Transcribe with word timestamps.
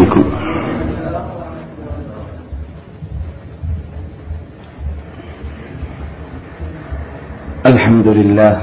عليكم. 0.00 0.24
الحمد 7.66 8.08
لله. 8.08 8.54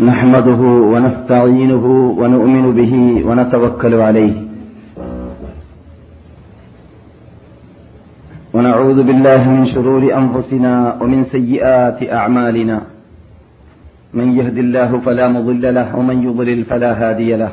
نحمده 0.00 0.60
ونستعينه 0.92 1.84
ونؤمن 2.20 2.66
به 2.78 2.94
ونتوكل 3.28 3.94
عليه. 3.94 4.34
ونعوذ 8.54 8.98
بالله 9.02 9.42
من 9.50 9.64
شرور 9.72 10.02
أنفسنا 10.20 10.72
ومن 11.00 11.24
سيئات 11.32 11.98
أعمالنا. 12.12 12.95
من 14.16 14.28
يهد 14.38 14.58
الله 14.58 14.90
فلا 15.06 15.28
مضل 15.28 15.74
له 15.74 15.96
ومن 15.98 16.16
يضلل 16.22 16.64
فلا 16.64 16.90
هادي 17.00 17.36
له. 17.36 17.52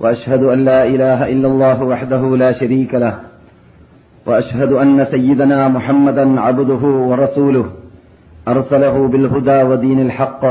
وأشهد 0.00 0.42
أن 0.42 0.58
لا 0.64 0.80
إله 0.86 1.20
إلا 1.32 1.48
الله 1.48 1.78
وحده 1.84 2.22
لا 2.36 2.50
شريك 2.60 2.94
له. 2.94 3.14
وأشهد 4.26 4.72
أن 4.72 5.06
سيدنا 5.10 5.68
محمدا 5.68 6.40
عبده 6.40 6.82
ورسوله. 7.10 7.66
أرسله 8.48 9.08
بالهدى 9.08 9.62
ودين 9.62 10.00
الحق 10.00 10.42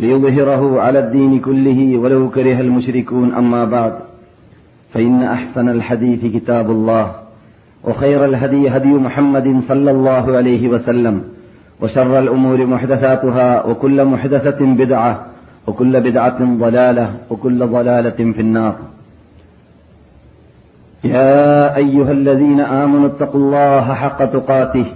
ليظهره 0.00 0.80
على 0.80 0.98
الدين 0.98 1.32
كله 1.40 1.96
ولو 1.96 2.30
كره 2.30 2.60
المشركون. 2.60 3.34
أما 3.34 3.64
بعد 3.64 3.94
فإن 4.92 5.22
أحسن 5.22 5.68
الحديث 5.68 6.22
كتاب 6.36 6.70
الله 6.70 7.06
وخير 7.84 8.24
الهدي 8.24 8.68
هدي 8.68 8.92
محمد 9.06 9.60
صلى 9.68 9.90
الله 9.90 10.24
عليه 10.36 10.68
وسلم. 10.68 11.16
وشر 11.82 12.18
الأمور 12.18 12.66
محدثاتها 12.66 13.66
وكل 13.66 14.04
محدثة 14.04 14.60
بدعة 14.60 15.26
وكل 15.66 16.00
بدعة 16.00 16.38
ضلالة 16.58 17.06
وكل 17.30 17.66
ضلالة 17.66 18.18
في 18.34 18.40
النار. 18.40 18.74
يا 21.04 21.76
أيها 21.76 22.12
الذين 22.12 22.60
آمنوا 22.60 23.08
اتقوا 23.08 23.40
الله 23.40 23.94
حق 23.94 24.24
تقاته 24.24 24.86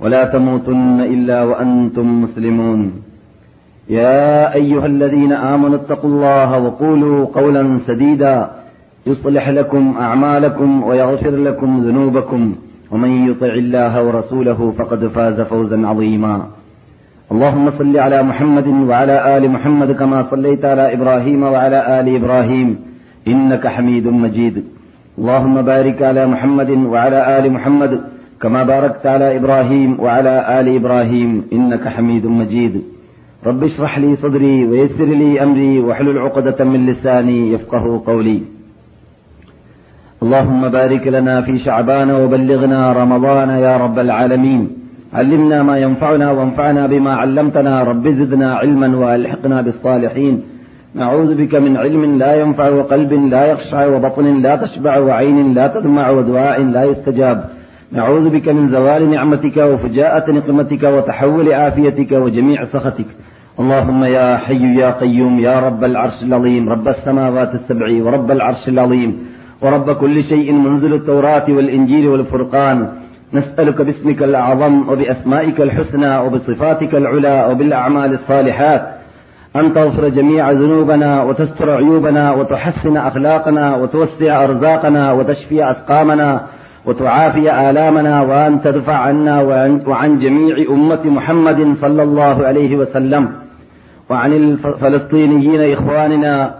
ولا 0.00 0.24
تموتن 0.24 1.00
إلا 1.00 1.42
وأنتم 1.42 2.22
مسلمون. 2.22 2.80
يا 3.88 4.54
أيها 4.54 4.86
الذين 4.86 5.32
آمنوا 5.32 5.76
اتقوا 5.76 6.10
الله 6.10 6.58
وقولوا 6.58 7.26
قولا 7.26 7.78
سديدا 7.86 8.50
يصلح 9.06 9.48
لكم 9.48 9.94
أعمالكم 10.00 10.82
ويغفر 10.82 11.36
لكم 11.36 11.70
ذنوبكم. 11.86 12.42
ومن 12.90 13.30
يطع 13.30 13.46
الله 13.46 14.06
ورسوله 14.06 14.72
فقد 14.78 15.06
فاز 15.06 15.40
فوزا 15.40 15.86
عظيما. 15.86 16.46
اللهم 17.32 17.70
صل 17.78 17.98
على 17.98 18.22
محمد 18.22 18.66
وعلى 18.66 19.36
آل 19.36 19.50
محمد 19.50 19.92
كما 19.92 20.26
صليت 20.30 20.64
على 20.64 20.94
إبراهيم 20.94 21.42
وعلى 21.42 22.00
آل 22.00 22.06
إبراهيم 22.16 22.68
إنك 23.28 23.66
حميد 23.66 24.06
مجيد. 24.06 24.64
اللهم 25.18 25.62
بارك 25.62 26.02
على 26.02 26.26
محمد 26.26 26.70
وعلى 26.70 27.38
آل 27.38 27.52
محمد 27.52 28.00
كما 28.42 28.62
باركت 28.62 29.06
على 29.06 29.36
إبراهيم 29.36 30.00
وعلى 30.00 30.60
آل 30.60 30.66
إبراهيم 30.76 31.44
إنك 31.52 31.88
حميد 31.88 32.26
مجيد. 32.26 32.82
رب 33.46 33.64
اشرح 33.64 33.98
لي 33.98 34.16
صدري 34.16 34.66
ويسر 34.66 35.04
لي 35.04 35.42
أمري 35.42 35.78
واحلل 35.80 36.18
عقدة 36.18 36.64
من 36.64 36.86
لساني 36.86 37.52
يفقه 37.52 38.02
قولي. 38.06 38.42
اللهم 40.22 40.68
بارك 40.68 41.06
لنا 41.06 41.42
في 41.42 41.58
شعبان 41.58 42.10
وبلغنا 42.10 42.92
رمضان 42.92 43.50
يا 43.50 43.76
رب 43.76 43.98
العالمين. 43.98 44.62
علمنا 45.14 45.62
ما 45.62 45.78
ينفعنا 45.78 46.30
وانفعنا 46.30 46.86
بما 46.86 47.12
علمتنا. 47.14 47.82
رب 47.82 48.08
زدنا 48.08 48.54
علما 48.54 48.96
وألحقنا 48.96 49.62
بالصالحين. 49.62 50.42
نعوذ 50.94 51.34
بك 51.34 51.54
من 51.54 51.76
علم 51.76 52.18
لا 52.18 52.32
ينفع 52.40 52.68
وقلب 52.68 53.12
لا 53.12 53.46
يخشع 53.46 53.86
وبطن 53.86 54.42
لا 54.42 54.56
تشبع 54.56 54.98
وعين 54.98 55.54
لا 55.54 55.66
تدمع 55.66 56.10
ودعاء 56.10 56.62
لا 56.62 56.84
يستجاب. 56.84 57.44
نعوذ 57.92 58.28
بك 58.28 58.48
من 58.48 58.68
زوال 58.68 59.10
نعمتك 59.10 59.56
وفجاءة 59.56 60.32
نقمتك 60.32 60.82
وتحول 60.82 61.52
عافيتك 61.52 62.12
وجميع 62.12 62.64
سخطك. 62.64 63.10
اللهم 63.60 64.04
يا 64.04 64.36
حي 64.36 64.64
يا 64.80 64.90
قيوم 64.90 65.40
يا 65.40 65.60
رب 65.66 65.84
العرش 65.84 66.18
العظيم. 66.22 66.68
رب 66.68 66.88
السماوات 66.88 67.54
السبع 67.54 67.86
ورب 68.04 68.30
العرش 68.30 68.68
العظيم. 68.68 69.35
ورب 69.62 69.90
كل 69.90 70.24
شيء 70.24 70.52
منزل 70.52 70.94
التوراة 70.94 71.44
والإنجيل 71.48 72.08
والفرقان. 72.08 72.88
نسألك 73.32 73.82
باسمك 73.82 74.22
الأعظم 74.22 74.88
وبأسمائك 74.88 75.60
الحسنى 75.60 76.18
وبصفاتك 76.18 76.94
العلى 76.94 77.48
وبالأعمال 77.50 78.14
الصالحات 78.14 78.82
أن 79.56 79.74
تغفر 79.74 80.08
جميع 80.08 80.50
ذنوبنا 80.50 81.22
وتستر 81.22 81.70
عيوبنا 81.70 82.32
وتحسن 82.32 82.96
أخلاقنا 82.96 83.76
وتوسع 83.76 84.44
أرزاقنا 84.44 85.12
وتشفي 85.12 85.70
أسقامنا 85.70 86.46
وتعافي 86.86 87.70
آلامنا 87.70 88.20
وأن 88.20 88.62
تدفع 88.62 88.94
عنا 88.94 89.40
وعن, 89.86 90.18
جميع 90.18 90.56
أمة 90.70 91.04
محمد 91.04 91.74
صلى 91.80 92.02
الله 92.02 92.46
عليه 92.46 92.76
وسلم. 92.76 93.28
وعن 94.10 94.32
الفلسطينيين 94.32 95.72
إخواننا 95.72 96.54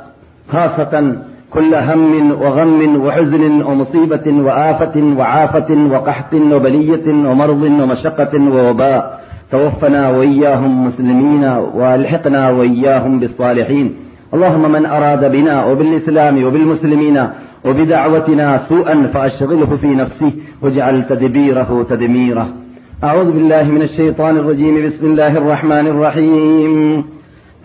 خاصة 0.53 1.17
كل 1.57 1.75
هم 1.75 2.33
وغم 2.33 3.01
وحزن 3.07 3.63
ومصيبة 3.63 4.27
وآفة 4.27 4.97
وعافة 5.19 5.71
وقحط 5.93 6.35
وبلية 6.35 7.07
ومرض 7.09 7.63
ومشقة 7.63 8.51
ووباء. 8.51 9.21
توفنا 9.53 10.11
وإياهم 10.11 10.87
مسلمين 10.87 11.45
والحقنا 11.75 12.51
وإياهم 12.51 13.21
بالصالحين. 13.21 13.95
اللهم 14.35 14.73
من 14.73 14.87
أراد 14.87 15.33
بنا 15.33 15.67
وبالإسلام 15.67 16.45
وبالمسلمين 16.45 17.27
وبدعوتنا 17.65 18.61
سوءا 18.69 19.11
فأشغله 19.15 19.77
في 19.77 19.87
نفسه 19.87 20.33
واجعل 20.63 21.05
تدبيره 21.09 21.87
تدميره. 21.91 22.49
أعوذ 23.05 23.33
بالله 23.33 23.63
من 23.63 23.83
الشيطان 23.83 24.37
الرجيم. 24.37 24.87
بسم 24.87 25.07
الله 25.07 25.39
الرحمن 25.39 25.87
الرحيم. 25.87 27.05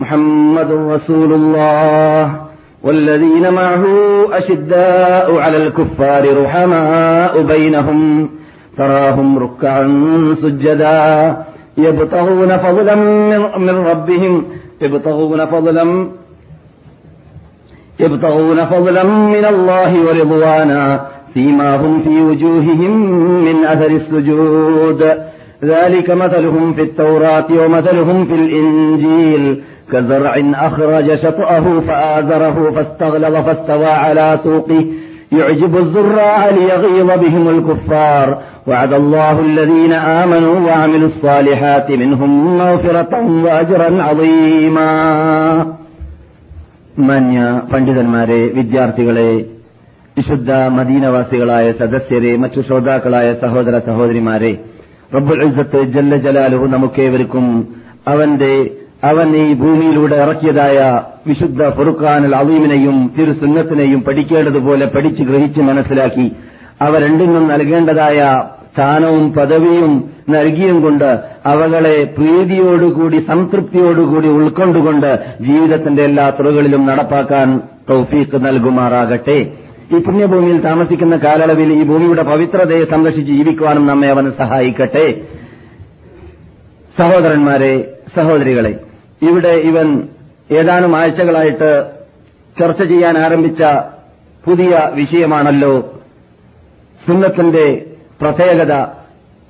محمد 0.00 0.72
رسول 0.72 1.32
الله. 1.32 2.41
والذين 2.84 3.52
معه 3.52 3.84
أشداء 4.32 5.36
على 5.36 5.56
الكفار 5.56 6.42
رحماء 6.42 7.42
بينهم 7.42 8.30
تراهم 8.78 9.38
ركعا 9.38 9.84
سجدا 10.42 11.36
يبتغون 11.78 12.56
فضلا 12.56 12.94
من 13.58 13.76
ربهم 13.90 14.44
يبتغون 14.82 15.46
فضلا 15.46 16.08
يبتغون 18.00 18.64
فضلا 18.64 19.04
من 19.04 19.44
الله 19.44 20.06
ورضوانا 20.06 21.06
فيما 21.34 21.76
هم 21.76 22.02
في 22.02 22.22
وجوههم 22.22 22.92
من 23.44 23.64
أثر 23.64 23.86
السجود. 23.86 25.02
ذلك 25.64 26.10
مثلهم 26.10 26.72
في 26.72 26.82
التوراة 26.82 27.46
ومثلهم 27.50 28.24
في 28.24 28.34
الإنجيل. 28.34 29.62
كزرع 29.91 30.33
أخرج 30.59 31.15
شطأه 31.15 31.79
فآزره 31.79 32.71
فاستغلظ 32.71 33.35
فاستوى 33.37 33.93
على 34.03 34.39
سوقه 34.43 34.85
يعجب 35.31 35.77
الزراع 35.77 36.49
ليغيظ 36.49 37.09
بهم 37.23 37.49
الكفار 37.49 38.27
وعد 38.67 38.93
الله 38.93 39.39
الذين 39.41 39.93
آمنوا 39.93 40.55
وعملوا 40.59 41.07
الصالحات 41.07 41.91
منهم 41.93 42.29
مغفرة 42.57 43.13
وأجرا 43.45 43.89
عظيما 44.03 44.91
മാന്യ 47.07 47.39
പണ്ഡിതന്മാരെ 47.71 48.41
വിദ്യാർത്ഥികളെ 48.55 49.31
വിശുദ്ധ 50.17 50.49
മദീനവാസികളായ 50.77 51.65
സദസ്യരെ 51.81 52.31
മറ്റു 52.43 52.59
ശ്രോതാക്കളായ 52.67 53.27
സഹോദര 53.43 53.75
സഹോദരിമാരെ 53.87 54.51
റബ്ബുൽ 55.11 55.41
ഇസ്സത്ത് 55.47 55.81
ജല്ല 55.95 56.13
ജലാലുഹു 56.25 56.65
നമുക്കേവർക്കും 56.73 57.45
അവന്റെ 58.11 58.53
അവൻ 59.04 59.36
ഈ 59.36 59.54
ഭൂമിയിലൂടെ 59.54 60.16
ഇറക്കിയതായ 60.16 61.02
വിശുദ്ധ 61.26 61.68
ഫുറുഖാൻ 61.68 62.34
അലീമിനെയും 62.34 63.12
തിരുസുന്നത്തിനെയും 63.18 64.02
പഠിക്കേണ്ടതുപോലെ 64.02 64.86
പഠിച്ച് 64.86 65.22
ഗ്രഹിച്ച് 65.22 65.60
മനസ്സിലാക്കി. 65.60 66.32
അവ 66.82 66.98
രണ്ടിനും 66.98 67.48
നൽകേണ്ടതായ 67.48 68.42
സ്ഥാനവും 68.74 69.32
പദവിയും 69.32 70.04
നൽകിയും 70.30 70.82
കൊണ്ട് 70.82 71.18
അവകളെ 71.46 72.04
പ്രീതിയോടുകൂടി 72.04 73.18
സംതൃപ്തിയോടുകൂടി 73.28 74.28
ഉൾക്കൊണ്ടുകൊണ്ട് 74.28 75.10
ജീവിതത്തിന്റെ 75.40 76.02
എല്ലാ 76.02 76.30
തുറകളിലും 76.30 76.86
നടപ്പാക്കാൻ 76.86 77.60
തൗഫീഖ് 77.90 78.44
നൽകുമാറാകട്ടെ. 78.46 79.38
ഈ 79.94 79.98
പുണ്യഭൂമിയിൽ 79.98 80.60
താമസിക്കുന്ന 80.60 81.16
കാലയളവിൽ 81.16 81.72
ഈ 81.72 81.82
ഭൂമിയുടെ 81.82 82.22
പവിത്രതയെ 82.22 82.84
സംരക്ഷിച്ച് 82.84 83.32
ജീവിക്കുവാനും 83.32 83.86
നമ്മെ 83.86 84.08
അവന് 84.08 84.30
സഹായിക്കട്ടെ. 84.38 85.06
സഹോദരന്മാരെ 86.98 87.74
സഹോദരികളെ 88.16 88.72
ഇവിടെ 89.22 89.48
ഇവൻ 89.48 90.08
ഏതാനും 90.50 90.96
ആഴ്ചകളായിട്ട് 90.96 91.84
ചർച്ച 92.60 92.82
ചെയ്യാൻ 92.82 93.18
ആരംഭിച്ച 93.18 93.62
പുതിയ 94.46 94.90
വിഷയമാണല്ലോ 94.94 95.74
സുന്നത്തിന്റെ 97.06 97.86
പ്രത്യേകത 98.20 98.72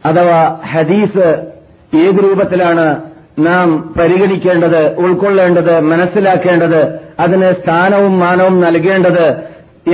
അഥവാ 0.05 0.61
ഹദീസ് 0.73 1.27
ഏത് 1.97 2.25
രൂപത്തിലാണ് 2.25 3.03
നാം 3.39 3.95
പരിഗണിക്കേണ്ടത് 3.99 4.97
ഉൾക്കൊള്ളേണ്ടത് 4.99 5.81
മനസ്സിലാക്കേണ്ടത് 5.81 6.99
അതിന് 7.21 7.53
സ്ഥാനവും 7.53 8.19
മാനവും 8.19 8.61
നൽകേണ്ടത് 8.61 9.27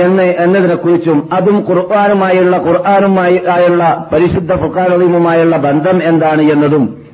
എന്ന് 0.01 0.23
എന്നതിനെക്കുറിച്ചും 0.23 1.29
അതും 1.33 1.65
ഖുർആാനുമായുള്ള 1.69 2.57
ഖുർആാനുമായി 2.57 3.41
ആയുള്ള 3.49 4.07
പരിശുദ്ധ 4.13 4.55
ഫുഖാൻ 4.55 4.91
ബന്ധം 5.61 6.03
എന്താണ് 6.03 6.41
എന്നതും 6.41 7.08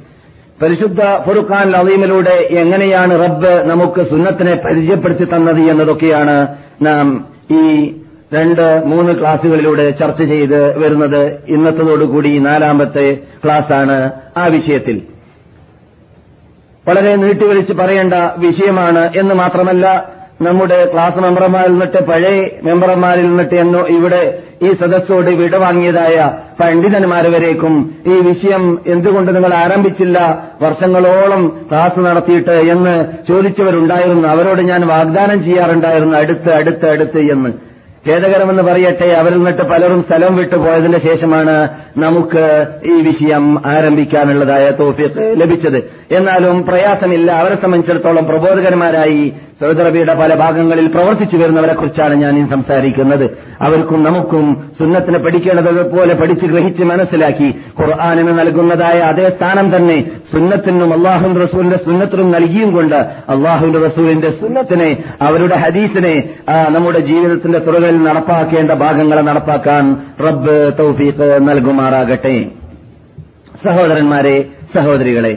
പരിശുദ്ധ 0.62 1.00
ഫുറുഖാൻ 1.26 1.76
അലീമിലൂടെ 1.76 2.48
എങ്ങനെയാണ് 2.52 3.26
റബ്ബ് 3.26 3.64
നമുക്ക് 3.66 4.02
സുന്നത്തിനെ 4.10 4.56
പരിചയപ്പെടുത്തി 4.56 5.24
തന്നത് 5.24 5.60
എന്നതൊക്കെയാണ് 5.60 6.48
നാം 6.82 7.26
ഈ 7.52 7.94
രണ്ട് 8.34 8.84
മൂന്ന് 8.86 9.20
ക്ലാസുകളിലൂടെ 9.20 9.92
ചർച്ച 9.92 10.24
ചെയ്ത് 10.24 10.78
വരുന്നത്. 10.78 11.40
ഇന്നത്തതോടുകൂടി 11.48 12.40
നാലാമത്തെ 12.40 13.18
ക്ലാസ്സാണ് 13.44 14.12
ആ 14.38 14.46
വിഷയത്തിൽ. 14.46 15.02
വളരെ 16.88 17.16
നീട്ടിവലിച്ച് 17.16 17.74
പറയേണ്ട 17.74 18.14
വിഷയമാണ് 18.38 19.12
എന്ന് 19.16 19.36
മാത്രമല്ല 19.36 20.15
നമ്മുടെ 20.42 20.90
ക്ലാസ് 20.94 21.20
മെമ്പർമാരിൽ 21.20 21.72
നിന്നിട്ട് 21.72 22.04
പഴയ 22.04 22.50
മെമ്പർമാരിൽ 22.64 23.22
നിന്നിട്ട് 23.22 23.56
എന്നോ 23.56 23.88
ഇവിടെ 23.88 24.40
ഈ 24.64 24.74
സദസ്സോട് 24.74 25.30
വിടവാങ്ങിയതായ 25.30 26.32
പണ്ഡിതന്മാരെ 26.60 27.30
വരേക്കും 27.30 27.96
ഈ 28.08 28.20
വിഷയം 28.20 28.80
എന്തുകൊണ്ട് 28.88 29.36
നിങ്ങൾ 29.36 29.54
ആരംഭിച്ചില്ല? 29.54 30.44
വർഷങ്ങളോളം 30.62 31.66
ക്ലാസ് 31.72 32.00
നടത്തിയിട്ട് 32.00 32.52
എന്ന് 32.52 33.06
ചോദിച്ചവരുണ്ടായിരുന്നു. 33.28 34.28
അവരോട് 34.28 34.62
ഞാൻ 34.62 34.88
വാഗ്ദാനം 34.88 35.44
ചെയ്യാറുണ്ടായിരുന്നു. 35.44 36.18
അടുത്ത് 36.18 36.54
അടുത്ത് 36.54 36.90
അടുത്ത് 36.90 37.18
എന്ന്. 37.18 37.50
ഖേദകരമെന്ന് 38.10 38.64
പറയട്ടെ 38.64 39.06
അവരിൽ 39.06 39.36
നിന്നിട്ട് 39.36 39.62
പലരും 39.62 40.04
സ്ഥലം 40.04 40.36
വിട്ടു 40.36 40.56
പോയതിന്റെ 40.56 41.00
ശേഷമാണ് 41.00 41.70
നമുക്ക് 41.98 42.66
ഈ 42.86 43.02
വിഷയം 43.02 43.68
ആരംഭിക്കാനുള്ളതായ 43.68 44.70
തോഫിക്ക് 44.70 45.36
ലഭിച്ചത്. 45.42 45.78
എന്നാലും 46.12 46.66
പ്രയാസമില്ല. 46.66 47.32
അവരെ 47.32 47.56
സംബന്ധിച്ചിടത്തോളം 47.56 48.26
പ്രബോധകന്മാരായി 48.26 49.34
സൗദി 49.60 49.80
അറേബ്യയുടെ 49.82 50.14
പല 50.20 50.32
ഭാഗങ്ങളിൽ 50.42 50.88
പ്രവർത്തിച്ചു 50.94 51.38
വരുന്നവരെ 51.42 51.74
കുറിച്ചാണ് 51.80 52.16
ഞാൻ 52.22 52.36
സംസാരിക്കുന്നത്. 52.54 53.24
അവർക്കും 53.66 54.00
നമുക്കും 54.08 54.46
സുന്നത്തിനെ 54.80 55.20
പഠിക്കേണ്ടതുപോലെ 55.26 56.14
പഠിച്ച് 56.22 56.46
ഗ്രഹിച്ച് 56.54 56.84
മനസ്സിലാക്കി 56.90 57.48
ഖുർആാനിന് 57.80 58.34
നൽകുന്നതായ 58.40 58.98
അതേ 59.12 59.28
സ്ഥാനം 59.36 59.68
തന്നെ 59.76 59.98
സുന്നത്തിനും 60.34 60.92
അള്ളാഹു 60.98 61.32
റസൂലിന്റെ 61.44 61.80
സുന്നത്തിനും 61.86 62.30
നൽകിയും 62.36 62.74
കൊണ്ട് 62.78 63.00
അള്ളാഹുവിന്റെ 63.36 63.82
റസൂലിന്റെ 63.88 64.32
സുന്നത്തിനെ 64.42 64.90
അവരുടെ 65.30 65.58
ഹദീസിനെ 65.64 66.14
നമ്മുടെ 66.76 67.04
ജീവിതത്തിന്റെ 67.12 67.60
തുറകളിൽ 67.70 68.04
നടപ്പാക്കേണ്ട 68.10 68.72
ഭാഗങ്ങളെ 68.84 69.26
നടപ്പാക്കാൻ 69.32 69.84
റബ്ബ് 70.28 70.60
തൗഫീഖ് 70.82 71.30
നൽകുമാറാകട്ടെ. 71.50 72.38
സഹോദരന്മാരെ 73.66 74.38
സഹോദരികളെ 74.78 75.36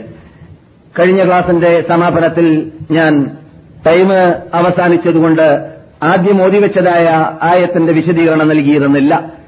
കഴിഞ്ഞ 0.95 1.21
ക്ലാസിന്റെ 1.27 1.71
സമാപനത്തിൽ 1.89 2.47
ഞാൻ 2.91 3.13
ടൈം 3.87 4.13
അവസാനിച്ചതുകൊണ്ട് 4.53 5.73
ആദ്യം 6.03 6.43
ഓതിവെച്ചതായ 6.43 7.05
ആയത്തിന്റെ 7.41 7.93
വിശദീകരണം 7.93 8.47
നൽകിയിരുന്നില്ല. 8.47 9.38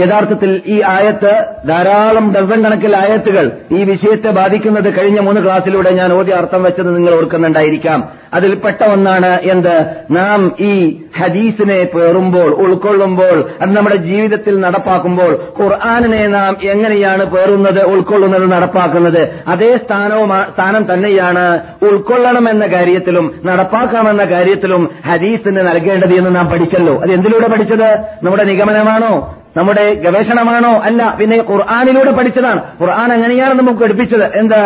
യഥാർത്ഥത്തിൽ 0.00 0.60
ഈ 0.66 0.82
ആയത്ത് 0.82 1.44
ധാരാളം 1.68 2.34
ഡസൺ 2.34 2.62
കണക്കിൽ 2.64 2.96
ആയത്തുകൾ 2.96 3.52
ഈ 3.72 3.82
വിഷയത്തെ 3.84 4.30
ബാധിക്കുന്നത് 4.30 5.00
കഴിഞ്ഞ 5.00 5.20
മൂന്ന് 5.20 5.40
ക്ലാസ്സിലൂടെ 5.40 5.90
ഞാൻ 5.90 6.12
ഓതി 6.12 6.30
അർത്ഥം 6.30 6.62
വെച്ചത് 6.62 6.96
നിങ്ങൾ 6.96 7.14
ഓർക്കുന്നുണ്ടായിരിക്കാം. 7.14 8.08
അതിൽ 8.34 8.54
പെട്ട 8.54 8.84
ഒന്നാണ് 8.84 9.40
എന്ത്? 9.40 9.86
നാം 10.10 10.52
ഈ 10.60 11.00
ഹദീസിനെ 11.18 11.84
പേറുമ്പോൾ 11.94 12.50
ഉൾക്കൊള്ളുമ്പോൾ 12.54 13.44
അത് 13.60 13.76
നമ്മുടെ 13.76 13.96
ജീവിതത്തിൽ 13.96 14.60
നടപ്പാക്കുമ്പോൾ 14.60 15.38
ഖുർആാനിനെ 15.60 16.26
നാം 16.26 16.56
എങ്ങനെയാണ് 16.62 17.24
പേറുന്നത് 17.24 17.84
ഉൾക്കൊള്ളുന്നത് 17.84 18.52
നടപ്പാക്കുന്നത്? 18.52 19.28
അതേ 19.48 19.78
സ്ഥാനവും 19.84 20.28
സ്ഥാനം 20.28 20.94
തന്നെയാണ് 20.94 21.58
ഉൾക്കൊള്ളണമെന്ന 21.82 22.66
കാര്യത്തിലും 22.66 23.34
നടപ്പാക്കാമെന്ന 23.44 24.24
കാര്യത്തിലും 24.24 24.88
ഹദീസിന് 25.06 25.60
നൽകേണ്ടത് 25.68 26.14
എന്ന് 26.14 26.36
നാം 26.36 26.46
പഠിച്ചല്ലോ. 26.46 27.00
അത് 27.02 27.12
എന്തിലൂടെ 27.12 27.48
പഠിച്ചത്? 27.48 27.98
നമ്മുടെ 28.22 28.44
നിഗമനമാണോ? 28.44 29.34
നമ്മുടെ 29.58 29.94
ഗവേഷണമാണോ 29.94 30.72
അല്ല 30.78 31.16
പിന്നെ 31.20 31.36
ഖുർആാനിലൂടെ 31.50 32.10
പഠിച്ചതാണ്. 32.10 32.62
ഖുർആൻ 32.80 33.12
അങ്ങനെയാണ് 33.12 33.54
നമുക്ക് 33.54 33.80
പഠിപ്പിച്ചത് 33.80 34.38
എന്ത്? 34.38 34.60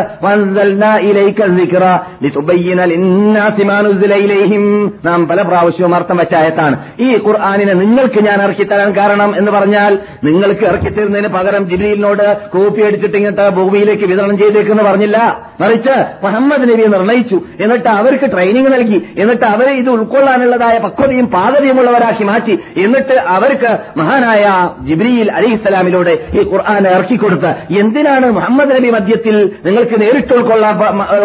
നാം 5.04 5.28
പല 5.28 5.42
പ്രാവശ്യവും 5.42 5.94
അർത്ഥം 5.94 6.16
വെച്ചായത്താണ് 6.16 6.76
ഈ 7.00 7.16
ഖുർആാനിനെ 7.26 7.72
നിങ്ങൾക്ക് 7.72 8.20
ഞാൻ 8.24 8.42
ഇറക്കിത്തരാൻ 8.42 8.96
കാരണം 8.96 9.36
എന്ന് 9.36 9.52
പറഞ്ഞാൽ 9.52 9.98
നിങ്ങൾക്ക് 10.24 10.64
ഇറക്കിത്തരുന്നതിന് 10.64 11.28
പകരം 11.28 11.68
ജില്ലയിലോട് 11.68 12.36
കോപ്പി 12.52 12.80
അടിച്ചിട്ട് 12.80 13.16
ഇങ്ങോട്ട് 13.16 13.48
ഭൂമിയിലേക്ക് 13.48 14.04
വിതരണം 14.04 14.38
ചെയ്തേക്കെന്ന് 14.38 14.82
പറഞ്ഞില്ല. 14.82 15.18
മറിച്ച് 15.60 16.24
മുഹമ്മദ് 16.24 16.62
നബിയെ 16.62 16.86
നിർണയിച്ചു. 16.86 17.40
എന്നിട്ട് 17.60 17.88
അവർക്ക് 17.88 18.32
ട്രെയിനിങ് 18.32 18.72
നൽകി. 18.72 19.06
എന്നിട്ട് 19.18 19.44
അവരെ 19.44 19.72
ഇത് 19.72 19.90
ഉൾക്കൊള്ളാനുള്ളതായ 19.90 20.78
പക്വതയും 20.78 21.26
പാകതയുമുള്ളവരാക്കി 21.26 22.24
മാറ്റി. 22.24 22.58
എന്നിട്ട് 22.76 23.14
അവർക്ക് 23.14 23.78
മഹാനായ 23.96 24.70
ജിബ്രിയിൽ 24.86 25.30
അലിഹിസ്സലാമിലൂടെ 25.30 26.18
ഈ 26.34 26.42
ഖുർആൻ 26.42 26.88
ഇറക്കിക്കൊടുത്ത് 26.88 27.50
എന്തിനാണ് 27.80 28.30
മുഹമ്മദ് 28.30 28.70
നബി 28.70 28.90
മധ്യത്തിൽ 28.90 29.50
നിങ്ങൾക്ക് 29.64 30.00
നേരിട്ട് 30.00 30.32
ഉൾക്കൊള്ളാൻ 30.32 30.76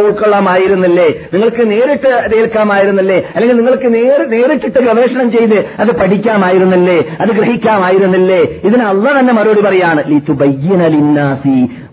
ഉൾക്കൊള്ളാമായിരുന്നല്ലേ? 0.06 1.08
നിങ്ങൾക്ക് 1.34 1.72
നേരിട്ട് 1.72 2.30
കേൾക്കാമായിരുന്നല്ലേ 2.36 3.24
അല്ലെങ്കിൽ 3.36 3.58
നിങ്ങൾക്ക് 3.58 3.94
നേരിട്ടിട്ട് 3.94 4.80
ഗവേഷണം 4.80 5.32
ചെയ്ത് 5.32 5.66
അത് 5.80 5.92
പഠിക്കാമായിരുന്നല്ലേ? 5.92 7.06
അത് 7.22 7.30
ഗ്രഹിക്കാമായിരുന്നല്ലേ? 7.30 8.42
ഇതിന് 8.64 8.84
അള്ള 8.84 9.20
തന്നെ 9.20 9.34
മറുപടി 9.34 9.62
പറയാണ് 9.62 10.04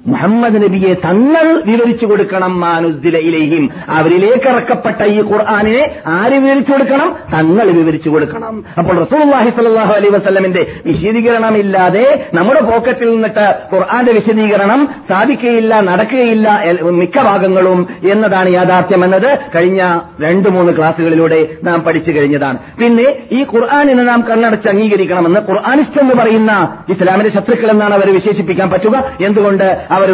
മുഹമ്മദ് 0.06 0.62
നബിയെ 0.62 0.94
തങ്ങൾ 0.94 1.62
വിവരിച്ചു 1.66 2.06
കൊടുക്കണം 2.06 2.60
മാനുദ്ദില 2.60 3.16
അവരിലേക്ക് 3.88 4.48
ഇറക്കപ്പെട്ട 4.48 5.02
ഈ 5.02 5.20
ഖുർആാനിനെ 5.32 5.84
ആര് 6.06 6.32
വിവരിച്ചു 6.32 6.72
കൊടുക്കണം? 6.72 7.16
തങ്ങൾ 7.32 7.66
വിവരിച്ചു 7.70 8.08
കൊടുക്കണം. 8.08 8.64
അപ്പോൾ 8.78 8.96
റസൂലുള്ളാഹി 9.04 9.50
സ്വല്ലല്ലാഹു 9.50 9.92
അലൈഹി 9.92 10.12
വിശദീകരണം 10.14 10.66
വിശദീകരണമില്ലാതെ 10.86 12.26
നമ്മുടെ 12.34 12.60
പോക്കറ്റിൽ 12.60 13.10
നിന്നിട്ട് 13.10 13.46
ഖുർആന്റെ 13.72 14.12
വിശദീകരണം 14.12 14.88
സാധിക്കുകയില്ല 15.08 15.80
നടക്കുകയില്ല 15.80 16.48
മിക്ക 17.00 17.22
ഭാഗങ്ങളും 17.22 17.80
എന്നതാണ് 18.10 18.48
യാഥാർത്ഥ്യം 18.48 19.04
എന്നത്. 19.04 19.38
കഴിഞ്ഞ 19.54 20.00
രണ്ടു 20.22 20.48
മൂന്ന് 20.48 20.72
ക്ലാസ്സുകളിലൂടെ 20.76 21.48
നാം 21.64 21.80
പഠിച്ചു 21.80 22.10
കഴിഞ്ഞതാണ്. 22.10 22.58
പിന്നെ 22.80 23.08
ഈ 23.32 23.42
ഖുർആാനിനെ 23.54 24.02
നാം 24.02 24.20
കണ്ണടച്ച് 24.30 24.68
അംഗീകരിക്കണമെന്ന് 24.68 25.40
ഖുർആാനിസ്റ്റ് 25.50 26.00
എന്ന് 26.00 26.14
പറയുന്ന 26.14 26.52
ഇസ്ലാമിന്റെ 26.88 27.32
ശത്രുക്കൾ 27.34 27.70
എന്നാണ് 27.70 27.94
അവരെ 27.94 28.12
വിശേഷിപ്പിക്കാൻ 28.12 28.70
പറ്റുക. 28.70 29.04
എന്തുകൊണ്ട്? 29.26 29.93
അവർ 29.94 30.10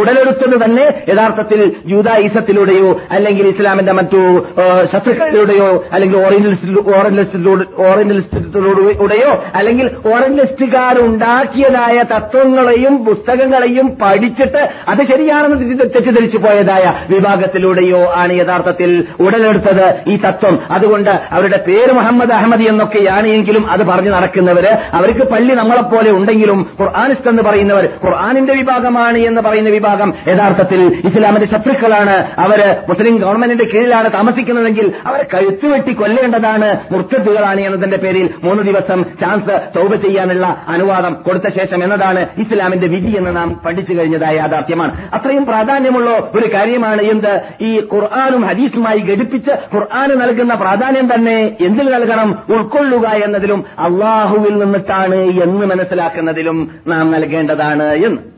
ഉടലെടുത്തത് 0.00 0.64
തന്നെ 0.64 1.02
യഥാർത്ഥത്തിൽ 1.08 1.72
ജൂതായിസത്തിലൂടെയോ 1.86 3.00
അല്ലെങ്കിൽ 3.10 3.46
ഇസ്ലാമിന്റെ 3.46 3.92
മറ്റു 3.92 4.46
ശത്രുക്കളിലൂടെയോ 4.92 5.84
അല്ലെങ്കിൽ 5.92 6.16
ഓറിയന്റലിസ്റ്റിലൂ- 6.16 6.86
ഓറിയന്റലിസ്റ്റിലൂടെ- 6.88 7.86
ഓറിയന്റലിസ്റ്റിലൂടെയോ 7.86 9.44
അല്ലെങ്കിൽ 9.54 9.90
ഓറിയന്റലിസ്റ്റുകാർ 10.06 11.00
ഉണ്ടാക്കിയതായ 11.00 12.02
തത്വങ്ങളെയും 12.02 13.04
പുസ്തകങ്ങളെയും 13.04 13.98
പഠിച്ചിട്ട് 14.02 14.70
അത് 14.88 15.12
ശരിയാണെന്ന് 15.12 15.78
തെറ്റിദ്ധരിച്ചു 15.78 16.38
പോയതായ 16.38 16.94
വിഭാഗത്തിലൂടെയോ 17.10 18.12
ആണ് 18.16 18.32
യഥാർത്ഥത്തിൽ 18.32 19.04
ഉടലെടുത്തത് 19.20 19.94
ഈ 20.06 20.16
തത്വം. 20.16 20.58
അതുകൊണ്ട് 20.70 21.10
അവരുടെ 21.30 21.56
പേര് 21.56 21.92
മുഹമ്മദ് 21.92 22.32
അഹമ്മദി 22.32 22.64
എന്നൊക്കെയാണ് 22.64 23.26
എങ്കിലും 23.26 23.70
അത് 23.70 23.84
പറഞ്ഞു 23.84 24.10
നടക്കുന്നവര്. 24.10 24.78
അവർക്ക് 24.92 25.30
പള്ളി 25.30 25.54
നമ്മളെപ്പോലെ 25.54 26.10
ഉണ്ടെങ്കിലും 26.10 26.66
ഖുർആാനിസ്റ്റ് 26.80 27.28
എന്ന് 27.28 27.42
പറയുന്നവർ 27.42 27.88
ഖുർആാനിന്റെ 28.04 28.52
വിഭാഗമാണ് 28.72 29.18
എന്ന് 29.18 29.42
പറയുന്ന 29.42 29.68
വിഭാഗം 29.68 30.14
യഥാർത്ഥത്തിൽ 30.28 31.02
ഇസ്ലാമിന്റെ 31.04 31.46
ശത്രുക്കളാണ്. 31.46 32.30
അവർ 32.38 32.76
മുസ്ലിം 32.88 33.16
ഗവൺമെന്റിന്റെ 33.16 33.64
കീഴിലാണ് 33.64 34.12
താമസിക്കുന്നതെങ്കിൽ 34.12 34.92
അവരെ 35.06 35.26
കഴുത്തുവെട്ടി 35.34 35.92
കൊല്ലേണ്ടതാണ് 35.92 36.80
മുർത്തത്തുകളാണ് 36.90 37.60
എന്നതിന്റെ 37.60 37.96
പേരിൽ 37.96 38.30
മൂന്ന് 38.44 38.62
ദിവസം 38.62 39.04
ചാൻസ് 39.20 39.78
തൗബ 39.78 39.94
ചെയ്യാനുള്ള 39.94 40.64
അനുവാദം 40.68 41.12
കൊടുത്ത 41.14 41.44
ശേഷം 41.48 41.84
എന്നതാണ് 41.84 42.26
ഇസ്ലാമിന്റെ 42.38 42.88
വിധി 42.88 43.16
എന്ന് 43.16 43.36
നാം 43.36 43.60
പഠിച്ചു 43.66 43.92
കഴിഞ്ഞതായ 43.92 44.36
യാഥാർത്ഥ്യമാണ്. 44.36 45.14
അത്രയും 45.14 45.44
പ്രാധാന്യമുള്ള 45.44 46.10
ഒരു 46.10 46.54
കാര്യമാണ് 46.54 47.02
എന്ത്? 47.02 47.40
ഈ 47.60 47.80
ഖുർആാനും 47.92 48.42
ഹദീസുമായി 48.42 48.98
ഘടിപ്പിച്ച് 48.98 49.50
ഖുർആാന് 49.50 50.20
നൽകുന്ന 50.20 50.54
പ്രാധാന്യം 50.54 51.14
തന്നെ 51.14 51.56
എന്തിൽ 51.60 51.90
നൽകണം? 51.90 52.38
ഉൾക്കൊള്ളുക 52.48 53.06
എന്നതിലും 53.08 53.64
അള്ളാഹുവിൽ 53.78 54.58
നിന്നിട്ടാണ് 54.58 55.14
എന്ന് 55.14 55.66
മനസ്സിലാക്കുന്നതിലും 55.66 56.70
നാം 56.86 57.10
നൽകേണ്ടതാണ് 57.10 57.82
എന്ന്. 57.82 58.31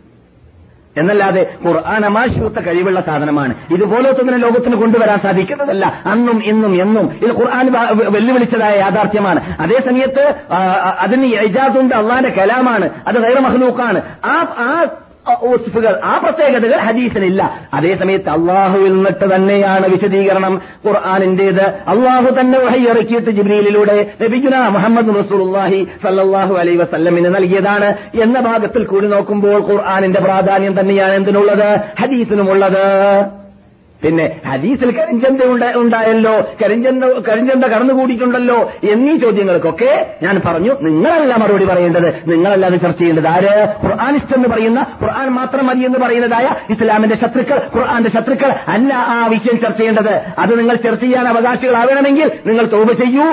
എന്നല്ലാതെ 0.97 1.55
ഖുർആൻ 1.67 2.07
അമാശൂത്ത 2.07 2.55
കഴിവുള്ള 2.55 3.01
സാധനമാണ്. 3.01 3.55
ഇതുപോലത്തൊന്നിനെ 3.71 4.39
ലോകത്തിന് 4.39 4.77
കൊണ്ടുവരാൻ 4.77 5.19
സാധിക്കുന്നതല്ല. 5.19 6.03
അന്നും 6.07 6.45
ഇന്നും 6.45 6.83
എന്നും. 6.83 7.19
ഇത് 7.23 7.41
ഖുർആൻ 7.41 7.73
വെല്ലുവിളിച്ചതായ 8.13 8.79
യാഥാർത്ഥ്യമാണ്. 8.79 9.57
അതേ 9.61 9.81
സമയത്ത് 9.87 10.35
ആ, 10.51 10.57
ആ, 10.57 10.97
അതിന് 11.01 11.27
ഇജാസുണ്ട് 11.27 11.95
അള്ളാന്റെ 11.95 12.31
കലാമാണ്. 12.31 12.91
അത് 13.07 13.17
ഗൈർ 13.17 13.39
മഹ്ലൂക്കാണ് 13.39 14.03
ആ 14.25 14.55
ആ 14.59 14.87
ഓസിഫുകൾ 15.28 16.00
ആ 16.04 16.19
പ്രത്യേകതകൾ 16.19 16.76
ഹദീസിനില്ല 16.76 17.61
അതേസമയത്ത് 17.75 18.28
അള്ളാഹുവിൽ 18.28 18.93
നിന്നിട്ട് 18.93 19.35
തന്നെയാണ് 19.35 19.88
വിശദീകരണം 19.88 20.61
ഖുർആാനിന്റേത് 20.87 21.62
അള്ളാഹു 21.62 22.40
തന്നെ 22.40 22.59
ഇറക്കിയിട്ട് 22.90 23.31
ജിബ്രീലിലൂടെ 23.31 24.14
ലഭിക്കുന്ന 24.23 24.69
മുഹമ്മദ് 24.69 25.09
റസൂലുള്ളാഹി 25.09 25.87
സല്ലാഹു 26.02 26.54
അലൈ 26.54 26.76
വസല്ലമിന് 26.76 27.35
നൽകിയതാണ്. 27.35 27.97
എന്ന 28.23 28.40
ഭാഗത്തിൽ 28.40 28.85
കൂടി 28.85 29.07
നോക്കുമ്പോൾ 29.07 29.61
ഖുർആാനിന്റെ 29.61 30.21
പ്രാധാന്യം 30.21 30.81
തന്നെയാണ് 30.81 31.12
എന്തിനുള്ളത്? 31.12 31.81
ഹദീസിനുമുള്ളത്. 32.00 33.44
പിന്നെ 34.04 34.25
ഹദീസിൽ 34.49 34.90
കരിഞ്ചന്ത 34.99 35.42
ഉണ്ട- 35.42 35.75
ഉണ്ടായല്ലോ 35.76 36.34
കരിഞ്ചന്ത 36.62 37.04
കരിഞ്ചന്ത 37.28 37.64
കടന്നുകൂടിയിട്ടുണ്ടല്ലോ 37.64 38.58
എന്നീ 38.84 39.16
ചോദ്യങ്ങൾക്കൊക്കെ 39.16 39.92
ഞാൻ 40.23 40.40
പറഞ്ഞു 40.46 40.73
നിങ്ങളല്ല 40.82 41.37
മറുപടി 41.37 41.64
പറയേണ്ടത്. 41.64 42.08
നിങ്ങളല്ല 42.26 42.66
അത് 42.66 42.80
ചർച്ച 42.80 42.99
ചെയ്യേണ്ടത്. 42.99 43.28
ആര്? 43.28 43.52
ഖുർആാനിസ്റ്റ് 43.84 44.37
എന്ന് 44.37 44.49
പറയുന്ന 44.49 44.87
ഖുർആൻ 45.02 45.28
മാത്രം 45.28 45.66
മതി 45.66 45.80
എന്ന് 45.80 45.99
പറയുന്നതായ 45.99 46.46
ഇസ്ലാമിന്റെ 46.70 47.16
ശത്രുക്കൾ 47.16 47.61
ഖുർആന്റെ 47.76 48.11
ശത്രുക്കൾ 48.11 48.54
അല്ല 48.68 48.94
ആ 48.94 49.26
വിഷയം 49.26 49.61
ചർച്ച 49.61 49.76
ചെയ്യേണ്ടത്. 49.76 50.14
അത് 50.38 50.58
നിങ്ങൾ 50.58 50.76
ചർച്ച 50.76 51.00
ചെയ്യാൻ 51.00 51.28
അവകാശികളാവണമെങ്കിൽ 51.28 52.30
നിങ്ങൾ 52.46 52.66
തോപ 52.66 52.92
ചെയ്യൂ 52.92 53.26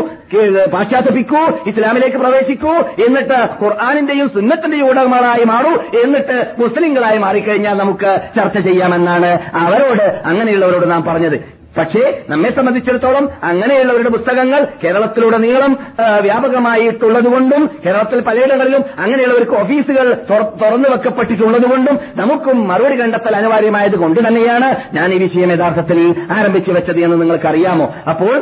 പാശ്ചാത്യപ്പിക്കൂ 0.73 1.39
ഇസ്ലാമിലേക്ക് 1.67 2.17
പ്രവേശിക്കൂ 2.17 2.73
എന്നിട്ട് 3.05 3.37
ഖുർആാനിന്റെയും 3.63 4.29
സുന്നത്തിന്റെയും 4.29 4.89
ഉടമകളായി 4.89 5.43
മാറൂ 5.43 5.71
എന്നിട്ട് 6.03 6.37
മുസ്ലിങ്ങളായി 6.59 7.17
മാറിക്കഴിഞ്ഞാൽ 7.17 7.77
നമുക്ക് 7.77 8.11
ചർച്ച 8.35 8.57
ചെയ്യാമെന്നാണ് 8.57 9.31
അവരോട് 9.55 10.05
അങ്ങനെയുള്ളവരോട് 10.63 10.91
നാം 10.91 11.03
പറഞ്ഞത് 11.03 11.61
പക്ഷേ 11.77 12.01
നമ്മെ 12.29 12.49
സംബന്ധിച്ചിടത്തോളം 12.49 13.25
അങ്ങനെയുള്ളവരുടെ 13.43 14.09
പുസ്തകങ്ങൾ 14.09 14.61
കേരളത്തിലൂടെ 14.83 15.37
നീളം 15.37 15.73
വ്യാപകമായിട്ടുള്ളതുകൊണ്ടും 16.21 17.69
കേരളത്തിൽ 17.85 18.19
പലയിടങ്ങളിലും 18.19 18.81
അങ്ങനെയുള്ളവർക്ക് 18.99 19.55
ഓഫീസുകൾ 19.55 20.07
തുറന്നു 20.61 20.89
വെക്കപ്പെട്ടിട്ടുള്ളതുകൊണ്ടും 20.89 21.99
നമുക്കും 22.15 22.67
മറുപടി 22.67 22.95
കണ്ടെത്തൽ 22.95 23.35
അനിവാര്യമായത് 23.35 23.95
കൊണ്ട് 23.95 24.27
തന്നെയാണ് 24.27 24.69
ഞാൻ 24.93 25.13
ഈ 25.13 25.17
വിഷയം 25.17 25.51
യഥാർത്ഥത്തിൽ 25.51 25.99
ആരംഭിച്ചു 26.31 26.71
വെച്ചത് 26.71 26.99
എന്ന് 26.99 27.21
നിങ്ങൾക്കറിയാമോ? 27.21 27.87
അപ്പോൾ 28.09 28.33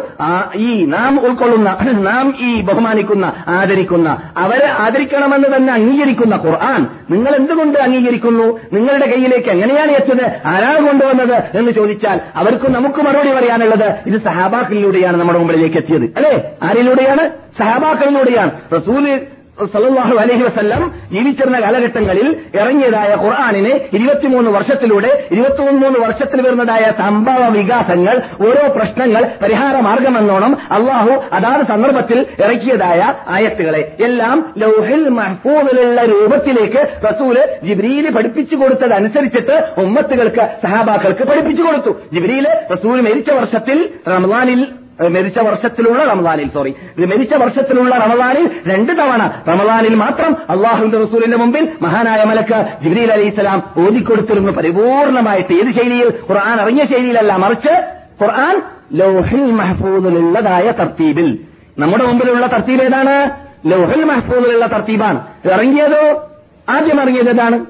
ഈ 0.59 0.71
നാം 0.85 1.13
ഉൾക്കൊള്ളുന്ന 1.25 1.69
നാം 2.09 2.25
ഈ 2.39 2.61
ബഹുമാനിക്കുന്ന 2.61 3.25
ആദരിക്കുന്ന 3.49 4.09
അവരെ 4.37 4.67
ആദരിക്കണമെന്ന് 4.79 5.49
തന്നെ 5.55 5.71
അംഗീകരിക്കുന്ന 5.73 6.35
ഖുർആൻ 6.45 6.81
നിങ്ങൾ 7.11 7.31
എന്തുകൊണ്ട് 7.35 7.79
അംഗീകരിക്കുന്നു? 7.79 8.45
നിങ്ങളുടെ 8.73 9.05
കയ്യിലേക്ക് 9.05 9.49
എങ്ങനെയാണ് 9.49 9.91
എത്തിയത്? 9.91 10.25
ആരാണ് 10.45 10.81
കൊണ്ടുവന്നത്? 10.87 11.37
എന്ന് 11.59 11.71
ചോദിച്ചാൽ 11.71 12.17
അവർക്കും 12.35 12.71
നമുക്ക് 12.73 13.01
മറുപടി 13.19 13.37
പറയാനുള്ളത് 13.37 13.83
ഇത് 13.83 14.21
സഹാബാക്കളിലൂടെയാണ് 14.21 15.17
നമ്മുടെ 15.17 15.39
മുമ്പിലേക്ക് 15.39 15.77
എത്തിയത്. 15.77 16.03
അല്ലേ? 16.03 16.51
ആരിലൂടെയാണ്? 16.63 17.29
സഹാബാക്കളിലൂടെയാണ്. 17.59 18.51
റസൂൽ 18.75 19.21
സല്ലല്ലാഹു 19.67 20.15
അലഹി 20.17 20.43
വസല്ലം 20.43 20.91
ജീവിച്ചിരുന്ന 21.11 21.59
കാലഘട്ടങ്ങളിൽ 21.59 22.27
ഇറങ്ങിയതായ 22.55 23.15
ഖുർആാനിന് 23.15 23.95
ഇരുപത്തിമൂന്ന് 23.95 24.51
വർഷത്തിലൂടെ 24.51 25.27
ഇരുപത്തിമൂന്ന് 25.31 25.99
വർഷത്തിൽ 25.99 26.41
വരുന്നതായ 26.41 26.93
സംഭവ 26.97 27.47
വികാസങ്ങൾ 27.47 28.21
ഓരോ 28.47 28.73
പ്രശ്നങ്ങൾ 28.75 29.23
പരിഹാര 29.43 29.79
മാർഗമെന്നോണം 29.79 30.57
അള്ളാഹു 30.71 31.09
അതാത് 31.33 31.67
സന്ദർഭത്തിൽ 31.67 32.25
ഇറക്കിയതായ 32.39 33.15
ആയത്തുകളെ. 33.27 33.95
എല്ലാം 33.99 34.53
ലൗഹിൽ 34.57 35.09
മഹ്ഫൂദിലുള്ള 35.09 36.05
രൂപത്തിലേക്ക് 36.05 36.89
റസൂൽ 37.09 37.37
ജിബ്രീൽ 37.63 38.09
പഠിപ്പിച്ചു 38.09 38.55
കൊടുത്തതനുസരിച്ചിട്ട് 38.55 39.81
ഉമ്മത്തുകൾക്ക് 39.81 40.49
സഹാബാക്കൾക്ക് 40.63 41.23
പഠിപ്പിച്ചു 41.23 41.63
കൊടുത്തു. 41.63 41.95
ജിബ്രീൽ 42.13 42.47
റസൂൽ 42.71 43.01
മരിച്ച 43.01 43.29
വർഷത്തിൽ 43.31 43.77
ഏഹ് 44.07 44.65
മരിച്ച 45.07 45.39
വർഷത്തിലുള്ള 45.39 46.03
റമദാനിൽ 46.03 46.49
സോറി 46.49 46.75
മരിച്ച 46.99 47.33
വർഷത്തിലുള്ള 47.33 47.97
റമദാനിൽ 47.97 48.49
രണ്ട് 48.67 48.91
തവണ. 48.91 49.31
റമദാനിൽ 49.47 49.95
മാത്രം 49.95 50.35
അള്ളാഹുവിന്റെ 50.49 50.97
റസൂലിന്റെ 50.97 51.37
മുമ്പിൽ 51.37 51.69
മഹാനായ 51.81 52.23
മലക്ക് 52.23 52.83
ജിബ്രീൽ 52.83 53.11
അലി 53.11 53.29
സ്വലാം 53.29 53.63
ഓതിക്കൊടുത്തിരുന്നു. 53.77 54.51
പരിപൂർണമായിട്ട് 54.51 55.53
ഏത് 55.53 55.71
ശൈലിയിൽ? 55.73 56.07
ഖുർആൻ 56.29 56.61
അറിഞ്ഞ 56.61 56.83
ശൈലിയിലല്ല. 56.83 57.35
മറിച്ച് 57.35 57.83
ഖുർആൻ 58.23 58.61
ലൗഹിൽ 58.93 59.51
മഹഫൂദിലുള്ളതായ 59.51 60.71
തർത്തീബിൽ. 60.71 61.39
നമ്മുടെ 61.79 62.03
മുമ്പിലുള്ള 62.03 62.47
തർത്തീബ് 62.47 62.83
ഏതാണ്? 62.83 63.29
ലൗഹിൽ 63.65 64.03
മഹഫൂദിലുള്ള 64.03 64.65
തർത്തീബാണ്. 64.65 65.23
ഇറങ്ങിയതോ? 65.45 66.29
ആദ്യം 66.69 67.01
ഇറങ്ങിയത് 67.01 67.29
ഏതാണ്? 67.29 67.65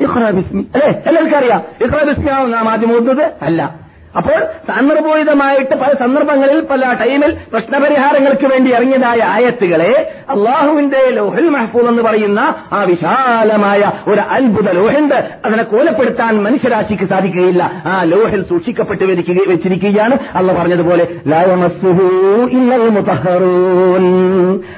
ഇഖ്റ 0.00 0.30
ബിസ്മി. 0.30 0.66
അല്ലേ? 0.74 1.02
എല്ലാവർക്കും 1.06 1.38
അറിയാം. 1.38 1.62
ഇഖ്റ 1.80 2.04
ബിസ്മിയാണോ 2.04 2.46
നാം 2.46 2.70
ആദ്യം 2.70 2.96
ഓതുന്നത്? 2.96 3.30
അല്ല. 3.42 3.83
അപ്പോൾ 4.16 4.40
സന്ദർഭോചിതമായിട്ട് 4.42 5.74
പല 5.74 5.92
സന്ദർഭങ്ങളിൽ 6.00 6.60
പല 6.60 6.92
ടൈമിൽ 6.92 7.36
പ്രശ്നപരിഹാരങ്ങൾക്ക് 7.52 8.46
വേണ്ടി 8.46 8.70
ഇറങ്ങിയതായ 8.70 9.22
ആയത്തുകളെ 9.22 10.12
അള്ളാഹുവിന്റെ 10.30 11.10
ലോഹൽ 11.10 11.48
മഹഫൂദ് 11.48 11.86
എന്ന് 11.86 12.02
പറയുന്ന 12.02 12.54
ആ 12.72 12.82
വിശാലമായ 12.82 13.92
ഒരു 14.08 14.20
അത്ഭുത 14.20 14.70
ലോഹുണ്ട്. 14.70 15.30
അതിനെ 15.44 15.62
കോലപ്പെടുത്താൻ 15.62 16.42
മനുഷ്യരാശിക്ക് 16.42 17.04
സാധിക്കുകയില്ല. 17.04 17.82
ആ 17.86 18.02
ലോഹിൽ 18.02 18.48
സൂക്ഷിക്കപ്പെട്ട് 18.48 19.04
വെച്ചിരിക്കുകയാണ്. 19.04 20.18
അള്ള 20.34 20.52
പറഞ്ഞതുപോലെ 20.52 21.08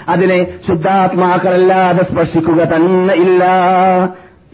അതിനെ 0.08 0.46
ശുദ്ധാത്മാക്കളല്ലാതെ 0.66 2.04
സ്പർശിക്കുക 2.04 2.64
തന്നെ 2.64 3.14
ഇല്ല. 3.14 3.44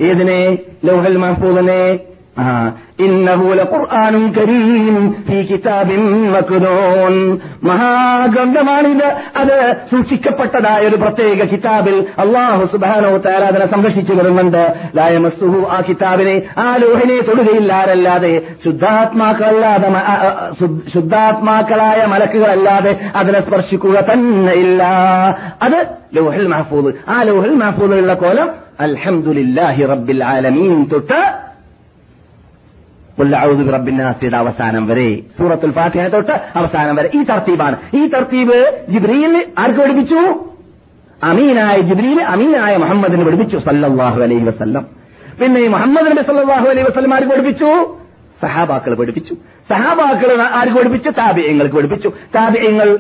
ഏതിനെ? 0.00 0.58
ലോഹൽ 0.84 1.16
മഹഫൂദിനെ 1.16 1.98
ആ 2.38 2.72
ഇന്നഹു 3.00 3.54
ലഖുർആനും 3.54 4.32
കരീം 4.38 5.24
ഫീ 5.28 5.42
കിതാബിൻ 5.42 6.30
മക്നൂൻ. 6.30 7.38
മഹാഗ്രന്ഥമാണിത്. 7.64 9.08
അത് 9.36 9.76
സൂക്ഷിക്കപ്പെട്ടതായ 9.90 10.86
ഒരു 10.86 10.96
പ്രത്യേക 10.96 11.44
കിതാബിൽ 11.44 12.06
അള്ളാഹു 12.18 12.66
തആല 13.16 13.44
അതിനെ 13.44 13.66
സംരക്ഷിച്ചു 13.66 14.14
വരുന്നുണ്ട് 14.14 14.76
ലായമസുഹു 14.96 15.66
ആ 15.70 15.80
കിതാബിനെ 15.88 16.42
ആ 16.58 16.76
ലോഹിനെ 16.76 17.20
തൊടുകയില്ലാരല്ലാതെ 17.20 18.42
ശുദ്ധാത്മാക്കളല്ലാതെ 18.64 19.88
ശുദ്ധാത്മാക്കളായ 20.94 22.06
മലക്കുകളല്ലാതെ 22.06 22.98
അതിനെ 23.16 23.40
സ്പർശിക്കുക 23.40 24.00
തന്നെ 24.00 24.52
ഇല്ല. 24.52 24.82
അത് 25.62 25.86
ലോഹിൽ 26.14 26.46
മഹഫൂദ്. 26.46 26.94
ആ 27.08 27.22
ലോഹിൽ 27.22 27.54
മഹഫൂദിലുള്ള 27.54 28.14
കോലം 28.14 28.50
അൽഹംദുലില്ലാഹി 28.80 29.82
റബ്ബിൽ 29.84 30.24
ആലമീൻ 30.24 30.84
തൊട്ട് 30.92 31.51
ബിറബ്ബിന്നാസിയുടെ 33.62 34.36
അവസാനം 34.36 34.86
വരെ. 34.86 35.18
സൂറത്തുൽ 35.38 35.72
ഫാത്തിഹ 35.72 36.06
തൊട്ട് 36.06 36.32
അവസാനം 36.56 36.96
വരെ. 36.96 37.10
ഈ 37.14 37.22
തർത്തീബാണ്. 37.22 37.76
ഈ 37.94 38.06
തർത്തീബ് 38.06 38.86
ജിബ്രീൽ 38.88 39.44
ആർക്ക് 39.58 39.80
പഠിപ്പിച്ചു? 39.80 40.44
അമീനായ 41.24 41.80
ജിബ്രീൽ 41.80 42.22
അമീനായ 42.22 42.76
മുഹമ്മദിന് 42.76 43.24
പഠിപ്പിച്ചു. 43.24 43.58
സല്ലാഹു 43.58 44.22
അലൈഹി 44.22 44.44
വസല്ലം. 44.44 44.86
പിന്നെ 45.42 45.60
ഈ 45.60 45.66
മുഹമ്മദ് 45.66 46.06
നബി 46.06 46.22
സല്ലാഹു 46.22 46.68
അലൈഹി 46.68 46.88
വസ്ലം 46.88 47.14
ആർക്ക് 47.14 47.30
പഠിപ്പിച്ചു? 47.30 47.98
സഹാബാക്കൾ 48.42 48.94
പഠിപ്പിച്ചു. 48.94 49.34
സഹാബാക്കൾ 49.70 50.42
ആർക്ക് 50.42 50.74
പഠിപ്പിച്ചു? 50.74 51.10
താബിയങ്ങൾക്ക് 51.10 51.74
പഠിപ്പിച്ചു. 51.74 52.12
താബിയങ്ങൾ 52.34 52.98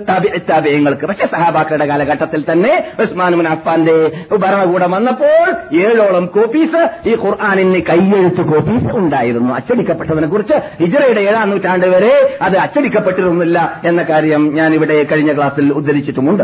താബിയങ്ങൾക്ക്. 0.50 1.06
പക്ഷെ 1.06 1.26
സഹാബാക്കളുടെ 1.26 1.86
കാലഘട്ടത്തിൽ 1.86 2.44
തന്നെ 2.52 2.84
ഉസ്മാൻ 3.00 3.34
മുൻ 3.34 3.48
അഫ്ഫാന്റെ 3.48 4.10
ഭരണകൂടം 4.36 4.90
വന്നപ്പോൾ 4.90 5.76
ഏഴോളം 5.76 6.26
കോപ്പീസ് 6.26 6.88
ഈ 7.08 7.14
ഖുർആാനിന് 7.14 7.80
കൈയെഴുത്ത് 7.90 8.42
കോപ്പീസ് 8.52 8.96
ഉണ്ടായിരുന്നു. 8.96 9.54
അച്ചടിക്കപ്പെട്ടതിനെ 9.54 10.28
കുറിച്ച് 10.28 10.54
ഹിജറയുടെ 10.82 11.20
ഏഴാം 11.20 11.50
നൂറ്റാണ്ട് 11.50 11.86
വരെ 11.86 12.38
അത് 12.42 12.56
അച്ചടിക്കപ്പെട്ടിരുന്നില്ല 12.56 13.80
എന്ന 13.84 14.02
കാര്യം 14.02 14.54
ഞാൻ 14.54 14.74
ഇവിടെ 14.74 15.06
കഴിഞ്ഞ 15.12 15.36
ക്ലാസ്സിൽ 15.36 15.72
ഉദ്ധരിച്ചിട്ടുമുണ്ട്. 15.72 16.42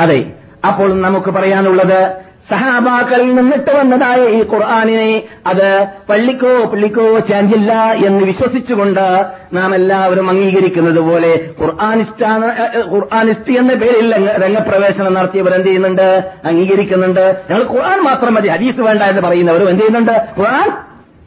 അതെ 0.00 0.24
അപ്പോൾ 0.66 1.00
നമുക്ക് 1.00 1.30
പറയാനുള്ളത് 1.30 2.31
സഹാബാക്കളിൽ 2.50 3.34
നിന്നിട്ട് 3.34 3.70
വന്നതായ 3.70 4.26
ഈ 4.26 4.42
ഖുർആാനിനെ 4.42 5.22
അത് 5.46 5.86
പള്ളിക്കോ 6.08 6.64
പള്ളിക്കോ 6.64 7.18
ചാഞ്ചില്ല 7.18 7.72
എന്ന് 8.06 8.24
വിശ്വസിച്ചുകൊണ്ട് 8.24 9.26
നാം 9.52 9.74
എല്ലാവരും 9.74 10.30
അംഗീകരിക്കുന്നത് 10.30 11.00
പോലെ 11.00 11.50
ഖുർആാനിസ്റ്റാണ് 11.60 12.44
ഖുർആാനിസ്റ്റ് 12.92 13.58
എന്ന 13.58 13.74
പേരിൽ 13.74 14.14
രംഗ- 14.14 14.30
രംഗപ്രവേശനം 14.30 15.14
നടത്തിയവർ 15.14 15.54
എന്ത് 15.54 15.66
ചെയ്യുന്നുണ്ട്? 15.66 16.32
അംഗീകരിക്കുന്നുണ്ട്. 16.44 17.40
ഞങ്ങൾ 17.50 17.64
ഖുർആൻ 17.70 18.00
മാത്രം 18.00 18.34
മതി 18.34 18.48
ഹദീസ് 18.48 18.80
വേണ്ട 18.80 19.02
എന്ന് 19.02 19.22
പറയുന്നവരും 19.22 19.68
എന്ത് 19.68 19.82
ചെയ്യുന്നുണ്ട്? 19.82 20.26
ഖുർആൻ 20.38 20.72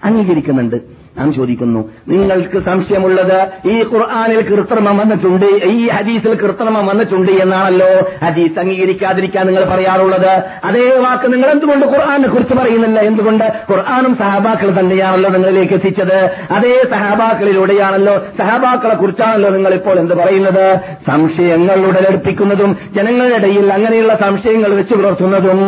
അംഗീകരിക്കുന്നുണ്ട്. 0.03 0.94
നാം 1.17 1.33
ചോദിക്കുന്നു 1.33 1.89
നിങ്ങൾക്ക് 2.07 2.59
സംശയമുള്ളത് 2.65 3.67
ഈ 3.69 3.83
ഖുർആാനിൽ 3.83 4.41
കൃത്രിമം 4.41 4.97
വന്നിട്ടുണ്ട് 4.97 5.45
ഈ 5.45 5.87
ഹദീസിൽ 5.87 6.33
കൃത്രിമം 6.35 6.85
വന്നിട്ടുണ്ട് 6.87 7.31
എന്നാണല്ലോ 7.31 7.87
ഹദീസ് 8.25 8.59
അംഗീകരിക്കാതിരിക്കാൻ 8.59 9.47
നിങ്ങൾ 9.47 9.63
പറയാറുള്ളത്. 9.65 10.43
അതേ 10.63 10.97
വാക്ക് 10.97 11.33
നിങ്ങൾ 11.33 11.49
എന്തുകൊണ്ട് 11.51 11.85
ഖുർആാനെ 11.85 12.27
കുറിച്ച് 12.27 12.53
പറയുന്നില്ല? 12.53 12.99
എന്തുകൊണ്ട്? 12.99 13.43
ഖുർആാനും 13.71 14.15
സഹാബാക്കൾ 14.15 14.79
തന്നെയാണല്ലോ 14.79 15.29
നിങ്ങളിലേക്ക് 15.29 15.73
എത്തിച്ചത്. 15.73 16.31
അതേ 16.51 16.85
സഹാബാക്കളിലൂടെയാണല്ലോ 16.91 18.17
സഹാബാക്കളെ 18.37 18.95
കുറിച്ചാണല്ലോ 18.95 19.49
നിങ്ങൾ 19.49 19.73
ഇപ്പോൾ 19.73 19.99
എന്ത് 19.99 20.13
പറയുന്നത്? 20.13 20.79
സംശയങ്ങൾ 21.07 21.85
ഉടലെടുപ്പിക്കുന്നതും 21.85 22.77
ജനങ്ങളുടെ 22.95 23.35
ഇടയിൽ 23.35 23.73
അങ്ങനെയുള്ള 23.73 24.15
സംശയങ്ങൾ 24.15 24.75
വെച്ച് 24.75 24.93
പുലർത്തുന്നതും 24.93 25.61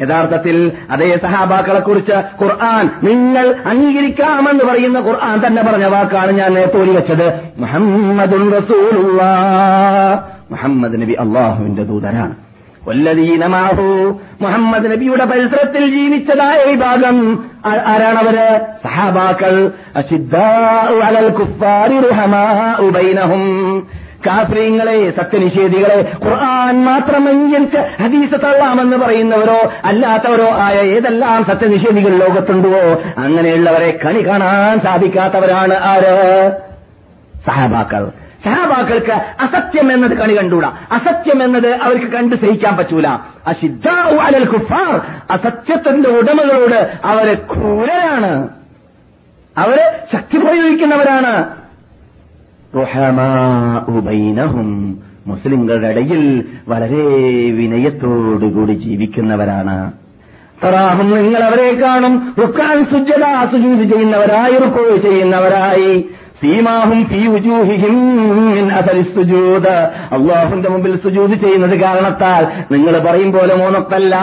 യഥാർത്ഥത്തിൽ 0.00 0.72
അതേ 0.90 1.18
സഹാബാക്കളെ 1.22 1.80
കുറിച്ച് 1.80 2.12
ഖുർആൻ 2.12 2.90
നിങ്ങൾ 3.02 3.54
അംഗീകരിക്കാമെന്ന് 3.66 4.64
പറയുന്ന 4.64 4.98
ഖുർആൻ 4.98 5.46
തന്നെ 5.46 5.62
പറഞ്ഞ 5.62 5.84
വാക്കാണ് 5.84 6.32
ഞാൻ 6.32 6.54
നേരത്തെ 6.54 6.78
വെച്ചത്. 6.78 7.32
മുഹമ്മദുൻ 7.58 8.50
മുഹമ്മദ് 10.50 11.02
നബി 11.02 11.12
അള്ളാഹുവിന്റെ 11.12 11.82
ദൂതനാണ്. 11.82 12.34
വല്ലദീന 12.88 13.46
മാഹു. 13.46 14.20
മുഹമ്മദ് 14.40 14.90
നബിയുടെ 14.90 15.24
പരിസരത്തിൽ 15.24 15.90
ജീവിച്ചതായ 15.90 16.64
വിഭാഗം 16.64 17.44
ആരാണവര്? 17.66 18.60
സഹാബാക്കൾ. 18.84 19.70
അലൽ 21.04 21.28
കുഫാരി 21.28 21.98
കാഫ്രീങ്ങളെ 24.26 25.10
സത്യനിഷേധികളെ 25.10 26.12
ഖുർആൻ 26.24 26.84
മാത്രം 26.84 27.28
അംഗീകരിച്ച് 27.28 28.02
ഹദീസ് 28.02 28.34
തള്ളാമെന്ന് 28.34 28.96
പറയുന്നവരോ 28.96 29.72
അല്ലാത്തവരോ 29.84 30.48
ആയ 30.50 30.74
ഏതെല്ലാം 30.74 31.44
സത്യനിഷേധികൾ 31.44 32.16
ലോകത്തുണ്ടോ 32.16 33.02
അങ്ങനെയുള്ളവരെ 33.18 33.98
കണി 34.04 34.26
കാണാൻ 34.26 34.80
സാധിക്കാത്തവരാണ് 34.80 35.74
ആര്? 35.74 36.52
സഹാബാക്കൾ. 37.46 38.10
സഹാബാക്കൾക്ക് 38.44 39.12
അസത്യം 39.12 39.92
എന്നത് 39.92 40.18
കണി 40.18 40.38
കണ്ടൂടാ. 40.38 40.72
അസത്യം 40.92 41.44
എന്നത് 41.44 41.68
അവർക്ക് 41.68 42.06
കണ്ട് 42.06 42.36
സഹിക്കാൻ 42.36 42.76
പറ്റൂല. 42.76 43.08
അശിദ്ധാഉ 43.46 44.16
അലൽ 44.16 44.44
കുഫാർ. 44.44 45.00
അസത്യത്തിന്റെ 45.30 46.08
ഉടമകളോട് 46.08 46.90
അവർ 47.04 47.34
ക്രൂരരാണ്. 47.34 48.48
അവർ 49.58 49.78
ശക്തി 50.12 50.38
പ്രയോഗിക്കുന്നവരാണ് 50.38 51.58
റുഹമാഉ 52.76 54.00
ബൈനഹും. 54.00 54.98
മുസ്ലിങ്ങളുടെ 55.26 55.88
ഇടയിൽ 55.88 56.44
വളരെ 56.68 57.02
വിനയത്തോടുകൂടി 57.50 58.72
ജീവിക്കുന്നവരാണ്. 58.72 59.92
തറാഹും 60.64 61.10
നിങ്ങൾ 61.10 61.44
അവരെ 61.44 61.74
കാണും. 61.74 62.34
റുക്കാൻ 62.40 62.84
സുജത 62.84 63.50
സുജൂത് 63.52 63.88
ചെയ്യുന്നവരായി 63.88 64.52
റുക്കോ 64.52 64.96
ചെയ്യുന്നവരായി. 64.96 66.04
സീമാഹും 66.42 67.04
ഫീ 67.04 67.26
ഉജൂഹിഹിം 67.26 67.94
മിൻ 68.54 68.66
സുജൂദ്. 69.16 69.74
അള്ളാഹുന്റെ 70.16 70.68
മുമ്പിൽ 70.68 70.96
സുജൂത് 70.96 71.34
ചെയ്യുന്നത് 71.40 71.80
കാരണത്താൽ 71.80 72.46
നിങ്ങൾ 72.72 72.98
പറയും 72.98 73.32
പോലെ 73.32 73.54
മൂന്നൊക്കല്ല. 73.54 74.16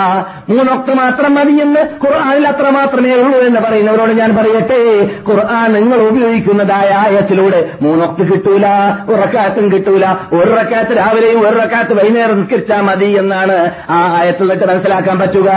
മൂന്നൊക്ക 0.50 0.94
മാത്രം 0.94 1.36
മതിയെന്ന് 1.36 1.82
ഖുർആാനിൽ 2.06 2.48
അത്ര 2.48 2.70
മാത്രമേ 2.70 3.14
ഉള്ളൂ 3.16 3.40
എന്ന് 3.40 3.60
പറയുന്നവരോട് 3.60 4.12
ഞാൻ 4.12 4.36
പറയട്ടെ. 4.38 4.82
ഖുർആൻ 5.30 5.74
നിങ്ങൾ 5.74 6.02
ഉപയോഗിക്കുന്നതായ 6.02 6.90
ആയത്തിലൂടെ 7.04 7.62
മൂന്നൊക്കെ 7.82 8.24
കിട്ടൂല 8.24 8.66
ഉറക്കാത്തും 9.10 9.72
കിട്ടൂല. 9.72 10.06
ഒരു 10.34 10.52
രാവിലെയും 10.94 11.42
ഒരു 11.50 11.60
വൈകുന്നേരം 11.94 12.40
നിസ്കരിച്ചാൽ 12.40 12.82
മതി 12.82 13.06
എന്നാണ് 13.06 13.72
ആ 13.90 14.00
ആയത്തിൽ 14.20 14.44
നിന്നൊക്കെ 14.44 14.66
മനസ്സിലാക്കാൻ 14.66 15.20
പറ്റുക. 15.20 15.52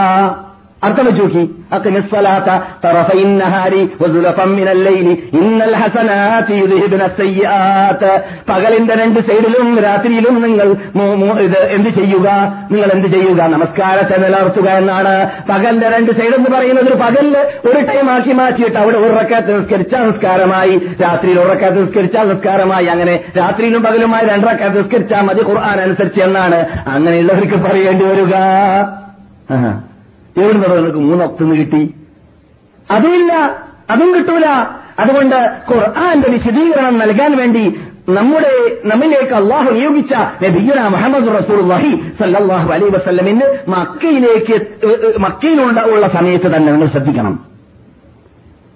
അർത്ഥം 0.84 1.04
വെച്ച് 1.04 1.22
പകലിന്റെ 8.50 8.94
രണ്ട് 8.94 9.20
സൈഡിലും 9.20 9.78
രാത്രിയിലും 9.78 10.42
നിങ്ങൾ 10.42 10.68
എന്ത് 11.76 11.88
ചെയ്യുക? 11.88 12.28
നിങ്ങൾ 12.72 12.90
എന്ത് 12.94 13.08
ചെയ്യുക? 13.14 13.40
നമസ്കാരത്തെ 13.54 14.16
നിലനിർത്തുക 14.18 14.68
എന്നാണ്. 14.82 15.14
പകലിന്റെ 15.50 15.88
രണ്ട് 15.88 16.12
സൈഡ് 16.12 16.34
എന്ന് 16.34 16.50
പറയുന്നത് 16.56 16.88
ഒരു 16.88 16.94
പകലിൽ 16.94 17.36
ഒരു 17.66 17.80
ടൈം 17.90 18.10
ആക്കി 18.10 18.32
മാറ്റിയിട്ട് 18.32 18.78
അവിടെ 18.78 18.98
ഒരു 18.98 19.12
നിസ്കരിച്ച 19.58 19.94
നിസ്കാരമായി 19.94 20.78
രാത്രിയിൽ 21.02 21.40
ഒരു 21.40 21.80
നിസ്കരിച്ച 21.80 22.16
നിസ്കാരമായി 22.16 22.86
അങ്ങനെ 22.94 23.20
രാത്രിയിലും 23.38 23.82
പകലുമായി 23.82 24.26
രണ്ട് 24.26 24.46
റക്കാത്ത് 24.46 24.78
നിസ്കരിച്ചാൽ 24.78 25.22
മതി 25.22 25.42
ഖുർആൻ 25.42 25.80
അനുസരിച്ച് 25.80 26.20
എന്നാണ്. 26.20 26.60
അങ്ങനെയുള്ളവർക്ക് 26.86 27.58
പറയേണ്ടി 27.68 28.04
വരിക. 28.04 28.34
ആഹാ. 30.40 30.48
എവിടെ 30.56 30.76
നിനക്ക് 30.76 31.00
മൂന്നൊക്തെന്ന് 31.04 31.56
കിട്ടി 31.56 31.82
അതുമില്ല 32.88 33.32
അതും 33.90 34.10
കിട്ടൂല 34.14 34.46
അതുകൊണ്ട് 34.98 35.36
ഖുർആന്റെ 35.68 36.28
വിശദീകരണം 36.30 36.94
നൽകാൻ 36.98 37.32
വേണ്ടി 37.36 37.62
നമ്മുടെ 38.16 38.52
നമ്മിലേക്ക് 38.84 39.34
അള്ളാഹു 39.34 39.70
നിയോഗിച്ച 39.70 40.12
നബിയുന 40.42 40.80
മുഹമ്മദ് 40.88 41.32
റസൂലുള്ളാഹി 41.34 41.90
സല്ലാഹു 42.20 42.68
അലൈ 42.74 42.88
വസ്ല്ലമിന് 42.94 43.46
മക്കയിലേക്ക് 43.68 44.56
മക്കയിലുള്ള 45.18 45.80
ഉള്ള 45.90 46.06
സമയത്ത് 46.14 46.48
തന്നെ 46.54 46.70
നിങ്ങൾ 46.72 46.88
ശ്രദ്ധിക്കണം 46.88 47.34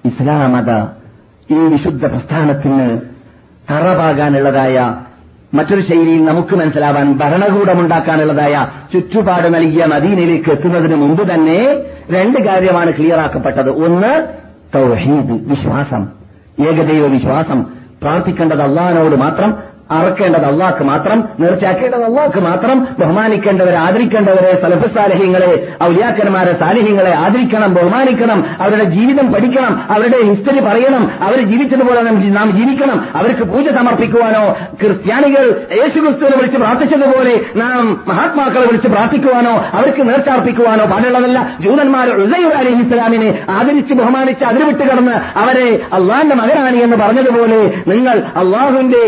ഇസ്ലാമത 0.04 0.70
ഈ 1.48 1.60
വിശുദ്ധ 1.68 2.04
പ്രസ്ഥാനത്തിന് 2.06 2.86
തറവാകാനുള്ളതായ 3.68 4.76
മറ്റൊരു 5.54 5.80
ശൈലിയിൽ 5.80 6.24
നമുക്ക് 6.24 6.56
മനസ്സിലാവാൻ 6.56 7.18
ഭരണകൂടമുണ്ടാക്കാനുള്ളതായ 7.18 8.66
ചുറ്റുപാട് 8.92 9.54
നൽകിയ 9.54 9.84
മദീനയിലേക്ക് 9.84 10.50
എത്തുന്നതിന് 10.50 10.94
മുമ്പ് 10.94 11.34
തന്നെ 11.34 11.76
രണ്ട് 12.10 12.38
കാര്യമാണ് 12.38 12.92
ക്ലിയറാക്കപ്പെട്ടത് 12.92 13.70
ഒന്ന് 13.70 14.26
തൗഹീദ് 14.74 15.48
വിശ്വാസം. 15.48 16.08
ഏകദൈവ 16.60 17.06
വിശ്വാസം. 17.06 17.66
പ്രാർത്ഥിക്കേണ്ടത് 18.02 18.62
അള്ളഹാനോട് 18.62 19.16
മാത്രം 19.16 19.71
അറക്കേണ്ടത് 19.92 20.44
അള്ളാഹ്ക്ക് 20.44 20.84
മാത്രം 20.84 21.18
നേർച്ചയാക്കേണ്ടത് 21.40 22.04
അള്ളാഹ്ക്ക് 22.04 22.40
മാത്രം 22.40 22.76
ബഹുമാനിക്കേണ്ടവരെ 22.98 23.76
ആദരിക്കേണ്ടവരെ 23.76 24.52
സലഫ് 24.62 24.94
സാലഹ്യങ്ങളെ 24.94 25.52
ഔലിയാക്കന്മാരെ 25.84 26.52
സാലഹ്യങ്ങളെ 26.60 27.12
ആദരിക്കണം 27.24 27.74
ബഹുമാനിക്കണം 27.74 28.38
അവരുടെ 28.60 28.84
ജീവിതം 28.90 29.32
പഠിക്കണം 29.32 29.72
അവരുടെ 29.90 30.18
ഹിസ്റ്ററി 30.28 30.60
പറയണം 30.60 31.10
അവർ 31.22 31.40
ജീവിച്ചതുപോലെ 31.42 32.02
നാം 32.30 32.48
ജീവിക്കണം 32.58 32.98
അവർക്ക് 33.14 33.44
പൂജ 33.44 33.68
സമർപ്പിക്കുവാനോ 33.70 34.44
ക്രിസ്ത്യാനികൾ 34.80 35.44
യേശുക്രിസ്തുവിനെ 35.78 36.36
വിളിച്ച് 36.36 36.56
പ്രാർത്ഥിച്ചതുപോലെ 36.56 37.34
നാം 37.56 37.82
മഹാത്മാക്കളെ 38.08 38.66
വിളിച്ച് 38.66 38.88
പ്രാർത്ഥിക്കുവാനോ 38.88 39.54
അവർക്ക് 39.72 40.08
നേർച്ചാർപ്പിക്കുവാനോ 40.08 40.84
പാടുള്ളതല്ല. 40.84 41.38
ജൂതന്മാർ 41.60 42.08
ഉസൈർ 42.22 42.52
അലി 42.60 42.72
ഇസ്ലാമിനെ 42.82 43.28
ആദരിച്ച് 43.50 43.94
ബഹുമാനിച്ച് 43.94 44.44
അതിരുവിട്ട് 44.44 44.84
കടന്ന് 44.84 45.14
അവരെ 45.38 45.66
അള്ളാന്റെ 45.92 46.34
മകനാണ് 46.34 46.76
എന്ന് 46.76 46.96
പറഞ്ഞതുപോലെ 46.96 47.60
നിങ്ങൾ 47.86 48.16
അള്ളാഹുവിന്റെ 48.36 49.02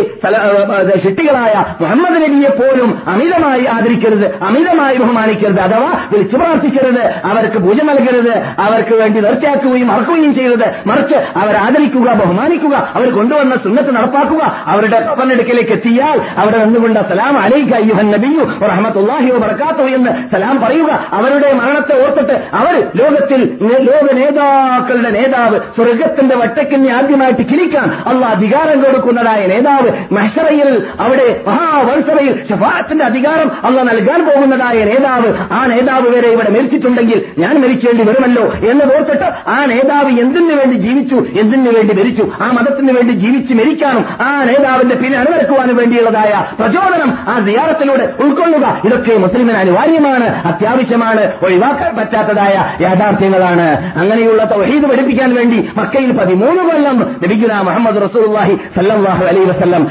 ശിട്ടികളായ 1.05 1.55
മുഹമ്മദ് 1.81 2.23
നബിയെ 2.23 2.51
പോലും 2.51 2.91
അമിതമായി 3.09 3.65
ആദരിക്കരുത് 3.67 4.27
അമിതമായി 4.43 4.97
ബഹുമാനിക്കരുത് 4.97 5.61
അഥവാ 5.61 5.91
വിളിച്ചു 6.13 6.37
പ്രാർത്ഥിക്കരുത് 6.37 7.03
അവർക്ക് 7.31 7.59
പൂജ 7.59 7.81
നൽകരുത് 7.83 8.35
അവർക്ക് 8.59 8.95
വേണ്ടി 8.95 9.21
നിർത്തിയാക്കുകയും 9.21 9.89
മറക്കുകയും 9.89 10.35
ചെയ്യരുത്. 10.35 10.69
മറിച്ച് 10.87 11.15
അവർ 11.37 11.55
ആദരിക്കുക 11.57 12.09
ബഹുമാനിക്കുക 12.13 12.75
അവർ 12.95 13.09
കൊണ്ടുവന്ന 13.11 13.55
സുന്നത്ത് 13.57 13.97
നടപ്പാക്കുക 13.97 14.43
അവരുടെ 14.67 15.15
പന്നെടുക്കലേക്ക് 15.21 15.71
എത്തിയാൽ 15.71 16.21
അവിടെ 16.39 16.65
നിന്നുകൊണ്ട് 16.65 17.01
സലാം 17.11 17.39
അലൈക 17.39 17.75
അയ്യുഹൻ 17.75 18.11
നബിയു 18.11 18.45
റഹ്മത്തുള്ളാഹി 18.63 19.31
വബറകാതുഹു 19.31 19.89
എന്ന് 19.89 20.11
സലാം 20.33 20.61
പറയുക. 20.61 20.91
അവരുടെ 21.13 21.53
മരണത്തെ 21.53 21.95
ഓർത്തിട്ട് 22.05 22.37
അവർ 22.57 22.75
ലോകത്തിൽ 22.95 23.41
ലോക 23.87 24.13
നേതാക്കളുടെ 24.21 25.11
നേതാവ് 25.11 25.59
സ്വർഗത്തിന്റെ 25.77 26.37
വട്ടക്കിനെ 26.37 26.93
ആദ്യമായിട്ട് 26.93 27.43
കിളിക്കാൻ 27.43 27.89
അള്ള 28.07 28.27
അധികാരം 28.27 28.83
കൊടുക്കുന്നതായ 28.83 29.47
നേതാവ് 29.47 29.89
മഹ്ശറയിൽ 30.65 30.77
അവിടെ 31.05 31.27
മഹാവത്സവയിൽ 31.49 32.35
ഷഫാത്തിന്റെ 32.49 33.05
അധികാരം 33.05 33.49
അള്ള 33.67 33.79
നൽകാൻ 33.83 34.21
പോകുന്നതായ 34.29 34.79
നേതാവ് 34.91 35.29
ആ 35.57 35.61
നേതാവ് 35.73 36.09
വരെ 36.15 36.29
ഇവിടെ 36.35 36.51
മരിച്ചിട്ടുണ്ടെങ്കിൽ 36.57 37.19
ഞാൻ 37.43 37.55
മരിക്കേണ്ടി 37.63 38.03
വരുമല്ലോ 38.09 38.45
എന്ന് 38.71 38.85
ഓർത്തിട്ട് 38.95 39.29
ആ 39.55 39.59
നേതാവ് 39.73 40.13
എന്തിനു 40.25 40.55
വേണ്ടി 40.61 40.77
ജീവിച്ചു 40.87 41.19
എന്തിനു 41.43 41.71
വേണ്ടി 41.77 41.95
മരിച്ചു 42.01 42.25
ആ 42.45 42.49
മതത്തിന് 42.57 42.93
വേണ്ടി 42.97 43.15
ജീവിച്ച് 43.25 43.55
മരിക്കാനും 43.61 44.05
ആ 44.27 44.31
നേതാവിന്റെ 44.51 44.97
പിന്നെ 45.03 45.19
അണിനിരക്കുവാനും 45.19 45.77
വേണ്ടിയുള്ളതായ 45.81 46.33
പ്രചോദനം 46.61 47.11
ആ 47.33 47.35
സിയാറത്തിലൂടെ 47.47 48.05
ഉൾക്കൊള്ളുക. 48.25 48.67
ഇതൊക്കെ 48.87 49.15
മുസ്ലിമിന് 49.25 49.59
അനിവാര്യമാണ് 49.63 50.27
അത്യാവശ്യമാണ് 50.51 51.23
ഒഴിവാക്കാൻ 51.47 51.93
പറ്റാത്തതായ 51.99 52.55
യാഥാർത്ഥ്യങ്ങളാണ്. 52.85 53.69
അങ്ങനെയുള്ള 54.01 54.43
തൗഹീദ് 54.55 54.87
പഠിപ്പിക്കാൻ 54.91 55.31
വേണ്ടി 55.39 55.59
മക്കയിൽ 55.79 56.13
പതിമൂന്ന് 56.21 56.63
കൊല്ലം 56.71 56.99
ലഭിക്കുന്ന 57.23 57.63
മുഹമ്മദ് 57.69 58.03
റസൂലുള്ളാഹി 58.07 58.55
അലൈ 59.31 59.43
വസ്ലം 59.45 59.53
വസല്ലം 59.55 59.83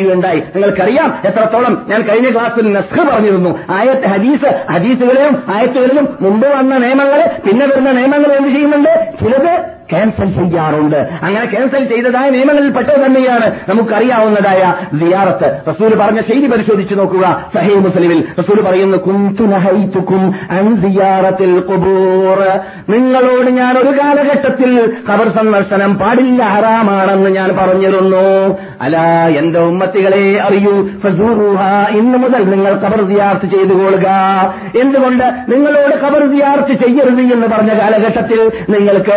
ഉപയോഗിക്കുകയുണ്ടായി 0.00 0.40
നിങ്ങൾക്കറിയാം 0.54 1.08
എത്രത്തോളം 1.28 1.74
ഞാൻ 1.88 2.00
കഴിഞ്ഞ 2.02 2.28
ക്ലാസ്സിൽ 2.32 2.66
നസ്ഖ് 2.72 3.02
പറഞ്ഞിരുന്നു. 3.10 3.50
ആയത്ത് 3.70 4.06
ഹദീസ് 4.12 4.50
ഹദീസുകളിലും 4.72 5.34
ആയത്തുകളിലും 5.54 6.06
മുമ്പ് 6.20 6.48
വന്ന 6.56 6.78
നിയമങ്ങൾ 6.84 7.20
പിന്നെ 7.46 7.66
വരുന്ന 7.66 7.90
നിയമങ്ങൾ 7.90 8.32
എന്ത് 8.32 8.48
ചെയ്യുന്നുണ്ട്? 8.48 8.92
ചിലത് 9.20 9.52
ക്യാൻസൽ 9.90 10.30
ചെയ്യാറുണ്ട്. 10.38 11.00
അങ്ങനെ 11.22 11.46
ക്യാൻസൽ 11.46 11.84
ചെയ്തതായ 11.84 12.30
നിയമങ്ങളിൽ 12.30 12.70
പെട്ടത് 12.70 13.00
തന്നെയാണ് 13.06 13.46
നമുക്കറിയാവുന്നതായ 13.68 14.74
സിയാറത്ത്. 14.98 15.48
റസൂൽ 15.68 15.94
പറഞ്ഞ 16.00 16.20
ശൈലി 16.20 16.46
പരിശോധിച്ചു 16.46 16.94
നോക്കുക. 16.94 17.26
സഹേ 17.54 17.74
മുസ്ലിമിൽ 17.74 18.24
റസൂൽ 18.38 18.60
പറയുന്നു 18.60 18.98
കുന്തുനഹൈത്തുക്കും 18.98 20.22
നിങ്ങളോട് 22.88 23.50
ഞാൻ 23.50 23.78
ഒരു 23.78 23.92
കാലഘട്ടത്തിൽ 23.98 24.70
ഖബർ 25.10 25.28
സന്ദർശനം 25.28 25.98
പാടില്ല 25.98 26.42
ഹറാമാണെന്ന് 26.42 27.30
ഞാൻ 27.30 27.48
പറഞ്ഞിരുന്നു. 27.56 28.24
അല 28.80 28.96
എന്റെ 29.38 29.60
ഉമ്മത്തികളെ 29.60 30.24
അറിയൂ. 30.46 30.74
ഫസൂറുഹ 31.02 31.60
ഇന്നു 31.98 32.18
മുതൽ 32.18 32.42
നിങ്ങൾ 32.50 32.72
ഖബർ 32.84 33.00
സിയാർത്ത് 33.10 33.46
ചെയ്തു 33.54 33.74
കൊള്ളുക. 33.74 34.08
എന്തുകൊണ്ട്? 34.82 35.26
നിങ്ങളോട് 35.48 35.94
ഖബർ 36.04 36.22
സിയാർത്ത് 36.32 36.74
ചെയ്യരുത് 36.84 37.22
എന്ന് 37.34 37.46
പറഞ്ഞ 37.46 37.72
കാലഘട്ടത്തിൽ 37.80 38.40
നിങ്ങൾക്ക് 38.70 39.16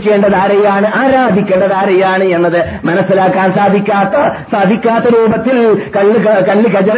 ആദരിക്കേണ്ടത് 0.00 0.36
ആരെയാണ്? 0.42 0.86
ആരാധിക്കേണ്ടത് 1.00 1.74
ആരെയാണ് 1.80 2.24
എന്നത് 2.36 2.60
മനസ്സിലാക്കാൻ 2.88 3.48
സാധിക്കാത്ത 3.58 4.14
സാധിക്കാത്ത 4.52 5.06
രൂപത്തിൽ 5.14 5.56
കല്ല് 5.96 6.18
കല്ല് 6.48 6.68
കജ 6.74 6.90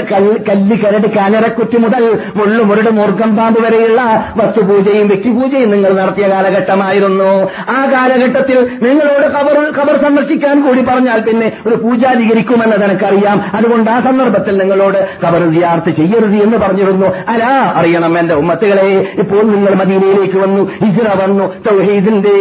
കല്ല് 0.49 0.77
കരട് 0.83 1.09
കാനരക്കുറ്റി 1.17 1.79
മുതൽ 1.85 2.05
മുള്ളുമുരട് 2.39 2.91
മൂർഖം 2.99 3.31
പാമ്പ് 3.37 3.61
വരെയുള്ള 3.65 4.01
വസ്തുപൂജയും 4.37 5.07
വ്യക്തിപൂജയും 5.13 5.71
നിങ്ങൾ 5.75 5.93
നടത്തിയ 6.01 6.27
കാലഘട്ടമായിരുന്നു. 6.33 7.31
ആ 7.77 7.79
കാലഘട്ടത്തിൽ 7.95 8.59
നിങ്ങളോട് 8.87 9.27
ഖബർ 9.37 9.59
ഖബർ 9.79 9.97
സന്ദർശിക്കാൻ 10.05 10.57
കൂടി 10.67 10.85
പറഞ്ഞാൽ 10.91 11.21
പിന്നെ 11.29 11.49
ഒരു 11.67 11.77
പൂജാധികരിക്കുമെന്നത് 11.83 12.85
എനിക്കറിയാം 12.89 13.41
അതുകൊണ്ട് 13.55 13.91
ആ 13.91 13.99
സന്ദർഭത്തിൽ 14.09 14.55
നിങ്ങളോട് 14.63 15.01
ഖബർ 15.25 15.43
സിയാർത്ത് 15.55 15.91
ചെയ്യരുത് 16.01 16.39
എന്ന് 16.45 16.59
പറഞ്ഞിരുന്നു. 16.65 17.11
അലാ 17.29 17.53
അറിയണം 17.81 18.15
എന്റെ 18.19 18.35
ഉമ്മത്തുകളെ 18.43 18.89
ഇപ്പോൾ 19.23 19.43
നിങ്ങൾ 19.55 19.73
മദീനയിലേക്ക് 19.83 20.39
വന്നു 20.45 20.63
ഹിജ്റ 20.83 21.09
വന്നു 21.23 21.45
തൗഹീദിന്റെ 21.69 22.37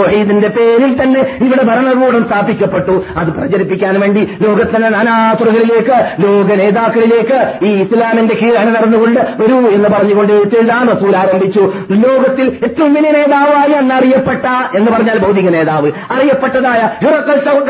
തൗഹീദിന്റെ 0.00 0.48
പേരിൽ 0.48 1.02
തന്നെ 1.02 1.20
ഇവിടെ 1.20 1.62
ഭരണകൂടം 1.62 2.24
സ്ഥാപിക്കപ്പെട്ടു. 2.24 3.04
അത് 3.16 3.28
പ്രചരിപ്പിക്കാൻ 3.28 4.00
വേണ്ടി 4.00 4.28
ലോകത്തിന്റെ 4.42 4.88
നാനാതുറകളിലേക്ക് 4.88 6.24
ലോക 6.24 6.54
നേതാക്കളിലേക്ക് 6.54 7.66
ഈ 7.66 7.80
ഇസ്ലാമിന്റെ 7.80 8.34
കീഴാണ് 8.34 8.76
നടന്നുകൊണ്ട് 8.76 9.20
വരൂ 9.20 9.58
എന്ന് 9.58 9.88
പറഞ്ഞുകൊണ്ട് 9.88 10.32
എഴുത്തെഴുതാൻ 10.32 10.88
റസൂൽ 10.88 11.16
ആരംഭിച്ചു. 11.16 11.72
ലോകത്തിൽ 11.90 12.58
ഏറ്റവും 12.64 12.94
വലിയ 12.94 13.10
നേതാവായി 13.10 13.72
എന്നറിയപ്പെട്ട 13.72 14.76
എന്ന് 14.76 14.92
പറഞ്ഞാൽ 14.92 15.18
ഭൗതിക 15.18 15.48
നേതാവ്. 15.48 15.92
അറിയപ്പെട്ടതായ 16.10 16.90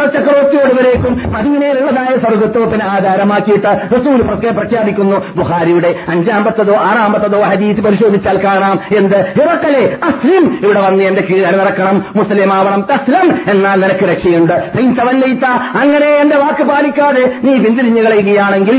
ചക്രവർത്തിയോട് 0.07 0.81
വരേക്കും 0.81 1.33
പതിവിനേലുള്ളതായ 1.37 2.17
സ്വർഗത്തോപ്പിനെ 2.17 2.85
ആധാരമാക്കിയിട്ട് 2.85 3.95
റസൂൽ 3.95 4.21
പ്രഖ്യാ- 4.21 4.55
പ്രഖ്യാപിക്കുന്നു. 4.55 5.25
ബുഹാരിയുടെ 5.37 5.95
അഞ്ചാമത്തതോ 6.09 6.75
ആറാമത്തതോ 6.75 7.41
ഹദീസ് 7.41 7.81
പരിശോധിച്ചാൽ 7.81 8.45
കാണാം 8.45 8.81
എന്ത്? 8.97 9.17
ഹിറക്കലെ 9.17 9.97
അസ്ലിം 10.03 10.59
ഇവിടെ 10.63 10.81
വന്ന് 10.81 11.05
എന്റെ 11.05 11.23
കീഴാണ് 11.23 11.61
നടക്കണം. 11.61 12.05
മുസ്ലിം 12.21 12.53
ആവണം 12.55 12.81
തസ്ലം 12.93 13.27
എന്നാൽ 13.51 13.79
നിനക്ക് 13.81 14.05
രക്ഷയുണ്ട്. 14.13 14.57
അങ്ങനെ 15.83 16.09
എന്റെ 16.23 16.37
വാക്ക് 16.37 16.65
പാലിക്കാതെ 16.71 17.25
നീ 17.45 17.53
പിന്തിരിഞ്ഞു 17.65 18.03
കളയുകയാണെങ്കിൽ. 18.03 18.77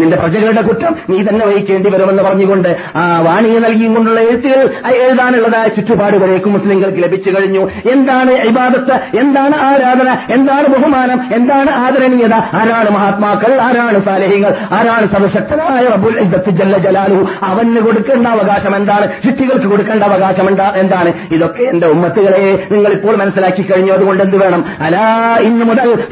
നിന്റെ 0.00 0.16
പ്രജകളുടെ 0.16 0.62
കുറ്റം 0.62 0.92
നീ 1.10 1.18
തന്നെ 1.22 1.46
വഹിക്കേണ്ടി 1.46 1.90
വരുമെന്ന് 1.90 2.22
പറഞ്ഞുകൊണ്ട് 2.22 2.70
ആ 2.96 3.20
വാണിയെ 3.26 3.58
നൽകിയും 3.58 3.94
കൊണ്ടുള്ള 3.94 4.20
എഴുത്തുകൾ 4.20 4.60
എഴുതാനുള്ളതായ 4.94 5.68
ചുറ്റുപാടുകളേക്കും 5.68 6.52
മുസ്ലിങ്ങൾക്ക് 6.52 7.02
ലഭിച്ചു 7.02 7.30
കഴിഞ്ഞു. 7.30 7.62
എന്താണ് 7.92 8.32
ഇബാദത്ത്? 8.50 8.96
എന്താണ് 9.18 9.56
ആരാധന? 9.68 10.10
എന്താണ് 10.30 10.66
ബഹുമാനം? 10.74 11.20
എന്താണ് 11.34 11.70
ആദരണീയത? 11.70 12.34
ആരാണ് 12.60 12.90
മഹാത്മാക്കൾ? 12.90 13.52
ആരാണ് 13.60 14.04
സാലഹികൾ? 14.04 14.54
ആരാണ് 14.72 15.06
സർവശക്തനായ 15.14 15.84
ഇസ്സത്ത് 16.24 16.50
ജല്ല 16.50 16.78
ജലാലു 16.78 17.18
അവന് 17.42 17.80
കൊടുക്കേണ്ട 17.86 18.26
അവകാശം 18.26 18.76
എന്താണ്? 18.76 19.08
ചുറ്റികൾക്ക് 19.24 19.66
കൊടുക്കേണ്ട 19.66 20.02
അവകാശം 20.02 20.48
എന്താ? 20.50 21.02
എന്താണ് 21.04 21.34
ഇതൊക്കെ 21.34 21.62
എന്റെ 21.62 21.86
ഉമ്മത്തുകളെ 21.86 22.66
നിങ്ങൾ 22.72 22.92
ഇപ്പോൾ 22.92 23.16
മനസ്സിലാക്കി 23.16 23.62
കഴിഞ്ഞു 23.62 23.92
അതുകൊണ്ട് 23.92 24.22
എന്ത് 24.22 24.36
വേണം? 24.36 24.64
അലാ 24.80 25.38
ഇന്ന് 25.40 25.64
മുതൽ 25.64 26.04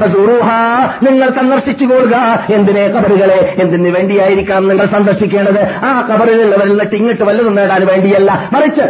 നിങ്ങൾ 1.03 1.29
സന്ദർശിച്ചു 1.29 1.85
പോകുക 1.85 2.45
എന്തിനെ 2.53 2.87
കബറുകളെ? 2.87 3.55
എന്തിനു 3.59 3.89
വേണ്ടിയായിരിക്കാം 3.89 4.67
നിങ്ങൾ 4.67 4.85
സന്ദർശിക്കേണ്ടത്? 4.85 5.85
ആ 5.85 6.07
കബറിലുള്ളവരിൽ 6.07 6.69
നിന്നിട്ട് 6.69 6.95
ഇങ്ങോട്ട് 6.95 7.23
വല്ലതും 7.23 7.55
നേടാൻ 7.55 7.85
വേണ്ടിയല്ല. 7.85 8.49
മറിച്ച് 8.53 8.81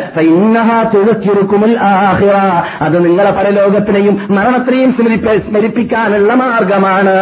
ആഖിറ. 1.77 2.35
അത് 2.81 3.05
നിങ്ങളെ 3.05 3.31
പരലോകത്തിനെയും 3.31 4.27
മരണത്തിനെയും 4.29 4.91
സ്മരിപ്പിക്കാനുള്ള 5.39 6.33
മാർഗമാണ്. 6.33 7.13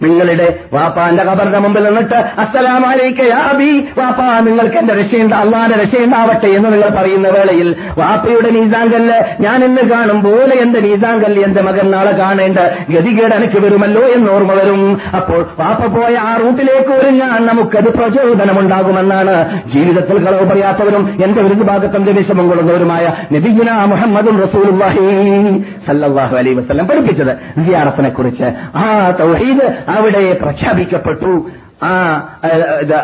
നിങ്ങളുടെ 0.00 0.44
വാപ്പാന്റെ 0.74 1.22
കബറിന്റെ 1.28 1.58
മുമ്പിൽ 1.58 1.84
നിന്നിട്ട് 1.86 2.18
അസ്സലാമലൈക്ക 2.42 3.20
യാ 3.30 3.40
അബി 3.52 3.70
വാപ്പാ 3.98 4.26
നിങ്ങൾക്ക് 4.46 4.78
എന്റെ 4.82 4.94
രക്ഷയുണ്ട് 5.00 5.34
അള്ളാന്റെ 5.40 5.76
രക്ഷയുണ്ടാവട്ടെ 5.82 6.50
എന്ന് 6.58 6.68
നിങ്ങൾ 6.74 6.90
പറയുന്ന 6.98 7.28
വേളയിൽ 7.36 7.68
വാപ്പയുടെ 8.00 8.50
നീസാങ്കല്ല് 8.56 9.16
ഞാൻ 9.40 9.58
ഇന്ന് 9.64 9.82
കാണും 9.92 10.18
പോലെ 10.26 10.54
എന്റെ 10.64 10.80
നീസാങ്കല്ല് 10.86 11.40
എന്റെ 11.48 11.62
മകൻ 11.68 11.86
നാളെ 11.90 12.12
കാണേണ്ട 12.20 12.58
ഗതികേട് 12.94 13.34
എനിക്ക് 13.38 13.58
വരുമല്ലോ 13.64 14.04
എന്ന് 14.16 14.28
ഓർമ്മ 14.34 14.52
വരും. 14.52 14.82
അപ്പോൾ 15.18 15.40
വാപ്പ 15.60 15.82
പോയ 15.96 16.14
ആ 16.26 16.32
റൂട്ടിലേക്ക് 16.42 16.92
ഒരുങ്ങാൻ 16.98 17.40
നമുക്കത് 17.46 17.90
പ്രചോദനമുണ്ടാകുമെന്നാണ് 17.98 19.34
ജീവിതത്തിൽ 19.74 20.16
കളവ് 20.24 20.46
പറയാത്തവരും 20.50 21.02
എന്റെ 21.24 21.40
ഒരു 21.46 21.66
ഭാഗത്തും 21.70 22.04
വിഷമം 22.18 22.46
കൊള്ളുന്നവരുമായ 22.50 23.04
നബിഗുന 23.34 23.70
മുഹമ്മദും 23.92 24.36
റസൂലുള്ളാഹി 24.44 25.04
സല്ലാഹു 25.86 26.34
അലൈഹി 26.40 26.56
വസല്ലം 26.60 26.86
പഠിപ്പിച്ചത്. 26.86 27.32
സിയാറത്തിനെ 27.58 28.10
കുറിച്ച് 28.10 28.46
ആ 28.80 28.84
തൗഹീദ് 29.20 29.66
അവിടെ 29.88 30.32
പ്രഖ്യാപിക്കപ്പെട്ടു. 30.32 31.50
ആ 31.82 31.92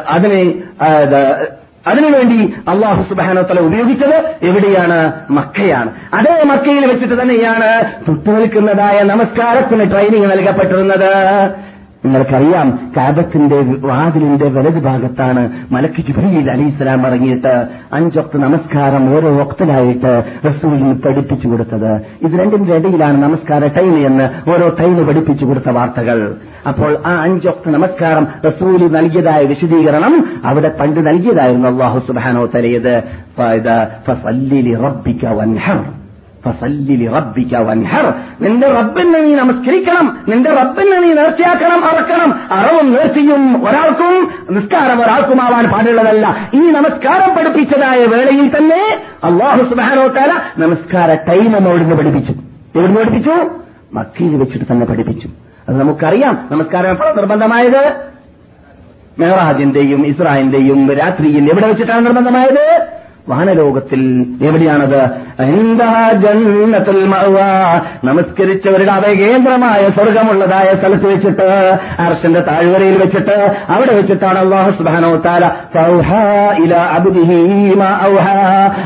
അതിനെ 0.08 0.54
അതിനുവേണ്ടി 1.86 2.54
അള്ളാഹു 2.68 3.02
സുബാനോത്തല 3.02 3.60
ഉപയോഗിച്ചത് 3.60 4.34
എവിടെയാണ്? 4.42 5.12
മക്കയാണ്. 5.30 5.90
അതേ 6.14 6.42
മക്കയിൽ 6.44 6.86
വെച്ചിട്ട് 6.86 7.22
തന്നെയാണ് 7.22 7.92
തൊട്ടുനിൽക്കുന്നതായ 8.08 9.02
നമസ്കാരത്തിന് 9.02 9.90
ട്രെയിനിങ് 9.90 10.30
നൽകപ്പെട്ടിരുന്നത്. 10.30 11.50
നിങ്ങൾക്കറിയാം 12.04 12.90
കാബത്തിന്റെ 12.96 13.56
വാതിലിന്റെ 13.86 14.48
വലതു 14.48 14.80
ഭാഗത്താണ് 14.80 15.50
മലക്ക് 15.72 16.02
ജിബ്രീൽ 16.02 16.50
അലി 16.50 16.62
ഇസ്ലാം 16.62 17.06
ഇറങ്ങിയിട്ട് 17.06 17.66
അഞ്ചൊക്ത് 17.92 18.38
നമസ്കാരം 18.38 19.16
ഓരോ 19.16 19.40
ഒക്തലായിട്ട് 19.40 20.24
റസൂലിന് 20.46 20.94
പഠിപ്പിച്ചു 20.94 21.48
കൊടുത്തത്. 21.48 21.92
ഇത് 22.22 22.40
രണ്ടിന്റെ 22.40 22.76
ഇടയിലാണ് 22.76 23.22
നമസ്കാര 23.22 23.66
ടൈം 23.66 24.06
എന്ന് 24.06 24.50
ഓരോ 24.50 24.68
ടൈം 24.80 25.06
പഠിപ്പിച്ചു 25.06 25.44
കൊടുത്ത 25.44 25.70
വാർത്തകൾ. 25.70 26.36
അപ്പോൾ 26.68 26.96
ആ 27.06 27.22
അഞ്ചൊക്ത് 27.22 27.70
നമസ്കാരം 27.70 28.26
റസൂൽ 28.44 28.92
നൽകിയതായ 28.92 29.44
വിശദീകരണം 29.44 30.40
അവിടെ 30.44 30.68
പണ്ട് 30.80 31.06
നൽകിയതായിരുന്നു 31.06 31.68
അള്ളാഹു 31.68 31.98
സുബാനോ 31.98 32.46
തലയത് 32.46 32.94
ഫസല്ലി 36.44 37.06
റബ്ബിക 37.06 37.56
വൻഹർ. 37.56 38.14
നിന്റെ 38.40 38.68
റബ്ബിനെ 38.68 39.20
നീ 39.20 39.34
നമസ്കരിക്കണം. 39.34 40.18
നിന്റെ 40.28 40.50
റബ്ബിനെ 40.50 41.00
നീ 41.00 41.12
നേർച്ചയാക്കണം 41.12 41.84
അറക്കണം. 41.84 42.40
അറവും 42.52 42.92
നേർച്ചയും 42.92 43.68
ഒരാൾക്കും 43.68 44.30
നിസ്കാരം 44.50 45.02
ഒരാൾക്കുമാവാൻ 45.02 45.66
പാടുള്ളതല്ല. 45.66 46.50
ഈ 46.54 46.70
നമസ്കാരം 46.70 47.34
പഠിപ്പിച്ചതായ 47.36 48.04
വേളയിൽ 48.04 48.56
തന്നെ 48.56 48.98
അള്ളാഹു 49.24 49.62
സുബാനോ 49.62 50.06
താല 50.06 50.40
നമസ്കാര 50.58 51.14
ടൈമും 51.14 51.68
അവിടുന്ന് 51.68 51.96
പഠിപ്പിച്ചു. 51.96 52.32
എവിടുന്ന് 52.76 53.00
പഠിപ്പിച്ചു? 53.00 53.50
മക്കയിൽ 53.92 54.36
വെച്ചിട്ട് 54.36 54.72
തന്നെ 54.72 54.86
പഠിപ്പിച്ചു. 54.86 55.28
അത് 55.68 55.80
നമുക്കറിയാം. 55.80 56.48
നമസ്കാരം 56.50 56.90
എപ്പോഴാണ് 56.90 57.16
നിർബന്ധമായത്? 57.16 57.94
മെഹറാജിന്റെയും 59.18 60.06
ഇസ്രായിന്റെയും 60.06 60.92
രാത്രിയിൽ 60.92 61.50
എവിടെ 61.50 61.66
വെച്ചിട്ടാണ് 61.66 62.06
നിർബന്ധമായത്? 62.06 62.86
വാനലോകത്തിൽ 63.28 64.26
എവിടെയാണത്? 64.42 65.24
നമസ്കരിച്ചവരുടെ 68.04 68.92
അഭയകേന്ദ്രമായ 68.92 69.90
സ്വർഗമുള്ളതായ 69.90 70.74
സ്ഥലത്ത് 70.74 71.06
വെച്ചിട്ട് 71.06 71.78
അർഷന്റെ 71.98 72.40
താഴ്വരയിൽ 72.40 72.98
വെച്ചിട്ട് 72.98 73.56
അവിടെ 73.68 73.94
വെച്ചിട്ടാണ് 73.94 74.38
അള്ളാഹു 74.38 74.70
സുബ്ഹാനഹു 74.70 75.16
താല 75.16 75.44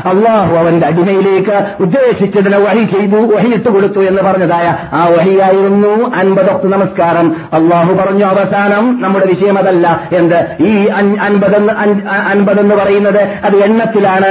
അള്ളാഹു 0.05 0.55
അവന്റെ 0.55 0.87
അടിമയിലേക്ക് 0.87 1.67
ഉദ്ദേശിച്ചതിനെ 1.79 2.57
വഹി 2.57 2.83
ചെയ്തു 2.83 3.35
വഹിയിട്ട് 3.35 3.69
കൊടുത്തു 3.69 3.99
എന്ന് 3.99 4.21
പറഞ്ഞതായ 4.21 4.77
ആ 4.93 5.07
വഹിയായിരുന്നു 5.07 6.15
അൻപതൊക്കെ 6.15 6.67
നമസ്കാരം. 6.67 7.35
അള്ളാഹു 7.53 7.93
പറഞ്ഞു 7.93 8.25
അവസാനം 8.25 9.01
നമ്മുടെ 9.01 9.25
വിഷയം 9.25 9.57
അതല്ല. 9.57 10.01
എന്ത്? 10.11 10.63
ഈ 10.63 10.85
അൻ- 10.85 11.19
അൻപതെന്ന് 11.19 11.73
അൻപതെന്ന് 12.09 12.75
പറയുന്നത് 12.75 13.21
അത് 13.21 13.55
എണ്ണത്തിലാണ്. 13.57 14.28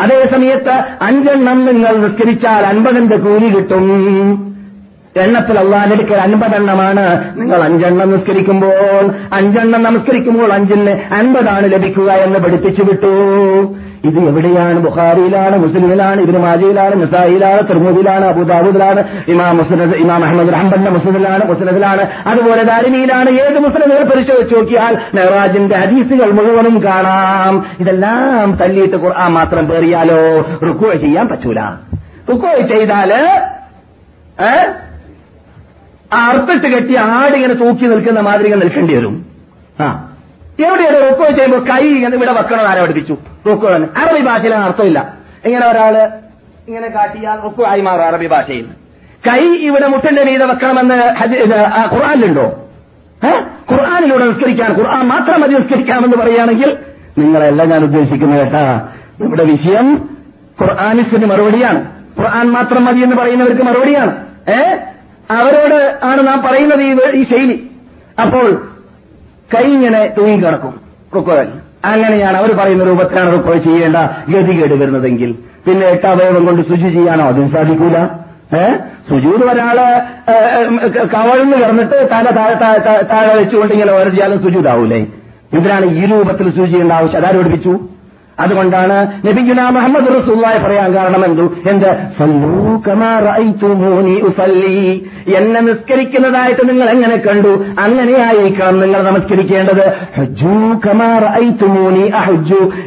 അതേ 0.00 0.28
സമയത്ത് 0.32 0.84
അഞ്ചെണ്ണം 1.02 1.66
നിങ്ങൾ 1.66 1.96
നിസ്കരിച്ചാൽ 1.96 2.66
അൻപതിന്റെ 2.66 3.16
കൂലി 3.16 3.48
കിട്ടും. 3.48 3.86
എണ്ണത്തിൽ 5.16 5.58
അള്ളാഹിനെടുക്കൽ 5.58 6.14
അൻപതെണ്ണമാണ്. 6.14 7.32
നിങ്ങൾ 7.40 7.62
അഞ്ചെണ്ണം 7.62 8.12
നിസ്കരിക്കുമ്പോൾ 8.12 9.10
അഞ്ചെണ്ണം 9.32 9.82
നമസ്കരിക്കുമ്പോൾ 9.82 10.52
അഞ്ചിന് 10.52 11.14
അൻപതാണ് 11.14 11.72
ലഭിക്കുക 11.72 12.10
എന്ന് 12.12 12.38
പഠിപ്പിച്ചു 12.38 12.82
വിട്ടു. 12.82 13.12
ഇത് 14.06 14.18
എവിടെയാണ്? 14.18 14.80
ബുഖാരിയിലാണ് 14.80 15.58
മുസ്ലിമിലാണ് 15.58 16.20
ഇതിന് 16.20 16.38
മാജയിലാണ് 16.38 17.02
നിസായിലാണ് 17.02 17.68
തിർമുദിലാണ് 17.68 18.24
അബുദാബുദിലാണ് 18.24 19.04
ഇമാം 19.28 19.56
മുസ്ലിദ് 19.56 19.94
ഇമാം 19.94 20.24
അഹമ്മദ് 20.24 20.52
റഹ്ബന്റെ 20.52 20.90
മുസ്ലിദിലാണ് 20.90 21.48
മുസ്ലിദിലാണ് 21.48 22.08
അതുപോലെ 22.26 22.62
ദാരിമിയിലാണ് 22.62 23.30
ഏത് 23.30 23.58
മുസ്ലിമുകൾ 23.58 24.04
പരിശോധിച്ച് 24.04 24.54
നോക്കിയാൽ 24.54 24.98
മെഹറാജിന്റെ 25.14 25.76
ഹദീസുകൾ 25.76 26.30
മുഴുവനും 26.30 26.82
കാണാം. 26.84 27.66
ഇതെല്ലാം 27.80 28.56
തല്ലിയിട്ട് 28.56 28.96
ഖുർആൻ 28.96 29.32
മാത്രം 29.32 29.68
പേറിയാലോ? 29.68 30.46
റുക്കോ 30.66 30.92
ചെയ്യാൻ 30.92 31.28
പറ്റൂല. 31.28 31.60
റുക്കോ 32.30 32.66
ചെയ്താൽ 32.66 33.12
അർപ്പിട്ട് 36.12 36.76
കെട്ടി 36.76 36.96
ആടിങ്ങനെ 36.96 37.54
തൂക്കി 37.54 37.84
നിൽക്കുന്ന 37.84 38.20
മാതിരി 38.20 38.54
നിൽക്കേണ്ടി 38.54 38.94
വരും. 38.94 39.26
ആ. 39.80 40.05
എവിടെയാണ് 40.60 41.10
റുക്കോ 41.10 41.24
ചെയ്യുമ്പോൾ 41.24 41.68
കൈ 41.70 41.88
ഇങ്ങനെ 41.88 42.16
ഇവിടെ 42.16 42.32
വെക്കണം 42.32 42.68
ആരെ 42.68 42.82
പഠിപ്പിച്ചു. 42.82 43.16
റുക്കോ 43.48 43.76
തന്നെ 43.76 43.88
അറബി 43.96 44.20
ഭാഷയിൽ 44.20 44.54
അർത്ഥമില്ല. 44.54 45.14
ഇങ്ങനെ 45.44 45.66
ഒരാൾ 45.66 46.08
ഇങ്ങനെ 46.68 46.88
കാട്ടിയാൽ 46.88 47.40
റുക്കോ 47.44 47.66
ആയി 47.66 47.80
മാറും 47.80 48.06
അറബി 48.06 48.26
ഭാഷയിൽ 48.26 48.66
കൈ 49.28 49.42
ഇവിടെ 49.42 49.86
മുട്ടന്റെ 49.86 50.24
മീതെ 50.24 50.46
വെക്കണമെന്ന് 50.46 50.94
ഖുർആാനിലുണ്ടോ? 51.94 52.62
ഖുർആാനിലൂടെ? 53.72 54.24
നിസ്കരിക്കാൻ 54.24 54.72
ഖുർആൻ 54.78 55.08
മാത്രം 55.08 55.40
മതി 55.40 55.54
നിസ്കരിക്കാമെന്ന് 55.54 56.16
പറയുകയാണെങ്കിൽ 56.16 56.76
നിങ്ങളല്ല 57.18 57.64
ഞാൻ 57.64 57.82
ഉദ്ദേശിക്കുന്നത് 57.82 58.40
കേട്ടാ. 58.40 58.88
ഇവിടെ 59.20 59.44
വിഷയം 59.44 60.08
ഖുർആാനിസിന് 60.62 61.26
മറുപടിയാണ്. 61.26 61.84
ഖുർആൻ 62.18 62.50
മാത്രം 62.50 62.84
മതി 62.84 63.00
എന്ന് 63.00 63.16
പറയുന്നവർക്ക് 63.16 63.62
മറുപടിയാണ്. 63.62 64.26
ഏ? 64.50 64.76
അവരോട് 65.30 65.98
ആണ് 66.02 66.26
നാം 66.28 66.42
പറയുന്നത് 66.42 67.10
ഈ 67.14 67.24
ശൈലി. 67.24 67.70
അപ്പോൾ 68.20 68.68
കൈ 69.54 69.62
ഇങ്ങനെ 69.62 70.14
തൂങ്ങിക്കിടക്കും 70.18 70.74
റുക്കോയിൽ. 71.14 71.48
അങ്ങനെയാണ് 71.84 72.36
അവർ 72.36 72.52
പറയുന്ന 72.52 72.84
രൂപത്തിലാണ് 72.84 73.32
റുക്കോ 73.32 73.56
ചെയ്യേണ്ട 73.56 73.96
ഗതികേട് 74.28 74.74
വരുന്നതെങ്കിൽ. 74.74 75.34
പിന്നെ 75.66 75.86
എട്ടാവയവം 75.86 76.44
കൊണ്ട് 76.44 76.62
ശുചി 76.62 76.88
ചെയ്യാനോ? 76.88 77.26
അതും 77.26 77.50
സാധിക്കൂല. 77.50 77.98
ഏ? 78.56 78.74
സുജൂര് 79.08 79.44
ഒരാൾ 79.44 79.76
കവഴ്ന്ന് 81.04 81.56
കിടന്നിട്ട് 81.56 82.08
തല 82.12 82.30
താഴെ 82.30 82.54
താഴെ- 83.02 83.38
വെച്ചുകൊണ്ട് 83.38 83.72
ഇങ്ങനെ 83.72 83.92
ഓരോ 83.92 84.08
ചെയ്യാലും 84.08 84.42
സുജൂതാവൂലേ? 84.42 85.06
ഇതിനാണ് 85.52 85.86
ഈ 85.86 86.06
രൂപത്തിൽ 86.06 86.50
ശുചി 86.50 86.70
ചെയ്യേണ്ട 86.70 86.92
ആവശ്യം. 86.92 87.18
അതാര് 87.18 87.36
പഠിപ്പിച്ചു 87.36 87.78
അതുകൊണ്ടാണ് 88.40 89.26
നബിഗുന 89.26 89.68
മുഹമ്മദ് 89.68 90.22
റസൂള്ളായി 90.22 90.58
പറയാൻ 90.58 90.94
കാരണം 90.94 91.24
എന്തു? 91.24 91.42
എന്ത് 91.42 91.88
എന്നെ 95.36 95.60
നിസ്കരിക്കുന്നതായിട്ട് 95.60 96.68
നിങ്ങൾ 96.68 96.90
എങ്ങനെ 96.90 97.16
കണ്ടു? 97.16 97.64
അങ്ങനെയായിരിക്കണം 97.80 98.80
നിങ്ങൾ 98.80 99.02
നമസ്കരിക്കേണ്ടത്. 99.02 99.88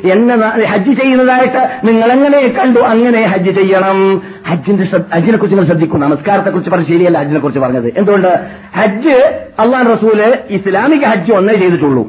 എന്നെ 0.07 0.35
ഹജ്ജ് 0.65 1.01
ചെയ്യുന്നതായിട്ട് 1.01 1.79
നിങ്ങൾ 1.83 2.11
എങ്ങനെ 2.11 2.47
കണ്ടു? 2.47 2.79
അങ്ങനെ 2.79 3.25
ഹജ്ജ് 3.25 3.51
ചെയ്യണം. 3.51 4.21
ഹജ്ജിന്റെ 4.47 4.83
ഹജ്ജിനെ 5.15 5.37
കുറിച്ച് 5.37 5.55
നിങ്ങൾ 5.55 5.65
ശ്രദ്ധിക്കും. 5.65 5.99
നമസ്കാരത്തെ 5.99 6.49
കുറിച്ച് 6.49 6.71
പറഞ്ഞ 6.71 6.83
ശരിയല്ല 6.83 7.19
ഹജ്ജിനെ 7.19 7.39
കുറിച്ച് 7.39 7.59
പറഞ്ഞത്. 7.59 7.87
എന്തുകൊണ്ട്? 7.87 8.39
ഹജ്ജ് 8.77 9.41
അള്ളാഹ് 9.59 9.97
റസൂൽ 9.97 10.37
ഇസ്ലാമിക 10.49 11.05
ഹജ്ജ് 11.05 11.31
ഒന്നേ 11.31 11.55
ചെയ്തിട്ടുള്ളൂ. 11.55 12.07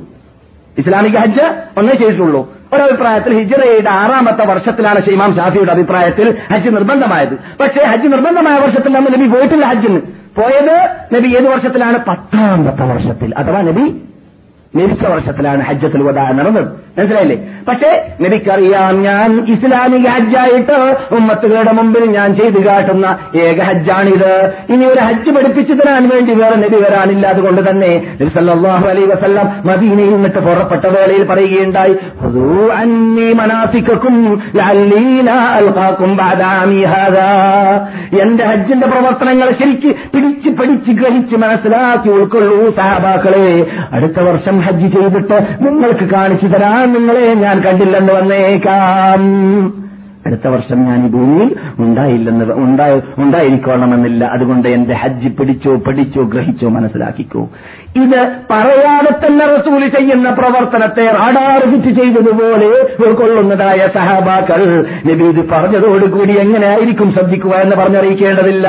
ഇസ്ലാമിക 0.78 1.18
ഹജ്ജ് 1.18 1.54
ഒന്നേ 1.78 1.94
ചെയ്തിട്ടുള്ളൂ. 1.94 2.59
ഒരഭിപ്രായത്തിൽ 2.74 3.38
ഹിജറയുടെ 3.38 3.90
ആറാമത്തെ 3.90 4.44
വർഷത്തിലാണ് 4.44 5.02
ഷെയ്മാം 5.02 5.36
ഷാഫിയുടെ 5.36 5.72
അഭിപ്രായത്തിൽ 5.72 6.38
ഹജ്ജ് 6.52 6.76
നിർബന്ധമായത്. 6.76 7.34
പക്ഷേ 7.60 7.84
ഹജ്ജ് 7.84 8.12
നിർബന്ധമായ 8.12 8.58
വർഷത്തിൽ 8.58 8.92
നമ്മൾ 8.92 9.08
നബി 9.08 9.26
പോയിട്ടില്ല 9.26 9.66
ഹജ്ജിന്. 9.66 10.00
പോയത് 10.36 10.96
നബി 11.14 11.28
ഏത് 11.28 11.48
വർഷത്തിലാണ്? 11.48 11.98
പത്താമത്തെ 12.08 12.84
വർഷത്തിൽ. 12.84 13.34
അഥവാ 13.36 13.60
നബി 13.60 14.02
മരിച്ച 14.76 15.06
വർഷത്തിലാണ് 15.06 15.62
ഹജ്ജത്തിൽ 15.62 16.02
വദാ 16.02 16.30
നടന്നത്. 16.30 16.80
മനസ്സിലായില്ലേ? 16.98 17.36
പക്ഷേ 17.68 18.06
നബിക്കറിയാം 18.20 19.02
ഞാൻ 19.02 19.46
ഇസ്ലാമിക 19.48 20.08
ഹജ്ജായിട്ട് 20.08 20.96
ഉമ്മത്തുകളുടെ 21.14 21.72
മുമ്പിൽ 21.72 22.04
ഞാൻ 22.04 22.34
ചെയ്തു 22.34 22.66
കാട്ടുന്ന 22.66 23.18
ഏക 23.36 23.62
ഹജ്ജാണിത്. 23.62 24.52
ഇനി 24.70 24.84
ഒരു 24.84 25.00
ഹജ്ജ് 25.00 25.30
പഠിപ്പിച്ചു 25.30 25.72
തരാൻ 25.72 26.08
വേണ്ടി 26.08 26.34
വേറെ 26.34 26.56
നബി 26.56 26.76
വരാനില്ല. 26.76 27.26
അതുകൊണ്ട് 27.26 27.70
തന്നെ 27.70 28.16
നബി 28.20 28.88
അലൈഹി 28.88 29.06
വസല്ലം 29.06 29.46
മദീനയിൽ 29.64 30.12
നിന്നിട്ട് 30.12 30.38
പുറപ്പെട്ട 30.38 30.86
വേളയിൽ 30.86 31.24
പറയുകയുണ്ടായി. 31.24 31.92
എന്റെ 38.22 38.44
ഹജ്ജിന്റെ 38.44 38.86
പ്രവർത്തനങ്ങൾ 38.86 39.50
ശരിക്ക് 39.50 39.88
പിടിച്ച് 39.88 40.50
പഠിച്ച് 40.50 40.90
ഗ്രഹിച്ച് 40.90 41.36
മനസ്സിലാക്കി 41.36 42.08
ഉൾക്കൊള്ളൂ 42.08 42.70
സഹാബാക്കളെ. 42.76 43.66
അടുത്ത 43.92 44.20
വർഷം 44.20 44.59
ഹജ്ജ് 44.60 44.92
ചെയ്തിട്ട് 44.92 45.56
നിങ്ങൾക്ക് 45.60 46.04
കാണിച്ചു 46.10 46.46
തരാൻ 46.46 46.92
നിങ്ങളെ 46.92 47.34
ഞാൻ 47.34 47.60
കണ്ടില്ലെന്ന് 47.60 48.12
വന്നേക്കാം. 48.12 49.20
അടുത്ത 50.26 50.48
വർഷം 50.48 50.84
ഞാൻ 50.84 51.06
ഈ 51.06 51.08
ഭൂമിയിൽ 51.08 51.56
ഉണ്ടായില്ലെന്ന് 51.78 52.54
ഉണ്ടായി 52.54 53.00
ഉണ്ടായിരിക്കണമെന്നില്ല 53.18 54.24
അതുകൊണ്ട് 54.24 54.68
എന്റെ 54.68 54.94
ഹജ്ജ് 54.94 55.28
പിടിച്ചോ 55.28 55.76
പഠിച്ചോ 55.76 56.22
ഗ്രഹിച്ചോ 56.22 56.68
മനസ്സിലാക്കിക്കോ. 56.68 57.48
ഇത് 57.96 58.28
പറയാതെ 58.50 59.26
തന്നെ 59.26 59.46
റസൂൽ 59.46 59.88
ചെയ്യുന്ന 59.88 60.30
പ്രവർത്തനത്തെ 60.30 61.04
റാഡാർ 61.06 61.60
ഫിറ്റ് 61.70 62.00
ചെയ്തതുപോലെ 62.00 62.68
ഉൾക്കൊള്ളുന്നതായ 63.06 63.88
സഹാബാക്കൾ 63.94 64.86
നബി 65.06 65.24
ഇത് 65.24 65.48
പറഞ്ഞതോടുകൂടി 65.48 66.32
എങ്ങനെയായിരിക്കും 66.32 67.12
ശ്രദ്ധിക്കുക 67.12 67.54
എന്ന് 67.54 67.76
പറഞ്ഞറിയിക്കേണ്ടതില്ല. 67.76 68.68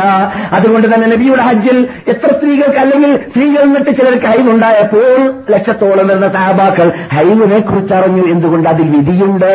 അതുകൊണ്ട് 0.53 0.95
തന്നെ 0.95 1.07
നബിയുടെ 1.07 1.41
ഹജ്ജിൽ 1.41 1.87
എത്ര 2.07 2.31
സ്ത്രീകൾക്ക് 2.37 2.79
അല്ലെങ്കിൽ 2.79 3.17
സ്ത്രീകൾ 3.17 3.63
എന്നിട്ട് 3.63 3.91
ചിലർക്ക് 3.99 4.25
ഹൈവുണ്ടായപ്പോൾ 4.25 5.33
ലക്ഷത്തോളം 5.51 6.07
വരുന്ന 6.07 6.27
സഹാബാക്കൾ 6.27 6.91
ഹൈവിനെ 7.11 7.59
കുറിച്ച് 7.59 7.93
അറിഞ്ഞു 7.93 8.23
എന്തുകൊണ്ട് 8.23 8.69
അതിൽ 8.69 8.89
വിധിയുണ്ട്? 8.97 9.53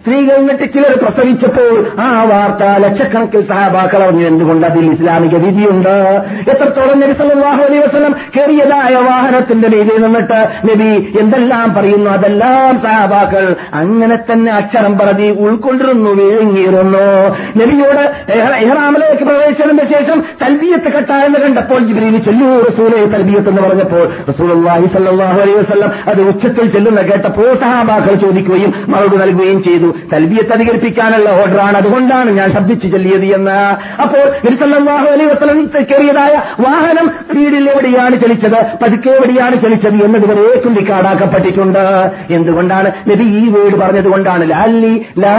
സ്ത്രീകൾ 0.00 0.34
എന്നിട്ട് 0.34 0.72
ചിലർ 0.72 0.94
പ്രസവിച്ചപ്പോൾ 1.30 2.00
ആ 2.00 2.22
വാർത്ത 2.22 2.86
ലക്ഷക്കണക്കിൽ 2.86 3.48
സഹാബാക്കൾ 3.48 4.02
അറിഞ്ഞു. 4.02 4.26
എന്തുകൊണ്ട് 4.26 4.66
അതിൽ 4.66 4.90
ഇസ്ലാമിക 4.90 5.36
വിധിയുണ്ട്? 5.36 6.22
എത്രത്തോളം 6.50 7.00
നബി 7.00 7.12
സല്ലല്ലാഹു 7.12 7.62
അലൈഹി 7.62 7.86
വസല്ലം 7.86 8.14
കയറിയതായ 8.36 8.94
വാഹനത്തിന്റെ 8.94 9.68
രീതിയിൽ 9.68 10.02
നിന്നിട്ട് 10.02 10.48
നബി 10.64 11.12
എന്തെല്ലാം 11.20 11.74
പറയുന്നു? 11.74 12.10
അതെല്ലാം 12.10 12.82
സഹാബാക്കൾ 12.82 13.56
അങ്ങനെ 13.74 14.16
തന്നെ 14.16 14.52
അക്ഷരം 14.52 14.98
പ്രതി 14.98 15.30
ഉൾക്കൊണ്ടിരുന്നു 15.30 16.10
വിഴുങ്ങിയിരുന്നു. 16.10 17.28
നബിയോട് 17.58 18.32
ഇഹ്റ- 18.32 18.56
ഇഹ്റാമിലേക്ക് 18.56 19.24
പ്രവേശനത്തിന് 19.24 19.94
ശേഷം 19.94 20.24
തൽബിയത്ത് 20.42 20.92
കെട്ടായെന്ന് 20.92 21.38
കണ്ടപ്പോൾ 21.38 21.84
ജിബ്രീൽ 21.84 22.18
ചൊല്ലൂ 22.18 22.60
റസൂലെ 22.60 23.04
തൽബിയത്ത് 23.04 23.48
എന്ന് 23.48 23.62
പറഞ്ഞപ്പോൾ 23.62 24.08
റസൂലുള്ളാഹി 24.28 24.86
സല്ലല്ലാഹു 24.86 25.40
അലൈഹി 25.40 25.58
വസല്ലം 25.58 25.90
അത് 26.08 26.20
ഉച്ചത്തിൽ 26.22 26.70
ചെല്ലുന്ന 26.70 27.00
കേട്ടപ്പോൾ 27.00 27.54
സഹാബാക്കൾ 27.54 28.14
ചോദിക്കുകയും 28.14 28.74
മറുപടി 28.88 29.16
നൽകുകയും 29.16 29.62
ചെയ്തു. 29.62 29.94
തൽബിയത്ത് 30.12 30.50
അധികരിപ്പിക്കാനുള്ള 31.20 31.30
ഓർഡറാണ്. 31.40 31.76
അതുകൊണ്ടാണ് 31.76 32.30
ഞാൻ 32.30 32.52
ശബ്ദിച്ചു 32.52 32.86
ചൊല്ലിയത് 32.88 33.24
എന്ന്. 33.34 33.58
അപ്പോൾ 34.02 34.22
കയറിയതായ 35.90 36.34
വാഹനം 36.60 37.10
സ്പീഡിൽ 37.30 37.70
എവിടെയാണ് 37.70 38.20
ചലിച്ചത്? 38.20 38.58
പതുക്കെ 38.82 39.10
എവിടെയാണ് 39.10 39.62
ചലിച്ചത് 39.62 40.04
എന്നതുവരെ 40.04 40.60
ചൂണ്ടിക്കാടാക്കപ്പെട്ടിട്ടുണ്ട്. 40.64 41.84
എന്തുകൊണ്ടാണ് 42.30 42.92
നബി 43.08 43.24
ഈ 43.24 43.48
വീട് 43.48 43.76
പറഞ്ഞത് 43.76 44.08
കൊണ്ടാണ്? 44.08 44.50
ലാലി 44.50 45.06
ലാ. 45.18 45.34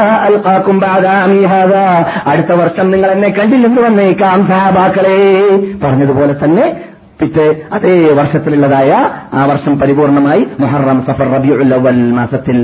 അടുത്ത 2.27 2.51
വർഷം 2.51 2.91
നിങ്ങൾ 2.91 3.11
എന്നെ 3.11 3.29
കണ്ടില്ലെന്ന് 3.29 3.81
വന്നേക്കാം 3.81 4.47
സഹാബാക്കളെ. 4.47 5.17
പറഞ്ഞതുപോലെ 5.83 6.33
തന്നെ 6.43 6.90
പിറ്റേ 7.21 7.47
അതേ 7.73 8.13
വർഷത്തിലുള്ളതായ 8.13 8.91
ആ 9.33 9.45
വർഷം 9.45 9.79
പരിപൂർണമായി 9.79 10.47
മുഹറം 10.59 11.01
സഫർ 11.07 11.27
റബിയുള്ളവൽ 11.31 11.99
മാസത്തിൽ 12.11 12.57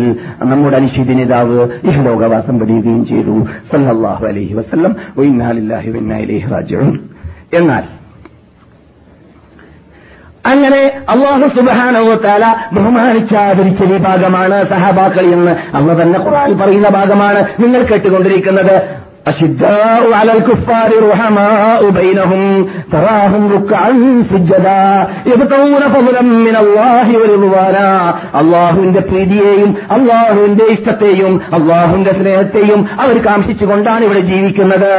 നമ്മുടെ 0.43 0.78
അനുശീതി 0.78 1.13
നേതാവ് 1.13 1.60
ഇഹലോകവാസം 1.89 2.58
വെടിയുകയും 2.60 3.06
ചെയ്തു. 3.06 3.36
സല്ലാഹു 3.72 4.26
അലഹി 4.26 4.54
റാജിഊൻ 6.52 7.00
എന്നാൽ 7.54 7.86
അങ്ങനെ 10.46 10.82
അള്ളാഹു 11.10 11.48
സുബാനവത്താല 11.56 12.46
ബഹുമാനിച്ചാദരിച്ച 12.74 13.84
വിഭാഗമാണ് 13.84 14.58
സഹബാക്കളി 14.70 15.32
എന്ന് 15.32 15.54
അന്ന് 15.76 16.02
തന്നെ 16.02 16.20
ഖുറാൻ 16.20 16.52
പറയുന്ന 16.60 16.89
ഭാഗമാണ്. 16.89 17.39
നിങ്ങൾ 17.60 17.82
കേട്ടുകൊണ്ടിരിക്കുന്നത് 17.84 18.76
أشداء 19.27 20.12
على 20.12 20.33
الكفار 20.33 20.90
رحماء 21.05 21.90
بينهم 21.92 22.42
تراهم 22.92 23.42
ركعا 23.49 23.90
سجدا 24.25 24.85
يبتغون 25.27 25.83
فضلا 25.88 26.23
من 26.40 26.57
الله 26.57 27.07
ورضوانا 27.21 27.88
അള്ളാഹുവിന്റെ 28.40 29.03
പ്രീതിയെയും 29.03 29.71
അള്ളാഹുവിന്റെ 29.97 30.64
ഇഷ്ടത്തെയും 30.75 31.33
അള്ളാഹുവിന്റെ 31.57 32.12
സ്നേഹത്തെയും 32.12 32.81
അവർ 33.03 33.16
കാംക്ഷിച്ചുകൊണ്ടാണ് 33.27 34.03
ഇവിടെ 34.05 34.23
ജീവിക്കുന്നത് 34.31 34.92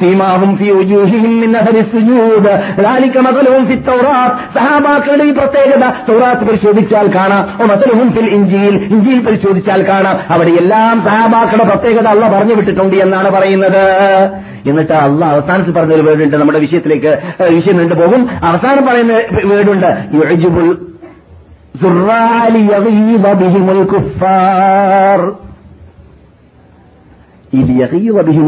സീമാഹും 0.00 0.50
ഫി 0.58 0.68
ഉജൂഹിഹിം 0.80 1.34
മിൻ 1.42 1.50
അഹരി 1.60 1.82
സുജൂദ് 1.92 2.52
ذلك 2.82 3.14
مثلهم 3.28 3.62
في 3.68 3.74
التوراة 3.76 4.24
സഹാബാക്കളുടെ 4.56 5.24
ഈ 5.30 5.32
പ്രത്യേകത 5.38 5.84
തൗറാത്ത് 6.08 6.44
പരിശോധിച്ചാൽ 6.48 7.06
കാണാം 7.16 7.42
മതലുഹും 7.70 8.08
ഫിൽ 8.14 8.28
ഇഞ്ചിയിൽ 8.36 8.74
ഇഞ്ചിയിൽ 8.94 9.20
പരിശോധിച്ചാൽ 9.26 9.80
കാണാം 9.90 10.16
അവിടെ 10.32 10.52
എല്ലാം 10.62 10.94
സഹാബാക്കളുടെ 11.08 11.66
പ്രത്യേകത 11.72 12.06
അല്ല 12.14 12.24
പറഞ്ഞു 12.34 12.54
വിട്ടിട്ടുണ്ട് 12.58 12.96
എന്നാണ് 13.04 13.28
പറയുന്നത് 13.36 13.65
പറയുന്നത്. 13.67 14.31
എന്നിട്ട് 14.69 14.93
അല്ല 14.93 15.25
അവസാനത്തിൽ 15.25 15.71
പറഞ്ഞ 15.71 15.93
ഒരു 15.93 16.01
വേർഡുണ്ട്. 16.01 16.37
നമ്മുടെ 16.37 16.59
വിഷയത്തിലേക്ക് 16.59 17.07
വിഷയം 17.53 17.77
നീണ്ടു 17.77 17.95
പോകും. 17.95 18.29
അവസാനം 18.43 18.85
പറയുന്ന 18.85 19.13
വേർഡുണ്ട്. 19.45 20.17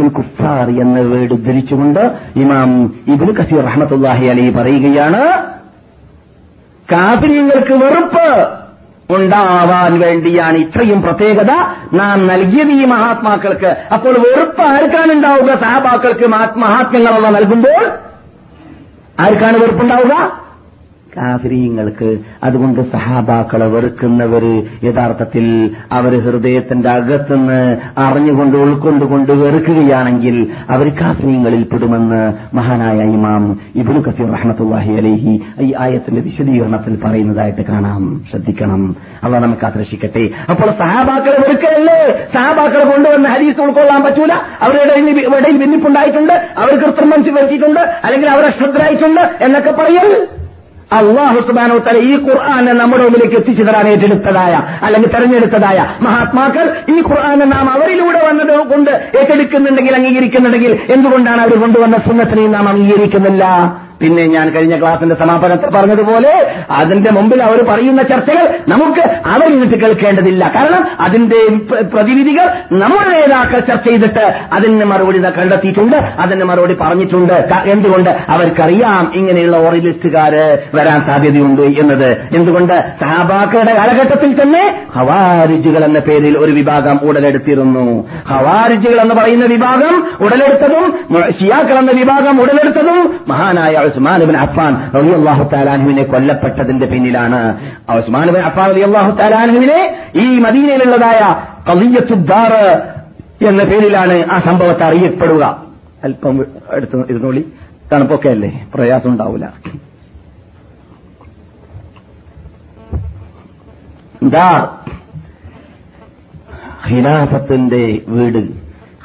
കുഫാർ. 0.10 0.69
എന്ന 0.69 0.99
വേർഡ് 0.99 1.34
ഉദ്ധരിച്ചുകൊണ്ട് 1.34 1.99
ഇമാം 2.36 2.93
ഇബിന് 3.08 3.36
കസീർ 3.36 3.63
റഹ്മത്തുല്ലാഹി 3.63 4.25
അലി 4.25 4.49
പറയുകയാണ് 4.49 5.43
കാഫര്യങ്ങൾക്ക് 6.91 7.73
വെറുപ്പ് 7.73 8.47
ഉണ്ടാവാൻ 9.15 10.00
വേണ്ടിയാണ് 10.00 10.58
ഇത്രയും 10.58 11.02
പ്രത്യേകത 11.02 11.52
നാം 11.93 12.28
നൽകിയത് 12.28 12.72
ഈ 12.72 12.86
മഹാത്മാക്കൾക്ക്. 12.86 13.72
അപ്പോൾ 13.93 14.13
വെറുപ്പ് 14.26 14.62
ആർക്കാണ് 14.62 15.12
ഉണ്ടാവുക? 15.12 15.52
സഹാബാക്കൾക്ക് 15.63 16.28
മഹാത്മ്യങ്ങളെല്ലാം 16.65 17.34
നൽകുമ്പോൾ 17.34 17.82
ആർക്കാണ് 19.26 19.58
വെറുപ്പുണ്ടാവുക? 19.58 20.13
കാഫിരീങ്ങൾക്ക് 21.17 22.17
അതുകൊണ്ട് 22.43 22.91
സഹാബാക്കളെ 22.91 23.67
വെറുക്കുന്നവര് 23.67 24.63
യഥാർത്ഥത്തിൽ 24.84 25.72
അവർ 25.91 26.19
ഹൃദയത്തിന്റെ 26.19 26.89
അകത്തുനിന്ന് 26.89 27.78
അറിഞ്ഞുകൊണ്ട് 27.98 28.58
ഉൾക്കൊണ്ടുകൊണ്ട് 28.58 29.32
വെറുക്കുകയാണെങ്കിൽ 29.32 30.48
അവർ 30.69 30.89
കാഫിരീങ്ങളിൽ 31.02 31.63
പെടുമെന്ന് 31.63 32.34
മഹാനായ 32.56 33.00
ഇമാം 33.00 33.60
ഇബ്നു 33.76 34.00
കസീർ 34.00 34.32
റഹ്മത്തുള്ളാഹി 34.32 34.93
അലൈഹി 34.93 35.41
ഈ 35.62 35.74
ആയത്തിന്റെ 35.80 36.22
വിശദീകരണത്തിൽ 36.22 37.00
പറയുന്നതായിട്ട് 37.06 37.62
കാണാം. 37.62 38.26
ശ്രദ്ധിക്കണം. 38.32 38.95
അവ 39.24 39.39
നമുക്ക് 39.39 39.65
ആകർഷിക്കട്ടെ 39.65 40.30
അപ്പോൾ 40.50 40.72
സഹാബാക്കളെ 40.72 41.38
വെറുക്കല്ലേ 41.39 42.28
സഹാബാക്കളെ 42.34 42.86
കൊണ്ടുവന്ന 42.86 43.28
ഹരീസ് 43.28 43.62
ഉൾക്കൊള്ളാൻ 43.62 44.04
പറ്റൂല? 44.04 44.34
അവരുടെ 44.62 44.93
ഇടയിൽ 45.38 45.58
ഭിന്നിപ്പുണ്ടായിട്ടുണ്ട്. 45.58 46.34
അവർ 46.34 46.76
കൃത്രിമം 46.80 47.36
വരുത്തിയിട്ടുണ്ട് 47.36 47.80
അല്ലെങ്കിൽ 47.80 48.30
അവർ 48.30 48.45
അശ്രദ്ധരായിട്ടുണ്ട് 48.45 49.22
എന്നൊക്കെ 49.22 49.72
പറയൽ. 49.72 50.28
അള്ളാഹു 50.97 51.39
സുബാനോ 51.47 51.78
തല 51.78 51.97
ഈ 51.97 52.13
ഖുർആാനെ 52.28 52.71
നമ്മുടെ 52.71 53.04
മുമ്പിലേക്ക് 53.04 53.36
എത്തിച്ചു 53.36 53.63
തരാൻ 53.63 53.88
ഏറ്റെടുത്തതായ 53.88 54.54
അല്ലെങ്കിൽ 54.84 55.10
തെരഞ്ഞെടുത്തതായ 55.10 55.80
മഹാത്മാക്കൾ 56.02 56.65
ഈ 56.89 57.02
ഖുർആാനെ 57.02 57.45
നാം 57.45 57.69
അവരിലൂടെ 57.69 58.21
വന്നത് 58.28 58.69
കൊണ്ട് 58.69 58.91
ഏറ്റെടുക്കുന്നുണ്ടെങ്കിൽ 59.19 59.95
അംഗീകരിക്കുന്നുണ്ടെങ്കിൽ 59.95 60.80
എന്തുകൊണ്ടാണ് 60.91 61.41
അവർ 61.41 61.60
കൊണ്ടുവന്ന 61.60 61.97
സുന്നത്തിനെയും 61.97 62.52
നാം 62.52 62.69
അംഗീകരിക്കുന്നില്ല? 62.69 63.45
പിന്നെ 64.02 64.28
ഞാൻ 64.28 64.50
കഴിഞ്ഞ 64.50 64.80
ക്ലാസിന്റെ 64.80 65.16
സമാപനത്തിൽ 65.16 65.70
പറഞ്ഞതുപോലെ 65.70 66.56
അതിന്റെ 66.72 67.12
മുമ്പിൽ 67.12 67.44
അവർ 67.44 67.66
പറയുന്ന 67.70 68.02
ചർച്ചകൾ 68.02 68.60
നമുക്ക് 68.68 69.00
അവരിട്ട് 69.00 69.86
കേൾക്കേണ്ടതില്ല. 69.86 70.52
കാരണം 70.56 70.88
അതിന്റെ 71.00 71.48
പ്ര- 71.50 71.84
പ്രതിവിധികൾ 71.94 72.46
നമ്മുടെ 72.72 73.10
നേതാക്കൾ 73.10 73.60
ചർച്ച 73.60 73.90
ചെയ്തിട്ട് 73.90 74.34
അതിന് 74.54 74.86
മറുപടി 74.86 75.20
കണ്ടെത്തിയിട്ടുണ്ട് 75.20 75.98
അതിന് 75.98 76.44
മറുപടി 76.44 76.74
പറഞ്ഞിട്ടുണ്ട്. 76.82 77.34
എന്തുകൊണ്ട് 77.66 78.10
അവർക്കറിയാം 78.10 79.12
ഇങ്ങനെയുള്ള 79.16 79.58
ഓറിയലിസ്റ്റുകാര് 79.58 80.58
വരാൻ 80.74 81.06
സാധ്യതയുണ്ട് 81.06 81.62
എന്നത്. 81.62 82.12
എന്തുകൊണ്ട് 82.36 82.94
സഹാബാക്കളുടെ 83.02 83.74
കാലഘട്ടത്തിൽ 83.74 84.42
തന്നെ 84.42 84.84
ഹവാരിജുകൾ 84.96 85.86
എന്ന 85.86 86.00
പേരിൽ 86.00 86.38
ഒരു 86.38 86.52
വിഭാഗം 86.52 87.00
ഉടലെടുത്തിരുന്നു. 87.04 88.10
ഹവാരിജുകൾ 88.30 89.02
എന്ന് 89.02 89.16
പറയുന്ന 89.16 89.46
വിഭാഗം 89.46 90.08
ഉടലെടുത്തതും 90.22 91.00
ഷിയാക്കൾ 91.40 91.80
എന്ന 91.80 91.92
വിഭാഗം 91.92 92.42
ഉടലെടുത്തതും 92.42 93.20
മഹാനായ 93.28 93.88
ഉസ്മാൻ 93.89 94.38
അഫാൻ 94.38 94.38
അഫ്ഫാൻ 94.38 94.73
അള്ളാഹു 94.97 95.49
താലാൻഹുവിനെ 95.54 96.04
കൊല്ലപ്പെട്ടതിന്റെ 96.04 96.86
പിന്നിലാണ്. 96.86 97.60
ഉസ്മാൻ 97.97 98.28
ബിൻ 98.28 98.41
അഫ്ഫാൻ 98.41 98.69
അള്ളാഹു 98.69 99.12
താലാൻഹുവിനെ 99.12 99.97
ഈ 100.15 100.39
മദീനയിലുള്ളതായ 100.39 101.45
ഖളിയത്തുദ്ദാർ 101.69 102.54
എന്ന 103.47 103.63
പേരിലാണ് 103.63 104.25
ആ 104.32 104.39
സംഭവത്തെ 104.39 104.84
അറിയപ്പെടുക. 104.84 105.63
അല്പം 106.04 106.45
എടുത്ത് 106.71 106.97
ഇരുന്നോളി. 106.97 107.45
തണുപ്പൊക്കെ 107.93 108.30
അല്ലേ? 108.30 108.67
പ്രയാസം 108.73 109.10
ഉണ്ടാവില്ല 109.10 109.54
ഖിലാഫത്തിന്റെ 116.89 118.02
വീട്. 118.08 118.38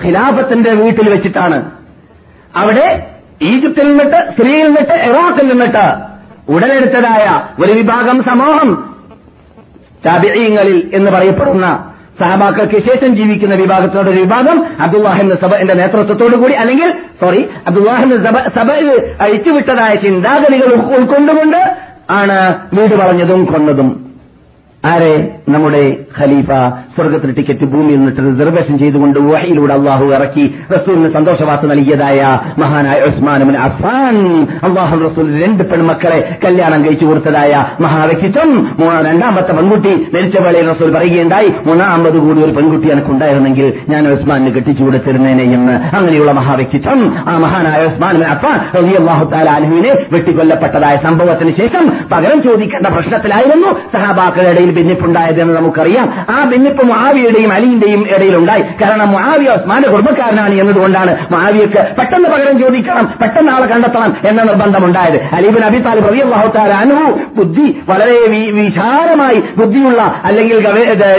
ഖിലാഫത്തിന്റെ 0.04 0.72
വീട്ടിൽ 0.72 1.08
വെച്ചിട്ടാണ് 1.08 1.70
അവിടെ 2.56 3.13
ഈജിപ്തിൽ 3.40 3.86
നിന്നിട്ട് 3.86 4.32
സിറിയയിൽ 4.32 4.66
നിന്നിട്ട് 4.66 4.92
ഇറാഖിൽ 4.92 5.48
നിന്നിട്ട് 5.48 6.14
ഉടലെടുത്തതായ 6.48 7.26
ഒരു 7.64 7.72
വിഭാഗം 7.72 8.24
സമൂഹം 8.24 8.94
താബിഈങ്ങളിൽ 10.06 10.90
എന്ന് 10.94 11.10
പറയപ്പെടുന്ന 11.10 11.90
സഹബാക്കൾക്ക് 12.22 12.78
ശേഷം 12.78 13.16
ജീവിക്കുന്ന 13.16 13.54
വിഭാഗത്തിനോടൊരു 13.54 14.20
വിഭാഗം 14.20 14.64
അബ്ദുല്ലാഹിന്റെ 14.80 15.34
സഭയുടെ 15.34 15.74
നേതൃത്വത്തോടു 15.74 16.36
കൂടി 16.36 16.52
അല്ലെങ്കിൽ 16.52 16.90
സോറി 17.20 17.48
അബ്ദുല്ലാഹിന്റെ 17.66 18.16
സഭ 18.48 18.70
അഴിച്ചുവിട്ടതായ 19.20 19.92
ചിന്താഗതികൾ 19.92 20.74
ഉൾക്കൊണ്ടുകൊണ്ട് 20.74 21.76
ആണ് 22.10 22.54
വീട് 22.74 22.94
പറഞ്ഞതും 22.94 23.44
കൊന്നതും. 23.44 24.14
ആരെ? 24.84 25.33
നമ്മുടെ 25.48 25.96
ഖലീഫ 26.18 26.50
സ്വർഗത്തിൽ 26.94 27.30
ടിക്കറ്റ് 27.32 27.64
ഭൂമിയിൽ 27.64 27.98
നിന്നിട്ട് 27.98 28.20
റിസർവേഷൻ 28.20 28.78
ചെയ്തുകൊണ്ട് 28.78 29.18
വഹയിലൂടെ 29.18 29.74
അള്ളാഹു 29.74 30.04
ഇറക്കി 30.04 30.44
റസൂലിന് 30.72 31.12
സന്തോഷവാർത്ത 31.12 31.66
നൽകിയതായ 31.70 32.20
മഹാനായ 32.58 33.00
ഉസ്മാൻ 33.00 33.56
അഫാൻ 33.56 34.16
അള്ളാഹു 34.62 34.96
റസൂൽ 35.04 35.26
രണ്ട് 35.42 35.62
പെൺമക്കളെ 35.70 36.38
കല്യാണം 36.44 36.84
കഴിച്ചു 36.84 37.06
കൊടുത്തതായ 37.06 37.66
മഹാവ്യക്തിത്വം. 37.80 38.50
രണ്ടാമത്തെ 39.08 39.52
പെൺകുട്ടി 39.52 39.92
മരിച്ച 40.14 40.38
വേളയിൽ 40.38 40.70
റസൂൽ 40.70 40.90
പറയുകയുണ്ടായി 40.96 41.54
മൂന്നാമത് 41.66 42.18
കൂടി 42.18 42.42
ഒരു 42.42 42.52
പെൺകുട്ടി 42.52 42.88
എനിക്കുണ്ടായിരുന്നെങ്കിൽ 42.88 43.72
ഞാൻ 43.88 44.08
ഉസ്മാനിന് 44.12 44.54
കെട്ടിച്ചു 44.54 44.84
കൊടുത്തിരുന്നേനെ 44.84 45.44
എന്ന്. 45.58 45.76
അങ്ങനെയുള്ള 45.96 46.32
മഹാവ്യക്തിത്വം. 46.32 47.02
ആ 47.28 47.36
മഹാനായ 47.46 47.84
ഉസ്മാൻ 47.86 48.14
അഫാൻ 48.16 48.32
അഫ്ഫാൻ 48.34 48.58
റളിയല്ലാഹു 48.78 49.24
തആല 49.34 49.50
അൻഹുവിനെ 49.50 49.92
വെട്ടിക്കൊല്ലപ്പെട്ടതായ 50.12 50.96
സംഭവത്തിന് 51.06 51.50
ശേഷം 51.60 51.84
പകരം 52.12 52.42
ചോദിക്കേണ്ട 52.42 52.86
പ്രശ്നത്തിലായിരുന്നു. 52.86 53.70
സഹാബാക്കളുടെ 53.94 54.50
ഇടയിൽ 54.50 54.70
ഭിന്നിപ്പുണ്ടായത് 54.80 55.33
എന്ന് 55.42 55.54
നമുക്കറിയാം. 55.58 56.06
ആ 56.34 56.38
ഭിന്നിപ്പ് 56.52 56.82
മുആവിയുടെയും 56.90 57.52
അലിന്റെയും 57.56 58.02
ഇടയിലുണ്ടായി. 58.14 58.64
കാരണം 58.82 59.08
മുആവിയ 59.14 59.50
ഉസ്മാന്റെ 59.58 59.88
കുടുംബക്കാരനാണ് 59.94 60.54
എന്നതുകൊണ്ടാണ് 60.62 61.12
മുആവിയക്ക് 61.34 61.80
പെട്ടെന്ന് 61.98 62.28
പകരം 62.34 62.56
ചോദിക്കണം 62.62 63.06
പെട്ടെന്ന് 63.22 63.52
ആളെ 63.54 63.66
കണ്ടെത്തണം 63.72 64.12
എന്ന 64.30 64.40
നിർബന്ധമുണ്ടായത്. 64.50 65.18
അലീബിൻ 65.38 65.64
അബി 65.70 65.80
റളിയല്ലാഹു 66.08 66.48
തആല 66.56 66.72
അൻഹു 66.84 67.04
ബുദ്ധി 67.38 67.66
വളരെ 67.90 68.16
വിശാലമായി 68.58 69.38
ബുദ്ധിയുള്ള 69.60 70.00
അല്ലെങ്കിൽ 70.28 70.56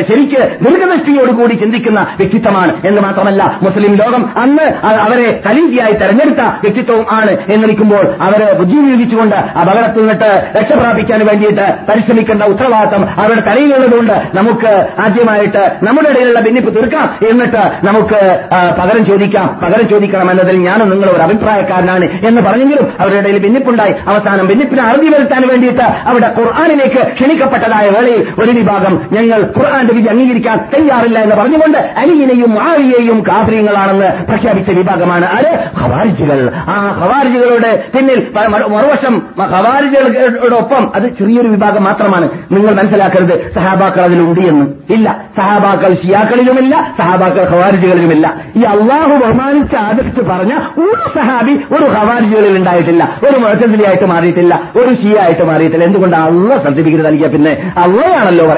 ശരിക്ക് 0.10 0.42
ദീർഘദൃഷ്ടിയോടുകൂടി 0.66 1.56
ചിന്തിക്കുന്ന 1.64 2.00
വ്യക്തിത്വമാണ് 2.20 2.72
എന്ന് 2.90 3.02
മാത്രമല്ല 3.08 3.42
മുസ്ലിം 3.66 3.94
ലോകം 4.02 4.24
അന്ന് 4.44 4.66
അവരെ 5.06 5.28
കലീജിയായി 5.46 5.96
തെരഞ്ഞെടുത്ത 6.02 6.44
വ്യക്തിത്വവും 6.64 7.06
ആണ് 7.18 7.34
എന്നിരിക്കുമ്പോൾ 7.54 8.06
അവരെ 8.28 8.48
ബുദ്ധി 8.60 8.76
ഉപയോഗിച്ചുകൊണ്ട് 8.82 9.38
അപകടത്തിൽ 9.62 10.02
നിന്നിട്ട് 10.04 10.30
രക്ഷപ്രാപിക്കാൻ 10.58 11.22
വേണ്ടിയിട്ട് 11.30 11.66
പരിശ്രമിക്കേണ്ട 11.90 12.44
ഉത്തരവാദിത്തം 12.54 13.04
അവരുടെ 13.22 13.44
തലയിലുള്ളതുകൊണ്ട് 13.50 14.05
നമുക്ക് 14.12 14.88
ആദ്യമായിട്ട് 15.00 15.64
നമ്മുടെ 15.84 16.10
ഇടയിലുള്ള 16.10 16.40
ഭിന്നിപ്പ് 16.40 16.76
തീർക്കാം. 16.76 17.16
എന്നിട്ട് 17.30 17.86
നമുക്ക് 17.86 18.44
പകരം 18.82 19.06
ചോദിക്കാം. 19.06 19.60
പകരം 19.64 19.88
ചോദിക്കണം 19.88 20.32
എന്നതിൽ 20.32 20.58
ഞാനും 20.58 20.90
നിങ്ങൾ 20.90 21.10
ഒരു 21.10 21.22
അഭിപ്രായക്കാരനാണ് 21.22 22.06
എന്ന് 22.06 22.42
പറഞ്ഞെങ്കിലും 22.42 22.94
അവരുടെ 23.00 23.20
ഇടയിൽ 23.20 23.38
ഭിന്നിപ്പുണ്ടായി. 23.38 23.96
അവസാനം 24.08 24.48
ഭിന്നിപ്പിനെ 24.48 24.84
അറുതി 24.84 25.08
വരുത്താൻ 25.08 25.48
വേണ്ടിയിട്ട് 25.48 25.84
അവിടെ 25.84 26.34
ഖുർആാനിലേക്ക് 26.40 27.12
ക്ഷണിക്കപ്പെട്ടതായ 27.14 27.90
വേളയിൽ 27.90 28.28
ഒരു 28.40 28.52
വിഭാഗം 28.52 29.00
ഞങ്ങൾ 29.12 29.40
ഖുർആാന്റെ 29.58 29.94
വിധി 29.94 30.08
അംഗീകരിക്കാൻ 30.08 30.58
തയ്യാറില്ല 30.74 31.20
എന്ന് 31.20 31.36
പറഞ്ഞുകൊണ്ട് 31.36 31.78
അലിയിനെയും 31.78 32.56
മാവിയെയും 32.56 33.24
കാഫര്യങ്ങളാണെന്ന് 33.30 34.10
പ്രഖ്യാപിച്ച 34.28 34.70
വിഭാഗമാണ് 34.70 35.26
ആര്? 35.26 35.52
ഹവാരിജികൾ 35.78 36.52
ആ 36.56 36.92
ഹവാരിജികളുടെ 37.02 37.84
പിന്നിൽ 37.98 38.28
മറുവശം 38.48 39.22
ഹവാരിജികളോടൊപ്പം 39.40 40.92
അത് 40.96 41.04
ചെറിയൊരു 41.04 41.48
വിഭാഗം 41.48 41.84
മാത്രമാണ്. 41.84 42.30
നിങ്ങൾ 42.52 42.74
മനസ്സിലാക്കരുത്. 42.76 43.54
സഹാബാക്കൾ 43.56 43.95
അതിലുണ്ട് 44.02 44.40
എന്ന്. 44.40 44.94
ഇല്ല. 44.94 45.24
സഹാബാക്കൾ 45.38 45.94
ഷിയാക്കളിലുമില്ല 45.94 46.94
സഹാബാക്കൾ 46.98 47.50
ഖവാരിജുകളിലുമില്ല. 47.50 48.42
ഈ 48.56 48.62
അള്ളാഹു 48.62 49.20
ബഹുമാനിച്ച് 49.20 49.76
ആദരിച്ച് 49.76 50.22
പറഞ്ഞ 50.22 50.54
ഒരു 50.78 51.20
സഹാബി 51.20 51.52
ഒരു 51.52 51.86
ഖവാരിജുകളിൽ 51.86 52.58
ഉണ്ടായിട്ടില്ല. 52.58 53.20
ഒരു 53.30 53.38
മുഴത്തതിലിയായിട്ട് 53.38 54.06
മാറിയിട്ടില്ല. 54.06 54.62
ഒരു 54.76 54.94
ഷിയ 54.94 55.20
ആയിട്ട് 55.20 55.44
മാറിയിട്ടില്ല. 55.44 55.86
എന്തുകൊണ്ട് 55.86 56.18
അള്ള 56.18 56.64
സർട്ടിഫിക്കറ്റ് 56.64 57.06
നൽകിയ 57.06 57.28
പിന്നെ? 57.28 57.74
അള്ളയാണല്ലോ 57.78 58.56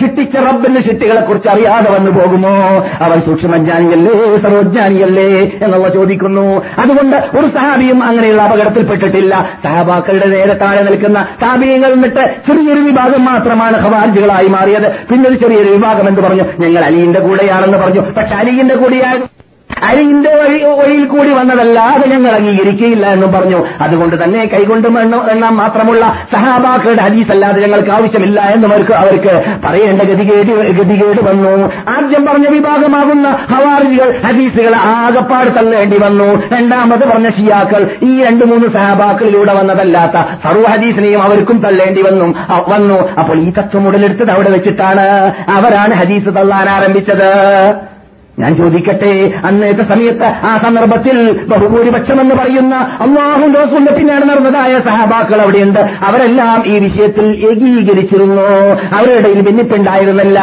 ഷിട്ടിച്ച 0.00 0.36
റബ്ബിന്റെ 0.36 0.80
ഷിട്ടികളെ 0.80 1.20
കുറിച്ച് 1.20 1.48
അറിയാതെ 1.48 1.98
വന്നു 1.98 2.10
പോകുമോ? 2.10 2.48
അവൻ 3.00 3.20
സൂക്ഷ്മജ്ഞാനിയല്ലേ 3.20 4.36
സർവജ്ഞാനിയല്ലേ 4.36 5.58
എന്നുള്ള 5.62 5.88
ചോദിക്കുന്നു. 5.88 6.62
അതുകൊണ്ട് 6.78 7.16
ഒരു 7.16 7.46
സഹാബിയും 7.46 8.04
അങ്ങനെയുള്ള 8.04 8.42
അപകടത്തിൽപ്പെട്ടിട്ടില്ല. 8.42 9.48
സഹാബാക്കളുടെ 9.64 10.26
നേരെ 10.26 10.54
താഴെ 10.54 10.82
നിൽക്കുന്ന 10.82 11.26
താപീയങ്ങൾ 11.42 11.92
എന്നിട്ട് 11.92 12.34
ചെറിയൊരു 12.48 12.80
വിഭാഗം 12.80 13.24
മാത്രമാണ് 13.24 13.76
ഖവാരിജുകളായി 13.84 14.48
മാറിയത്. 14.48 14.96
പിന്നൊരു 15.08 15.34
ചെറിയൊരു 15.34 15.68
വിഭാഗം 15.68 16.08
എന്ന് 16.08 16.20
പറഞ്ഞു 16.20 16.42
ഞങ്ങൾ 16.58 16.84
അലിയുടെ 16.84 17.20
കൂടെയാണെന്ന് 17.20 17.78
പറഞ്ഞു. 17.78 18.00
പക്ഷെ 18.00 18.34
അലിയുടെ 18.34 18.76
കൂടെയായിരുന്നു 18.76 19.35
അരിന്റെ 19.82 20.30
വഴി 20.30 20.62
വഴിയിൽ 20.62 21.04
കൂടി 21.06 21.32
വന്നതല്ലാതെ 21.32 22.08
ഞങ്ങൾ 22.08 22.30
അംഗീകരിക്കുകയില്ല 22.30 23.06
എന്നും 23.06 23.32
പറഞ്ഞു. 23.32 23.66
അതുകൊണ്ട് 23.80 24.24
തന്നെ 24.24 24.46
കൈകൊണ്ട് 24.46 24.88
എണ്ണം 24.88 25.56
മാത്രമുള്ള 25.56 26.18
സഹാബാക്കളുടെ 26.36 27.02
ഹദീസ് 27.02 27.30
അല്ലാതെ 27.30 27.60
ഞങ്ങൾക്ക് 27.60 27.90
ആവശ്യമില്ല 27.90 28.40
എന്നും 28.40 28.72
അവർക്ക് 28.72 28.92
അവർക്ക് 28.92 29.44
പറയേണ്ട 29.64 30.02
ഗതികേട് 30.02 30.70
ഗതികേട് 30.70 31.24
വന്നു. 31.24 31.72
ആദ്യം 31.88 32.26
പറഞ്ഞ 32.26 32.48
വിഭാഗമാകുന്ന 32.48 33.28
ഹവാറികൾ 33.28 34.20
ഹദീസുകൾ 34.26 34.76
ആകപ്പാട് 34.76 35.48
തള്ളേണ്ടി 35.48 35.98
വന്നു. 35.98 36.42
രണ്ടാമത് 36.52 37.08
പറഞ്ഞ 37.08 37.30
ഷിയാക്കൾ 37.30 37.90
ഈ 38.02 38.24
രണ്ട് 38.24 38.44
മൂന്ന് 38.44 38.68
സഹാബാക്കളിലൂടെ 38.68 39.54
വന്നതല്ലാത്ത 39.54 40.24
സർവ 40.44 40.66
ഹദീസിനെയും 40.66 41.22
അവർക്കും 41.22 41.58
തള്ളേണ്ടി 41.58 42.02
വന്നു. 42.02 42.34
വന്നു. 42.68 43.08
അപ്പോൾ 43.08 43.38
ഈ 43.38 43.52
തത്വം 43.52 43.86
ഉടലെടുത്തത് 43.86 44.30
അവിടെ 44.30 44.50
വെച്ചിട്ടാണ്. 44.50 45.34
അവരാണ് 45.48 45.94
ഹദീസ് 45.94 46.26
തള്ളാൻ 46.26 46.68
ആരംഭിച്ചത്. 46.68 47.32
ഞാൻ 48.38 48.56
ചോദിക്കട്ടെ 48.56 49.32
അന്നത്തെ 49.44 49.92
സമയത്ത് 49.92 50.22
ആ 50.22 50.58
സന്ദർഭത്തിൽ 50.58 51.40
ബഹുഭൂരിപക്ഷം 51.48 52.20
എന്ന് 52.20 52.34
പറയുന്ന 52.34 52.74
അള്ളാഹു 52.74 53.64
റസൂലിന്റെ 53.64 53.92
പിന്നാണ് 53.92 54.24
നടന്നതായ 54.24 54.78
സഹാബാക്കൾ 54.78 55.40
അവിടെയുണ്ട്. 55.40 55.80
അവരെല്ലാം 55.80 56.66
ഈ 56.66 56.78
വിഷയത്തിൽ 56.78 57.24
ഏകീകരിച്ചിരുന്നു. 57.24 58.42
അവരുടെ 58.98 59.40
ഭിന്നിപ്പുണ്ടായിരുന്നല്ല 59.40 60.40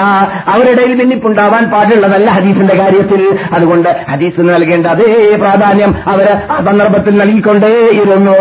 അവരുടെയിൽ 0.47 0.83
അവരുടെ 0.83 0.99
ഭിന്നിപ്പുണ്ടാവാൻ 0.99 1.69
പാടുള്ളതല്ല 1.69 2.31
ഹദീസിന്റെ 2.31 2.75
കാര്യത്തിൽ. 2.75 3.39
അതുകൊണ്ട് 3.53 3.89
ഹദീസ് 4.11 4.41
നൽകേണ്ട 4.41 4.87
അതേ 4.87 5.37
പ്രാധാന്യം 5.39 5.95
അവർ 6.07 6.37
ആ 6.51 6.63
സന്ദർഭത്തിൽ 6.65 7.17
നൽകിക്കൊണ്ടേയിരുന്നു. 7.17 8.31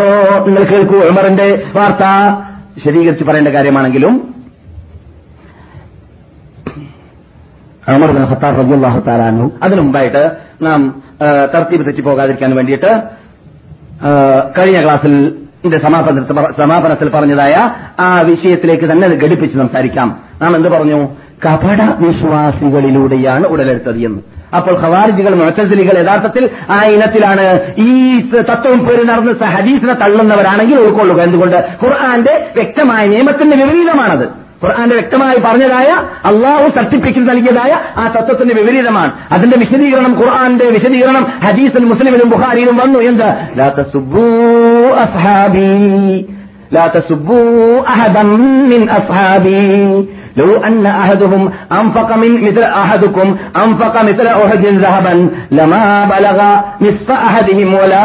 നിങ്ങൾ 0.46 0.62
കേൾക്കൂ 0.62 0.96
ഉമറിന്റെ 0.96 1.62
വാർത്ത. 1.76 2.04
വിശദീകരിച്ച് 2.76 3.24
പറയേണ്ട 3.24 3.48
കാര്യമാണെങ്കിലും 3.48 4.31
ഉമർ 7.88 8.10
ബിൻ 8.10 9.50
അതിനു 9.62 9.80
മുമ്പായിട്ട് 9.80 10.30
നാം 10.62 11.02
തർത്തീബ് 11.54 11.86
തെറ്റി 11.86 12.00
പോകാതിരിക്കാൻ 12.00 12.56
വേണ്ടിയിട്ട് 12.56 12.90
കഴിഞ്ഞ 14.58 14.82
ക്ലാസ്സിൽ 14.82 15.42
സമാപനത്തിൽ 16.58 17.08
പറഞ്ഞതായ 17.08 17.54
ആ 18.00 18.20
വിഷയത്തിലേക്ക് 18.20 18.84
തന്നെ 18.84 19.08
അത് 19.08 19.16
ഘടിപ്പിച്ച് 19.24 19.58
സംസാരിക്കാം. 19.58 20.18
നാം 20.42 20.56
എന്ത് 20.56 20.68
പറഞ്ഞു? 20.68 21.08
കപട 21.46 21.82
വിശ്വാസികളിലൂടെയാണ് 21.98 23.46
ഉടലെടുത്തത് 23.46 23.98
എന്ന്. 23.98 24.20
അപ്പോൾ 24.56 24.74
ഖവാരിജികൾ 24.82 25.34
മുഴക്കസിലികൾ 25.34 25.98
യഥാർത്ഥത്തിൽ 25.98 26.50
ആ 26.70 26.78
ഇനത്തിലാണ് 26.94 27.46
ഈ 27.78 28.20
തത്വം 28.50 28.86
പേര് 28.86 29.08
നടന്ന് 29.08 29.44
ഹദീസിനെ 29.44 29.94
തള്ളുന്നവരാണെങ്കിൽ 29.94 30.78
ഉൾക്കൊള്ളുക. 30.78 31.20
എന്തുകൊണ്ട്? 31.22 31.56
ഖുർആന്റെ 31.56 32.52
വ്യക്തമായ 32.56 33.06
നിയമത്തിന്റെ 33.06 33.56
വിപരീതമാണത്. 33.56 34.41
ഖുർആന്റെ 34.61 34.95
വ്യക്തമായി 34.99 35.39
പറഞ്ഞതായ 35.45 35.89
അള്ളാഹു 36.29 36.67
സർട്ടിഫിക്കറ്റ് 36.77 37.27
നൽകിയതായ 37.31 37.71
ആ 38.01 38.05
തത്വത്തിന്റെ 38.15 38.53
വിപരീതമാണ് 38.59 39.11
അതിന്റെ 39.35 39.57
വിശദീകരണം 39.57 40.13
ഖുർആന്റെ 40.21 40.69
വിശദീകരണം 40.77 41.25
ഹദീസിൽ 41.45 41.85
മുസ്ലിമിലും 41.91 42.31
ബുഖാരിയിലും 42.33 42.77
വന്നു 42.81 43.01
എന്ത് 43.09 43.27
ലാ 43.59 43.69
തസുബ്ബൂ 43.77 44.25
അസ്ഹാബി 45.03 45.69
لا 46.71 46.87
تسبوا 46.89 47.87
أحدا 47.87 48.23
من 48.71 48.89
أصحابي 48.89 50.07
لو 50.35 50.49
أن 50.59 50.85
أحدهم 50.85 51.41
أنفق 51.71 52.09
من 52.15 52.31
مثل 52.41 52.63
أحدكم 52.83 53.27
أنفق 53.57 53.95
مثل 54.03 54.27
أحد 54.35 54.63
ذهبا 54.77 55.13
لما 55.51 55.83
بلغ 56.07 56.37
نصف 56.81 57.07
أحدهم 57.27 57.73
ولا 57.73 58.01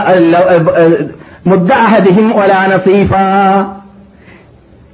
مد 1.47 1.71
أحدهم 1.73 2.33
ولا 2.33 2.61
نصيفا 2.69 3.27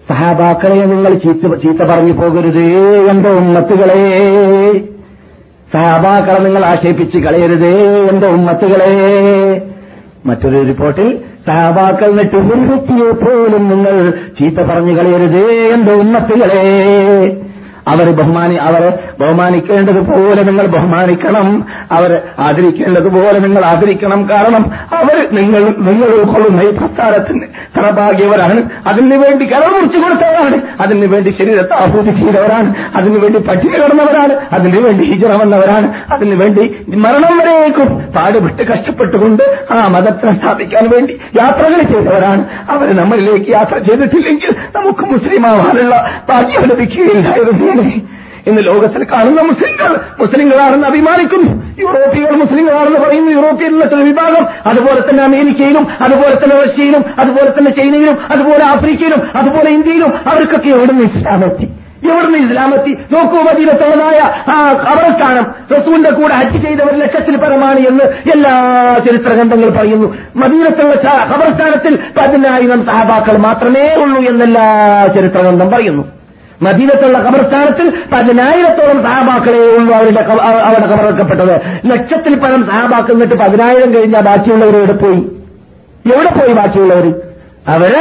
സഹാബാക്കളെ 0.09 0.85
നിങ്ങൾ 0.85 1.13
ചീത്ത 1.13 1.55
ചീത്ത 1.55 1.77
പറഞ്ഞു 1.77 2.11
പോകരുത് 2.11 2.63
എന്റെ 3.09 3.29
ഉമ്മത്തുകളെ. 3.29 4.01
സഹാബാക്കളെ 5.73 6.39
നിങ്ങൾ 6.39 6.65
ആക്ഷേപിച്ച് 6.65 7.17
കളയരുത് 7.17 7.71
എന്റെ 8.09 8.27
ഉമ്മത്തുകളെ. 8.27 8.91
മറ്റൊരു 10.25 10.65
റിപ്പോർട്ടിൽ 10.65 11.19
സഹാബാക്കൾ 11.47 12.11
നിട്ട് 12.11 12.35
ഒരു 12.35 13.11
പോലും 13.11 13.69
നിങ്ങൾ 13.69 14.13
ചീത്ത 14.39 14.55
പറഞ്ഞു 14.55 14.91
കളയരുത് 14.91 15.45
എന്റെ 15.51 15.93
ഉമ്മത്തുകളെ. 15.93 16.63
അവർ 17.87 18.11
ബഹുമാനി 18.11 18.55
അവരെ 18.55 18.99
ബഹുമാനിക്കേണ്ടതുപോലെ 19.19 20.43
നിങ്ങൾ 20.43 20.65
ബഹുമാനിക്കണം. 20.67 21.65
അവർ 21.91 22.21
ആദരിക്കേണ്ടതുപോലെ 22.39 23.39
നിങ്ങൾ 23.39 23.65
ആദരിക്കണം. 23.65 24.29
കാരണം 24.29 24.71
അവർ 24.99 25.27
നിങ്ങൾ 25.31 25.59
നിങ്ങൾ 25.77 26.07
ഉൾക്കൊള്ളുന്ന 26.07 26.61
ഈ 26.61 26.71
പ്രസ്ഥാനത്തിന് 26.71 27.41
തറഭാഗ്യവരാണ്. 27.77 28.69
അതിനുവേണ്ടി 28.87 29.45
കരൾ 29.45 29.67
മുറിച്ചു 29.67 29.97
കൊടുത്തവരാണ്. 29.97 30.61
അതിനുവേണ്ടി 30.81 31.29
ശരീരത്തെ 31.29 31.73
ആഹൂതി 31.73 32.11
ചെയ്തവരാണ്. 32.11 32.75
അതിനുവേണ്ടി 32.95 33.39
പട്ടിണി 33.39 33.73
കിടന്നവരാണ്. 33.73 34.33
അതിനുവേണ്ടി 34.53 35.11
ഹിജറ 35.11 35.33
വന്നവരാണ്. 35.33 35.93
അതിനുവേണ്ടി 36.13 36.75
മരണം 36.95 37.37
വരേക്കും 37.37 37.97
പാടുപെട്ട് 37.99 38.71
കഷ്ടപ്പെട്ടുകൊണ്ട് 38.71 39.43
ആ 39.71 39.87
മതത്തെ 39.87 40.31
സ്ഥാപിക്കാൻ 40.31 40.89
വേണ്ടി 40.89 41.13
യാത്രകൾ 41.13 41.81
ചെയ്തവരാണ്. 41.81 42.45
അവർ 42.69 42.95
നമ്മളിലേക്ക് 42.95 43.51
യാത്ര 43.51 43.77
ചെയ്തിട്ടില്ലെങ്കിൽ 43.77 44.55
നമുക്ക് 44.75 45.05
മുസ്ലിമാവാനുള്ള 45.05 46.21
ഭാഗ്യം 46.29 46.63
ലഭിക്കുകയില്ലായിരുന്നു. 46.63 48.22
ഇന്ന് 48.47 48.61
ലോകത്തിൽ 48.65 49.03
കാണുന്ന 49.03 49.41
മുസ്ലിങ്ങൾ 49.41 49.99
മുസ്ലിങ്ങളാണെന്ന് 50.19 50.87
അഭിമാനിക്കുന്നു. 50.87 51.51
യൂറോപ്പിയർ 51.79 52.31
മുസ്ലിങ്ങളാണെന്ന് 52.31 52.99
പറയുന്നു. 52.99 53.31
യൂറോപ്പിയനിലെ 53.31 54.03
വിഭാഗം 54.03 54.45
അതുപോലെ 54.65 55.01
തന്നെ 55.01 55.23
അമേരിക്കയിലും 55.23 55.87
അതുപോലെ 56.01 56.35
തന്നെ 56.35 56.63
റഷ്യയിലും 56.63 57.05
അതുപോലെ 57.19 57.49
തന്നെ 57.49 57.71
ചൈനയിലും 57.71 58.17
അതുപോലെ 58.31 58.65
ആഫ്രിക്കയിലും 58.65 59.37
അതുപോലെ 59.37 59.69
ഇന്ത്യയിലും 59.69 60.07
അവർക്കൊക്കെ 60.07 60.67
എവിടുന്ന് 60.67 61.03
ഇസ്ലാമെത്തി? 61.03 61.67
എവിടുന്ന് 62.11 62.37
ഇസ്ലാമെത്തി? 62.37 62.91
നോക്കൂ 63.11 63.41
മദീനത്തുള്ളതായ 63.41 64.19
ആ 64.51 64.57
ഖബറസ്ഥാനം 64.69 65.45
റസൂലിന്റെ 65.77 66.11
കൂടെ 66.11 66.33
ഹജ്ജ് 66.33 66.65
ചെയ്തവർ 66.65 66.95
ലക്ഷത്തിൽ 66.95 67.37
പരമാണ് 67.37 67.79
എന്ന് 67.79 68.03
എല്ലാ 68.05 68.53
ചരിത്ര 69.07 69.33
ഗ്രന്ഥങ്ങൾ 69.33 69.79
പറയുന്നു. 69.79 70.17
മദീനത്തുള്ള 70.35 70.95
ഖബർസ്ഥാനത്തിൽ 71.35 71.99
പതിനായിരം 72.17 72.85
സഹബാക്കൾ 72.85 73.37
മാത്രമേ 73.37 73.95
ഉള്ളൂ 74.03 74.21
എന്നെല്ലാ 74.21 74.65
ചരിത്ര 75.15 75.41
ഗ്രന്ഥം 75.41 75.71
പറയുന്നു. 75.71 76.22
മദീനത്തുള്ള 76.61 77.17
കബർസ്ഥാനത്തിൽ 77.23 77.87
പതിനായിരത്തോളം 78.11 78.99
സഹാബാക്കളെ 79.05 79.61
ഉള്ളൂ 79.71 79.93
അവരുടെ 79.93 80.21
അവിടെ 80.67 80.87
കബറക്കപ്പെട്ടത് 80.91 81.55
ലക്ഷത്തിൽ 81.91 82.35
പരം 82.39 82.61
സഹാബാക്കൾ 82.69 83.13
എന്നിട്ട് 83.13 83.37
പതിനായിരം 83.41 83.89
കഴിഞ്ഞാൽ 83.95 84.23
ബാക്കിയുള്ളവർ 84.23 84.75
എവിടെ 84.75 84.95
പോയി? 84.99 85.21
എവിടെ 86.05 86.31
പോയി 86.37 86.53
ബാക്കിയുള്ളവർ 86.53 87.07
അവർ 87.73 87.93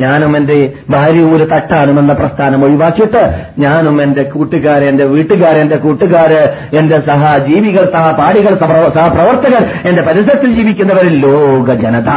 ഞാനും 0.00 0.32
എന്റെ 0.36 0.56
ഭാര്യ 0.90 1.22
ഒരു 1.30 1.44
തട്ടാനുമെന്ന 1.50 2.12
പ്രസ്ഥാനം 2.12 2.60
ഒഴിവാക്കിയിട്ട് 2.64 3.22
ഞാനും 3.58 3.96
എന്റെ 4.02 4.22
കൂട്ടുകാരെ 4.30 4.86
എന്റെ 4.88 5.06
വീട്ടുകാരെ 5.06 5.58
എന്റെ 5.60 5.78
കൂട്ടുകാര് 5.78 6.38
എന്റെ 6.78 6.98
സഹജീവികൾ 7.08 7.84
സഹപാഠികൾ 7.94 8.54
സഹപ്രവർത്തകർ 8.94 9.60
എന്റെ 9.88 10.02
പരിസരത്തിൽ 10.02 10.52
ജീവിക്കുന്നവരിൽ 10.54 11.16
ലോക 11.26 11.74
ജനത 11.82 12.12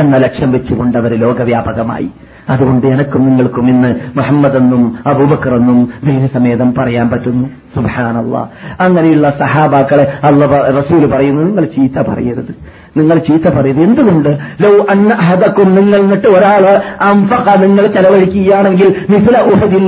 എന്ന 0.00 0.16
ലക്ഷ്യം 0.16 0.50
വെച്ചുകൊണ്ടവർ 0.52 1.12
ലോകവ്യാപകമായി 1.22 2.08
അതുകൊണ്ട് 2.50 2.86
എനക്കും 2.86 3.26
നിങ്ങൾക്കും 3.26 3.68
ഇന്ന് 3.68 3.90
മുഹമ്മദ് 4.16 4.56
എന്നും 4.56 4.82
അബൂബക്കർ 5.06 5.54
എന്നും 5.54 5.78
ധൈര്യസമേതം 6.04 6.74
പറയാൻ 6.78 7.10
പറ്റുന്നു. 7.10 7.48
സുബാനല്ല 7.74 8.36
അങ്ങനെയുള്ള 8.80 9.30
സഹാബാക്കളെ 9.30 10.06
അല്ല 10.24 10.46
റസൂൽ 10.78 11.06
പറയുന്നത് 11.06 11.46
നിങ്ങൾ 11.46 11.64
ചീത്ത 11.64 11.98
പറയരുത്. 12.10 12.52
നിങ്ങൾ 12.96 13.18
ചീത്ത 13.18 13.52
പറയത് 13.52 13.80
എന്തുകൊണ്ട്? 13.80 14.28
ലോ 14.60 14.86
അന്നഹദക്കും 14.90 15.74
നിങ്ങൾ 15.74 15.96
എന്നിട്ട് 15.96 16.28
ഒരാൾ 16.28 16.80
അംഫക 17.04 17.56
നിങ്ങൾ 17.58 17.86
ചെലവഴിക്കുകയാണെങ്കിൽ 17.86 18.94
മിസ്ല 19.10 19.40
ഉഹദിൽ 19.40 19.86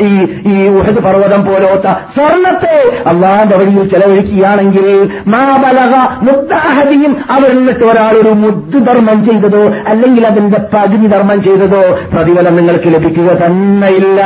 ഈ 0.00 0.28
ഈ 0.48 0.68
ഉഹദ് 0.68 0.96
പർവതം 0.96 1.44
പോലോത്ത 1.44 1.90
സ്വർണത്തെ 1.92 3.02
അള്ളാന്റെ 3.06 3.56
വഴിയിൽ 3.56 3.88
ചെലവഴിക്കുകയാണെങ്കിൽ 3.88 5.10
മാബലക 5.28 5.94
മുത്താഹദിയും 6.22 7.16
അവർ 7.30 7.50
എന്നിട്ട് 7.50 7.84
ഒരാൾ 7.84 8.12
ഒരു 8.12 8.28
മുദ്ദ് 8.28 8.86
ധർമ്മം 8.86 9.24
ചെയ്തതോ 9.24 9.74
അല്ലെങ്കിൽ 9.86 10.26
അതിന്റെ 10.26 10.58
പകുതി 10.58 11.06
ധർമ്മം 11.06 11.42
ചെയ്തതോ 11.42 11.98
പ്രതിഫലം 12.12 12.56
നിങ്ങൾക്ക് 12.56 12.84
ലഭിക്കുക 12.86 13.30
തന്നെയില്ല. 13.32 14.22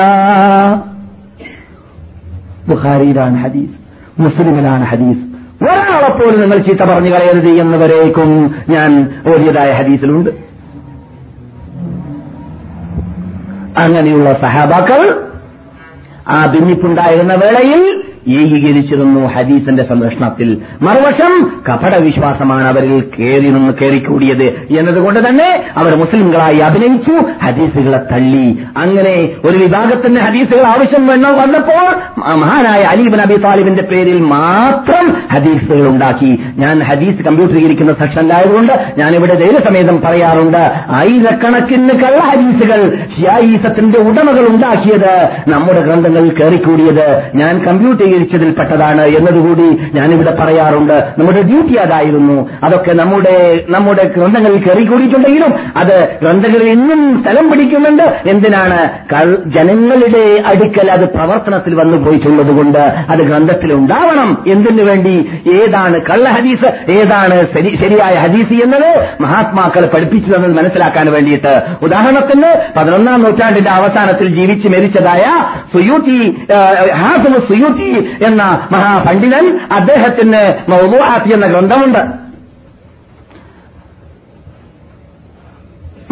ബുഖാരിയിലാണ് 2.69 3.45
ഹദീസ്. 3.45 3.75
മുസ്ലിമിലാണ് 4.21 4.85
ഹദീസ്. 4.85 5.34
ഒരാളെപ്പോലും 5.63 6.41
നിങ്ങൾ 6.41 6.59
ചീത്ത 6.59 6.81
പറഞ്ഞു 6.81 7.11
കളയരുത് 7.11 7.49
എന്നവരേക്കും 7.49 8.55
ഞാൻ 8.69 9.21
ഓടിയതായ 9.35 9.73
ഹദീസിലുണ്ട്. 9.73 10.31
അങ്ങനെയുള്ള 13.81 14.33
സഹാബാക്കൾ 14.33 15.25
ആ 16.29 16.47
ഭിന്നിപ്പുണ്ടായിരുന്ന 16.47 17.35
വേളയിൽ 17.35 18.05
ഏകീകരിച്ചിരുന്നു 18.29 19.27
ഹദീസിന്റെ 19.27 19.85
സംരക്ഷണത്തിൽ. 19.89 20.59
മറുവശം 20.83 21.63
കപട 21.69 21.97
വിശ്വാസമാണ് 21.97 22.69
അവരിൽ 22.69 23.05
കയറി 23.19 23.51
നിന്ന് 23.51 23.73
കയറിക്കൂടിയത് 23.73 24.45
എന്നതുകൊണ്ട് 24.79 25.29
തന്നെ 25.29 25.65
അവർ 25.77 25.95
മുസ്ലിംകളായി 25.95 26.57
അഭിനയിച്ചു 26.57 27.45
ഹദീസുകളെ 27.45 27.99
തള്ളി. 28.13 28.59
അങ്ങനെ 28.77 29.29
ഒരു 29.45 29.59
വിഭാഗത്തിന് 29.59 30.21
ഹദീസുകൾ 30.21 30.67
ആവശ്യം 30.67 31.07
വേണോ 31.07 31.33
വന്നപ്പോൾ 31.33 32.21
മഹാനായ 32.21 32.83
അലീബൻ 32.83 33.21
അബി 33.21 33.37
താലിബിന്റെ 33.37 33.83
പേരിൽ 33.83 34.21
മാത്രം 34.21 35.17
ഹദീസുകൾ 35.33 35.89
ഉണ്ടാക്കി. 35.89 36.41
ഞാൻ 36.57 36.83
ഹദീസ് 36.83 37.23
കമ്പ്യൂട്ടറീകരിക്കുന്ന 37.23 37.93
സെക്ഷനിലായതുകൊണ്ട് 37.93 38.73
ഞാനിവിടെ 38.99 39.35
ധൈര്യസമേതം 39.35 40.01
പറയാറുണ്ട്. 40.01 40.73
ആയിരക്കണക്കിന് 40.91 41.91
കള്ള 41.91 42.19
ഹദീസുകൾ 42.19 42.99
ഉടമകൾ 43.99 44.49
ഉണ്ടാക്കിയത് 44.49 45.29
നമ്മുടെ 45.49 45.81
ഗ്രന്ഥങ്ങളിൽ 45.81 46.33
കയറിക്കൂടിയത് 46.41 47.23
ഞാൻ 47.35 47.65
കമ്പ്യൂട്ടർ 47.65 48.14
സ്വീകരിച്ചതിൽപ്പെട്ടതാണ് 48.15 49.05
എന്നതുകൂടി 49.19 49.69
ഞാനിവിടെ 49.95 50.33
പറയാറുണ്ട്. 50.41 50.97
നമ്മുടെ 51.19 51.43
ഡ്യൂട്ടി 51.43 51.75
അതായിരുന്നു. 51.75 52.37
അതൊക്കെ 52.65 52.93
നമ്മുടെ 52.93 53.37
നമ്മുടെ 53.71 54.05
ഗ്രന്ഥങ്ങളിൽ 54.17 54.61
കയറിക്കൂടിയിട്ടുണ്ടെങ്കിലും 54.65 55.53
അത് 55.77 55.95
ഗ്രന്ഥങ്ങളിൽ 56.23 56.69
ഇന്നും 56.69 57.01
സ്ഥലം 57.23 57.51
പിടിക്കുന്നുണ്ട്. 57.51 58.07
എന്തിനാണ്? 58.27 58.81
ജനങ്ങളുടെ 59.57 60.25
അടുക്കൽ 60.51 60.91
അത് 60.91 61.05
പ്രവർത്തനത്തിൽ 61.15 61.75
വന്നു 61.81 61.97
പോയിട്ടുള്ളതുകൊണ്ട് 62.05 62.83
അത് 63.13 63.23
ഗ്രന്ഥത്തിൽ 63.31 63.73
ഉണ്ടാവണം. 63.75 64.31
എന്തിനു 64.47 64.85
വേണ്ടി? 64.91 65.17
ഏതാണ് 65.57 66.01
കള്ള 66.11 66.29
ഹദീസ്? 66.39 66.71
ഏതാണ് 66.99 67.39
ശരിയായ 67.83 68.15
ഹദീസ് 68.25 68.55
എന്നത് 68.65 68.91
മഹാത്മാക്കൾ 69.23 69.85
പഠിപ്പിച്ചു 69.95 70.31
തന്നത് 70.33 70.55
മനസ്സിലാക്കാൻ 70.59 71.07
വേണ്ടിയിട്ട്. 71.13 71.55
ഉദാഹരണത്തിന് 71.83 72.51
പതിനൊന്നാം 72.77 73.23
നൂറ്റാണ്ടിന്റെ 73.23 73.71
അവസാനത്തിൽ 73.71 74.29
ജീവിച്ച് 74.39 74.69
മരിച്ചതായ 74.69 75.25
സുയൂത്തി 75.75 76.19
ഹാഫിന് 77.03 77.39
സുയൂത്തി 77.49 77.91
എന്ന 78.07 78.69
മഹാപണ്ഡിതൻ 78.73 79.61
അദ്ദേഹത്തിന് 79.73 80.71
മൗലുഹാത്തി 80.71 81.35
എന്ന 81.35 81.47
ഗ്രന്ഥമുണ്ട്. 81.47 82.25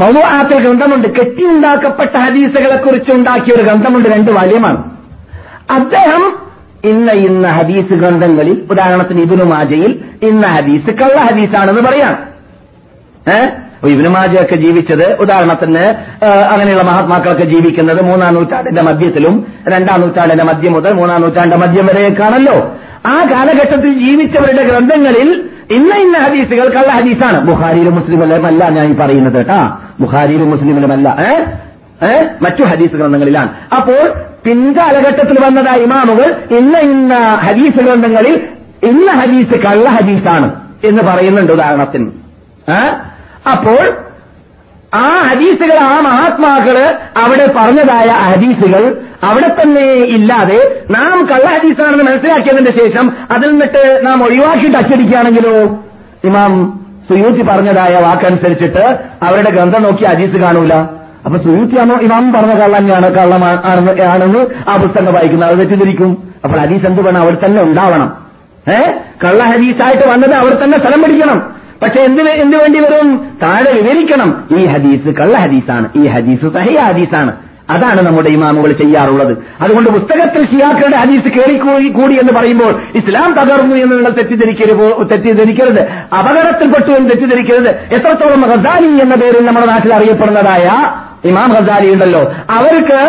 മൗലുആത്തിൽ 0.00 0.62
ഗ്രന്ഥമുണ്ട്. 0.62 1.08
കെട്ടിയുണ്ടാക്കപ്പെട്ട 1.08 2.16
ഹദീസുകളെ 2.26 2.76
കുറിച്ച് 2.76 3.16
ഉണ്ടാക്കിയ 3.16 3.54
ഒരു 3.54 3.62
ഗ്രന്ഥമുണ്ട്. 3.62 4.08
രണ്ട് 4.08 4.30
വാല്യമാണ്. 4.30 4.92
അദ്ദേഹം 5.70 6.52
ഇന്ന 6.84 7.12
ഇന്ന 7.12 7.48
ഹദീസ് 7.48 7.92
ഗ്രന്ഥങ്ങളിൽ 7.92 8.66
ഉദാഹരണത്തിന് 8.70 9.20
ഇബിനു 9.20 9.44
മാജയിൽ 9.44 10.04
ഇന്ന 10.22 10.46
ഹദീസ് 10.46 10.90
കള്ള 10.90 11.16
ഹദീസാണെന്ന് 11.16 11.80
പറയാം 11.80 12.28
ഏഹ് 13.32 13.61
ഇബിനുമാജയൊക്കെ 13.88 14.56
ജീവിച്ചത് 14.56 15.16
ഉദാഹരണത്തിന് 15.20 15.84
അങ്ങനെയുള്ള 16.52 16.84
മഹാത്മാക്കളൊക്കെ 16.84 17.44
ജീവിക്കുന്നത് 17.44 18.04
മൂന്നാം 18.04 18.34
നൂറ്റാണ്ടിന്റെ 18.34 18.82
മധ്യത്തിലും 18.82 19.46
രണ്ടാം 19.68 20.00
നൂറ്റാണ്ടിന്റെ 20.00 20.44
മധ്യം 20.44 20.72
മുതൽ 20.72 20.92
മൂന്നാം 20.94 21.20
നൂറ്റാണ്ടിന്റെ 21.20 21.66
മധ്യം 21.66 21.86
വരെയൊക്കെയാണല്ലോ. 21.86 22.76
ആ 23.06 23.20
കാലഘട്ടത്തിൽ 23.32 23.92
ജീവിച്ചവരുടെ 23.98 24.62
ഗ്രന്ഥങ്ങളിൽ 24.62 25.30
ഇന്ന 25.70 25.94
ഇന്ന 25.94 26.18
ഹദീസുകൾ 26.18 26.68
കള്ള 26.68 26.92
ഹദീസാണ്. 26.92 27.38
ബുഖാരിയിലും 27.46 27.94
മുസ്ലിമിലുമല്ല 27.94 28.68
ഞാൻ 28.68 28.86
ഈ 28.92 28.94
പറയുന്നത് 28.94 29.34
കേട്ടാ. 29.34 29.78
ബുഹാരിയിലും 30.00 30.50
മുസ്ലിമിലുമല്ല 30.50 31.08
മറ്റു 32.42 32.62
ഹദീസ് 32.68 32.92
ഗ്രന്ഥങ്ങളിലാണ്. 32.92 33.48
അപ്പോൾ 33.76 34.02
പിൻകാലഘട്ടത്തിൽ 34.44 35.36
വന്നതായ 35.46 35.82
ഇമാമുകൾ 35.82 36.30
ഇന്ന 36.58 36.78
ഇന്ന 36.78 37.14
ഹദീസ് 37.44 37.84
ഗ്രന്ഥങ്ങളിൽ 37.84 38.34
ഇന്ന 38.82 39.12
ഹദീസ് 39.20 39.58
കള്ള 39.58 39.90
ഹദീസാണ് 39.90 40.48
എന്ന് 40.84 41.02
പറയുന്നുണ്ട് 41.02 41.52
ഉദാഹരണത്തിന്. 41.52 42.10
അപ്പോൾ 43.46 43.96
ആ 44.94 45.22
ഹദീസുകൾ 45.24 45.78
ആ 45.82 46.00
മഹാത്മാക്കൾ 46.00 46.94
അവിടെ 47.16 47.52
പറഞ്ഞതായ 47.56 48.32
ഹദീസുകൾ 48.32 49.04
അവിടെ 49.24 49.48
തന്നെ 49.48 49.92
ഇല്ലാതെ 49.92 50.84
നാം 50.90 51.28
കള്ള 51.32 51.58
ഹദീസാണെന്ന് 51.58 52.04
മനസ്സിലാക്കിയതിന്റെ 52.04 52.70
ശേഷം 52.70 53.12
അതിൽ 53.30 53.50
നിന്നിട്ട് 53.50 54.06
നാം 54.06 54.24
ഒഴിവാക്കിയിട്ട് 54.24 54.78
അച്ചടിക്കുകയാണെങ്കിലോ 54.78 55.84
ഇമാം 56.24 56.82
സുയൂത്തി 57.08 57.42
പറഞ്ഞതായ 57.42 57.94
വാക്കനുസരിച്ചിട്ട് 58.02 58.98
അവരുടെ 59.22 59.50
ഗ്രന്ഥം 59.50 59.82
നോക്കി 59.82 60.04
ഹദീസ് 60.04 60.36
കാണൂല. 60.36 60.74
അപ്പൊ 61.24 61.38
സുയൂത്തിയാണോ 61.38 61.94
ഇമാം 61.94 62.32
പറഞ്ഞ 62.32 62.52
കള്ളന്നെയാണ് 62.52 63.14
കള്ളമാണെന്ന് 63.14 64.02
ആണെന്ന് 64.02 64.70
ആ 64.70 64.76
പുസ്തകം 64.76 65.12
വായിക്കുന്നത്. 65.12 65.50
അത് 65.50 65.58
തെറ്റിദ്ധരിക്കും. 65.58 66.32
അപ്പോൾ 66.44 66.58
ഹദീസ് 66.58 66.86
എന്ത് 66.86 67.02
വേണം 67.02 67.20
അവിടെ 67.20 67.46
തന്നെ 67.46 67.62
ഉണ്ടാവണം. 67.62 68.16
ഏഹ് 68.68 68.92
കള്ള 69.24 69.44
ഹദീസായിട്ട് 69.44 70.08
വന്നത് 70.08 70.34
അവിടെ 70.34 70.64
തന്നെ 70.64 70.78
സ്ഥലം 70.78 71.02
പിടിക്കണം. 71.02 71.61
പക്ഷെ 71.82 72.00
എന്തിന് 72.00 72.28
എന്ത് 72.28 72.56
വേണ്ടി 72.56 72.78
വരും? 72.80 73.38
താഴെ 73.42 73.72
വിവരിക്കണം. 73.72 74.44
ഈ 74.56 74.64
ഹദീസ് 74.66 75.16
കള്ള 75.16 75.36
ഹദീസാണ്. 75.44 75.88
ഈ 75.96 76.06
ഹദീസ് 76.06 76.54
സഹിയ 76.54 76.78
ഹദീസാണ്. 76.78 77.32
അതാണ് 77.70 78.02
നമ്മുടെ 78.02 78.28
ഇമാമുകൾ 78.28 78.72
ചെയ്യാറുള്ളത്. 78.72 79.38
അതുകൊണ്ട് 79.60 79.90
പുസ്തകത്തിൽ 79.90 80.46
ഷിയാക്കളുടെ 80.46 80.96
ഹദീസ് 80.96 81.28
കയറി 81.28 81.88
കൂടി 81.88 82.14
എന്ന് 82.14 82.32
പറയുമ്പോൾ 82.32 82.82
ഇസ്ലാം 82.94 83.34
തകർന്നു 83.34 83.76
എന്ന് 83.76 83.96
നിങ്ങൾ 83.96 84.10
തെറ്റിദ്ധരിക്കരുത് 84.10 85.10
തെറ്റിദ്ധരിക്കരുത്. 85.10 85.82
അപകടത്തിൽപ്പെട്ടു 86.18 86.96
എന്ന് 86.96 87.10
തെറ്റിദ്ധരിക്കരുത്. 87.10 87.68
എത്രത്തോളം 87.68 88.50
ഖസാലി 88.50 88.86
എന്ന 88.86 89.14
പേരിൽ 89.14 89.44
നമ്മുടെ 89.46 89.66
നാട്ടിൽ 89.66 89.94
അറിയപ്പെടുന്നതായ 89.94 90.92
ഇമാം 91.28 91.50
ഹസാലി 91.50 91.92
ഉണ്ടല്ലോ. 91.92 92.20
അവർക്ക് 92.50 93.00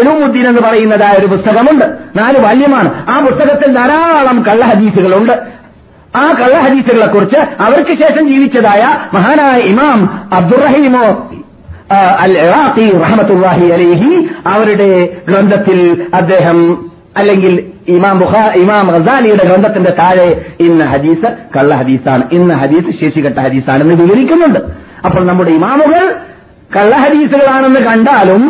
ഉലൂമുദ്ദീൻ 0.00 0.48
എന്ന് 0.48 0.60
പറയുന്നതായ 0.60 1.18
ഒരു 1.18 1.26
പുസ്തകമുണ്ട്. 1.26 1.84
നാല് 2.18 2.38
ബാല്യമാണ് 2.38 3.10
ആ 3.10 3.20
പുസ്തകത്തിൽ 3.20 3.76
ധാരാളം 3.76 4.42
കള്ള 4.42 4.64
ഹദീസുകളുണ്ട്. 4.64 5.61
ആ 6.20 6.22
കള്ളഹദീസുകളെ 6.40 7.06
കുറിച്ച് 7.06 7.40
അവർക്ക് 7.66 7.94
ശേഷം 8.02 8.24
ജീവിച്ചതായ 8.32 8.82
മഹാനായ 9.14 9.58
ഇമാം 9.72 10.00
അബ്ദുറഹീമോ 10.38 11.04
അൽ 12.24 12.34
ഇറാഖി 12.46 12.86
റഹമത്തുല്ലാഹി 13.04 13.66
അലൈഹി 13.76 14.10
അവരുടെ 14.54 14.90
ഗ്രന്ഥത്തിൽ 15.28 15.78
അദ്ദേഹം 16.20 16.58
അല്ലെങ്കിൽ 17.16 17.54
ഇമാം 17.94 18.16
ബുഹാ 18.18 18.42
ഇമാം 18.62 18.86
റസാലിയുടെ 18.96 19.44
ഗ്രന്ഥത്തിന്റെ 19.48 19.92
താഴെ 20.00 20.28
ഇന്ന 20.66 20.82
ഹദീസ് 20.92 21.28
കള്ള 21.56 21.74
ഹദീസാണ് 21.80 22.24
ഇന്ന 22.36 22.52
ഹദീസ് 22.62 22.90
ശേഷികെട്ട 23.00 23.38
ഹദീസാണെന്ന് 23.46 23.96
വിവരിക്കുന്നുണ്ട്. 24.02 24.60
അപ്പോൾ 25.06 25.22
നമ്മുടെ 25.26 25.50
ഇമാമുകൾ 25.50 26.04
കള്ള 26.76 26.92
ഹദീസുകളാണെന്ന് 27.04 27.80
കണ്ടാലും 27.88 28.42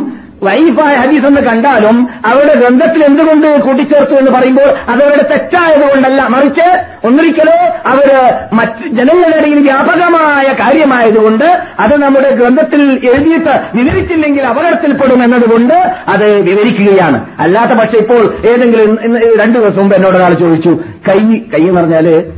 വൈഫായ 0.43 0.95
ഹദീസ് 0.97 1.27
എന്ന് 1.27 1.41
കണ്ടാലും 1.41 2.09
അവരുടെ 2.27 2.55
ഗ്രന്ഥത്തിൽ 2.61 3.05
എന്തുകൊണ്ട് 3.05 3.63
കൂട്ടിച്ചേർത്തു 3.63 4.13
എന്ന് 4.13 4.31
പറയുമ്പോൾ 4.31 4.69
അതവരുടെ 4.91 5.29
തെറ്റായതുകൊണ്ടല്ല. 5.29 6.27
മറിച്ച് 6.29 6.81
ഒന്നിരിക്കലോ 7.07 7.59
അവർ 7.87 8.11
മറ്റ് 8.53 8.89
ജനങ്ങളുടെ 8.89 9.37
ഇടയിൽ 9.37 9.63
വ്യാപകമായ 9.63 10.53
കാര്യമായതുകൊണ്ട് 10.53 11.45
അത് 11.81 11.97
നമ്മുടെ 12.03 12.31
ഗ്രന്ഥത്തിൽ 12.37 12.83
എഴുതിയിട്ട് 12.83 13.55
വിവരിച്ചില്ലെങ്കിൽ 13.75 14.47
അപകടത്തിൽപ്പെടും 14.47 15.25
എന്നതുകൊണ്ട് 15.25 15.75
അത് 16.09 16.41
വിവരിക്കുകയാണ്. 16.41 17.27
അല്ലാത്ത 17.39 17.71
പക്ഷെ 17.71 17.99
ഇപ്പോൾ 17.99 18.35
ഏതെങ്കിലും 18.49 18.99
രണ്ടു 19.43 19.59
ദിവസം 19.59 19.79
മുമ്പ് 19.79 19.97
എന്നോട് 19.97 20.17
ഒരാൾ 20.17 20.35
ചോദിച്ചു 20.35 20.69
കൈ 21.11 21.19
കൈ 21.55 21.61
എന്ന് 21.61 21.81
പറഞ്ഞാൽ 21.81 22.33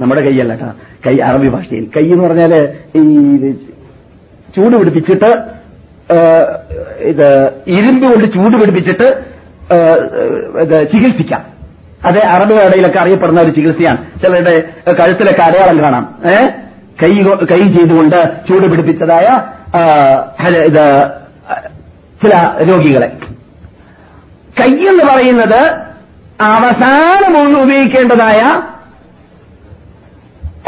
നമ്മുടെ 0.00 0.20
കൈയല്ല 0.20 0.54
കൈ 1.06 1.18
അറബി 1.18 1.48
ഭാഷയിൽ. 1.48 1.86
കൈ 1.96 2.12
എന്ന് 2.12 2.24
പറഞ്ഞാൽ 2.28 2.68
ഈ 2.96 3.04
ചൂട് 4.56 4.76
പിടിപ്പിച്ചിട്ട് 4.76 5.61
ഇത് 6.98 7.52
ഇരുമ്പ് 7.66 8.06
കൊണ്ട് 8.06 8.34
ചൂട് 8.34 8.56
പിടിപ്പിച്ചിട്ട് 8.56 9.24
ചികിത്സിക്കാം. 10.92 11.44
അത് 12.06 12.24
അറബികളുടെ 12.24 12.64
ഇടയിലൊക്കെ 12.64 12.98
അറിയപ്പെടുന്ന 12.98 13.40
ഒരു 13.40 13.50
ചികിത്സയാണ്. 13.50 14.20
ചിലരുടെ 14.20 14.68
കഴുത്തിലൊക്കെ 14.92 15.42
അടയാളം 15.42 15.82
കാണാം. 15.82 16.18
ഏ? 16.26 16.46
കൈ 17.02 17.22
കൈ 17.52 17.62
ചെയ്തുകൊണ്ട് 17.62 18.16
ചൂട് 18.48 18.70
പിടിപ്പിച്ചതായ 18.70 19.42
ഇത് 20.56 21.10
ചില 22.24 22.54
രോഗികളെ. 22.68 23.06
കൈ 24.62 24.74
എന്ന് 24.74 25.04
പറയുന്നത് 25.04 25.92
അവസാനം 26.40 27.62
ഉപയോഗിക്കേണ്ടതായ 27.62 28.62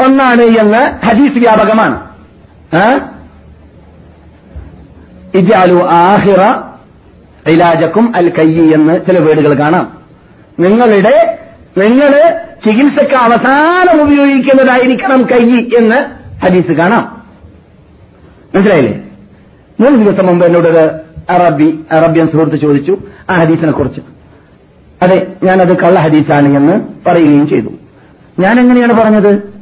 ഒന്നാണ് 0.03 0.41
എന്ന് 0.41 1.07
ഹദീസ് 1.07 1.33
വ്യാപകമാണ്. 1.33 2.07
ഇജാലു 5.35 5.83
ആഹിറ 5.83 6.41
ഇലാജക്കും 7.49 8.15
അൽ 8.15 8.29
കയ്യി 8.29 8.73
എന്ന് 8.73 8.99
ചില 9.05 9.19
വീടുകൾ 9.19 9.53
കാണാം. 9.53 9.97
നിങ്ങളുടെ 10.59 11.39
നിങ്ങൾ 11.77 12.11
ചികിത്സക്ക് 12.67 13.15
അവസാനം 13.15 14.01
ഉപയോഗിക്കുന്നതായിരിക്കണം 14.01 15.23
കയ്യി 15.23 15.69
എന്ന് 15.77 15.95
ഹദീസ് 16.45 16.71
കാണാം. 16.71 17.23
മനസ്സിലായില്ലേ? 18.55 19.01
മൂന്ന് 19.79 20.05
ദിവസം 20.05 20.27
മുമ്പ് 20.27 20.45
എന്നോടൊരു 20.45 20.89
അറബി 21.29 21.79
അറബ്യൻ 21.91 22.27
സുഹൃത്ത് 22.27 22.55
ചോദിച്ചു 22.55 22.97
ആ 23.29 23.35
ഹദീസിനെ 23.35 23.71
കുറിച്ച്. 23.71 24.01
അതെ 25.03 25.27
ഞാനത് 25.43 25.77
കള്ള 25.77 25.99
ഹദീസാണ് 25.99 26.57
എന്ന് 26.57 26.79
പറയുകയും 27.07 27.47
ചെയ്തു. 27.47 27.69
ഞാൻ 28.39 28.59
എങ്ങനെയാണ് 28.59 28.93
പറഞ്ഞത് 28.93 29.55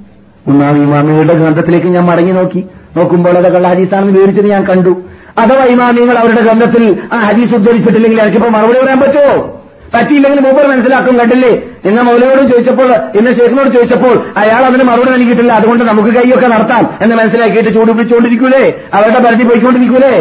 ഒന്നാം 0.47 0.83
ഇമാമിയുടെ 0.83 1.33
ഗ്രന്ഥത്തിലേക്ക് 1.33 1.87
ഞാൻ 1.87 2.03
മടങ്ങി 2.03 2.31
നോക്കി. 2.31 2.65
നോക്കുമ്പോൾ 2.97 3.37
അത് 3.37 3.53
കള്ള 3.53 3.67
ഹദീസാണെന്ന് 3.67 4.13
വിവരിച്ചത് 4.13 4.47
ഞാൻ 4.47 4.63
കണ്ടു. 4.63 5.03
അഥവാ 5.37 5.65
ഇമാമിയങ്ങൾ 5.65 6.17
അവരുടെ 6.17 6.41
ഗ്രന്ഥത്തിൽ 6.41 7.01
ആ 7.13 7.21
ഹദീസ് 7.21 7.55
ഉദ്ധരിച്ചിട്ടില്ലെങ്കിൽ 7.55 8.21
എനിക്കിപ്പോ 8.21 8.49
മറുപടി 8.49 8.79
പറയാൻ 8.83 8.99
പറ്റുമോ? 8.99 9.59
പറ്റിയില്ലെങ്കിൽ 9.95 10.41
മൂപ്പർ 10.41 10.67
മനസ്സിലാക്കും 10.67 11.19
കണ്ടില്ലേ? 11.19 11.49
നിങ്ങൾ 11.85 12.01
മൗലയോട് 12.01 12.51
ചോദിച്ചപ്പോൾ 12.51 13.17
ഇന്ന് 13.17 13.31
ശേഖനോട് 13.31 13.75
ചോദിച്ചപ്പോൾ 13.75 14.25
അയാൾ 14.37 14.65
അതിന് 14.65 14.83
മറുപടി 14.83 15.11
നൽകിയിട്ടില്ല. 15.11 15.53
അതുകൊണ്ട് 15.53 15.83
നമുക്ക് 15.83 16.09
കൈയൊക്കെ 16.09 16.47
നടത്താം 16.47 16.89
എന്ന് 17.01 17.15
മനസ്സിലാക്കിയിട്ട് 17.15 17.69
ചൂട് 17.69 17.91
പിടിച്ചുകൊണ്ടിരിക്കൂലേ? 17.91 18.73
അവരുടെ 18.93 19.19
പരിധി 19.19 19.43
പോയിക്കൊണ്ടിരിക്കൂലേ? 19.43 20.15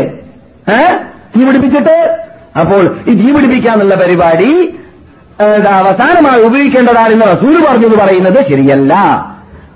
ഏ? 0.73 0.97
തീ 1.37 1.47
പിടിപ്പിച്ചിട്ട്? 1.47 2.23
അപ്പോൾ 2.59 2.97
ഈ 3.09 3.15
തീ 3.15 3.33
പിടിപ്പിക്കാന്നുള്ള 3.33 3.95
പരിപാടി 3.95 4.79
അവസാനമായി 5.69 6.43
ഉപയോഗിക്കേണ്ടതാണെന്ന് 6.43 7.25
റസൂൽ 7.25 7.65
പറഞ്ഞു 7.65 7.87
എന്ന് 7.87 7.99
പറയുന്നത് 7.99 8.47
ശരിയല്ല. 8.49 8.93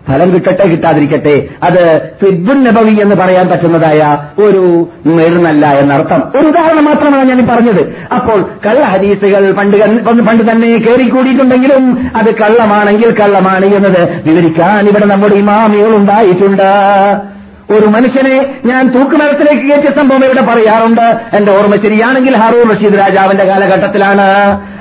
ഫലം 0.09 0.29
കിട്ടട്ടെ 0.35 0.67
കിട്ടാതിരിക്കട്ടെ. 0.71 1.37
അത് 1.63 1.83
ഫിബുൻ 2.23 2.59
നബവി 2.65 2.95
എന്ന് 3.03 3.17
പറയാൻ 3.17 3.49
പറ്റുന്നതായ 3.49 4.01
ഒരു 4.43 4.65
മേൽനല്ല 5.07 5.67
എന്നർത്ഥം. 5.83 6.23
ഒരു 6.39 6.47
ഉദാഹരണം 6.49 6.85
മാത്രമാണ് 6.85 7.29
ഞാൻ 7.29 7.47
പറഞ്ഞത്. 7.47 7.83
അപ്പോൾ 8.13 8.41
കള്ള 8.67 8.83
ഹദീസുകൾ 8.95 9.53
പണ്ട് 9.53 9.77
പണ്ട് 10.29 10.45
തന്നെ 10.51 10.69
കയറിക്കൂടിയിട്ടുണ്ടെങ്കിലും 10.87 11.85
അത് 12.17 12.31
കള്ളമാണെങ്കിൽ 12.43 13.11
കള്ളമാണ് 13.23 13.67
എന്നത് 13.79 14.03
വിവരിക്കാൻ 14.27 14.89
ഇവിടെ 14.89 15.07
നമ്മുടെ 15.07 15.35
ഇമാമികൾ 15.45 15.97
ഉണ്ടായിട്ടുണ്ട്. 15.97 16.69
ഒരു 17.75 17.87
മനുഷ്യനെ 17.87 18.35
ഞാൻ 18.71 18.83
തൂക്കുമരത്തിലേക്ക് 18.95 19.65
കയറ്റിയ 19.69 19.91
സംഭവം 19.99 20.25
ഇവിടെ 20.27 20.43
പറയാറുണ്ട്? 20.51 21.07
എന്റെ 21.37 21.51
ഓർമ്മ 21.53 21.77
ശരിയാണെങ്കിൽ 21.85 22.35
ഹറൂർ 22.43 22.67
റഷീദ് 22.73 22.99
രാജാവിന്റെ 22.99 23.45
കാലഘട്ടത്തിലാണ്. 23.45 24.27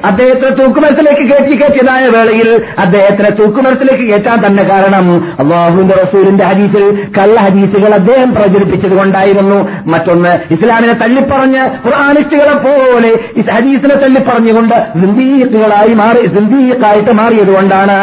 അദ്ദേഹത്തെ 0.10 0.50
തൂക്കുമരത്തിലേക്ക് 0.58 1.24
കയറ്റി 1.30 1.54
കയറ്റിയതായ 1.60 2.04
വേളയിൽ 2.16 2.50
അദ്ദേഹത്തിനെ 2.84 3.30
തൂക്കുമരത്തിലേക്ക് 3.30 4.06
കയറ്റാൻ 4.10 4.38
തന്നെ 4.46 4.64
കാരണം 4.72 5.06
അള്ളാഹുവിന്റെ 5.42 5.96
റസൂലിന്റെ 6.02 6.46
ഹദീസിൽ 6.50 6.86
കള്ള 7.18 7.36
ഹദീസുകൾ 7.46 7.92
അദ്ദേഹം 8.00 8.30
പ്രചരിപ്പിച്ചത് 8.36 8.96
കൊണ്ടായിരുന്നു. 9.00 9.58
മറ്റൊന്ന് 9.94 10.34
ഇസ്ലാമിനെ 10.56 10.96
തള്ളിപ്പറഞ്ഞ് 11.04 11.64
ഖുർആാനിസ്റ്റുകളെ 11.86 12.56
പോലെ 12.66 13.12
ഹദീസിനെ 13.56 13.96
തള്ളിപ്പറഞ്ഞുകൊണ്ട് 14.04 14.76
സിന്ദീഖുകളായി 15.02 15.94
മാറി 16.04 16.24
സിന്ദീഖായിട്ട് 16.38 17.12
മാറിയത് 17.22 17.52
കൊണ്ടാണ് 17.58 17.98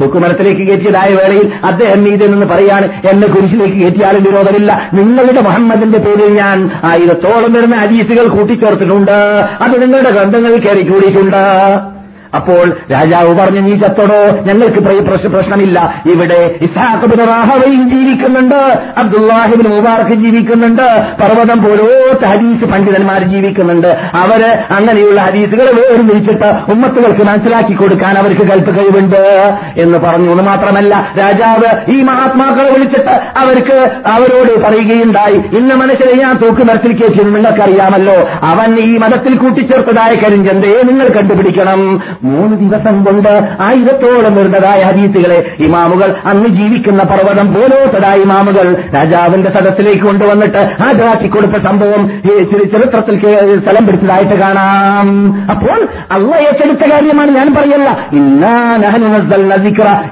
തൂക്കുമരത്തിലേക്ക് 0.00 0.66
കയറ്റിയതായ 0.70 1.10
വേളയിൽ 1.20 1.46
അദ്ദേഹം 1.70 2.08
ഇതിൽ 2.14 2.30
നിന്ന് 2.34 2.46
പറയാണ് 2.46 2.88
എന്നെ 3.12 3.26
കുരിശിലേക്ക് 3.26 3.78
കയറ്റിയാലും 3.82 4.22
വിരോധമില്ല. 4.28 4.90
നിങ്ങളുടെ 4.94 5.40
മുഹമ്മദിന്റെ 5.40 5.98
പേരിൽ 5.98 6.34
ഞാൻ 6.34 6.70
ആയിരത്തോളം 6.84 7.52
വരുന്ന 7.52 7.76
ഹദീസുകൾ 7.76 8.28
കൂട്ടിച്ചേർത്തിട്ടുണ്ട്. 8.28 9.44
അത് 9.60 9.82
നിങ്ങളുടെ 9.82 10.10
ഗ്രന്ഥങ്ങൾ 10.10 10.56
കയറി 10.56 10.82
കൂടിയിട്ടുണ്ട്. 10.82 11.93
അപ്പോൾ 12.36 12.76
രാജാവ് 12.92 13.38
പറഞ്ഞു 13.38 13.60
നീ 13.60 13.76
ചത്തോടോ? 13.76 14.36
ഞങ്ങൾക്ക് 14.42 15.28
പ്രശ്നമില്ല. 15.28 16.02
ഇവിടെ 16.14 16.58
ഇസാഖബിൻ 16.62 17.90
ജീവിക്കുന്നുണ്ട്. 17.90 18.78
അബ്ദുല്ലാഹിബിൻ 18.98 19.70
മുബാർക്ക് 19.70 20.10
ജീവിക്കുന്നുണ്ട്. 20.10 20.82
പർവതം 20.92 21.64
പോലോത്ത 21.64 22.34
ഹദീസ് 22.34 22.64
പണ്ഡിതന്മാർ 22.64 23.24
ജീവിക്കുന്നുണ്ട്. 23.24 23.86
അവർ 24.14 24.58
അങ്ങനെയുള്ള 24.70 25.20
ഹദീസുകൾ 25.20 25.80
വേർതിരിച്ചിട്ട് 25.80 26.70
ഉമ്മത്തുകൾക്ക് 26.70 27.24
മനസ്സിലാക്കി 27.24 27.72
കൊടുക്കാൻ 27.72 28.18
അവർക്ക് 28.18 28.42
കൽപ്പ് 28.42 28.70
കഴിവുണ്ട്. 28.70 29.50
എന്ന് 29.82 29.98
പറഞ്ഞു. 29.98 30.30
എന്ന് 30.30 30.42
മാത്രമല്ല 30.42 31.12
രാജാവ് 31.20 31.90
ഈ 31.90 32.02
മഹാത്മാക്കളെ 32.02 32.70
വിളിച്ചിട്ട് 32.70 33.14
അവർക്ക് 33.14 33.90
അവരോട് 34.06 34.60
പറയുകയുണ്ടായി. 34.64 35.56
ഇന്ന 35.56 35.74
മനുഷ്യരെ 35.74 36.16
ഞാൻ 36.16 36.36
തൂക്കുമരത്തിൽ 36.36 36.92
കയറ്റിയത് 36.92 37.36
നിങ്ങൾക്കറിയാമല്ലോ. 37.36 38.28
അവൻ 38.42 38.74
ഈ 38.74 38.98
മതത്തിൽ 38.98 39.36
കൂട്ടിച്ചേർത്തതായ 39.36 40.14
കരിഞ്ചന്തയെ 40.14 40.82
നിങ്ങൾ 40.82 41.08
കണ്ടുപിടിക്കണം. 41.08 42.02
മൂന്ന് 42.24 42.56
ദിവസം 42.56 43.04
കൊണ്ട് 43.04 43.28
ആയിരത്തോളം 43.62 44.36
വരുന്നതായ 44.36 44.82
ഹദീസുകളെ 44.82 45.56
ഇമാമുകൾ 45.58 46.14
അന്ന് 46.26 46.48
ജീവിക്കുന്ന 46.48 47.02
പർവതം 47.02 47.54
പോലോത്തതായ 47.54 48.16
ഇമാമുകൾ 48.20 48.76
രാജാവിന്റെ 48.94 49.50
സദസ്സിലേക്ക് 49.50 50.02
കൊണ്ടുവന്നിട്ട് 50.02 50.58
ഹാജരാക്കി 50.58 51.28
കൊടുത്ത 51.28 51.62
സംഭവം 51.64 52.08
ചരിത്രത്തിൽ 52.28 53.18
സ്ഥലം 53.58 53.86
പിടിച്ചതായിട്ട് 53.86 54.34
കാണാം 54.40 55.08
അപ്പോൾ 55.50 55.88
അള്ള 56.12 56.36
ഏറ്റെടുത്ത 56.36 56.92
കാര്യമാണ് 56.92 57.30
ഞാൻ 57.30 57.54
പറയല്ല. 57.54 57.88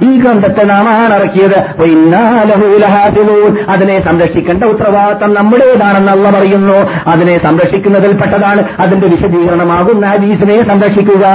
ഈ 0.02 0.18
ഗ്രന്ഥത്തെ 0.18 0.64
നാമാണ് 0.64 1.14
ഇറക്കിയത്. 1.14 1.58
അതിനെ 3.68 4.04
സംരക്ഷിക്കേണ്ട 4.04 4.64
ഉത്തരവാദിത്തം 4.64 5.34
നമ്മുടേതാണെന്ന് 5.34 6.12
അള്ള 6.12 6.30
പറയുന്നു 6.30 7.08
അതിനെ 7.08 7.38
സംരക്ഷിക്കുന്നതിൽപ്പെട്ടതാണ് 7.46 8.62
അതിന്റെ 8.86 9.06
വിശദീകരണമാകുന്ന 9.06 10.06
ഹദീസിനെ 10.06 10.56
സംരക്ഷിക്കുക. 10.68 11.26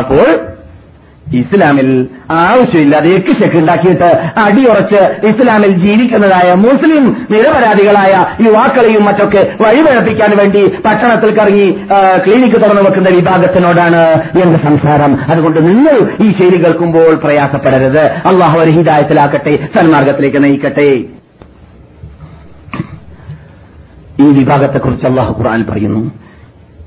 അപ്പോൾ 0.00 0.26
ഇസ്ലാമിൽ 1.40 1.88
ആവശ്യമില്ല. 2.30 2.38
ആവശ്യമില്ലാതെ 2.52 3.10
എക്കുശക്ക് 3.16 3.56
ഉണ്ടാക്കിയിട്ട് 3.56 4.08
അടിയുറച്ച് 4.44 5.00
ഇസ്ലാമിൽ 5.26 5.72
ജീവിക്കുന്നതായ 5.84 6.48
മുസ്ലിം 6.64 7.04
നിരപരാധികളായ 7.30 8.12
യുവാക്കളെയും 8.46 9.04
മറ്റൊക്കെ 9.04 9.42
വഴിപഴപ്പിക്കാൻ 9.62 10.32
വേണ്ടി 10.40 10.62
പട്ടണത്തിൽ 10.86 11.30
കറങ്ങി 11.38 11.68
ക്ലിനിക്ക് 12.24 12.58
തുറന്നു 12.64 12.82
വെക്കുന്ന 12.82 13.08
വിഭാഗത്തിനോടാണ് 13.16 14.02
എന്റെ 14.42 14.58
സംസാരം. 14.68 15.14
അതുകൊണ്ട് 15.32 15.60
നിങ്ങൾ 15.68 15.96
ഈ 16.26 16.28
ശൈലി 16.38 16.58
കേൾക്കുമ്പോൾ 16.64 17.14
പ്രയാസപ്പെടരുത്. 17.24 18.04
അള്ളാഹു 18.32 18.58
ഒരു 18.64 18.70
ഹിതായത്തിലാക്കട്ടെ 18.70 19.54
സന്മാർഗത്തിലേക്ക് 19.78 20.44
നയിക്കട്ടെ. 20.44 20.90
ഈ 24.24 24.28
വിഭാഗത്തെക്കുറിച്ച് 24.40 25.06
അള്ളാഹു 25.06 25.32
ഖുർആൻ 25.38 25.62
പറയുന്നു 25.70 26.02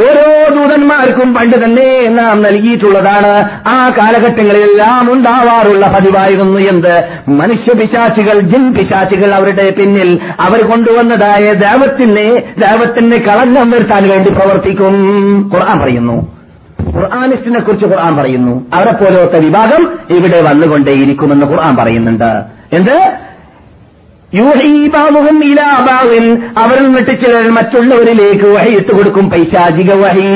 ഓരോ 0.00 0.54
ദൂതന്മാർക്കും 0.54 1.34
പണ്ട് 1.34 1.64
തന്നെ 1.64 2.08
നാം 2.08 2.42
നൽകിയിട്ടുള്ളതാണ്. 2.42 3.50
ആ 3.68 3.88
കാലഘട്ടങ്ങളിലെല്ലാം 4.00 5.12
ഉണ്ടാവാറുള്ള 5.12 5.86
പതിവായിരുന്നു 5.86 6.58
എന്ത്? 6.58 7.04
മനുഷ്യ 7.30 7.74
പിശാചികൾ 7.74 8.40
ജിൻ 8.40 8.74
പിശാചികൾ 8.74 9.34
അവരുടെ 9.34 9.70
പിന്നിൽ 9.70 10.18
അവർ 10.40 10.70
കൊണ്ടുവന്നതായ 10.70 11.52
ദേവത്തിനെ 11.52 12.42
ദേവത്തിന് 12.58 13.12
കളങ്കം 13.12 13.70
വരുത്താൻ 13.70 14.08
വേണ്ടി 14.08 14.30
പ്രവർത്തിക്കും. 14.30 14.94
ഖുർആൻ 15.54 15.80
പറയുന്നു. 15.80 16.38
ഖുർആാനിസ്റ്റിനെ 16.94 17.60
കുറിച്ച് 17.60 17.86
ഖുർആൻ 17.86 18.16
പറയുന്നു. 18.16 18.66
അവരെ 18.74 18.92
പോലത്തെ 18.92 19.40
വിഭാഗം 19.40 19.98
ഇവിടെ 20.10 20.42
വന്നുകൊണ്ടേയിരിക്കുമെന്ന് 20.42 21.46
ഖുർആൻ 21.46 21.76
പറയുന്നുണ്ട്. 21.76 22.58
എന്ത്? 22.72 23.27
അവരിൽ 26.56 26.86
നിന്നിട്ട് 26.86 27.12
ചിലർ 27.20 27.46
മറ്റുള്ളവരിലേക്ക് 27.50 28.48
വഹി 28.56 28.72
ഇട്ട് 28.80 28.92
കൊടുക്കും 28.96 29.30
പൈശാചിക 29.30 29.90
വഹി. 30.02 30.32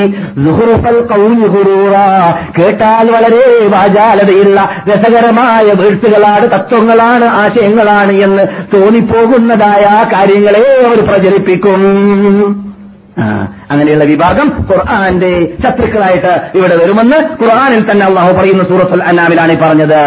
കേട്ടാൽ 2.57 3.05
വളരെ 3.15 3.43
വാചാലതയുള്ള 3.75 4.59
രസകരമായ 4.89 5.67
വീഴ്ചകളാണ് 5.81 6.45
തത്വങ്ങളാണ് 6.55 7.25
ആശയങ്ങളാണ് 7.41 8.13
എന്ന് 8.25 8.43
തോന്നിപ്പോകുന്നതായ 8.75 9.85
കാര്യങ്ങളെ 10.15 10.65
അവർ 10.87 10.99
പ്രചരിപ്പിക്കും. 11.05 11.81
അങ്ങനെയുള്ള 13.71 14.03
വിഭാഗം 14.03 14.47
ഖുർആാന്റെ 14.69 15.33
ശത്രുക്കളായിട്ട് 15.63 16.33
ഇവിടെ 16.57 16.75
വരുമെന്ന് 16.83 17.19
ഖുർആാനിൽ 17.41 17.91
തന്നെ 17.91 18.05
അള്ളാഹു 18.05 18.31
പറയുന്ന 18.33 18.63
സൂറത്തുൽ 18.63 19.03
അന്നാമിലാണ് 19.03 19.59
പറഞ്ഞത്. 19.61 20.03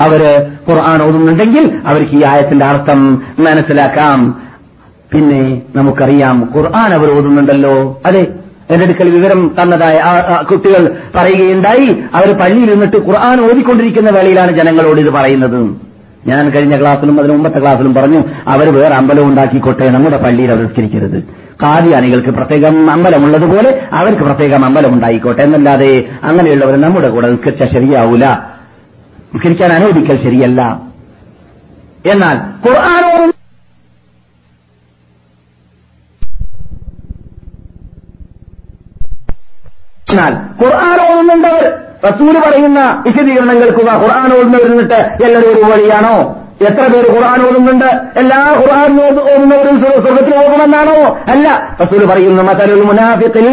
അവർ 0.00 0.46
ഖുർആൻ 0.70 1.02
ഓതുന്നുണ്ടെങ്കിൽ 1.02 1.78
അവർക്ക് 1.86 2.10
ഈ 2.10 2.22
ആയത്തിന്റെ 2.26 2.66
അർത്ഥം 2.66 3.22
മനസ്സിലാക്കാം. 3.38 4.42
പിന്നെ 5.12 5.62
നമുക്കറിയാം 5.76 6.48
ഖുർആൻ 6.56 6.92
അവർ 6.94 7.18
ഓതുന്നുണ്ടല്ലോ. 7.18 8.02
അതെ 8.06 8.26
എന്റെ 8.70 8.84
അടുക്കൽ 8.84 9.10
വിവരം 9.10 9.54
തന്നതായ 9.62 9.96
കുട്ടികൾ 10.42 10.96
പറയുകയുണ്ടായി. 11.16 11.88
അവർ 12.14 12.38
പള്ളിയിൽ 12.38 12.70
നിന്നിട്ട് 12.70 12.96
ഖുർആൻ 12.96 13.40
ഓതിക്കൊണ്ടിരിക്കുന്ന 13.40 14.10
വേളയിലാണ് 14.10 14.52
ജനങ്ങളോട് 14.52 15.00
ഇത് 15.00 15.10
പറയുന്നത്. 15.10 15.76
ഞാൻ 16.26 16.50
കഴിഞ്ഞ 16.50 16.80
ക്ലാസ്സിലും 16.80 17.18
അതിന് 17.20 17.32
മുമ്പത്തെ 17.32 17.58
ക്ലാസ്സിലും 17.58 17.94
പറഞ്ഞു 17.94 18.20
അവർ 18.48 18.80
വേറെ 18.80 18.94
അമ്പലം 18.94 19.28
ഉണ്ടാക്കിക്കോട്ടെ 19.28 19.90
നമ്മുടെ 19.90 20.16
പള്ളിയിൽ 20.16 20.50
അവർ 20.50 20.62
നിസ്കരിക്കരുത് 20.62 21.22
കാദിയാനികൾക്ക് 21.62 22.28
പ്രത്യേകം 22.28 22.90
അമ്പലമുള്ളതുപോലെ 22.90 23.82
അവർക്ക് 23.92 24.22
പ്രത്യേകം 24.22 24.64
അമ്പലം 24.64 24.92
ഉണ്ടായിക്കോട്ടെ 24.94 25.42
എന്നല്ലാതെ 25.42 26.04
അങ്ങനെയുള്ളവർ 26.24 26.80
നമ്മുടെ 26.80 27.08
കൂടെ 27.08 27.30
നിസ്കരിച്ചാൽ 27.30 27.68
ശരിയാവൂല. 27.68 28.53
നിസ്കരിക്കാൻ 29.34 29.70
അനുവദിക്കൽ 29.72 30.16
ശരിയല്ല. 30.24 30.60
എന്നാൽ 32.12 32.36
ഖുർആാനോടും 32.64 33.30
എന്നാൽ 40.10 40.32
ഖുർആൻ 40.62 40.98
ഓതുന്നുണ്ടവർ 41.04 41.64
റസൂൽ 42.08 42.34
പറയുന്ന 42.44 42.80
വിശദീകരണങ്ങൾക്കുക 43.06 43.90
ഖുർആൻ 44.02 44.30
ഓതുന്നവർ 44.34 44.66
നിന്നിട്ട് 44.70 44.98
എല്ലാവരും 45.24 45.50
ഒരു 45.56 45.72
വഴിയാണോ? 45.72 46.16
എത്ര 46.60 46.92
പേര് 46.92 47.14
ഖുർആൻ 47.14 47.48
ഓതുന്നുണ്ട്? 47.48 47.86
എല്ലാ 48.16 48.54
ഖുർആൻ 48.58 49.04
ഓടുന്നവരും 49.04 49.82
സ്വർഗത്തിൽ 49.82 50.30
പോകുമെന്നാണോ 50.30 51.16
അല്ല. 51.28 51.76
റസൂൽ 51.82 52.06
പറയുന്നു 52.06 52.42
മതലുൽ 52.42 52.82
മുനാഫിത്തിൽ 52.82 53.48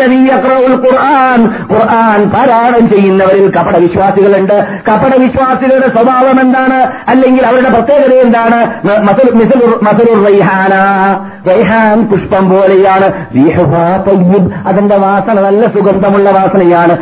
ഖുർആൻ. 0.75 1.45
ഖുർആൻ 1.73 2.29
പാരായണം 2.29 2.89
ചെയ്യുന്നവരിൽ 2.91 3.51
കപട 3.51 3.77
വിശ്വാസികളുണ്ട് 3.77 4.65
കപട 4.87 5.15
വിശ്വാസികളുടെ 5.19 5.87
സ്വഭാവം 5.87 6.41
എന്താണ്? 6.41 6.83
അല്ലെങ്കിൽ 7.07 7.45
അവരുടെ 7.45 7.69
പ്രത്യേകത 7.69 8.13
എന്താണ്? 8.13 8.87
മസലുർ 9.83 10.25
റൈഹാന. 10.25 10.73
റൈഹാൻ 11.49 12.07
പുഷ്പം 12.07 12.49
പോലെയാണ്. 12.49 13.25
അതിന്റെ 14.67 14.97
വാസന 14.97 15.41
നല്ല 15.41 15.61
സുഗന്ധമുള്ള 15.61 16.29
വാസനയാണ്. 16.31 16.97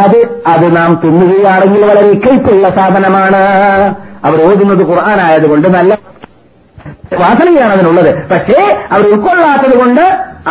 അത് 0.00 0.28
അത് 0.46 0.76
നാം 0.76 1.00
തിന്നുകയാണെങ്കിൽ 1.04 1.84
വളരെ 1.84 2.06
കയ്പുള്ള 2.06 2.68
സാധനമാണ്. 2.70 3.94
അവർ 4.24 4.38
ഓതുന്നത് 4.48 4.82
ഖുർആനായതുകൊണ്ട് 4.90 5.68
നല്ല 5.68 5.92
വാസനയാണ് 7.20 7.72
അതിനുള്ളത് 7.72 8.10
പക്ഷേ 8.30 8.58
അവർ 8.92 9.04
ഉൾക്കൊള്ളാത്തത് 9.12 9.76
കൊണ്ട് 9.78 10.04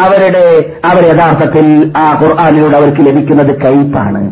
അവരുടെ 0.04 0.46
അവർ 0.86 1.04
യഥാർത്ഥത്തിൽ 1.06 1.66
ആ 1.98 2.06
ഖുർആാനിലൂടെ 2.22 2.78
അവർക്ക് 2.78 3.02
ലഭിക്കുന്നത് 3.08 3.52
കയ്പാണ്. 3.64 4.24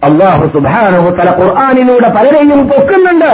അള്ളാഹു 0.05 0.47
സുബാനോ 0.47 1.11
തല 1.11 1.45
ഖുർആാനിലൂടെ 1.45 2.09
പലരെയും 2.09 2.69
പൊക്കുന്നുണ്ട്. 2.69 3.31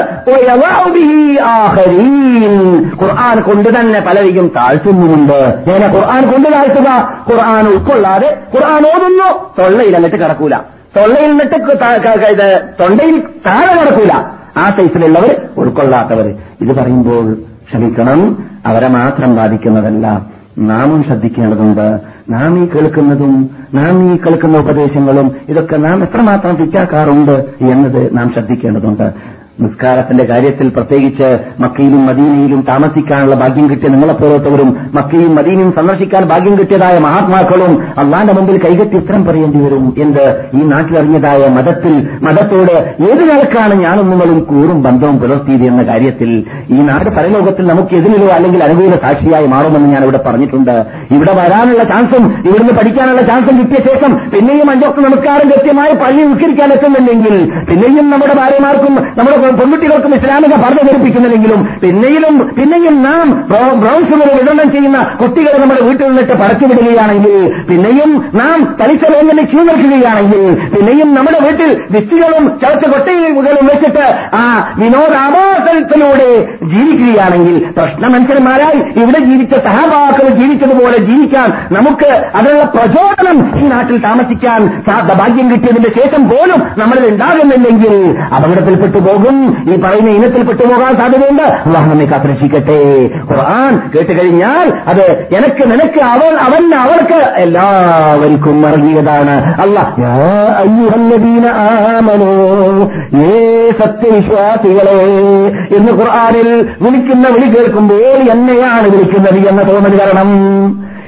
ഖുർആൻ 3.03 3.41
കൊണ്ട് 3.41 3.81
തന്നെ 3.81 4.01
പലരെയും 4.01 4.49
താഴ്ത്തുന്നുമുണ്ട്. 4.57 5.65
ഞാൻ 5.69 5.97
ഖുർആൻ 5.97 6.33
കൊണ്ട് 6.33 6.53
താഴ്ത്തുക? 6.53 7.19
ഖുർആൻ 7.31 7.67
ഉൾക്കൊള്ളാതെ 7.67 8.39
ഖുർആൻ 8.55 8.83
ഓതുന്നു. 8.97 9.55
തൊള്ളയിൽ 9.63 9.97
എന്നിട്ട് 9.97 10.17
കിടക്കൂല. 10.17 10.57
തൊള്ളയിൽ 10.97 11.31
നിന്നിട്ട് 11.31 11.57
തൊണ്ടയിൽ 12.83 13.21
താഴെ 13.21 13.81
കിടക്കൂല. 13.81 14.13
ആ 14.57 14.71
സൈസിലുള്ളവർ 14.71 15.41
ഉൾക്കൊള്ളാത്തവർ. 15.59 16.27
ഇത് 16.61 16.77
പറയുമ്പോൾ 16.77 17.35
ക്ഷമിക്കണം. 17.69 18.47
അവരെ 18.67 18.89
മാത്രം 18.89 19.37
ബാധിക്കുന്നതല്ല. 19.37 20.21
നാമും 20.59 21.03
ശ്രദ്ധിക്കേണ്ടതുണ്ട്. 21.03 22.01
നാം 22.31 22.65
ഈ 22.65 22.69
കേൾക്കുന്നതും 22.69 23.51
നാം 23.75 24.15
ഈ 24.15 24.17
കേൾക്കുന്ന 24.17 24.59
ഉപദേശങ്ങളും 24.59 25.33
ഇതൊക്കെ 25.49 25.77
നാം 25.77 26.03
എത്രമാത്രം 26.03 26.57
ഫിറ്റാക്കാറുണ്ട് 26.57 27.33
എന്നത് 27.61 28.19
നാം 28.19 28.33
ശ്രദ്ധിക്കേണ്ടതുണ്ട്. 28.33 29.40
നിസ്കാരത്തിന്റെ 29.63 30.25
കാര്യത്തിൽ 30.25 30.69
പ്രത്യേകിച്ച് 30.77 31.29
മക്കയിലും 31.61 32.03
മദീനയിലും 32.07 32.61
താമസിക്കാനുള്ള 32.71 33.37
ഭാഗ്യം 33.43 33.67
കിട്ടിയ 33.71 33.91
നിങ്ങളെപ്പോലത്തവരും 33.91 34.69
മക്കയും 34.95 35.33
മദീനയും 35.35 35.71
സന്ദർശിക്കാൻ 35.79 36.25
ഭാഗ്യം 36.31 36.55
കിട്ടിയതായ 36.59 36.97
മഹാത്മാക്കളും 36.99 37.73
അള്ളാന്റെ 38.03 38.33
മുമ്പിൽ 38.33 38.59
കൈകെട്ടി 38.65 38.97
ഉത്തരം 39.01 39.25
പറയേണ്ടി 39.27 39.61
വരും 39.65 39.87
എന്ത് 40.05 40.25
ഈ 40.59 40.63
നാട്ടിലറിഞ്ഞതായ 40.73 41.43
മതത്തിൽ 41.57 41.95
മതത്തോട് 42.27 42.75
ഏത് 43.09 43.23
നിലക്കാണ് 43.31 43.75
ഞാനും 43.85 44.09
നിങ്ങളും 44.11 44.39
കൂറും 44.51 44.79
ബന്ധവും 44.83 45.17
പുലർത്തിയത് 45.23 45.65
എന്ന 45.71 45.83
കാര്യത്തിൽ 45.83 46.31
ഈ 46.71 46.81
നാട് 46.89 47.11
പരലോകത്തിൽ 47.17 47.67
നമുക്ക് 47.67 47.95
എതിരിലോ 47.95 48.29
അല്ലെങ്കിൽ 48.37 48.63
അനുകൂല 48.63 48.97
സാക്ഷിയായി 49.05 49.47
മാറുമെന്ന് 49.47 49.89
ഞാൻ 49.95 50.03
ഇവിടെ 50.03 50.21
പറഞ്ഞിട്ടുണ്ട്. 50.27 50.75
ഇവിടെ 51.15 51.33
വരാനുള്ള 51.41 51.83
ചാൻസും 51.85 52.25
ഇവിടുന്ന് 52.49 52.75
പഠിക്കാനുള്ള 52.79 53.23
ചാൻസും 53.23 53.57
കിട്ടിയ 53.61 53.81
ശേഷം 53.89 54.13
പിന്നെയും 54.33 54.71
അഞ്ചൊക്കെ 54.71 55.01
നമസ്കാരം 55.01 55.47
കൃത്യമായി 55.53 55.95
പള്ളി 56.03 56.23
ഉത്കരിക്കാൻ 56.33 56.71
എത്തുന്നില്ലെങ്കിൽ 56.73 57.35
പിന്നെയും 57.71 58.07
നമ്മുടെ 58.11 58.35
ഭാര്യമാർക്കും 58.35 58.95
നമ്മുടെ 59.19 59.39
പെൺകുട്ടികൾക്കും 59.51 60.15
ഇസ്ലാമിക 60.15 60.55
പഠനം 60.57 60.87
ധരിപ്പിക്കുന്നില്ലെങ്കിലും 60.87 61.69
പിന്നെയും 61.81 62.55
പിന്നെയും 62.55 63.03
നാം 63.03 63.47
ബ്രൗ- 63.49 63.77
ബ്രൗൺ 63.77 64.01
ഷുഗർ 64.05 64.29
വിതരണം 64.33 64.73
ചെയ്യുന്ന 64.73 64.99
കുട്ടികളെ 65.21 65.59
നമ്മുടെ 65.59 65.81
വീട്ടിൽ 65.81 66.07
നിന്നിട്ട് 66.07 66.33
പടച്ചുവിടുകയാണെങ്കിൽ 66.33 67.35
പിന്നെയും 67.69 68.11
നാം 68.35 68.77
പലിശ 68.81 69.13
വേങ്ങനെ 69.13 69.43
ക്യൂ 69.45 69.59
നിൽക്കുകയാണെങ്കിൽ 69.61 70.43
പിന്നെയും 70.75 71.15
നമ്മുടെ 71.15 71.39
വീട്ടിൽ 71.41 71.79
വിത്തികളും 71.91 72.61
ചവച്ച 72.61 72.85
കൊട്ടയുകളും 72.87 73.67
വെച്ചിട്ട് 73.67 74.07
ആ 74.35 74.45
വിനോദാവാസത്തിലൂടെ 74.79 76.31
ജീവിക്കുകയാണെങ്കിൽ 76.65 77.67
പ്രശ്നമനുസരന്മാരായി 77.77 78.79
ഇവിടെ 78.97 79.19
ജീവിച്ച 79.21 79.55
സഹപാക്കൾ 79.67 80.29
ജീവിച്ചതുപോലെ 80.35 80.97
ജീവിക്കാൻ 81.01 81.49
നമുക്ക് 81.73 82.11
അതിനുള്ള 82.35 82.65
പ്രചോദനം 82.75 83.59
ഈ 83.59 83.69
നാട്ടിൽ 83.69 83.99
താമസിക്കാൻ 83.99 84.61
ഭാഗ്യം 85.21 85.51
കിട്ടിയതിന്റെ 85.53 85.89
ശേഷം 85.91 86.29
പോലും 86.29 86.63
നമ്മളിൽ 86.79 87.09
ഉണ്ടാകുന്നില്ലെങ്കിൽ 87.09 87.95
അപകടത്തിൽപ്പെട്ടു 88.37 88.99
പോകും. 88.99 89.37
ഈ 89.45 89.81
പറയുന്ന 89.81 90.11
ഇനത്തിൽ 90.11 90.43
പെട്ടുപോകാൻ 90.43 90.97
സാധ്യതയുണ്ട്. 90.97 91.43
അള്ളാഹ് 91.43 91.91
നമ്മെ 91.91 92.05
കാത്തിരക്ഷിക്കട്ടെ. 92.05 92.81
ഖുർആൻ 93.31 93.91
കേട്ട് 93.95 94.13
കഴിഞ്ഞാൽ 94.21 94.73
അത് 94.89 95.05
എനക്ക് 95.39 95.71
നിനക്ക് 95.71 96.01
അവൾ 96.05 96.33
അവൻ 96.47 96.75
അവർക്ക് 96.75 97.21
എല്ലാവർക്കും 97.37 98.59
ആമനോ 101.51 102.33
ഏ 103.21 103.71
സത്യവിശ്വാസികളെ 103.71 104.99
എന്ന് 105.77 105.93
ഖുർആാനിൽ 105.93 106.49
വിളിക്കുന്ന 106.81 107.29
വിളി 107.29 107.49
കേൾക്കുമ്പോൾ 107.55 108.21
എന്നെയാണ് 108.33 108.89
വിളിക്കുന്നത് 108.89 109.49
എന്ന 109.49 109.63
തോന്നൽ 109.63 109.95
വരണം 110.03 110.31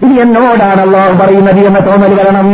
ഇനി 0.02 0.14
എന്നോടാണ് 0.14 0.80
അള്ളാഹു 0.80 1.18
പറയുന്നത് 1.18 1.58
എന്ന 1.58 1.78
തോന്നൽ 1.78 2.14
വരണം 2.14 2.48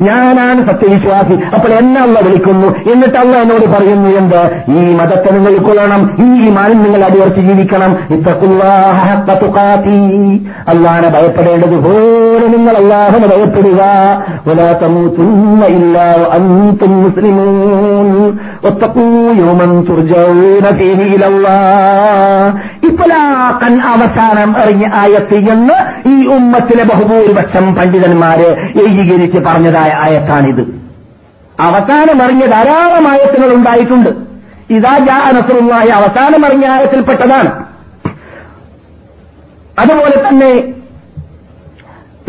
ഞാനാണ് 0.00 0.66
സത്യവിശ്വാസി. 0.66 1.54
അപ്പോൾ 1.54 1.68
എന്നെ 1.68 2.00
അള്ള 2.00 2.20
വിളിക്കുന്നു. 2.20 2.92
എന്നിട്ട് 2.92 3.18
അള്ള 3.18 3.36
എന്നോട് 3.36 3.60
പറയുന്നു 3.60 4.08
എന്ത്? 4.08 4.50
ഈ 4.68 4.94
മതത്തെ 4.94 5.32
നിങ്ങൾ 5.32 5.56
കൊള്ളണം 5.56 6.16
ഈ 6.20 6.50
മാനം 6.50 6.82
നിങ്ങൾ 6.82 7.04
അടിയുറച്ച് 7.04 7.40
ജീവിക്കണം. 7.40 7.96
ഇത്തക്കുള്ളാഹി 8.10 10.48
അള്ളാനെ 10.68 11.08
ഭയപ്പെടേണ്ടതുപോലെ 11.08 12.46
നിങ്ങൾ 12.46 12.76
അള്ളാഹുനെ 12.76 13.28
ഭയപ്പെടുക. 13.28 13.82
ഇപ്പലാക്കൻ 22.84 23.82
അവസാനം 23.82 24.56
അറിഞ്ഞ 24.56 24.86
ആയത്തിൽ 24.94 25.40
നിന്ന് 25.44 26.08
ഈ 26.08 26.26
ഉമ്മത്തിലെ 26.26 26.84
ബഹുഭൂരിപക്ഷം 26.84 27.74
പണ്ഡിതന്മാരെ 27.74 28.68
ഏകീകരിച്ച് 28.86 29.38
പറഞ്ഞതായ 29.38 30.10
ആയത്താണിത്. 30.10 30.62
അവസാനം 31.60 32.22
അറിഞ്ഞ 32.22 32.46
ധാരാളം 32.46 33.08
ആയത്തുകൾ 33.08 33.54
ഉണ്ടായിട്ടുണ്ട്. 33.54 34.10
ഇതാ 34.70 34.98
ജാ 34.98 35.18
അനസുറുമായ 35.18 35.88
അവസാനം 35.90 36.46
അറിഞ്ഞ 36.46 36.66
ആയത്തിൽപ്പെട്ടതാണ് 36.66 37.75
അതുപോലെ 39.78 40.28
തന്നെ 40.28 40.50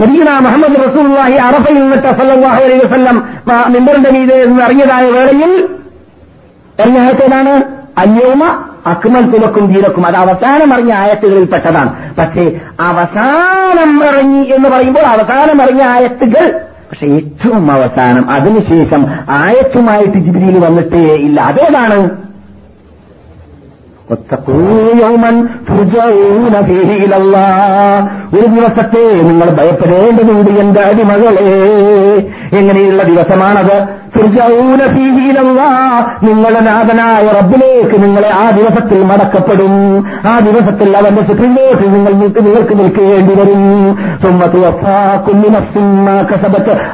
നബീന 0.01 0.39
മുഹമ്മദ് 0.39 0.75
റസൂലുള്ളാഹി 0.87 1.33
അറഫയിൽ 1.33 1.79
നിന്നിട്ട് 1.79 2.07
സല്ലാഹു 2.07 2.63
അലൈഹി 2.63 2.85
വസ്ല്ലം 2.85 3.17
മിമ്പറിന്റെ 3.73 4.11
മീതെ 4.11 4.45
നിന്ന് 4.45 4.63
അറിഞ്ഞതായ 4.63 5.05
വേളയിൽ 5.09 5.69
ഇറങ്ങിയ 6.79 7.01
ആയത്തേതാണ് 7.01 7.53
അന്യോമ 7.97 8.43
അക്മൽ 8.85 9.25
തുലക്കും 9.31 9.73
ദീനക്കും. 9.73 10.05
അത് 10.07 10.15
അവസാനം 10.15 10.73
ഇറങ്ങിയ 10.73 10.93
ആയത്തുകളിൽപ്പെട്ടതാണ്. 10.93 12.15
പക്ഷേ 12.15 12.43
അവസാനം 12.79 14.05
ഇറങ്ങി 14.05 14.43
എന്ന് 14.55 14.69
പറയുമ്പോൾ 14.69 15.05
അവസാനം 15.05 15.61
അറിഞ്ഞ 15.61 15.83
ആയത്തുകൾ 15.87 16.45
പക്ഷെ 16.91 17.05
ഏറ്റവും 17.05 17.71
അവസാനം. 17.71 18.29
അതിനുശേഷം 18.31 19.01
ആയത്തുമായിട്ട് 19.29 20.17
ജിബിരിയിൽ 20.17 20.65
വന്നിട്ടേ 20.65 21.01
ഇല്ല. 21.15 21.41
അതേതാണ്? 21.41 22.26
ഒരു 24.12 24.20
ദിവസത്തെ 28.45 29.22
നിങ്ങൾ 29.22 29.49
ഭയപ്പെടേണ്ടതുണ്ട് 29.49 30.51
എന്റെ 30.51 30.82
അടിമകളെ. 30.82 31.53
എങ്ങനെയുള്ള 32.58 33.03
ദിവസമാണത്? 33.03 34.08
നിങ്ങളുടെ 36.24 36.60
നാഥനായ 36.60 37.28
റബ്ബിലേക്ക് 37.28 38.03
നിങ്ങളെ 38.03 38.34
ആ 38.34 38.49
ദിവസത്തിൽ 38.49 39.03
മടക്കപ്പെടും. 39.03 40.03
ആ 40.30 40.39
ദിവസത്തിൽ 40.39 40.97
അവന്റെ 40.97 41.22
സുപ്രീംകോർട്ട് 41.22 41.95
നിങ്ങൾ 41.95 42.14
നിങ്ങൾക്ക് 42.41 42.80
നിൽക്കേണ്ടി 42.80 43.36
വരും. 43.36 43.97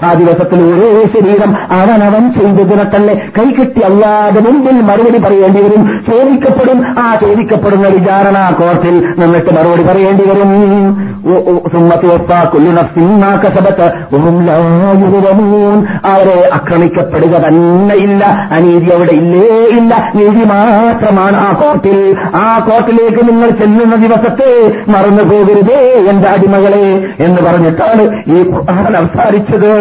ആ 0.03 0.13
ദിവസത്തിൽ 0.13 0.63
ഒരേ 0.63 1.05
ശരീരം 1.05 1.55
അവനവൻ 1.71 2.33
ചെയ്തതിനെ 2.33 2.83
തന്നെ 2.83 3.31
കൈകെട്ടി 3.39 3.81
അല്ലാതെ 3.81 4.41
മുമ്പിൽ 4.41 4.81
മറുപടി 4.81 5.17
പറയേണ്ടി 5.17 5.63
വരും. 5.63 6.05
ചോദിക്കപ്പെടും 6.09 7.02
ചോദിക്കപ്പെടുന്ന 7.21 7.87
വിചാരണ 7.87 8.55
കോർട്ടിൽ 8.59 9.13
നിന്നിട്ട് 9.17 9.53
മറുപടി 9.53 9.83
പറയേണ്ടി 9.83 10.23
വരും. 10.29 10.73
അവരെ 16.05 16.49
ആക്രമിക്കപ്പെടുക 16.53 17.47
തന്നെയില്ല 17.47 18.25
അനീതി 18.25 18.93
അവിടെ 18.95 19.11
ഇല്ലേ 19.11 19.65
ഇല്ല. 19.77 20.11
നീതി 20.15 20.43
മാത്രമാണ് 20.45 21.37
ആ 21.37 21.51
കോർട്ടിൽ. 21.53 22.15
ആ 22.35 22.59
കോർട്ടിലേക്ക് 22.59 23.29
നിങ്ങൾ 23.29 23.49
ചെല്ലുന്ന 23.49 23.95
ദിവസത്തെ 23.95 24.51
മറന്നു 24.87 25.23
പോകരുതേ 25.23 26.05
എന്റെ 26.09 26.29
അടിമകളെ 26.29 27.07
എന്ന് 27.19 27.41
പറഞ്ഞിട്ടാണ് 27.41 28.01
ഈ 28.27 28.43
അവസാനിച്ചത്. 28.97 29.73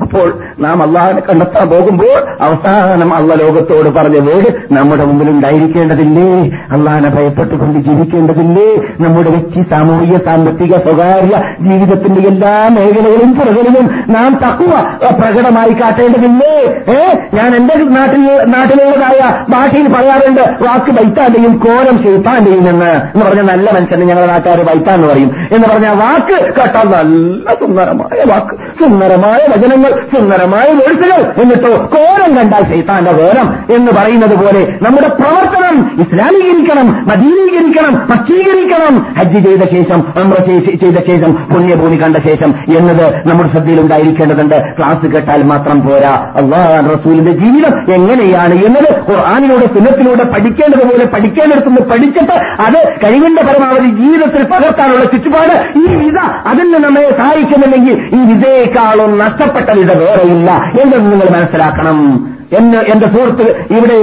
അപ്പോൾ 0.00 0.28
നാം 0.58 0.82
അള്ളാഹിനെ 0.82 1.20
കണ്ടെത്താൻ 1.20 1.68
പോകുമ്പോൾ 1.68 2.14
അവസാനം 2.42 3.14
അള്ള 3.14 3.34
ലോകത്തോട് 3.34 3.88
പറഞ്ഞ 3.88 4.18
വേട് 4.18 4.48
നമ്മുടെ 4.72 5.04
മുമ്പിൽ 5.04 5.30
ഉണ്ടായിരിക്കേണ്ടതില്ലേ 5.30 6.28
അള്ളാഹിനെ 6.72 7.08
ഭയപ്പെട്ടുകൊണ്ട് 7.10 7.78
ജീവിക്കേണ്ടതില്ലേ? 7.78 8.68
നമ്മുടെ 9.00 9.30
വ്യക്തി 9.30 9.70
സാമൂഹിക 9.70 10.16
സാമ്പത്തിക 10.24 10.72
സ്വകാര്യ 10.76 11.34
ജീവിതത്തിന്റെ 11.60 12.28
എല്ലാ 12.28 12.68
മേഖലകളും 12.68 13.34
പുറകളിലും 13.34 13.86
നാം 14.08 14.34
തക്കുവ 14.34 14.72
പ്രകടമായി 15.20 15.72
കാട്ടേണ്ടതില്ലേ? 15.74 16.54
ഏ? 16.96 17.00
ഞാൻ 17.34 17.56
എന്റെ 17.56 17.74
നാട്ടിൽ 17.90 18.22
നാട്ടിലുള്ളതായ 18.46 19.20
ഭാഷയിൽ 19.50 19.92
പറയാറുണ്ട് 19.92 20.64
വാക്ക് 20.64 20.90
ബൈത്താന്റെയും 20.90 21.58
കോലം 21.58 22.02
ഷെയ്ത്താന്റെയും 22.02 22.68
എന്ന്. 22.68 22.90
എന്ന് 23.14 23.24
പറഞ്ഞ 23.24 23.40
നല്ല 23.42 23.70
മനുഷ്യനെ 23.70 24.06
ഞങ്ങളുടെ 24.06 24.32
നാട്ടുകാർ 24.32 24.60
എന്ന് 24.94 25.08
പറയും. 25.08 25.30
എന്ന് 25.52 25.68
പറഞ്ഞ 25.68 25.88
വാക്ക് 26.02 26.36
കേട്ടാൽ 26.50 26.88
നല്ല 26.88 27.50
സുന്ദരമായ 27.60 28.22
വാക്ക് 28.30 28.54
സുന്ദരമായ 28.82 29.40
വചനങ്ങൾ 29.50 29.89
സുന്ദരമായ 30.14 30.66
വേഴ്സുകൾ 30.72 31.20
എന്നിട്ടോ 31.42 31.72
കോരം 31.94 32.36
കണ്ടാൽ 32.36 32.62
ശൈത്താന്റെ 32.72 33.12
കോലം 33.12 33.48
എന്ന് 33.76 33.92
പറയുന്നത് 33.92 34.34
പോലെ 34.34 34.62
നമ്മുടെ 34.82 35.08
പ്രവർത്തനം 35.08 35.76
ഇസ്ലാമീകരിക്കണം 36.00 36.88
മദീനീകരിക്കണം 37.08 37.94
പക്ഷീകരിക്കണം 38.10 38.94
ഹജ്ജ് 39.18 39.40
ചെയ്ത 39.46 39.62
ശേഷം 39.74 40.00
അമ്ര 40.18 40.36
ചെയ്ത 40.82 40.98
ശേഷം 41.10 41.32
പുണ്യഭൂമി 41.52 41.96
കണ്ട 41.96 42.16
ശേഷം 42.16 42.50
എന്നത് 42.78 43.28
നമ്മുടെ 43.28 43.48
ശ്രദ്ധയിൽ 43.48 43.80
ഉണ്ടായിരിക്കേണ്ടതുണ്ട്. 43.80 44.56
ക്ലാസ് 44.78 45.06
കേട്ടാൽ 45.06 45.42
മാത്രം 45.42 45.86
പോരാ. 45.86 46.12
അള്ളാഹ് 46.40 46.90
റസൂലിന്റെ 46.94 47.32
ജീവിതം 47.32 47.92
എങ്ങനെയാണ് 47.92 48.54
എന്നത് 48.66 48.90
ഖുർആാനിലൂടെ 49.10 49.66
സുന്നത്തിലൂടെ 49.66 50.24
പഠിക്കേണ്ടതുപോലെ 50.24 51.04
പഠിക്കേണ്ടടുത്തുനിന്ന് 51.04 51.90
പഠിച്ചിട്ട് 51.90 52.36
അത് 52.66 52.78
കഴിവിന്റെ 53.04 53.42
പരമാവധി 53.42 53.90
ജീവിതത്തിൽ 54.00 54.42
പകർത്താനുള്ള 54.44 55.04
ചുറ്റുപാട് 55.04 55.54
ഈ 55.78 55.94
വിധ 55.94 56.18
അതിന് 56.46 56.78
നമ്മെ 56.84 57.04
സഹായിക്കുന്നില്ലെങ്കിൽ 57.16 57.96
ഈ 58.16 58.20
വിധയേക്കാളും 58.32 59.18
നഷ്ടപ്പെട്ട 59.18 59.68
വിധ 59.80 59.96
വേറെയില്ല 59.98 60.50
എന്നത് 60.82 61.12
നിങ്ങൾ 61.12 61.38
മനസ്സിലാക്കണം. 61.38 62.30
എന്ന് 62.58 62.76
എന്റെ 62.76 63.06
സുഹൃത്ത് 63.06 63.42
ഇവിടെ 63.72 63.98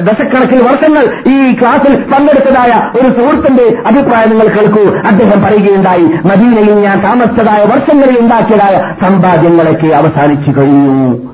ദശക്കണക്കിന് 0.00 0.62
വർഷങ്ങൾ 0.62 1.04
ഈ 1.28 1.52
ക്ലാസ്സിൽ 1.60 1.94
പങ്കെടുത്തതായ 2.02 2.98
ഒരു 2.98 3.12
സുഹൃത്തിന്റെ 3.12 3.62
അഭിപ്രായം 3.62 4.30
നിങ്ങൾ 4.30 4.48
കേൾക്കൂ. 4.48 4.96
അദ്ദേഹം 4.96 5.42
പറയുകയുണ്ടായി 5.42 6.02
മദീനയിൽ 6.02 6.74
ഞാൻ 6.74 7.02
താമസിച്ചതായ 7.02 7.62
വർഷങ്ങളിൽ 7.72 8.20
ഉണ്ടാക്കിയതായ 8.20 8.94
സമ്പാദ്യങ്ങളൊക്കെ 9.04 9.86
അവസാനിച്ചു 9.86 10.50
കഴിഞ്ഞു. 10.50 11.29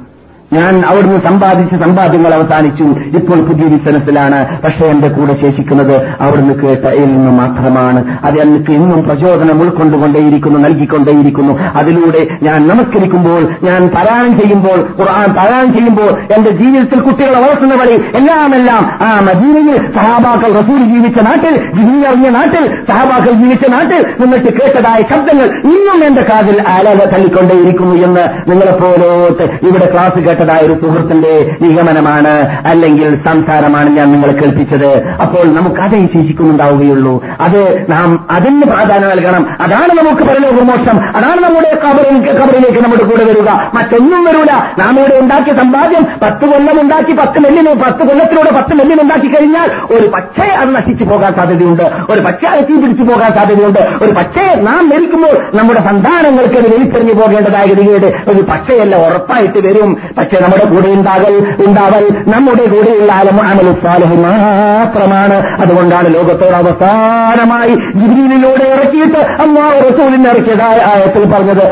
ഞാൻ 0.53 0.85
അവിടുന്ന് 0.87 1.19
സമ്പാദിച്ച 1.27 1.75
സമ്പാദ്യങ്ങൾ 1.75 2.35
അവസാനിച്ചു. 2.35 2.85
ഇപ്പോൾ 3.19 3.41
പുതിയ 3.41 3.65
ബിസിനസ്സിലാണ്. 3.65 4.63
പക്ഷേ 4.63 4.87
എന്റെ 4.87 5.09
കൂടെ 5.09 5.41
ശേഷിക്കുന്നത് 5.41 6.07
അവിടുന്ന് 6.21 6.55
കേട്ട 6.55 6.85
നിന്ന് 7.05 7.31
മാത്രമാണ്. 7.31 8.19
അത് 8.25 8.41
എനിക്ക് 8.41 8.71
ഇന്നും 8.71 9.03
പ്രചോദനം 9.03 9.61
ഉൾക്കൊണ്ടുകൊണ്ടേയിരിക്കുന്നു 9.61 10.59
നൽകിക്കൊണ്ടേയിരിക്കുന്നു. 10.59 11.59
അതിലൂടെ 11.81 12.39
ഞാൻ 12.43 12.69
നമസ്കരിക്കുമ്പോൾ 12.69 13.43
ഞാൻ 13.63 13.89
പാരായണം 13.89 14.39
ചെയ്യുമ്പോൾ 14.39 14.79
ഖുർആൻ 15.01 15.35
പാരായണം 15.35 15.73
ചെയ്യുമ്പോൾ 15.73 16.11
എന്റെ 16.37 16.51
ജീവിതത്തിൽ 16.51 17.01
കുട്ടികളെ 17.01 17.41
വളർത്തുന്ന 17.41 17.75
വഴി 17.75 17.97
എല്ലാം 18.17 18.55
എല്ലാം 18.55 18.99
ആ 19.03 19.21
മദീനയിൽ 19.21 19.93
സഹാബാക്കൾ 19.93 20.53
റസൂൽ 20.53 20.85
ജീവിച്ച 20.85 21.23
നാട്ടിൽ 21.23 21.57
ജീവിയറിഞ്ഞ 21.57 22.29
നാട്ടിൽ 22.29 22.67
സഹാബാക്കൾ 22.89 23.33
ജീവിച്ച 23.33 23.71
നാട്ടിൽ 23.71 24.07
നിന്നിട്ട് 24.21 24.53
കേട്ടതായ 24.53 25.03
ശബ്ദങ്ങൾ 25.15 25.45
ഇന്നും 25.45 26.07
എന്റെ 26.07 26.23
കാതിൽ 26.23 26.63
ആലാല 26.69 27.11
തള്ളിക്കൊണ്ടേയിരിക്കുന്നു 27.11 27.95
എന്ന് 27.95 28.51
നിങ്ങളെപ്പോലോട്ട് 28.51 29.43
ഇവിടെ 29.43 29.93
ക്ലാസ് 29.93 30.36
കേട്ടതായ 30.37 30.67
ഒരു 30.67 30.81
സുഹൃത്തിന്റെ 30.81 31.57
നിഗമനമാണ് 31.61 32.61
അല്ലെങ്കിൽ 32.71 33.27
സംസാരമാണ് 33.27 33.91
ഞാൻ 33.91 34.13
നിങ്ങളെ 34.13 34.33
കേൾപ്പിച്ചത്. 34.33 35.07
അപ്പോൾ 35.07 35.45
നമുക്ക് 35.45 35.81
അതേ 35.81 35.99
ശേഷിക്കുന്നുണ്ടാവുകയുള്ളൂ. 35.99 37.25
അത് 37.41 37.87
നാം 37.91 38.27
അതിന് 38.31 38.63
പ്രാധാന്യം 38.63 39.11
നൽകണം. 39.11 39.47
അതാണ് 39.61 39.99
നമുക്ക് 39.99 40.23
പരലോകമോക്ഷം. 40.23 41.17
അതാണ് 41.17 41.41
നമ്മുടെ 41.41 41.81
കബറിലേക്ക് 41.85 42.85
നമ്മുടെ 42.85 43.05
കൂടെ 43.05 43.25
വരിക. 43.25 43.51
മറ്റൊന്നും 43.75 44.25
വരൂല. 44.25 44.55
നാം 44.79 44.99
ഇവിടെ 44.99 45.21
ഉണ്ടാക്കിയ 45.21 45.53
സമ്പാദ്യം 45.53 46.03
പത്ത് 46.23 46.45
കൊല്ലം 46.47 46.81
ഉണ്ടാക്കി 46.81 47.13
പത്ത് 47.13 47.45
നെല്ലിന് 47.45 47.83
പത്ത് 47.85 48.09
കൊല്ലത്തിലൂടെ 48.09 48.57
പത്ത് 48.57 48.73
നെല്ലിന് 48.73 49.03
ഉണ്ടാക്കി 49.03 49.27
കഴിഞ്ഞാൽ 49.27 49.71
ഒരു 49.93 50.07
പക്ഷേ 50.07 50.49
അത് 50.49 50.77
നശിച്ചു 50.77 51.05
പോകാൻ 51.05 51.35
സാധ്യതയുണ്ട്. 51.35 51.83
ഒരു 52.11 52.21
പക്ഷേ 52.21 52.47
അത് 52.47 52.83
പിടിച്ചു 52.83 53.03
പോകാൻ 53.03 53.31
സാധ്യതയുണ്ട്. 53.31 53.79
ഒരു 53.79 54.13
പക്ഷേ 54.13 54.61
നാം 54.61 54.89
മരിക്കുമ്പോൾ 54.89 55.57
നമ്മുടെ 55.57 55.81
സന്താനങ്ങൾക്ക് 55.81 56.55
അത് 56.55 56.75
വലിച്ചെറിഞ്ഞു 56.75 57.15
പോകേണ്ടതായ 57.15 57.65
ഗതികേട് 57.65 58.07
ഒരു 58.07 58.43
പക്ഷേയല്ല 58.43 58.97
ഉറപ്പായിട്ട് 58.97 59.69
വരും. 59.69 59.97
പക്ഷെ 60.27 60.43
നമ്മുടെ 60.43 60.65
കൂടെ 60.65 60.89
ഉണ്ടാകൽ 60.89 61.35
ഉണ്ടാവൽ 61.67 62.05
നമ്മുടെ 62.29 62.65
കൂടെയുള്ള 62.67 63.13
അലമ 63.13 63.41
അമലു 63.43 63.73
മാത്രമാണ് 64.17 65.63
അതുകൊണ്ടാണ് 65.63 66.15
ലോകത്തോട് 66.15 66.57
അവസാനമായി 66.57 67.71
ജിബിയിലൂടെ 67.71 68.65
ഇറക്കിയിട്ട് 68.65 69.19
അമ്മാ 69.43 69.71
റസൂലിനെ 69.71 70.31
ഇറക്കിയതായ 70.31 70.79
ആയത്തിൽ 70.87 71.25
പറഞ്ഞത്. 71.25 71.65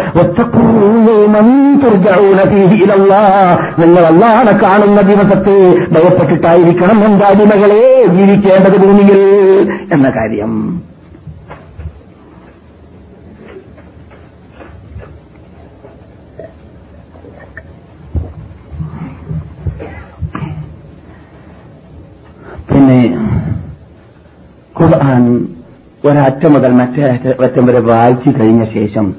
നിങ്ങൾ 3.79 4.05
അള്ളാഹനെ 4.05 4.53
കാണുന്ന 4.63 5.01
ദിവസത്തെ 5.01 5.57
ഭയപ്പെട്ടിട്ടായിരിക്കണം 5.93 7.05
എന്താ 7.05 7.27
അടിമകളെ 7.27 8.07
ജീവിക്കേണ്ടത് 8.15 8.79
ഭൂമിയിൽ 8.87 9.21
എന്ന 9.95 10.11
കാര്യം 10.11 10.85
പിന്നെ 22.73 23.19
ഖുർആൻ 24.81 25.47
ഒരറ്റം 26.05 26.53
മുതൽ 26.53 26.69
മറ്റേ 26.73 27.03
അറ്റ- 27.03 27.65
വരെ 27.65 27.81
വായിച്ചു 27.81 28.31
കഴിഞ്ഞ 28.41 28.65
ശേഷം 28.65 29.15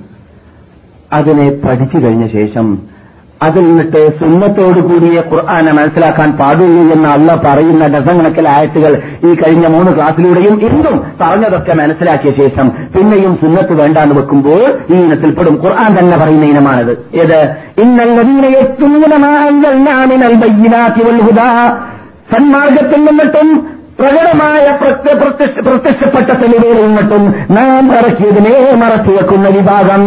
അതിനെ 1.13 1.49
പഠിച്ചു 1.49 1.97
കഴിഞ്ഞ 1.97 2.27
ശേഷം 2.27 2.95
അതിൽ 3.43 3.65
നിന്നിട്ട് 3.65 4.19
സുന്നത്തോടു 4.19 4.79
കൂടിയ 4.79 5.23
ഖുർആാനെ 5.33 5.71
മനസ്സിലാക്കാൻ 5.71 6.31
പാടുള്ളൂ 6.31 6.93
എന്ന് 6.93 7.09
അള്ള 7.09 7.41
പറയുന്ന 7.45 7.83
ഡസൻ 7.83 8.47
ആയത്തുകൾ 8.47 9.01
ഈ 9.25 9.35
കഴിഞ്ഞ 9.35 9.67
മൂന്ന് 9.67 9.95
ക്ലാസ്സിലൂടെയും 9.95 10.71
എന്തും 10.71 11.03
പറഞ്ഞതൊക്കെ 11.21 11.73
മനസ്സിലാക്കിയ 11.73 12.31
ശേഷം 12.31 12.69
പിന്നെയും 12.69 13.37
സുന്നത്ത് 13.41 13.81
വേണ്ടാന്ന് 13.81 14.15
വെക്കുമ്പോൾ 14.15 14.95
ഈ 14.95 14.97
ഇനത്തിൽപ്പെടും. 14.97 15.55
ഖുർആൻ 15.55 15.99
തന്നെ 15.99 16.17
പറയുന്ന 16.17 16.45
ഇനമാണിത്. 16.45 16.91
ഏത്? 16.91 17.55
ഇന്നല്ലതീന 17.81 18.45
സന്മാർഗത്തിൽ 22.31 23.05
നിന്നിട്ടും 23.05 23.75
പ്രകടമായ 23.99 24.77
പ്രത്യ- 24.81 25.19
പ്രത്യക്ഷ- 25.21 25.63
പ്രത്യക്ഷപ്പെട്ട 25.63 26.29
തെളിവുകളിൽ 26.29 26.85
നിന്നിട്ടും 26.87 27.45
നാം 27.51 27.95
ഇറക്കിയതിനെ 27.95 28.73
മറച്ചു 28.75 29.11
വെക്കുന്ന 29.11 29.49
വിഭാഗം. 29.49 30.05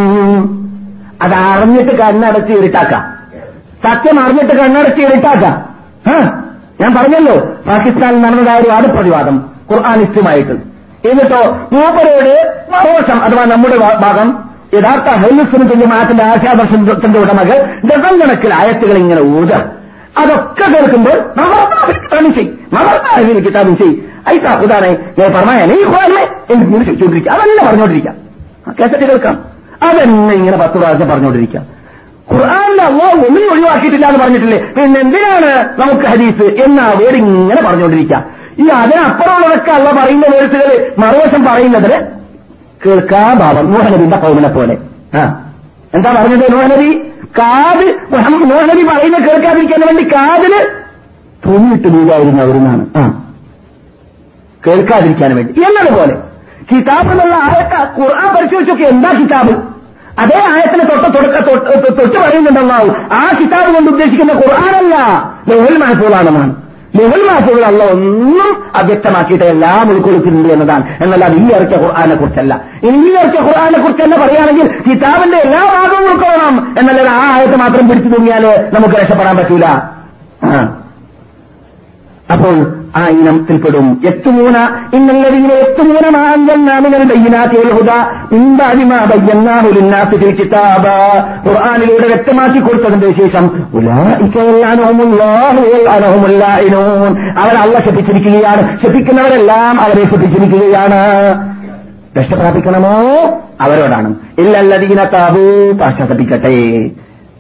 അത് 1.23 1.35
അറിഞ്ഞിട്ട് 1.35 1.99
കണ്ണടച്ച് 1.99 2.53
ഇരുട്ടാക്കാം. 2.53 3.19
സത്യം 3.89 4.21
അറിഞ്ഞിട്ട് 4.21 4.55
കണ്ണടച്ച് 4.55 5.01
ഇരുട്ടാക്കാം. 5.01 5.69
ഞാൻ 6.81 6.95
പറഞ്ഞല്ലോ 6.95 7.35
പാകിസ്ഥാനിൽ 7.41 8.21
നടന്നതായ 8.21 8.57
ഒരു 8.57 8.93
പ്രതിവാദം 8.93 9.45
ഖുർആാനിസ്റ്റുമായിട്ട്. 9.73 10.53
എന്നിട്ടോ 11.09 11.53
മൂപ്പരോട് 11.53 12.55
മറോഷം 12.73 13.23
അഥവാ 13.23 13.45
നമ്മുടെ 13.45 13.77
ഭാഗം 13.77 14.49
യഥാർത്ഥ 14.75 15.15
ഹൈലുസ്ലിം 15.15 15.81
ജമാഅത്തിന്റെ 15.81 16.25
ആശാദർശത്തിന്റെ 16.25 17.21
ഉടമകൾ 17.21 17.77
ഡസൻ 17.89 18.21
കണക്കിൽ 18.21 18.55
ആയത്തുകൾ 18.55 18.99
ഇങ്ങനെ 18.99 19.23
ഊത 19.23 19.78
അതൊക്കെ 20.19 20.67
കേൾക്കുമ്പോൾ 20.73 21.19
മഹർത്താവിൽ 22.73 23.39
കിതാബും 23.47 23.75
ചെയ് 23.81 23.93
ഐസാ 24.29 24.53
ഉദാനെ 24.65 24.89
ഞാൻ 25.19 25.31
പറഞ്ഞാൽ 25.35 25.71
ഈ 25.75 25.85
ഹോലെ 25.91 26.23
എനിക്ക് 26.49 26.69
ഇങ്ങനെ 26.69 26.85
ചോദിച്ചിരിക്കുക 26.91 27.33
അതെന്നെ 27.37 27.63
പറഞ്ഞുകൊണ്ടിരിക്കാം 27.65 28.17
കേസറ്റ് 28.79 29.07
കേൾക്കാം. 29.07 29.37
അതെന്നെ 29.89 30.35
ഇങ്ങനെ 30.35 30.57
പത്ത് 30.59 30.77
പ്രാവശ്യം 30.79 31.09
പറഞ്ഞുകൊണ്ടിരിക്കാം 31.11 31.65
ഖുർആാനിൽ 32.29 32.81
അള്ളാഹ് 32.87 33.15
ഒന്നും 33.27 33.45
ഒഴിവാക്കിയിട്ടില്ല 33.53 34.07
എന്ന് 34.09 34.21
പറഞ്ഞിട്ടില്ലേ? 34.23 34.59
പിന്നെ 34.75 34.99
എന്തിനാണ് 35.01 35.51
നമുക്ക് 35.79 36.07
ഹദീസ് 36.07 36.47
എന്ന 36.65 36.81
വേർഡ് 36.99 37.19
ഇങ്ങനെ 37.23 37.61
പറഞ്ഞുകൊണ്ടിരിക്കാം 37.63 38.23
ഈ 38.59 38.67
അതിനപ്പുറമുള്ളതൊക്കെ 38.77 39.71
അള്ള 39.71 39.89
പറയുന്ന 39.99 40.27
വേഴ്സുകൾ 40.35 40.71
മറുവശം 40.99 41.43
പറയുന്നതിന് 41.47 41.99
കേൾക്കാ 42.81 43.23
ഭാവം 43.41 43.67
നൂഹനബിന്റെ 43.73 44.19
പൗമനെ 44.19 44.49
പോലെ. 44.49 44.75
ആ. 45.15 45.23
എന്താ 45.95 46.11
പറഞ്ഞത് 46.17 46.45
നൂഹനബി 46.53 46.91
കാത് 47.35 47.87
മോഹനബി 48.45 48.83
പറയുന്ന 48.89 49.19
കേൾക്കാതിരിക്കാൻ 49.19 49.81
വേണ്ടി 49.87 50.05
കാതിൽ 50.15 50.55
തൂങ്ങിയിട്ട് 51.43 51.89
വീഴായിരുന്നു 51.89 52.43
അവരെന്നാണ് 52.43 52.85
ആ. 52.97 53.03
കേൾക്കാതിരിക്കാൻ 54.63 55.37
വേണ്ടി. 55.37 55.53
എന്നതുപോലെ 55.61 56.15
കിതാബ് 56.71 57.11
എന്നുള്ള 57.11 57.35
ആയത്ത 57.47 57.75
ഖുർആൻ 57.99 58.35
പരിശോധിച്ചൊക്കെ 58.35 58.85
എന്താ 58.85 59.11
കിതാബ്? 59.13 59.53
അതേ 60.19 60.39
ആയത്തിന് 60.49 60.85
തൊട്ട് 60.91 61.09
തുടക്ക 61.17 61.39
തൊട്ട് 61.49 61.89
തൊട്ട് 61.99 62.19
പറയുന്നുണ്ടെന്നാവും 62.19 62.95
ആ 63.13 63.33
കിതാബ് 63.41 63.75
കൊണ്ട് 63.75 63.91
ഉദ്ദേശിക്കുന്ന 63.91 64.33
ഖുർആാനല്ല. 64.33 64.95
ലഹുൽ 65.49 65.77
മഹസൂലാണെന്നാണ് 65.79 66.55
മഹസൂൽ 66.97 67.65
അല്ല 67.71 67.83
ഒന്നും 67.95 68.49
അവ്യക്തമാക്കിയിട്ട് 68.81 69.45
എല്ലാം 69.45 69.91
ഉൾക്കൊള്ളിച്ചിട്ടുണ്ട് 69.93 70.49
എന്നതാണ്. 70.55 70.85
എന്നല്ല 71.03 71.25
അത് 71.31 71.37
ഈ 71.43 71.47
ഇറക്കിയ 71.57 71.79
ഖുർആാനെ 71.85 72.15
കുറിച്ചല്ല. 72.21 72.55
ഇനി 72.87 72.97
ഈ 73.09 73.13
ഇറക്കിയ 73.21 73.41
ഖുർആാനെ 73.49 73.79
കുറിച്ച് 73.85 74.03
തന്നെ 74.05 74.19
പറയുകയാണെങ്കിൽ 74.23 74.67
കിതാബിന്റെ 74.87 75.39
എല്ലാ 75.47 75.63
ഭാഗവും 75.75 76.07
ഉൾക്കൊള്ളണം. 76.11 76.57
എന്നല്ല 76.79 77.11
ആ 77.11 77.27
ആയത്ത് 77.37 77.57
മാത്രം 77.65 77.89
പിടിച്ചു 77.89 78.11
തൂങ്ങിയാൽ 78.15 78.45
നമുക്ക് 78.77 78.95
രക്ഷപ്പെടാൻ 79.03 79.37
പറ്റൂല. 79.37 79.67
അപ്പോൾ 82.35 82.55
ആ 82.97 83.07
ഇനത്തിൽപ്പെടും. 83.07 84.01
എത്തുമൂന 84.07 84.57
ഇന്നല്ലതീനെ 84.95 85.55
എത്തുമൂന 85.55 86.09
കിതാബ. 90.31 90.87
ഖുർആനിലൂടെ 91.49 92.07
വ്യക്തമാക്കി 92.07 92.59
കൊടുത്തതിന്റെ 92.59 93.13
ശേഷം 93.13 93.63
അവർ 97.39 97.57
അള്ള 97.57 97.79
ശപിച്ചിരിക്കുകയാണ്. 97.79 98.87
ശപിക്കുന്നവരെല്ലാം 98.87 99.81
അവരെ 99.81 100.05
ശപിച്ചിരിക്കുകയാണ്. 100.05 101.01
രക്ഷ 102.19 102.33
പ്രാപിക്കണമോ? 102.33 103.15
അവരോടാണ്. 103.61 104.15
ഇല്ലല്ലതീന 104.39 105.05
താബൂ 105.05 105.79
പാശ്ചാത്തപ്പിക്കട്ടെ 105.79 106.91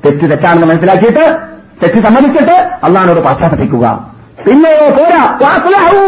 തെറ്റ് 0.06 0.30
തെറ്റാണെന്ന് 0.30 0.66
മനസ്സിലാക്കിയിട്ട് 0.66 1.36
തെറ്റ് 1.82 2.06
സമ്മതിച്ചിട്ട് 2.06 2.52
അള്ളഹാനോട് 2.84 3.20
പാശ്ചാത്തപിക്കുക. 3.20 4.17
പിന്നെയോ 4.46 4.86
പോരാ. 4.98 5.38
വാസുലാഹു 5.42 6.02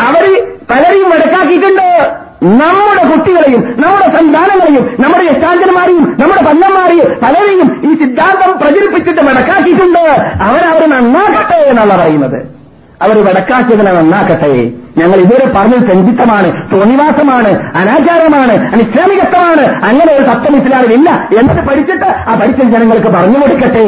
അവർ 0.00 0.24
പലരെയും 0.70 1.10
വടക്കാക്കിയിട്ടുണ്ട് 1.10 1.88
നമ്മുടെ 2.60 3.02
കുട്ടികളെയും 3.10 3.62
നമ്മുടെ 3.80 4.06
സന്താനങ്ങളെയും 4.16 4.84
നമ്മുടെ 5.00 5.24
യശാന്തന്മാരെയും 5.24 6.04
നമ്മുടെ 6.20 6.42
പന്നന്മാരെയും 6.42 7.10
പലരെയും 7.22 7.68
ഈ 7.90 7.92
സിദ്ധാന്തം 8.02 8.50
പ്രചരിപ്പിച്ചിട്ട് 8.58 9.20
വടക്കാക്കിയിട്ടുണ്ട് 9.20 10.04
അവരവരെ 10.42 10.86
നന്നാക്കട്ടെ 10.86 11.58
എന്നാണ് 11.70 11.90
പറയുന്നത്. 11.90 12.38
അവർ 13.02 13.16
വടക്കാക്കിയതിനെ 13.24 13.92
നന്നാക്കട്ടെ. 13.92 14.52
ഞങ്ങൾ 14.98 15.16
ഇതുവരെ 15.16 15.52
പറഞ്ഞത് 15.56 15.90
സഞ്ചിത്തമാണ് 15.90 16.48
തോന്നിവാസമാണ് 16.74 17.50
അനാചാരമാണ് 17.76 18.52
അനിസ്ലാമികത്വമാണ്. 18.72 19.66
അങ്ങനെ 19.88 20.12
ഒരു 20.14 20.22
തത്വം 20.22 20.56
ഇസ്ലാമിലില്ല 20.56 21.28
എന്നത് 21.40 21.68
പഠിച്ചിട്ട് 21.68 22.04
ആ 22.04 22.38
പഠിച്ച 22.42 22.62
ജനങ്ങൾക്ക് 22.62 23.06
പറഞ്ഞു 23.06 23.38
കൊടുക്കട്ടെ. 23.42 23.86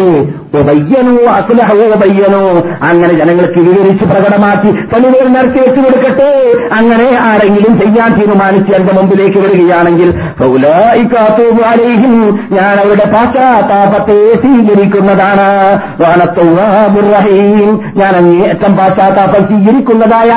ഒബയ്യനോ 0.58 1.14
അസുലഹോ 1.32 1.76
ഒബയ്യനോ. 1.94 2.42
അങ്ങനെ 2.88 3.12
ജനങ്ങൾക്ക് 3.14 3.58
വിവരിച്ച് 3.58 4.04
പ്രകടമാക്കി 4.04 4.70
തെളിവുകൾ 4.72 5.28
നിറച്ചു 5.28 5.58
വെച്ചു 5.60 5.80
കൊടുക്കട്ടെ. 5.80 6.30
അങ്ങനെ 6.78 7.08
ആരെങ്കിലും 7.20 7.80
ചെയ്യാൻ 7.80 8.20
തീരുമാനിച്ച് 8.20 8.72
എന്റെ 8.72 8.92
മുമ്പിലേക്ക് 8.92 9.38
വരികയാണെങ്കിൽ 9.38 10.10
ഞാൻ 12.52 12.74
അവരുടെ 12.80 13.06
പാശ്ചാത്താപത്തെ 13.14 14.18
സ്വീകരിക്കുന്നതാണ്. 14.42 15.48
ഞാൻ 17.96 18.16
അങ്ങേയറ്റം 18.16 18.76
പാശ്ചാത്താപം 18.76 19.46
സ്വീകരിക്കുന്നതായ 19.46 20.30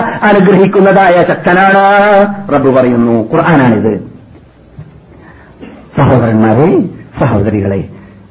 അനുഗ്രഹിക്കുന്നതായ 0.58 1.22
ശക്തനാണ്. 1.22 2.28
റബ്ബ് 2.56 2.76
പറയുന്നു 2.76 3.32
ഖുർആനാണിത്. 3.34 4.12
സഹോദരന്മാരെ 5.98 6.82
സഹോദരികളെ 7.22 7.88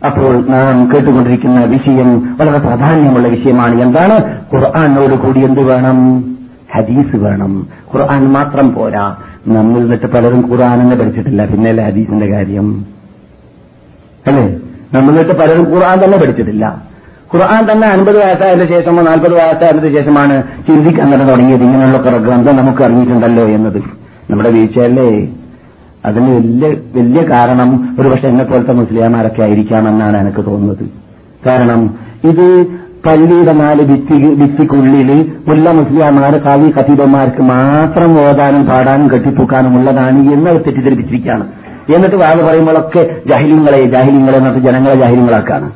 അപ്പോൾ 0.07 0.49
നാം 0.49 0.93
കേട്ടുകൊണ്ടിരിക്കുന്ന 0.93 1.65
വിഷയം 1.65 2.37
വളരെ 2.37 2.59
പ്രാധാന്യമുള്ള 2.59 3.29
വിഷയമാണ്. 3.29 3.83
എന്താണ്? 3.83 4.41
ഖുർആാനോട് 4.55 5.15
കൂടി 5.15 5.41
എന്ത് 5.41 5.61
വേണം? 5.61 6.21
ഹദീസ് 6.77 7.17
വേണം. 7.17 7.67
ഖുർആൻ 7.95 8.29
മാത്രം 8.29 8.75
പോരാ. 8.75 9.17
നമ്മൾ 9.47 9.81
എന്നിട്ട് 9.81 10.07
പലരും 10.07 10.51
ഖുർആൻ 10.51 10.81
എന്ന് 10.81 10.97
പഠിച്ചിട്ടില്ല. 10.97 11.47
പിന്നെയല്ലേ 11.47 11.85
ഹദീസിന്റെ 11.85 12.27
കാര്യം? 12.27 12.87
അല്ലേ? 14.27 14.57
നമ്മൾ 14.93 15.11
എന്നിട്ട് 15.11 15.39
പലരും 15.39 15.75
ഖുർആൻ 15.75 16.05
തന്നെ 16.05 16.19
പഠിച്ചിട്ടില്ല. 16.19 16.83
ഖുർആൻ 17.35 17.73
തന്നെ 17.73 17.89
അൻപത് 17.89 18.17
വയസ്സായതിനു 18.17 18.65
ശേഷമോ 18.65 19.03
നാൽപ്പത് 19.03 19.33
വയസ്സായതിനു 19.33 19.93
ശേഷമാണ് 19.93 20.43
ചിന്തിക്കാൻ 20.43 21.15
തന്നെ 21.15 21.27
തുടങ്ങിയത്. 21.27 21.63
ഇങ്ങനെയുള്ള 21.63 21.99
ഗ്രന്ഥം 22.17 22.57
നമുക്ക് 22.57 22.83
അറിഞ്ഞിട്ടുണ്ടല്ലോ 22.83 23.45
എന്നത്. 23.45 23.79
നമ്മുടെ 24.31 24.51
വീഴ്ചയല്ലേ? 24.51 25.29
അതിന് 26.05 26.37
വലിയ 26.37 26.69
വലിയ 26.69 27.23
കാരണം 27.23 27.97
ഒരുപക്ഷെ 28.01 28.29
എന്നെ 28.29 28.45
പോലത്തെ 28.45 28.73
മുസ്ലിംമാരൊക്കെ 28.73 29.43
ആയിരിക്കാമെന്നാണ് 29.43 30.17
എനിക്ക് 30.21 30.47
തോന്നുന്നത്. 30.47 30.89
കാരണം 31.49 31.95
ഇത് 32.25 32.67
പള്ളിയുടെ 33.07 33.53
നാല് 33.53 33.83
ഭിത്തി 33.83 34.35
ഭിത്തിക്കുള്ളിൽ 34.35 35.33
മുല്ല 35.49 35.71
മുസ്ലിംമാർ 35.71 36.37
കാവി 36.37 36.69
ഖതീബന്മാർക്ക് 36.69 37.43
മാത്രം 37.43 38.29
ഓതാനും 38.29 38.67
പാടാനും 38.67 39.11
കെട്ടിത്തൂക്കാനും 39.11 39.79
ഉള്ളതാണ് 39.79 40.33
എന്ന് 40.33 40.51
അവർ 40.51 40.59
തെറ്റിദ്ധരിപ്പിച്ചിരിക്കുകയാണ്. 40.59 41.47
എന്നിട്ട് 41.95 42.17
വാദ 42.17 42.43
പറയുമ്പോഴൊക്കെ 42.43 43.17
ജാഹിലിങ്ങളെ 43.27 43.85
ജാഹിലിങ്ങളെ 43.85 44.39
എന്നിട്ട് 44.39 44.59
ജനങ്ങളെ 44.59 44.95
ജാഹിലിങ്ങളാക്കാണ്. 44.95 45.71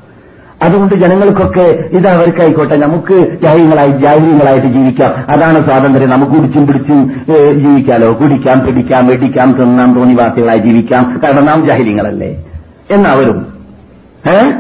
അതുകൊണ്ട് 0.63 0.95
ജനങ്ങൾക്കൊക്കെ 0.95 1.61
ഇത് 1.93 2.09
അവർക്കായിക്കോട്ടെ. 2.09 2.77
നമുക്ക് 2.77 3.37
ജാഹ്യങ്ങളായി 3.43 3.91
ജാഹ്യങ്ങളായിട്ട് 3.91 4.67
ജീവിക്കാം. 4.67 5.25
അതാണ് 5.29 5.65
സ്വാതന്ത്ര്യം. 5.65 6.11
നമുക്ക് 6.11 6.33
കുടിച്ചും 6.33 6.67
പിടിച്ചും 6.67 7.25
ജീവിക്കാലോ. 7.55 8.13
കുടിക്കാം 8.13 8.67
പിടിക്കാം 8.67 9.07
വെടിക്കാം 9.07 9.53
തിന്നാം 9.53 9.95
തോന്നിവാസികളായി 9.95 10.59
ജീവിക്കാം. 10.59 11.21
കാരണം 11.25 11.45
നാം 11.45 11.71
ജാഹ്യങ്ങളല്ലേ 11.71 12.45
എന്നവരും 12.91 13.47
ഏ? 14.29 14.51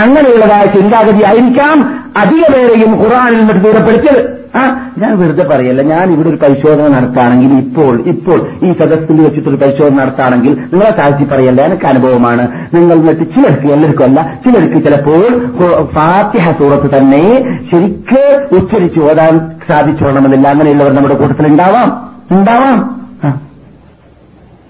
അങ്ങനെയുള്ളതായ 0.00 0.66
ചിന്താഗതി 0.66 1.24
ആയിരിക്കാം 1.24 2.04
അധിക 2.16 2.56
പേരെയും 2.56 3.04
ഖുറാനിൽ 3.04 3.38
നിന്നിട്ട് 3.38 3.60
ദൂരപ്പെടുത്തിയത്. 3.60 4.39
ആ 4.58 4.90
ഞാൻ 4.98 5.18
വെറുതെ 5.18 5.44
പറയല്ല. 5.44 5.82
ഞാൻ 5.82 6.12
ഇവിടെ 6.12 6.28
ഒരു 6.28 6.36
പരിശോധന 6.36 6.88
നടത്താണെങ്കിൽ 6.88 7.52
ഇപ്പോൾ 7.52 8.00
ഇപ്പോൾ 8.00 8.66
ഈ 8.66 8.72
സദസ്സിൽ 8.72 9.22
വെച്ചിട്ടൊരു 9.22 9.56
പരിശോധന 9.56 9.94
നടത്താണെങ്കിൽ 9.94 10.50
നിങ്ങളെ 10.50 10.90
താഴ്ത്തി 10.90 11.24
പറയല്ല. 11.24 11.62
എനിക്ക് 11.62 11.86
അനുഭവമാണ്. 11.86 12.48
നിങ്ങൾ 12.74 12.94
എന്നിട്ട് 12.94 13.20
ചിലർക്ക് 13.20 13.66
എല്ലാവർക്കും 13.66 14.04
അല്ല 14.04 14.38
ചിലർക്ക് 14.46 14.86
ചിലപ്പോൾ 14.86 15.84
ഫാത്തിഹ 15.84 16.50
സൂറത്ത് 16.50 16.98
തന്നെ 16.98 17.44
ശരിക്ക് 17.70 18.46
ഉച്ചരിച്ച് 18.56 19.00
ഓടാൻ 19.00 19.50
സാധിച്ചോണമെന്നില്ല 19.68 20.48
അങ്ങനെയുള്ളവർ 20.48 20.92
നമ്മുടെ 20.92 21.14
കൂട്ടത്തിൽ 21.14 21.46
ഉണ്ടാവാം. 21.46 22.10
ഉണ്ടാവാം. 22.32 23.00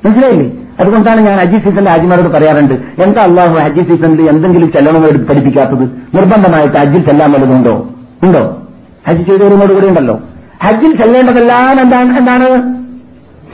മനസ്സിലായില്ലേ? 0.04 0.52
അതുകൊണ്ടാണ് 0.80 1.20
ഞാൻ 1.20 1.38
ഹജ്ജി 1.38 1.58
സീസണിൽ 1.58 1.88
ഹാജിമാരോട് 1.88 2.28
പറയാറുണ്ട് 2.28 2.74
എന്താ 2.74 3.22
അള്ളാഹു 3.22 3.54
ഹജ്ജി 3.54 3.82
സീസണിൽ 3.82 4.28
എന്തെങ്കിലും 4.28 4.72
ചെല്ലണമെന്ന് 4.72 5.26
പഠിപ്പിക്കാത്തത്? 5.26 5.82
നിർബന്ധമായിട്ട് 6.16 6.76
ഹജ്ജിൽ 6.76 7.04
ചെല്ലാൻ 7.04 7.32
വല്ലതുണ്ടോ 7.32 7.88
ഉണ്ടോ? 8.24 8.59
ഹജ്ജ് 9.08 9.26
ചെയ്തവരുമോട് 9.26 9.72
കൂടെ 9.72 9.86
ഉണ്ടല്ലോ. 9.86 10.20
ഹജ്ജിൽ 10.62 11.02
ചെല്ലേണ്ടതെല്ലാം 11.02 11.80
എന്താണ് 11.80 12.18
എന്താണ്? 12.18 12.80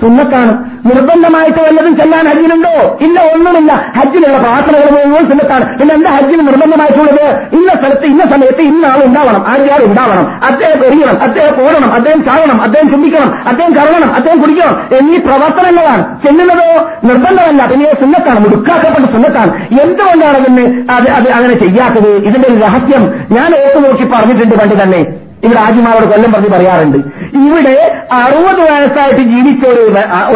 സുന്നത്താണ്. 0.00 0.76
നിർബന്ധമായിട്ട് 0.86 1.58
വല്ലതും 1.58 1.96
ചെല്ലാൻ 1.96 2.26
ഹജ്ജിനുണ്ടോ 2.26 2.98
ഇല്ല 3.00 3.20
ഒന്നുമില്ല. 3.34 3.72
ഹജ്ജിലുള്ള 3.72 4.38
പ്രാർത്ഥനകൾ 4.38 4.90
മുഴുവൻ 4.90 5.30
സുന്നത്താണ്. 5.30 5.78
പിന്നെ 5.78 5.94
എന്താ 5.94 6.12
ഹജ്ജിന് 6.12 6.48
നിർബന്ധമായിട്ടുള്ളത്? 6.48 7.40
ഇന്ന 7.52 7.68
സ്ഥലത്ത് 7.68 8.04
ഇന്ന 8.04 8.20
സമയത്ത് 8.20 8.62
ഇന്ന 8.62 8.86
ആൾ 8.86 8.98
ഉണ്ടാവണം. 9.06 9.44
ആര്യാൾ 9.48 9.84
ഉണ്ടാവണം? 9.86 10.26
അദ്ദേഹം 10.44 10.84
എറിയണം. 10.84 11.22
അദ്ദേഹം 11.22 11.62
ഓടണം. 11.62 11.92
അദ്ദേഹം 11.92 12.24
ചാടണം 12.24 12.62
അദ്ദേഹം 12.62 12.90
ചിന്തിക്കണം 12.90 13.48
അദ്ദേഹം 13.48 13.72
കറങ്ങണം. 13.72 14.12
അദ്ദേഹം 14.12 14.40
കുടിക്കണം. 14.40 14.96
എന്നീ 14.98 15.16
പ്രവർത്തനങ്ങളാണ്. 15.18 16.26
ചെല്ലുന്നതോ? 16.26 16.90
നിർബന്ധമല്ല. 17.04 17.66
പിന്നെ 17.66 17.90
സുന്നത്താണ്. 17.90 18.40
മുടുക്കാക്കപ്പെട്ട 18.40 19.10
സുന്നത്താണ്. 19.10 19.66
എന്തുകൊണ്ടാണ് 19.82 20.36
അതിന് 20.36 20.90
അത് 20.90 21.10
അത് 21.10 21.28
അങ്ങനെ 21.28 21.54
ചെയ്യാത്തത്? 21.54 22.08
ഇതിന്റെ 22.08 22.48
ഒരു 22.48 22.60
രഹസ്യം 22.60 23.14
ഞാൻ 23.30 23.48
ഓർത്തു 23.62 23.78
നോക്കി 23.78 24.04
പറഞ്ഞിട്ടുണ്ട് 24.04 24.54
പണ്ട് 24.54 24.84
തന്നെ. 24.84 25.25
ഇവിടെ 25.46 25.60
ആജിമാരോട് 25.60 26.04
കൊല്ലം 26.04 26.32
പറഞ്ഞ് 26.32 26.48
പറയാറുണ്ട്. 26.48 26.96
ഇവിടെ 27.38 28.04
അറുപത് 28.12 28.60
വയസ്സായിട്ട് 28.60 29.20
ജീവിച്ച 29.20 29.66
ഒരു 29.66 29.80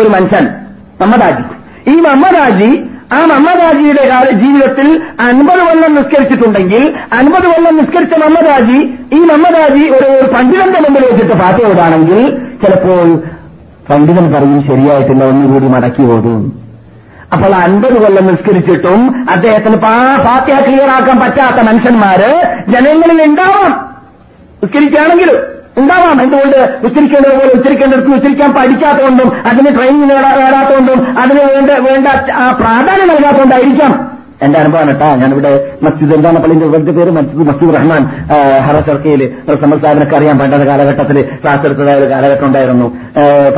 ഒരു 0.01 0.09
മനുഷ്യൻ 0.09 0.49
മമ്മദാജി. 1.01 1.43
ഈ 1.91 2.01
മമ്മദാജി 2.01 2.85
ആ 3.13 3.25
മമ്മദാജിയുടെ 3.25 4.03
ജീവിതത്തിൽ 4.33 5.03
അൻപത് 5.21 5.59
കൊല്ലം 5.59 5.95
നിസ്കരിച്ചിട്ടുണ്ടെങ്കിൽ 5.95 6.95
അൻപത് 7.13 7.47
കൊല്ലം 7.47 7.77
നിസ്കരിച്ച 7.77 8.13
മമ്മദാജി 8.15 8.95
ഈ 9.13 9.19
മമ്മദാജി 9.19 9.89
ഒരു 9.89 10.33
പണ്ഡിതന്റെ 10.33 10.81
മുമ്പിൽ 10.81 11.11
വെച്ചിട്ട് 11.11 11.33
പാട്ടയോടാണെങ്കിൽ 11.33 12.31
ചിലപ്പോൾ 12.65 13.17
പണ്ഡിതൻ 13.91 14.33
പറയും 14.33 14.63
ശരിയായിട്ടില്ല 14.67 15.25
ഒന്നുകൂടി 15.25 15.67
മടക്കി 15.67 16.03
ഓടും 16.03 16.63
അപ്പോൾ 17.33 17.55
അൻപത് 17.55 18.03
കൊല്ലം 18.03 18.27
നിസ്കരിച്ചിട്ടും 18.27 19.31
അദ്ദേഹത്തിന് 19.31 19.77
പാ- 19.77 20.23
ഫാത്തിഹ 20.23 20.61
ക്ലിയർ 20.61 20.91
ആക്കാൻ 20.91 21.21
പറ്റാത്ത 21.21 21.67
മനുഷ്യന്മാര് 21.67 22.43
ജനങ്ങളിൽ 22.69 23.25
ഉണ്ടാവാം. 23.25 23.90
ഉച്ചരിക്കുകയാണെങ്കിലും 24.63 25.37
ഉണ്ടാവാം. 25.79 26.23
എന്തുകൊണ്ട്? 26.23 26.87
ഉച്ചരിക്കേണ്ടത് 26.87 27.33
പോലെ 27.33 27.53
ഉച്ചരിക്കേണ്ടടുത്ത് 27.55 28.15
ഉച്ചരിക്കാൻ 28.15 28.51
പഠിക്കാത്തതുകൊണ്ടും 28.53 29.29
അതിന് 29.47 29.77
ട്രെയിനിങ് 29.77 30.11
നേടാത്തതുകൊണ്ടും 30.11 31.19
അതിന് 31.19 31.41
വേണ്ട 31.53 31.71
വേണ്ട 31.71 32.07
പ്രാധാന്യം 32.61 33.09
നൽകാത്തതുകൊണ്ടായിരിക്കാം. 33.09 34.20
എന്റെ 34.45 34.59
അനുഭവമാണ് 34.63 34.93
കേട്ടാ 34.93 35.09
ഞാനിവിടെ 35.23 35.51
മസ്ജിദ് 35.87 36.15
എന്താണ് 36.17 36.39
പള്ളിന്റെ 36.43 36.67
ഇവിടുത്തെ 36.69 36.93
പേര് 36.99 37.11
മസ്ജിദ് 37.17 37.47
മസ്ജിദ് 37.49 37.73
റഹ്മാൻ 37.77 38.03
ഹറസർക്കയിൽ 38.67 39.23
സമത് 39.63 39.81
സാഹിബിനൊക്കെ 39.85 40.17
അറിയാൻ 40.19 40.37
പണ്ടത്തെ 40.41 40.67
കാലഘട്ടത്തിൽ 40.71 41.19
ക്ലാസ് 41.43 41.65
എടുത്തതായ 41.69 41.97
ഒരു 42.01 42.09
കാലഘട്ടം 42.13 42.47
ഉണ്ടായിരുന്നു. 42.51 42.87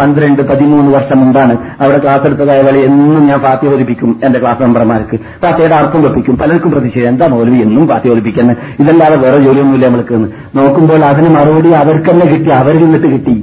പന്ത്രണ്ട് 0.00 0.42
പതിമൂന്ന് 0.50 0.90
വർഷം 0.96 1.18
മുമ്പാണ് 1.22 1.54
അവിടെ 1.82 1.98
ക്ലാസ് 2.04 2.24
എടുത്തതായ 2.30 2.60
വഴി 2.68 2.82
എന്നും 2.88 3.22
ഞാൻ 3.30 3.40
പാർട്ടി 3.46 3.66
ഒലിപ്പിക്കും 3.74 4.10
എന്റെ 4.26 4.38
ക്ലാസ് 4.44 4.60
മെമ്പർമാർക്ക്. 4.64 5.18
പാർട്ടിയുടെ 5.44 5.76
അർത്ഥം 5.80 6.02
വെപ്പിക്കും 6.06 6.36
പലർക്കും 6.42 6.72
പ്രതിഷേധം. 6.74 7.08
എന്താ 7.12 7.28
മൗലവി 7.34 7.60
എന്നും 7.66 7.86
പാർട്ടി 7.92 8.10
ഒലിപ്പിക്കുന്നത് 8.14 8.58
ഇതല്ലാതെ 8.82 9.16
വേറെ 9.24 9.38
ജോലിയൊന്നുമില്ല 9.46 9.86
നമ്മൾക്ക് 9.90 10.18
നോക്കുമ്പോൾ 10.60 11.04
അതിന് 11.12 11.30
മറുപടി 11.38 11.72
അവർക്ക് 11.82 12.10
തന്നെ 12.10 12.26
കിട്ടി 12.32 12.50
അവരിൽ 12.60 12.82
നിന്നിട്ട് 12.84 13.08
കിട്ടി. 13.14 13.36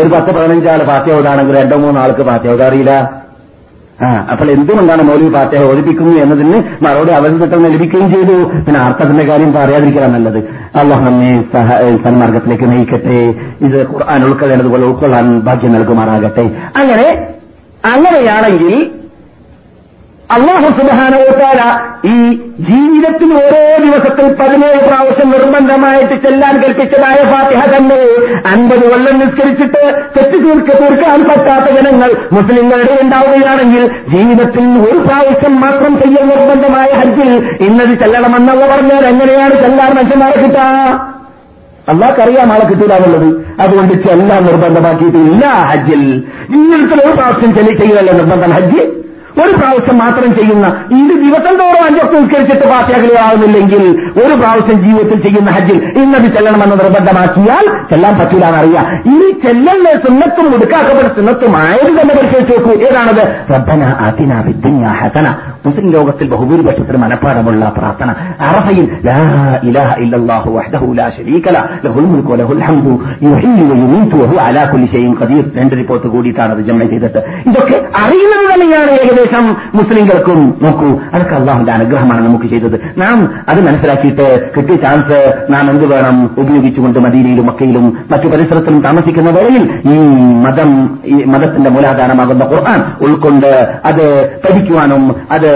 ഒരു 0.00 0.08
പത്ത് 0.12 0.30
പതിനഞ്ചാൾ 0.36 0.80
പാർട്ടി 0.90 1.10
ഓതാണെങ്കിൽ 1.14 1.54
രണ്ടോ 1.60 1.76
മൂന്നാൾക്ക് 1.86 2.22
ആ 2.34 2.98
അപ്പോൾ 4.32 4.50
എന്തുകൊണ്ടാണ് 4.50 5.02
മൗലവി 5.08 5.28
പാർട്ടിയെ 5.28 5.62
ഓദിപ്പിക്കുന്നു 5.70 6.12
എന്നതിന് 6.22 6.58
മറുപടി 6.84 7.12
അവരിൽ 7.12 7.34
നിന്ന് 7.38 7.70
ലഭിക്കുകയും 7.74 8.10
ചെയ്തു? 8.10 8.36
പിന്നെ 8.66 8.80
അർത്ഥത്തിന്റെ 8.80 9.24
കാര്യം 9.24 9.52
പറയാതിരിക്കാൻ 9.52 10.12
നല്ലത്. 10.12 10.38
അള്ളാഹു 10.82 11.02
നമ്മെ 11.04 11.32
സന്മാർഗത്തിലേക്ക് 12.04 12.64
നയിക്കട്ടെ. 12.70 13.18
ഇത് 13.66 13.78
ഖുർആൻ 13.92 14.24
ഉൾക്കൊള്ളേണ്ടതുപോലെ 14.24 14.86
ഉൾക്കൊള്ളാൻ 14.86 15.40
ഭാഗ്യം 15.40 15.72
നൽകുമാറാകട്ടെ. 15.72 16.46
അങ്ങനെ 16.76 17.08
അങ്ങനെയാണെങ്കിൽ 17.92 18.90
അള്ളാഹു 20.34 20.68
സുബാനോത്താര 20.78 21.60
ഈ 22.10 22.16
ജീവിതത്തിൽ 22.68 23.30
ഓരോ 23.40 23.62
ദിവസത്തിൽ 23.84 24.26
പതിനേഴ് 24.40 24.80
പ്രാവശ്യം 24.88 25.28
നിർബന്ധമായിട്ട് 25.30 26.16
ചെല്ലാൻ 26.24 26.54
കൽപ്പിച്ചതായ 26.62 27.18
ഫാത്തിഹ 27.32 27.62
തന്നെ 27.74 27.98
അൻപത് 28.52 28.84
കൊല്ലം 28.90 29.16
നിസ്കരിച്ചിട്ട് 29.22 29.82
തെറ്റ് 30.16 30.38
തീർക്ക 30.44 30.76
തീർക്കാൻ 30.82 31.20
പറ്റാത്ത 31.30 31.66
ജനങ്ങൾ 31.76 32.10
മുസ്ലിങ്ങളുടെ 32.32 32.94
ഉണ്ടാവുകയാണെങ്കിൽ 33.02 33.84
ജീവിതത്തിൽ 34.14 34.66
ഒരു 34.88 34.98
പ്രാവശ്യം 34.98 35.60
മാത്രം 35.60 35.94
ചെയ്യൽ 36.02 36.24
നിർബന്ധമായ 36.32 36.90
ഹജ്ജിൽ 37.00 37.30
ഇന്നത് 37.68 37.94
ചെല്ലണമെന്നവ 38.04 38.60
പറഞ്ഞാൽ 38.74 39.04
എങ്ങനെയാണ് 39.12 39.56
ചെല്ലാൻ 39.64 39.92
മനുഷ്യന്മാരെ 39.98 40.38
കിട്ടാ 40.44 40.68
അള്ളാഹ്ക്കറിയാം 41.88 42.48
ആളെ 42.52 42.64
കിട്ടൂലാന്നുള്ളത്. 42.66 43.28
അതുകൊണ്ട് 43.62 43.94
ചെല്ലാൻ 44.08 44.42
നിർബന്ധമാക്കിയിട്ടില്ല 44.44 45.46
ഹജ്ജിൽ. 45.70 46.02
ജീവിതത്തിൽ 46.52 46.98
ഒരു 47.06 47.14
പ്രാവശ്യം 47.16 47.54
ചെല്ലി 47.56 47.72
ചെയ്യലല്ല 47.80 48.10
നിർബന്ധം 48.12 48.50
ഹജ്ജ്? 48.50 48.82
ഒരു 49.38 49.56
പ്രാവശ്യം 49.56 49.98
മാത്രം 49.98 50.34
ചെയ്യുന്ന 50.34 50.66
ഇത് 51.02 51.18
ദിവസം 51.22 51.54
തോറും 51.54 51.84
അഞ്ചൊക്കെ 51.86 52.16
ഉത്കരിച്ചിട്ട് 52.18 52.68
പാർട്ടിയാകലാവുന്നില്ലെങ്കിൽ 52.68 54.00
ഒരു 54.24 54.34
പ്രാവശ്യം 54.40 54.82
ജീവിതത്തിൽ 54.82 55.22
ചെയ്യുന്ന 55.22 55.50
ഹജ്ജിൽ 55.50 55.84
ഇന്നത് 55.84 56.36
ചെല്ലണമെന്ന് 56.36 56.84
നിർബന്ധമാക്കിയാൽ 56.84 57.66
ചെല്ലാൻ 57.90 58.18
പറ്റില്ല 58.18 58.46
എന്നറിയാം 58.46 59.16
ഈ 59.16 59.30
ചെല്ലുന്ന 59.30 59.90
സുന്നത്തും 59.90 60.54
ഒടുക്കാക്കപ്പെട്ട 60.54 61.16
സുന്നത്തുമായത് 61.16 62.00
തന്നെ 62.00 62.14
പരിശോധിച്ച് 62.14 62.52
നോക്കൂ. 62.52 62.70
ഏതാണത്? 62.70 63.54
റബ്ബന 63.54 63.82
അതിന 63.84 64.44
വിദ്യ 64.46 64.86
ഹസന. 64.86 65.34
മുസ്ലിം 65.66 65.90
ലോകത്തിൽ 65.90 66.28
ബഹുഭൂരിപക്ഷത്തിന് 66.30 66.96
മനഃപ്പാടമുള്ള 66.96 67.72
പ്രാർത്ഥന. 67.78 68.10
അറഫയിൽ 68.40 68.86
രണ്ട് 75.56 75.76
റിപ്പോർട്ട് 75.76 76.06
കൂടിയിട്ടാണ് 76.06 76.52
അത് 76.52 76.62
ജമ 76.68 76.78
ചെയ്തിട്ട് 76.78 77.18
ഇതൊക്കെ 77.18 77.78
അറിയുന്നത് 77.96 78.46
തന്നെയാണ് 78.52 78.90
ഏകദേശം 78.90 79.44
മുസ്ലിങ്ങൾക്കും. 79.74 80.40
നോക്കൂ 80.62 80.88
അതൊക്കെ 81.14 81.34
അള്ളാഹുന്റെ 81.34 81.72
അനുഗ്രഹമാണ് 81.72 82.26
നമുക്ക് 82.28 82.46
ചെയ്തത്. 82.46 82.80
നാം 82.98 83.18
അത് 83.48 83.60
മനസ്സിലാക്കിയിട്ട് 83.66 84.26
കിട്ടിയ 84.56 84.76
ചാൻസ് 84.76 85.18
നാം 85.50 85.70
എന്ത് 85.70 85.86
വേണം? 85.94 86.30
ഉപയോഗിച്ചുകൊണ്ട് 86.38 86.98
മദീനയിലും 86.98 87.46
മക്കയിലും 87.46 87.86
മറ്റു 88.12 88.26
പരിസരത്തിലും 88.28 88.80
താമസിക്കുന്ന 88.80 89.30
വേളയിൽ 89.30 89.64
ഈ 89.92 89.98
മതം 90.44 90.70
മതത്തിന്റെ 91.26 91.70
മൂലാധാരമാകുന്ന 91.70 92.44
ഖുർആൻ 92.44 92.80
ഉൾക്കൊണ്ട് 93.06 93.50
അത് 93.84 94.06
പഠിക്കുവാനും 94.44 95.14
അത് 95.32 95.49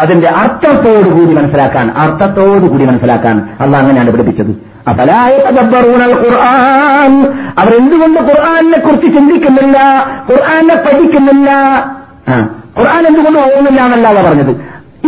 അതിന്റെ 0.00 0.28
അർത്ഥത്തോടുകൂടി 0.36 1.32
മനസ്സിലാക്കാൻ 1.34 1.86
അർത്ഥത്തോടുകൂടി 1.96 2.84
മനസ്സിലാക്കാൻ 2.84 3.36
അല്ല 3.60 3.76
അങ്ങനെയാണ് 3.76 4.10
പഠിപ്പിച്ചത്. 4.10 4.52
ഖുർആൻ 6.22 7.14
അവരെന്തുകൊണ്ട് 7.58 8.20
ഖുർആനെ 8.20 8.78
കുറിച്ച് 8.78 9.08
ചിന്തിക്കുന്നില്ല? 9.16 9.78
ഖുർആാനെ 10.30 10.76
പഠിക്കുന്നില്ല? 10.84 11.50
ഖുർആൻ 12.78 13.02
എന്തുകൊണ്ട് 13.06 13.38
ഓർമ്മില്ല 13.40 13.80
എന്നല്ല 13.80 14.08
പറഞ്ഞത്. 14.28 14.52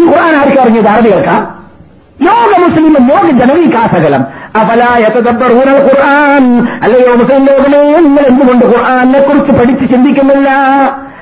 ഈ 0.01 0.03
ഖുർആൻ 0.11 0.35
ആർക്കും 0.41 0.63
അറിഞ്ഞത് 0.63 0.91
അറബികൾക്കാ? 0.91 1.37
ലോക 2.27 2.53
മുസ്ലിം 2.63 2.93
ലോക 3.11 3.27
ജനവികാസകലം 3.41 4.23
അപലായതബറൂനൽ 4.55 5.81
ഖുർആൻ? 5.83 6.45
അല്ലയോ 6.83 7.15
മുസ്ലിം 7.15 7.45
ലോകമേ 7.45 7.99
നിങ്ങൾ 8.01 8.25
എന്തുകൊണ്ട് 8.27 8.67
ഖുർആനെ 8.67 9.21
കുറിച്ച് 9.21 9.53
പഠിച്ച് 9.53 9.95
ചിന്തിക്കുന്നില്ല? 9.95 10.49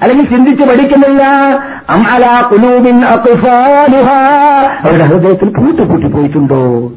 അല്ലെങ്കിൽ 0.03 0.29
ചിന്തിച്ച് 0.29 0.64
പഠിക്കുന്നില്ല? 0.64 1.22
അവരുടെ 4.83 5.05
ഹൃദയത്തിൽ 5.05 5.49
പൂട്ട് 5.49 5.83
പൂട്ടി 5.83 6.07
പോയിട്ടുണ്ടോ? 6.07 6.91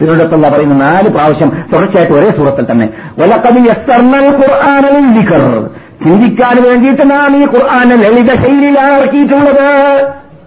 തിരുവിടത്തുള്ള 0.00 0.48
പറയുന്ന 0.48 0.74
നാല് 0.74 1.08
പ്രാവശ്യം 1.08 1.50
തുടർച്ചയായിട്ട് 1.74 2.12
ഒരേ 2.12 2.28
സൂറത്തിൽ 2.28 2.72
തന്നെ 2.72 2.86
വലക്കത് 3.18 3.58
എസ്തർണൽ 3.58 4.26
ഖുർആാനിൽ 4.36 4.96
ചിന്തിക്കാൻ 6.04 6.62
വേണ്ടിയിട്ട് 6.68 7.10
നാം 7.10 7.36
ഈ 7.36 7.46
ഖുർആാനെ 7.46 7.96
ലളിത 7.96 8.42
ശൈലിയിലാണ് 8.42 8.98
ഇറക്കിയിട്ടുള്ളത് 8.98 9.66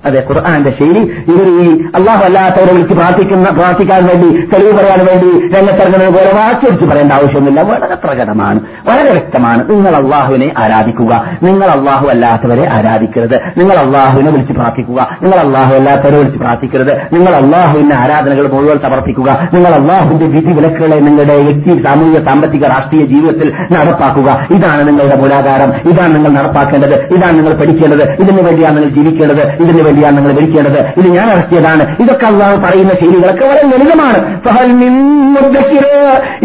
അതെ 0.05 0.23
ഖുർആാന്റെ 0.29 0.71
ശൈലി. 0.71 0.99
ഇവർ 1.27 1.61
ഈ 1.61 1.81
അള്ളാഹു 1.95 2.23
അല്ലാത്തവരെ 2.23 2.73
വിളിച്ച് 2.73 2.93
പ്രാർത്ഥിക്കുന്ന 2.93 3.49
പ്രാർത്ഥിക്കാൻ 3.49 4.05
വേണ്ടി 4.05 4.41
തെളിവ് 4.41 4.77
പറയാൻ 4.77 5.05
വേണ്ടി 5.05 5.53
രംഗത്തിറങ്ങുന്നത് 5.55 6.13
പോലെ 6.13 6.33
വാച്ചടിച്ച് 6.35 6.85
പറയേണ്ട 6.85 7.13
ആവശ്യമൊന്നുമില്ല. 7.13 7.61
വളരെ 7.61 7.95
പ്രകടമാണ്. 7.95 8.59
വളരെ 8.59 9.11
വ്യക്തമാണ്. 9.11 9.69
നിങ്ങൾ 9.69 9.95
അള്ളാഹുവിനെ 9.95 10.53
ആരാധിക്കുക. 10.57 11.37
നിങ്ങൾ 11.43 11.67
അള്ളാഹു 11.67 12.07
അല്ലാത്തവരെ 12.07 12.69
ആരാധിക്കരുത്. 12.73 13.35
നിങ്ങൾ 13.57 13.75
അള്ളാഹുവിനെ 13.75 14.31
വിളിച്ച് 14.31 14.53
പ്രാർത്ഥിക്കുക. 14.53 15.17
നിങ്ങൾ 15.23 15.37
അള്ളാഹു 15.37 15.73
അല്ലാത്തവരെ 15.73 16.17
വിളിച്ച് 16.17 16.39
പ്രാർത്ഥിക്കരുത്. 16.39 16.93
നിങ്ങൾ 16.93 17.35
അള്ളാഹുവിന്റെ 17.35 17.95
ആരാധനകൾ 17.95 18.51
മുഴുവൻ 18.51 18.79
സമർപ്പിക്കുക. 18.79 19.49
നിങ്ങൾ 19.53 19.69
അള്ളാഹുവിന്റെ 19.69 20.25
വിധി 20.25 20.53
വിലക്കുകളെ 20.53 20.99
നിങ്ങളുടെ 20.99 21.43
വ്യക്തി 21.43 21.85
സാമൂഹിക 21.87 22.27
സാമ്പത്തിക 22.27 22.63
രാഷ്ട്രീയ 22.63 23.05
ജീവിതത്തിൽ 23.05 23.53
നടപ്പാക്കുക. 23.71 24.57
ഇതാണ് 24.57 24.87
നിങ്ങളുടെ 24.87 25.17
മൂലാധാരം. 25.17 25.91
ഇതാണ് 25.91 26.15
നിങ്ങൾ 26.15 26.29
നടപ്പാക്കേണ്ടത്. 26.29 27.05
ഇതാണ് 27.05 27.33
നിങ്ങൾ 27.33 27.53
പഠിക്കേണ്ടത്. 27.53 28.11
ഇതിനു 28.11 28.41
വേണ്ടിയാണ് 28.41 28.75
നിങ്ങൾ 28.77 28.89
ജീവിക്കേണ്ടത്. 28.89 29.47
ഇതിനു 29.47 29.92
വേണ്ടിയാണ് 29.93 30.17
നിങ്ങൾ 30.17 30.33
വിളിക്കേണ്ടത്. 30.33 30.87
ഇത് 30.97 31.07
ഞാൻ 31.07 31.31
ഇറക്കിയതാണ് 31.31 31.97
ഇതൊക്കെ 32.01 32.25
അള്ളാഹ് 32.25 32.55
പറയുന്ന 32.55 32.93
ശൈലികളൊക്കെ 32.93 33.45
വളരെ 33.45 33.67
ലളിതമാണ്. 33.67 34.39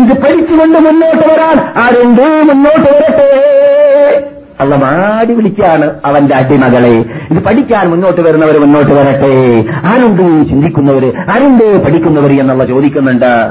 ഇത് 0.01 0.16
പഠിച്ചുകൊണ്ട് 0.16 0.78
മുന്നോട്ട് 0.78 1.28
വരാൻ 1.28 1.57
ആരുണ്ട് 1.76 2.22
മുന്നോട്ട് 2.22 2.90
വരട്ടെ. 2.90 4.30
അള്ള 4.61 4.76
മാടി 4.76 5.34
വിളിക്കുകയാണ് 5.34 6.01
അവന്റെ 6.05 6.34
അടിമകളെ. 6.34 6.94
ഇത് 7.30 7.44
പഠിക്കാൻ 7.44 7.90
മുന്നോട്ട് 7.90 8.20
വരുന്നവർ 8.20 8.61
മുന്നോട്ട് 8.61 8.90
വരട്ടെ. 8.90 9.64
ആരുണ്ട് 9.84 10.49
ചിന്തിക്കുന്നവര് 10.49 11.12
ആരുണ്ട് 11.30 11.84
പഠിക്കുന്നവർ 11.84 12.40
എന്നുള്ള 12.40 12.66
ചോദിക്കുന്നുണ്ട്. 12.66 13.51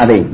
അതെ. 0.00 0.24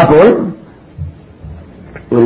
അപ്പോൾ 0.00 0.53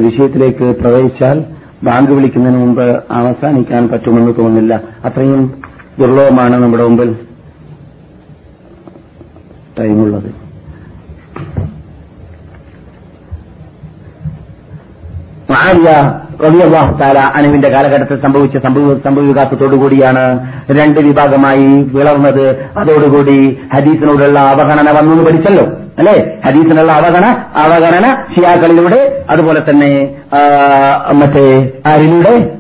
വിഷയത്തിലേക്ക് 0.09 0.67
പ്രവേശിച്ചാൽ 0.81 1.39
ബാങ്ക് 1.85 2.13
വിളിക്കുന്നതിന് 2.13 2.61
മുമ്പ് 2.65 2.87
അവസാനിക്കാൻ 3.11 3.83
പറ്റുമെന്ന് 3.89 4.33
തോന്നുന്നില്ല. 4.39 4.75
അത്രയും 5.05 5.43
ദുർലഭമാണ് 6.01 6.57
നമ്മുടെ 6.63 6.85
മുമ്പിൽ 6.89 7.11
ടൈമുള്ളത്. 9.79 10.31
മാരിയ 15.59 16.13
റബിയല്ലാഹു 16.47 16.99
താല 16.99 17.19
അനുവിന്റെ 17.19 17.69
കാലഘട്ടത്തിൽ 17.69 18.23
സംഭവിച്ച 18.23 18.57
സംഭവ 18.57 18.99
സംഭവവികാസത്തോടുകൂടിയാണ് 18.99 20.53
രണ്ട് 20.71 21.01
വിഭാഗമായി 21.01 21.83
വിളർന്നത്. 21.83 22.57
അതോടുകൂടി 22.79 23.59
ഹദീസിനോടുള്ള 23.75 24.39
അവഗണന 24.41 24.91
വന്നു 24.91 25.25
പഠിച്ചല്ലോ 25.25 25.65
അല്ലെ? 25.99 26.39
ഹദീസിനുള്ള 26.47 26.93
അവഗണ 26.93 27.25
അവഗണന 27.57 28.25
ഷിയാക്കളിലൂടെ 28.35 29.25
അതുപോലെ 29.31 29.61
തന്നെ 29.61 30.15
മറ്റേ 31.13 31.71
ആരിലൂടെ? 31.87 32.55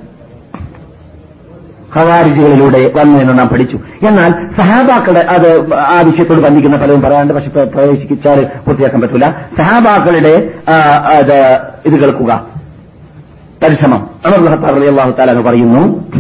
ഹവാരിജികളിലൂടെ 1.95 2.93
വന്നു 2.97 3.19
എന്ന് 3.19 3.39
നാം 3.39 3.49
പഠിച്ചു. 3.49 3.77
എന്നാൽ 4.07 4.31
സഹാബാക്കളുടെ 4.59 5.21
അത് 5.21 5.75
ആ 5.75 6.03
വിഷയത്തോട് 6.05 6.41
ബന്ധിക്കുന്ന 6.41 6.77
പലരും 6.77 7.01
പറയാണ്ട് 7.01 7.35
പക്ഷെ 7.35 7.49
പ്ര- 7.49 7.69
പ്രവേശിച്ചാൽ 7.69 8.45
പൂർത്തിയാക്കാൻ 8.45 9.01
പറ്റൂല. 9.01 9.21
സഹാബാക്കളുടെ 9.59 10.51
ഇത് 11.87 12.01
കേൾക്കുക. 12.01 12.58
പരിശ്രമം. 13.63 14.11
അമർ 14.27 14.41
ഖത്താബ് 14.41 14.87
അള്ളാഹു 14.87 15.11
താലാന്ന് 15.11 15.43
പറയുന്നു 15.43 16.11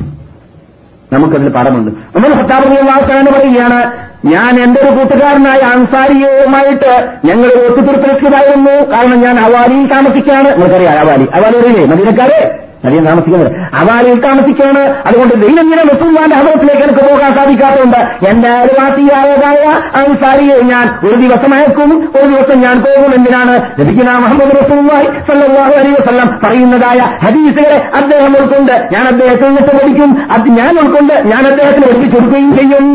നമുക്കതിൽ 1.12 1.49
പാഠമുണ്ട്. 1.49 1.91
അമർ 1.91 2.43
ഖത്താബ് 2.43 2.74
അള്ളാഹു 2.74 3.01
താലാന്ന് 3.01 3.30
പറയുകയാണ് 3.30 4.09
ഞാൻ 4.24 4.62
എന്റെ 4.62 4.80
ഒരു 4.80 4.91
കൂട്ടുകാരനായ 4.91 5.61
അൻസാരിയുമായിട്ട് 5.70 7.11
ഞങ്ങൾ 7.24 7.47
ഒത്തുതീർപ്പിലെത്തിയതായിരുന്നു 7.47 8.91
കാരണം 8.91 9.20
ഞാൻ 9.20 9.39
അവാലിയിൽ 9.39 9.86
താമസിക്കുകയാണ്. 9.89 10.53
നിങ്ങൾക്കറിയാം 10.53 10.99
അവാലി 10.99 11.26
അവാലി 11.34 11.57
അറിയില്ലേ? 11.59 11.84
മദീനക്കാരെ? 11.84 12.68
മദീന 12.85 13.05
താമസിക്കുന്നത്. 13.05 13.53
അവാലിയിൽ 13.74 14.20
താമസിക്കുകയാണ്. 14.20 14.83
അതുകൊണ്ട് 15.07 15.35
ദൈനംദിന 15.35 15.81
മുസ്ലിമാന്റെ 15.83 16.37
ഹദറത്തിലേക്ക് 16.37 16.83
എനിക്ക് 16.83 17.01
പോകാൻ 17.01 17.33
സാധിക്കാത്തതുകൊണ്ട് 17.33 17.97
എന്റെ 18.31 18.49
അയൽവാസിയായതായ 18.51 19.64
അൻസാരിയെ 20.03 20.61
ഞാൻ 20.62 21.09
ഒരു 21.09 21.14
ദിവസം 21.14 21.55
അയക്കും 21.55 22.11
ഒരു 22.16 22.26
ദിവസം 22.26 22.61
ഞാൻ 22.61 22.81
പോകും 22.81 23.14
എന്തിനാണ്? 23.14 23.81
ലഭിക്കുന്ന 23.81 24.18
മുഹമ്മദ് 24.18 24.51
റസൂമായി 24.51 25.05
സല്ലാഹു 25.05 25.72
അലൈഹി 25.81 25.95
വസല്ലം 26.03 26.41
പറയുന്നതായ 26.45 26.99
ഹദീസുകളെ 27.26 27.89
അദ്ദേഹം 27.95 28.33
ഉൾക്കൊണ്ട് 28.43 28.89
ഞാൻ 28.93 29.07
അദ്ദേഹത്തിൽ 29.09 29.49
നിന്ന് 29.49 29.62
പഠിക്കും? 29.62 30.33
അത് 30.33 30.49
ഞാൻ 30.49 30.79
ഉൾക്കൊണ്ട് 30.79 31.14
ഞാൻ 31.14 31.43
അദ്ദേഹത്തിന് 31.47 31.87
പഠിപ്പിച്ചു 31.87 32.16
കൊടുക്കുകയും 32.16 32.57
ചെയ്യും. 32.57 32.87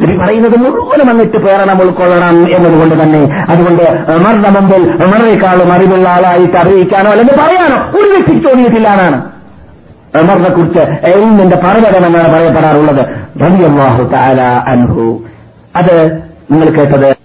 ലഭി 0.00 0.16
പറയുന്നത് 0.16 0.58
മുഴുവൻ 0.58 1.08
വന്നിട്ട് 1.08 1.36
പേരണം 1.36 1.80
ഉൾക്കൊള്ളണം 1.82 2.36
എന്നതുകൊണ്ട് 2.56 3.02
തന്നെ. 3.02 3.22
അതുകൊണ്ട് 3.50 4.12
ഉമറിന്റെ 4.12 4.50
മുമ്പിൽ 4.50 4.82
ഉമറിനേക്കാളും 5.06 5.72
അറിവുള്ള 5.72 6.08
ആളായിട്ട് 6.08 6.56
അറിയിക്കാനോ 6.56 7.10
അല്ലെങ്കിൽ 7.10 7.34
പറയാനോ 7.42 7.98
ഒരു 7.98 8.08
വ്യക്തി 8.08 8.48
തോന്നിയിട്ടില്ല 8.48 8.88
ഉമറിനെ 10.14 10.48
കുറിച്ച് 10.48 10.82
എൽമിന്റെ 11.10 11.56
പർവതമെന്നാണ് 11.56 12.32
പറയപ്പെടാറുള്ളത്. 12.34 13.02
അത് 15.76 15.94
നിങ്ങൾ 16.50 16.68
കേട്ടത് 16.70 17.17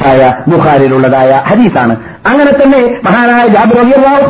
ആയ 0.00 0.32
ബുഖാരിലുള്ളതായ 0.48 1.42
ഹദീസാണ്. 1.46 1.96
അങ്ങനെ 2.30 2.50
തന്നെ 2.52 3.00
മഹാനായ 3.04 3.46
ജാബിർ 3.46 3.76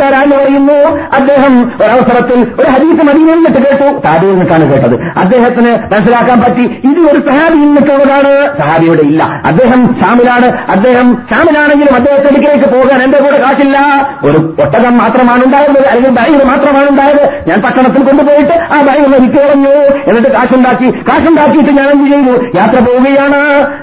പറയുന്നു 0.00 0.96
അദ്ദേഹം 1.16 1.72
ഒരവസരത്തിൽ 1.82 2.40
ഒരു 2.60 2.70
ഹദീസ് 2.70 3.06
മദീനയിൽ 3.06 3.34
നിന്നിട്ട് 3.34 3.58
കേട്ടു. 3.58 3.98
താബിയിൽ 3.98 4.30
നിന്നിട്ടാണ് 4.30 4.72
കേട്ടത്. 4.72 4.94
അദ്ദേഹത്തിന് 4.94 5.70
മനസ്സിലാക്കാൻ 5.70 6.40
പറ്റി 6.40 6.60
ഇത് 6.60 7.00
ഒരു 7.00 7.30
സഹാബി 7.30 7.54
നിന്നിട്ടുള്ളതാണ് 7.54 8.58
സഹാബിയുടെ 8.58 9.00
ഇല്ല. 9.00 9.22
അദ്ദേഹം 9.22 9.94
ഷാമിലാണ്. 10.00 10.70
അദ്ദേഹം 10.70 11.26
ഷാമിലാണെങ്കിലും 11.30 11.94
അദ്ദേഹത്തെ 11.94 12.26
അടുക്കിലേക്ക് 12.26 12.68
പോകാൻ 12.74 13.02
എന്റെ 13.02 13.18
കൂടെ 13.18 13.38
കാശില്ല. 13.38 13.78
ഒരു 14.24 14.54
ഒട്ടകം 14.66 14.98
മാത്രമാണ് 14.98 15.44
ഉണ്ടായത് 15.44 15.86
അല്ലെങ്കിൽ 15.86 16.10
ബൈഗ് 16.10 16.44
മാത്രമാണ് 16.44 16.90
ഉണ്ടായത്. 16.90 17.48
ഞാൻ 17.48 17.62
പട്ടണത്തിൽ 17.62 18.04
കൊണ്ടുപോയിട്ട് 18.04 18.54
ആ 18.54 18.86
ബൈഗ് 18.86 19.20
വിറ്റ് 19.20 19.42
കളഞ്ഞു. 19.42 19.76
എന്നിട്ട് 20.10 20.28
കാശുണ്ടാക്കി 20.28 20.90
കാശുണ്ടാക്കിയിട്ട് 20.90 21.70
ഞാൻ 21.70 21.88
എന്ത് 21.88 22.10
ചെയ്തു? 22.14 22.56
യാത്ര 22.56 22.84
പോവുകയാണ്. 22.84 23.42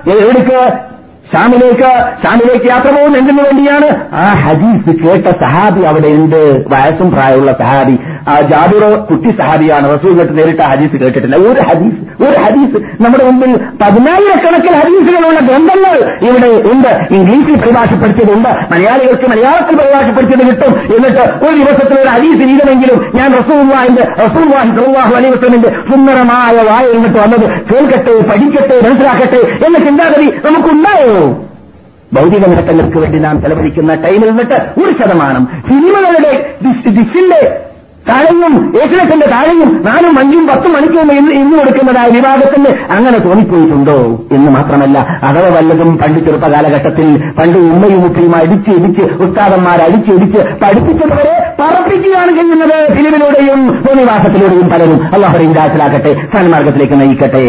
എവിടേക്ക്? 0.09 0.92
ഷാമിലേക്ക് 1.31 1.89
ഷാമിലേക്ക് 2.23 2.65
യാത്ര 2.69 2.89
പോകുന്ന 2.95 3.17
എന്തിനു 3.17 3.41
വേണ്ടിയാണ് 3.43 4.15
ആ 4.15 4.25
ഹദീസ് 4.43 4.91
കേട്ട 5.03 5.27
സഹാബി 5.27 5.81
അവിടെ 5.81 6.07
ഉണ്ട്. 6.07 6.41
വയസ്സും 6.67 7.11
പ്രായമുള്ള 7.11 7.51
സഹാബി. 7.51 7.95
ആ 8.29 8.33
ജാബിറോ 8.51 8.89
കുട്ടി 9.09 9.29
സഹാബിയാണ്. 9.37 9.85
റസൂൽ 9.93 10.17
കേട്ട് 10.17 10.33
നേരിട്ട് 10.37 10.61
ഹദീസ് 10.61 10.97
കേട്ടിട്ടില്ല. 11.03 11.35
ഒരു 11.35 11.61
ഹദീസ് 11.69 11.99
ഒരു 12.23 12.35
ഹദീസ് 12.43 12.77
നമ്മുടെ 13.03 13.25
മുമ്പിൽ 13.25 13.53
പതിനായിരക്കണക്കിന് 13.81 14.75
ഹദീസുകളുള്ള 14.75 15.39
ഗ്രന്ഥങ്ങൾ 15.39 15.95
ഇവിടെ 16.29 16.51
ഉണ്ട്. 16.71 16.91
ഇംഗ്ലീഷിൽ 17.13 17.55
പരിഭാഷപ്പെടുത്തിയതുണ്ട്. 17.61 18.49
മലയാളികൾക്ക് 18.73 19.27
മലയാളത്തിൽ 19.29 19.77
പരിഭാഷപ്പെടുത്തിയത് 19.77 20.45
കിട്ടും 20.51 20.73
എന്നിട്ട് 20.95 21.23
ഒരു 21.45 21.57
ദിവസത്തിൽ 21.57 21.99
ഒരു 21.99 22.09
ഹദീസ് 22.09 22.47
രീതിമെങ്കിലും 22.47 22.99
ഞാൻ 23.15 23.31
റസൂൽവാഹിന്റെ 23.31 24.05
റസൂൽവാഹി 24.25 24.69
സൗവാഹു 24.81 25.13
അലൈഹി 25.15 25.33
വസ്ലമിന്റെ 25.35 25.69
സുന്ദരമായ 25.91 26.55
വായ 26.69 26.85
എന്നിട്ട് 26.95 27.17
വന്നത് 27.17 27.47
കേൾക്കട്ടെ 27.71 28.13
പഠിക്കട്ടെ 28.29 28.77
മനസ്സിലാക്കട്ടെ 28.87 29.41
എന്ന 29.67 29.77
ചിന്താഗതി 29.87 30.29
നമുക്കുണ്ടായോ 30.45 31.12
ഭൗതിക 32.15 32.45
നേട്ടങ്ങൾക്ക് 32.53 32.97
വേണ്ടി 33.03 33.19
നാം 33.19 33.35
ചെലവഴിക്കുന്ന 33.43 33.93
ടൈമിൽ 34.05 34.29
നിന്നിട്ട് 34.29 34.57
ഒരു 34.81 34.91
ശതമാനം 34.97 35.43
സിനിമകളുടെ 35.69 36.33
ഡിഷിന്റെ 36.97 37.39
താഴെയും 38.07 38.53
ഏഷ്യത്തിന്റെ 38.79 39.27
താഴെയും 39.33 39.69
നാലും 39.85 40.15
അഞ്ചും 40.21 40.47
പത്തും 40.47 40.71
മണിക്കൂർ 40.75 41.09
ഇന്ന് 41.41 41.55
കൊടുക്കുന്നതായ 41.59 42.07
വിവാദത്തിന് 42.15 42.71
അങ്ങനെ 42.95 43.19
തോന്നിപ്പോയിട്ടുണ്ടോ 43.25 43.95
എന്ന് 44.35 44.49
മാത്രമല്ല 44.55 44.97
അഥവാ 45.27 45.49
വല്ലതും 45.55 45.91
പണ്ട് 46.01 46.19
ചെറുപ്പ 46.25 46.47
കാലഘട്ടത്തിൽ 46.53 47.07
പണ്ട് 47.37 47.57
ഉമ്മയും 47.69 48.01
മുട്ടിയും 48.03 48.35
അടിച്ച് 48.39 48.71
ഇടിച്ച് 48.79 49.05
ഉസ്താദന്മാർ 49.25 49.79
അടിച്ചിടിച്ച് 49.87 50.41
പഠിപ്പിച്ചതുവരെ 50.63 51.35
പറപ്പിക്കുകയാണ് 51.61 52.33
ചെയ്യുന്നത് 52.39 52.77
ഫിലിമിലൂടെയും 52.97 53.61
തോന്നിവാസത്തിലൂടെയും 53.87 54.67
പലരും. 54.73 54.99
അള്ളാഹുറിൻ 55.15 55.53
ദാസിലാക്കട്ടെ 55.59 56.13
സന്മാർഗത്തിലേക്ക് 56.35 56.99
നയിക്കട്ടെ. 57.01 57.45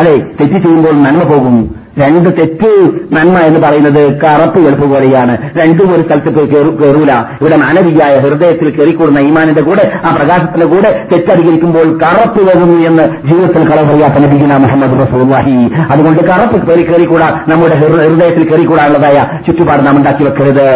അതെ 0.00 0.14
തെറ്റ് 0.40 0.58
ചെയ്യുമ്പോൾ 0.64 0.96
നന്മ 1.06 1.22
പോകും. 1.32 1.58
രണ്ട് 2.00 2.28
തെറ്റ് 2.40 2.70
നന്മ 3.12 3.38
എന്ന് 3.38 3.60
പറയുന്നത് 3.60 4.20
കറപ്പ് 4.20 4.58
വെളുപ്പ് 4.58 4.86
പോലെയാണ്. 4.90 5.36
രണ്ടും 5.60 5.94
ഒരു 5.94 6.02
സ്ഥലത്ത് 6.02 6.48
കേറൂല. 6.82 7.12
ഇവിടെ 7.40 7.56
മാനവികയായ 7.56 8.18
ഹൃദയത്തിൽ 8.18 8.70
കയറിക്കൂടുന്ന 8.70 9.18
ഈമാനിന്റെ 9.18 9.62
കൂടെ 9.62 9.92
ആ 10.04 10.14
പ്രകാശത്തിന്റെ 10.14 10.66
കൂടെ 10.66 11.06
തെറ്റധികരിക്കുമ്പോൾ 11.12 11.98
കറപ്പ് 12.02 12.40
വരുന്നു 12.42 12.78
എന്ന് 12.88 13.02
ജീവിതത്തിൽ 13.26 13.68
കളവ് 13.68 13.92
പറയാത്ത 13.92 14.26
നബിഗിന 14.26 14.56
മുഹമ്മദ് 14.56 15.08
റസൂല്ലാഹി 15.08 15.56
അതുകൊണ്ട് 15.92 16.22
കറപ്പ് 16.22 16.66
കയറി 16.66 16.82
കയറിക്കൂടാ. 16.82 17.28
നമ്മുടെ 17.48 17.76
ഹൃദയത്തിൽ 17.76 18.48
കയറിക്കൂടാനുള്ളതായ 18.48 19.40
ചുറ്റുപാട് 19.46 19.86
നാം 19.86 19.96
ഉണ്ടാക്കി 19.96 20.24
വെക്കരുത്. 20.24 20.68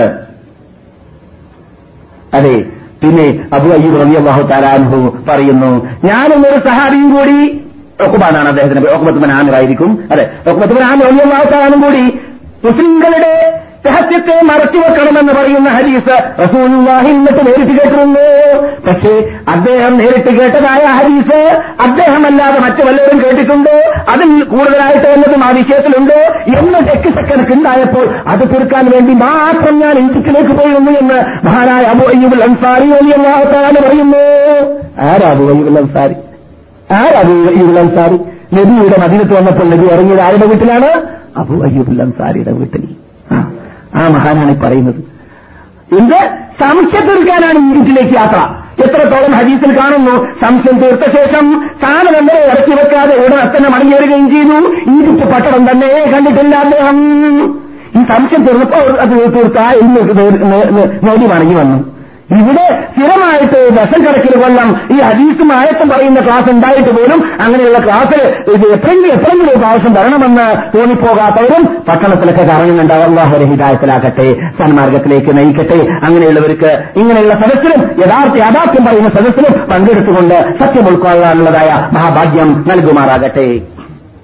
അതെ. 2.35 2.65
പിന്നെ 3.03 3.45
അബു 3.53 3.69
അയ്യൂബ് 3.69 4.01
റളിയല്ലാഹു 4.01 4.43
താലാൻഹു 4.43 5.19
പറയുന്നു 5.29 5.87
ഞാനും 6.05 6.41
ഒരു 6.41 6.69
സഹാബിയും 6.69 7.17
കൂടി 7.17 7.61
ഒക്കുബാനാണ് 8.01 8.49
അദ്ദേഹത്തിന് 8.49 8.87
ഒക്കുബത്തുബൻ 8.87 9.33
ആമിറായിരിക്കും 9.33 10.09
അതെ. 10.13 10.31
ഒക്കുബത്തുബൻ 10.49 10.85
ആമിർ 10.85 11.51
താലാനും 11.53 11.81
കൂടി 11.81 12.19
മുസ്ലിങ്ങളുടെ 12.65 13.61
രഹസ്യത്തെ 13.87 14.45
മറച്ചു 14.45 14.79
വെക്കണമെന്ന് 14.79 15.33
പറയുന്ന 15.33 15.69
ഹരീസ് 15.69 16.43
റസൂലുള്ളാഹി 16.43 17.09
എന്നിട്ട് 17.09 17.39
നേരിട്ട് 17.39 17.81
കേട്ടിരുന്നു. 17.81 18.25
പക്ഷേ 18.87 19.29
അദ്ദേഹം 19.49 19.99
നേരിട്ട് 19.99 20.29
കേട്ടതായ 20.29 20.85
ഹരീസ് 20.85 21.63
അദ്ദേഹമല്ലാതെ 21.87 22.59
മറ്റു 22.59 22.87
വല്ലവരും 22.87 23.23
കേട്ടിട്ടുണ്ടോ. 23.25 23.91
അതിൽ 24.13 24.45
കൂടുതലായിട്ട് 24.45 25.11
വല്ലതും 25.11 25.45
ആ 25.45 25.49
വിഷയത്തിലുണ്ടോ. 25.49 26.21
എന്ന് 26.59 26.79
ചെക്ക് 26.79 27.19
സെക്കൻഡ് 27.19 27.55
ഉണ്ടായപ്പോൾ 27.55 28.29
അത് 28.29 28.55
തീർക്കാൻ 28.55 28.85
വേണ്ടി 28.85 29.13
മാത്രം 29.13 29.79
ഞാൻ 29.79 29.99
ഇന്ത്യക്കിലേക്ക് 29.99 30.51
പോയിരുന്നു 30.51 30.91
എന്ന് 30.91 31.47
മഹാനായ 31.47 31.83
അബു 31.83 32.05
അയ്യൂബുൽ 32.05 32.43
അൻസാരി 32.43 32.89
വലിയ 32.91 33.17
പറയുന്നു. 33.81 34.25
ആരാ 35.11 35.31
അബു 35.31 35.45
അയ്യൂബുൽ 35.45 35.79
അൻസാരി? 35.79 36.15
ആരാ 36.91 37.21
അയ്യൂബുൽ 37.49 37.79
അൻസാരി 37.81 38.19
നബിയുടെ 38.57 38.97
മദീനത്ത് 39.03 39.35
വന്നപ്പോൾ 39.37 39.67
നബി 39.73 39.87
ഇറങ്ങിയത് 39.93 40.23
ആരുടെ 40.25 40.47
വീട്ടിലാണ് 40.51 40.89
അബു 41.41 41.55
അയ്യൂബുൽ 41.67 42.01
അൻസാരിയുടെ 42.05 42.53
വീട്ടിൽ 42.59 42.83
ആ, 43.31 44.03
മഹാനാണ് 44.15 44.55
പറയുന്നത് 44.63 45.01
എന്ത് 45.99 46.19
സംശയം 46.61 47.05
തീർക്കാനാണ് 47.09 47.59
ഈജിപ്തിലേക്ക് 47.67 48.15
യാത്ര 48.17 48.39
എത്രത്തോളം 48.85 49.33
ഹദീസിൽ 49.39 49.73
കാണുന്നു 49.77 50.15
സംശയം 50.41 50.77
തീർത്ത 50.81 51.05
ശേഷം 51.17 51.45
സാധനം 51.83 52.25
വരെ 52.29 52.41
ഇറക്കി 52.47 52.75
വെക്കാതെ 52.79 53.15
ഉടനെ 53.21 53.45
തന്നെ 53.49 53.69
മടങ്ങി 53.75 53.95
വരികയും 53.97 54.27
ചെയ്തു 54.33 54.57
ഈജിപ്ത് 54.95 55.27
പട്ടണം 55.33 55.63
തന്നെ 55.69 55.91
കണ്ടിട്ടില്ല 56.13 56.55
അദ്ദേഹം 56.65 56.97
ഈ 57.93 58.03
സംശയം 58.11 58.43
തീർന്നപ്പോൾ 58.47 58.87
അത് 59.05 59.15
തീർത്ത 59.35 59.59
എന്ന് 59.81 60.01
നേടി 61.07 61.27
മടങ്ങി 61.33 61.57
വന്നു 61.61 61.79
ഇവിടെ 62.33 62.67
സ്ഥിരമായിട്ട് 62.93 63.59
ദശം 63.77 64.01
കണക്കിന് 64.05 64.43
കൊല്ലം 64.43 64.69
ഈ 64.95 64.99
ഹദീസും 65.01 65.51
ആയത്തും 65.57 65.89
പറയുന്ന 65.89 66.21
ക്ലാസ് 66.21 66.51
ഉണ്ടായിട്ട് 66.51 66.91
പോലും 66.91 67.21
അങ്ങനെയുള്ള 67.45 67.79
ക്ലാസ് 67.79 68.19
ഇത് 68.55 68.67
എപ്പോഴെങ്കിലും 68.73 69.13
എപ്പോഴെങ്കിലും 69.13 69.51
ഒരു 69.51 69.59
പ്രാവശ്യം 69.59 69.95
വരണമെന്ന് 69.95 70.47
തോന്നിപ്പോകാത്തവരും 70.77 71.65
പട്ടണത്തിലൊക്കെ 71.89 72.43
കറങ്ങുന്നുണ്ട്. 72.43 72.95
അള്ളാഹുരെ 72.95 73.45
ഹിദായത്തിലാക്കട്ടെ 73.45 74.29
സന്മാർഗത്തിലേക്ക് 74.33 75.37
നയിക്കട്ടെ. 75.39 75.79
അങ്ങനെയുള്ളവർക്ക് 76.07 76.73
ഇങ്ങനെയുള്ള 77.01 77.35
സദസ്സിലും 77.35 77.83
യഥാർത്ഥ 78.05 78.37
യാഥാർത്ഥ്യം 78.45 78.87
പറയുന്ന 78.87 79.09
സദസ്സിലും 79.09 79.69
പങ്കെടുത്തുകൊണ്ട് 79.71 80.35
സത്യം 80.63 80.89
ഉൾക്കൊള്ളാനുള്ളതായ 80.89 81.71
മഹാഭാഗ്യം 81.93 82.65
നൽകുമാറാകട്ടെ. 82.69 83.49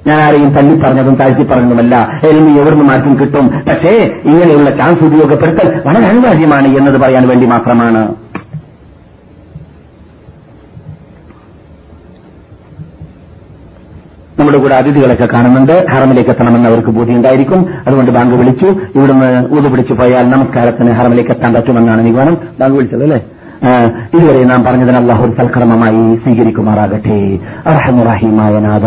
ഞാൻ 0.07 0.21
ആരെയും 0.21 0.49
തള്ളി 0.49 0.81
പറഞ്ഞതും 0.81 1.15
താഴ്ത്തി 1.15 1.43
പറഞ്ഞതുമല്ല. 1.43 2.21
എൽമി 2.29 2.59
എവിടുന്ന് 2.59 2.85
മാറ്റും 2.85 3.21
കിട്ടും? 3.21 3.47
പക്ഷേ 3.49 4.21
ഇങ്ങനെയുള്ള 4.25 4.71
ചാൻസ് 4.71 5.05
ഉപയോഗപ്പെടുത്തൽ 5.05 5.83
വളരെ 5.87 6.07
അനിവാര്യമാണ് 6.07 6.69
എന്നത് 6.69 7.01
പറയാൻ 7.01 7.29
വേണ്ടി 7.29 7.47
മാത്രമാണ്. 7.47 8.15
നമ്മുടെ 14.39 14.59
കൂടെ 14.59 14.75
അതിഥികളൊക്കെ 14.75 15.29
കാണുന്നുണ്ട്. 15.33 15.87
ഹറമിലേക്ക് 15.93 16.31
എത്തണമെന്ന് 16.31 16.69
അവർക്ക് 16.69 16.89
ബോധ്യമുണ്ടായിരിക്കും. 16.89 17.67
അതുകൊണ്ട് 17.87 18.11
ബാങ്ക് 18.11 18.35
വിളിച്ചു. 18.35 18.67
ഇവിടുന്ന് 18.67 19.49
ഊത് 19.53 19.71
പിടിച്ചു 19.71 19.93
പോയാൽ 19.93 20.31
നമസ്കാരത്തിന് 20.31 20.91
ഹറമിലേക്ക് 20.91 21.31
എത്താൻ 21.31 21.55
പറ്റുമെന്നാണ് 21.55 22.17
വേണം 22.17 22.39
ബാങ്ക് 22.61 22.77
വിളിച്ചത് 22.77 23.03
അല്ലേ? 23.03 23.21
ഇതുവരെ 24.15 24.45
നാം 24.45 24.65
പറഞ്ഞതിന് 24.65 24.97
അള്ളാഹു 24.97 25.25
ഒരു 25.25 25.33
സൽക്രമമായി 25.33 26.17
സ്വീകരിക്കുമാറാകട്ടെ. 26.17 27.39
അർഹമുറഹീമായ 27.67 28.59
നാഥ. 28.59 28.87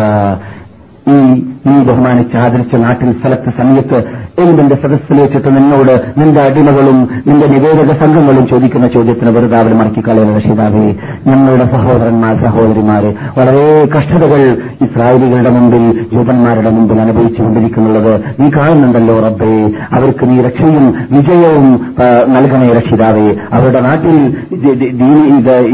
ഈ 1.07 1.43
നീ 1.67 1.83
ബഹുമാനിച്ച് 1.83 2.37
ആദരിച്ച 2.37 2.75
നാട്ടിൽ 2.75 3.11
സ്ഥലത്ത് 3.11 3.49
സമയത്ത് 3.57 4.23
എന്തിന്റെ 4.39 4.75
സദസ്സിൽ 4.75 5.49
നിന്നോട് 5.49 6.19
നിന്റെ 6.19 6.41
അടിമകളും 6.41 7.09
നിന്റെ 7.27 7.47
നിവേദക 7.47 8.03
സംഘങ്ങളും 8.03 8.47
ചോദിക്കുന്ന 8.47 8.87
ചോദ്യത്തിന് 8.87 9.29
വെറുതെ 9.29 9.57
അവർ 9.57 9.73
മടക്കിക്കളയുന്ന 9.73 10.37
രക്ഷിതാവേ 10.37 10.95
ഞങ്ങളുടെ 11.27 11.65
സഹോദരന്മാർ 11.65 12.35
സഹോദരിമാര് 12.35 13.13
വളരെ 13.37 13.87
കഷ്ടതകൾ 13.97 14.41
ഇസ്രായേലികളുടെ 14.81 15.49
മുമ്പിൽ 15.49 16.03
യുവന്മാരുടെ 16.13 16.69
മുമ്പിൽ 16.69 17.01
അനുഭവിച്ചുകൊണ്ടിരിക്കുന്നുള്ളത് 17.01 18.23
നീ 18.39 18.49
കാണുന്നുണ്ടല്ലോ 18.49 19.19
റബ്ബേ. 19.19 19.62
അവർക്ക് 19.91 20.25
നീ 20.29 20.37
രക്ഷയും 20.41 20.85
വിജയവും 21.11 21.67
നൽകണേ 22.33 22.69
രക്ഷിതാവേ. 22.73 23.27
അവരുടെ 23.53 23.81
നാട്ടിൽ 23.87 24.17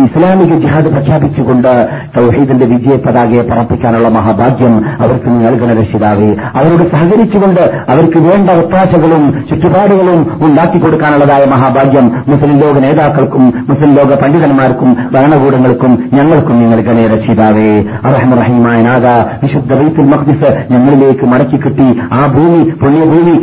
ഇസ്ലാമിക 0.05 0.53
ജിഹാദ് 0.63 0.89
പ്രഖ്യാപിച്ചുകൊണ്ട് 0.95 1.71
തൗഹീദിന്റെ 2.17 2.65
വിജയ 2.65 2.95
പതാകയെ 3.05 3.43
പറപ്പിക്കാനുള്ള 3.49 4.09
മഹാഭാഗ്യം 4.17 4.75
അവർക്ക് 5.01 5.27
നീ 5.27 5.39
നൽകണ 5.45 5.79
രക്ഷിതാവേ. 5.79 6.29
അവരോട് 6.55 6.85
സഹകരിച്ചുകൊണ്ട് 6.91 7.61
അവർക്ക് 7.89 8.19
വേണ്ട 8.27 8.49
ഒത്താശകളും 8.59 9.23
ചുറ്റുപാടുകളും 9.49 10.19
ഉണ്ടാക്കി 10.45 10.79
കൊടുക്കാനുള്ളതായ 10.79 11.43
മഹാഭാഗ്യം 11.49 12.07
മുസ്ലിം 12.27 12.57
ലോക 12.59 12.77
നേതാക്കൾക്കും 12.85 13.45
മുസ്ലിം 13.69 13.91
ലോക 13.95 14.11
പണ്ഡിതന്മാർക്കും 14.21 14.91
ഭരണകൂടങ്ങൾക്കും 15.13 15.91
ഞങ്ങൾക്കും 16.13 16.55
നീ 16.59 16.65
നൽകണേ 16.65 17.03
രക്ഷിതാവേ. 17.15 17.69
അറഹമറഹിമായ 18.07 18.79
നാഥ 18.81 19.07
വിശുദ്ധ 19.43 19.71
റീത്തിൽ 19.81 20.05
മഖ്ദിസ് 20.13 20.49
ഞങ്ങളിലേക്ക് 20.71 21.25
മടക്കി 21.25 21.57
കിട്ടി. 21.57 21.87
ആ 22.13 22.21
ഭൂമി 22.35 22.61
പുണ്യഭൂമി 22.81 23.35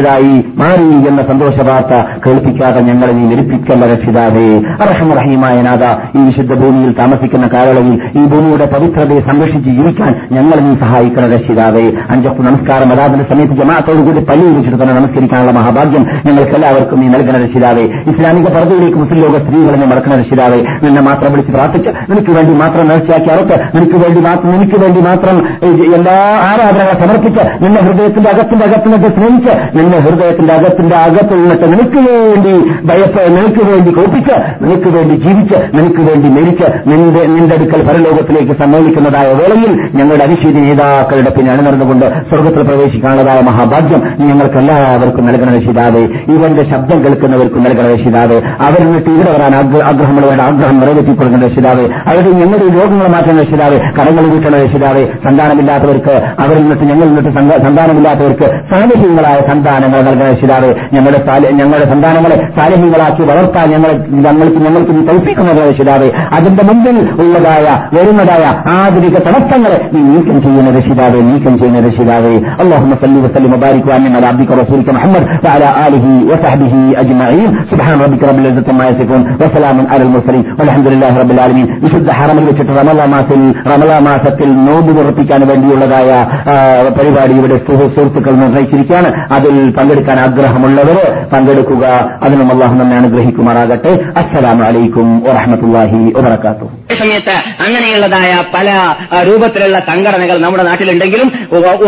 ഞങ്ങളുടേതായി 0.00 0.36
മാറി 0.60 0.88
എന്ന 1.08 1.20
സന്തോഷവാർത്ത 1.30 1.94
കേൾപ്പിക്കാതെ 2.24 2.80
ഞങ്ങളെ 2.88 3.12
നീ 3.12 3.24
നിരപ്പിക്കല്ല 3.30 3.84
രക്ഷിതാവേ. 3.92 4.46
അറഹമറഹീമായ 4.84 5.56
നാഥ 5.68 5.84
ഈ 6.18 6.20
വിശുദ്ധ 6.28 6.52
ഭൂമിയിൽ 6.62 6.92
താമസിക്കുന്ന 7.00 7.46
കാലയളവിൽ 7.54 7.94
ഈ 8.20 8.22
ഭൂമിയുടെ 8.32 8.66
പവിത്രതയെ 8.74 9.20
സംരക്ഷിച്ച് 9.28 9.70
ജീവിക്കാൻ 9.78 10.12
ഞങ്ങളെ 10.36 10.60
നീ 10.66 10.72
സഹായിക്കണ 10.82 11.24
രക്ഷിതാവേ. 11.34 11.84
അഞ്ചപ്പ് 12.14 12.42
നമസ്കാരം 12.48 12.92
അതാതിന്റെ 12.94 13.26
സമയത്ത് 13.30 13.56
ജമാത്തോടുകൂടി 13.60 14.22
പള്ളി 14.30 14.46
വെച്ചിട്ട് 14.56 14.78
തന്നെ 14.82 14.94
നമസ്കരിക്കാനുള്ള 15.00 15.54
മഹാഭാഗ്യം 15.58 16.04
ഞങ്ങൾക്ക് 16.26 16.56
എല്ലാവർക്കും 16.58 17.00
നീ 17.02 17.08
നൽകണ 17.14 17.36
രക്ഷിതാവേ. 17.44 17.84
ഇസ്ലാമിക 18.12 18.48
പർദ്ദയിലേക്ക് 18.56 18.98
മുസ്ലിം 19.02 19.20
ലോക 19.24 19.36
സ്ത്രീകളെ 19.44 19.86
മടക്കണ 19.92 20.12
രക്ഷിതാവേ. 20.22 20.60
നിന്നെ 20.84 21.02
മാത്രം 21.10 21.30
വിളിച്ച് 21.32 21.52
പ്രാർത്ഥിച്ച് 21.52 21.90
നിനക്ക് 22.10 22.32
വേണ്ടി 22.36 22.54
മാത്രം 22.62 22.84
നേർച്ചയാക്കി 22.90 23.30
അറുത്ത് 23.34 23.56
നിനക്ക് 23.76 23.98
വേണ്ടി 24.04 24.20
മാത്രം 24.28 24.48
നിനക്ക് 24.54 24.78
വേണ്ടി 24.84 25.00
മാത്രം 25.08 25.36
എല്ലാ 25.98 26.18
ആരാധനകളെ 26.48 26.94
സമർപ്പിച്ച് 27.02 27.42
നിന്റെ 27.62 27.80
ഹൃദയത്തിന്റെ 27.86 28.28
അകത്തിന്റെ 28.32 28.64
അകത്തിനൊക്കെ 28.68 29.10
സ്നേഹിച്ച് 29.16 29.52
നിന്നെ 29.90 30.10
ഹൃദയത്തിന്റെ 30.10 30.54
അകത്തിന്റെ 30.54 30.96
അകത്തുള്ളിട്ട് 30.96 31.64
നിനക്ക് 31.64 32.10
വേണ്ടി 32.10 32.68
ഭയപ്പ് 32.68 33.20
നിനക്ക് 33.20 33.70
വേണ്ടി 33.70 33.90
കോപ്പിച്ച് 33.90 34.64
നിനക്ക് 34.64 34.88
വേണ്ടി 34.88 35.14
ജീവിച്ച് 35.14 35.58
നിനക്ക് 35.74 36.10
വേണ്ടി 36.10 36.28
മരിച്ച് 36.28 36.70
നിന്റെ 36.86 37.26
നിന്റെ 37.26 37.54
അടുക്കൽ 37.54 37.86
പരലോകത്തിലേക്ക് 37.86 38.52
സമ്മേളിക്കുന്നതായ 38.52 39.32
വേളയിൽ 39.32 39.88
ഞങ്ങളുടെ 39.94 40.24
അനിശ്ചിത 40.24 40.50
നേതാക്കളുടെ 40.50 41.30
പിന്നെ 41.30 41.52
അണിനിർന്നുകൊണ്ട് 41.52 42.06
സ്വർഗത്തിൽ 42.06 42.62
പ്രവേശിക്കാനുള്ളതായ 42.62 43.40
മഹാഭാഗ്യം 43.40 44.26
ഞങ്ങൾക്ക് 44.26 44.56
എല്ലാവർക്കും 44.56 45.26
നൽകണ 45.26 45.54
രക്ഷിതാവേ. 45.54 46.00
ഇവന്റെ 46.34 46.62
ശബ്ദം 46.70 47.04
കേൾക്കുന്നവർക്കും 47.04 47.62
നൽകണ 47.62 47.92
രക്ഷിതാവേ. 47.92 48.36
അവരിൽ 48.38 48.84
നിന്നിട്ട് 48.84 49.10
ഇവിടെ 49.10 49.32
വരാൻ 49.32 49.54
ആഗ്ര- 49.54 49.82
ആഗ്രഹമുള്ളവരുടെ 49.82 50.42
ആഗ്രഹം 50.42 50.80
നിറവേറ്റി 50.80 51.14
കൊടുക്കുന്ന 51.14 51.46
രക്ഷിതാവേ. 51.46 51.84
അവരുടെ 51.86 52.30
ഞങ്ങളുടെ 52.30 52.64
രോഗങ്ങൾ 52.64 53.08
മാറ്റുന്ന 53.08 53.42
രക്ഷിതാവേ. 53.42 53.78
കടങ്ങൾ 53.78 54.26
വീട്ടണ 54.26 54.62
രക്ഷിതാവേ. 54.62 55.04
സന്താനമില്ലാത്തവർക്ക് 55.04 56.12
അവരിൽ 56.12 56.58
നിന്നിട്ട് 56.58 56.84
ഞങ്ങളിൽ 56.84 57.08
നിന്നിട്ട് 57.08 57.28
സന്താനമില്ലാത്തവർക്ക് 57.28 57.70
സന്താനമില്ലാത്തവർക്ക് 57.70 58.40
സാന്നിധ്യങ്ങളായ 58.42 59.40
സന്താനങ്ങൾ 59.79 59.99
നൽകണ 60.01 60.27
രക്ഷിതാവേ 60.29 60.69
ഞങ്ങളുടെ 60.93 61.19
സാല- 61.27 61.53
ഞങ്ങളുടെ 61.55 61.87
സന്താനങ്ങളെ 61.89 62.37
സാന്നിധ്യങ്ങളാക്കി 62.57 63.23
വളർത്താൻ 63.23 63.67
ഞങ്ങളെ 63.71 63.93
ഞങ്ങൾക്ക് 64.25 64.59
ഞങ്ങൾക്ക് 64.65 64.91
നീ 64.91 65.01
തൗഫീക്കുന്നത് 65.05 65.61
രക്ഷിതാവേ 65.69 66.07
അതിന്റെ 66.33 66.63
മുമ്പിൽ 66.63 66.95
ഉള്ളതായ 67.21 67.65
വരുന്നതായ 67.95 68.43
ആധുനിക 68.75 69.15
തടസ്സങ്ങളെ 69.25 69.79
നീ 69.93 70.01
നീക്കം 70.09 70.37
ചെയ്യുന്ന 70.41 70.69
രക്ഷിതാവേ 70.77 71.19
നീക്കം 71.29 71.53
ചെയ്യുന്ന 71.59 71.79
രക്ഷിതാവേ 71.87 72.33
اللهم 72.63 72.91
صل 73.01 73.15
وسلم 73.25 73.51
وبارك 73.55 73.83
وانعم 73.85 74.13
على 74.15 74.27
عبدك 74.31 74.49
ورسولك 74.51 74.89
محمد 74.89 75.23
وعلى 75.45 75.67
اله 75.85 76.05
وصحبه 76.29 76.73
اجمعين 76.97 77.49
سبحان 77.71 77.97
ربك 77.99 78.21
رب 78.23 78.39
العزه 78.39 78.67
عما 78.69 78.85
يصفون 78.89 79.21
وسلام 79.41 79.77
على 79.91 80.03
المرسلين 80.03 80.43
والحمد 80.59 80.87
لله 80.87 81.13
رب 81.21 81.31
العالمين 81.31 81.53
വിശുദ്ധ 81.83 82.09
ഹറമിൽ 82.19 82.43
വെച്ചിട്ട് 82.49 82.73
റമലാ 82.79 83.05
മാസത്തിൽ 83.07 83.41
റമലാ 83.71 83.97
മാസത്തിൽ 84.01 84.49
നോമ്പ് 84.67 84.91
ഉറപ്പിക്കാൻ 84.99 85.41
വേണ്ടിയുള്ളതായ 85.49 86.09
ആ, 86.45 86.55
പരിപാടി 86.97 87.33
ഇവിടെ 87.35 87.57
സുഹൃ- 87.67 87.91
സുഹൃത്തുക്കൾ 87.95 88.33
നിർണയിച്ചിരിക്കുകയാണ് 88.41 89.09
അതിൽ 89.31 89.55
പങ്കെടുക്കാൻ 89.70 90.18
ആഗ്രഹമുള്ളവർ 90.20 90.98
പങ്കെടുക്കുക. 91.32 91.84
അതിനും 92.22 92.52
അള്ളാഹു 92.52 92.74
നമ്മെ 92.74 92.96
അനുഗ്രഹിക്കുമാറാകട്ടെ. 92.96 93.92
അസ്സലാമു 94.18 94.62
അലൈക്കും 94.64 95.20
വറഹമത്തല്ലാഹി 95.24 96.12
വബർക്കാത്തു 96.16 96.66
സമയത്ത് 97.00 97.36
അങ്ങനെയുള്ളതായ 97.64 98.32
പല 98.54 98.68
രൂപത്തിലുള്ള 99.22 99.78
സംഘടനകൾ 99.78 100.38
നമ്മുടെ 100.42 100.62
നാട്ടിലുണ്ടെങ്കിലും 100.62 101.28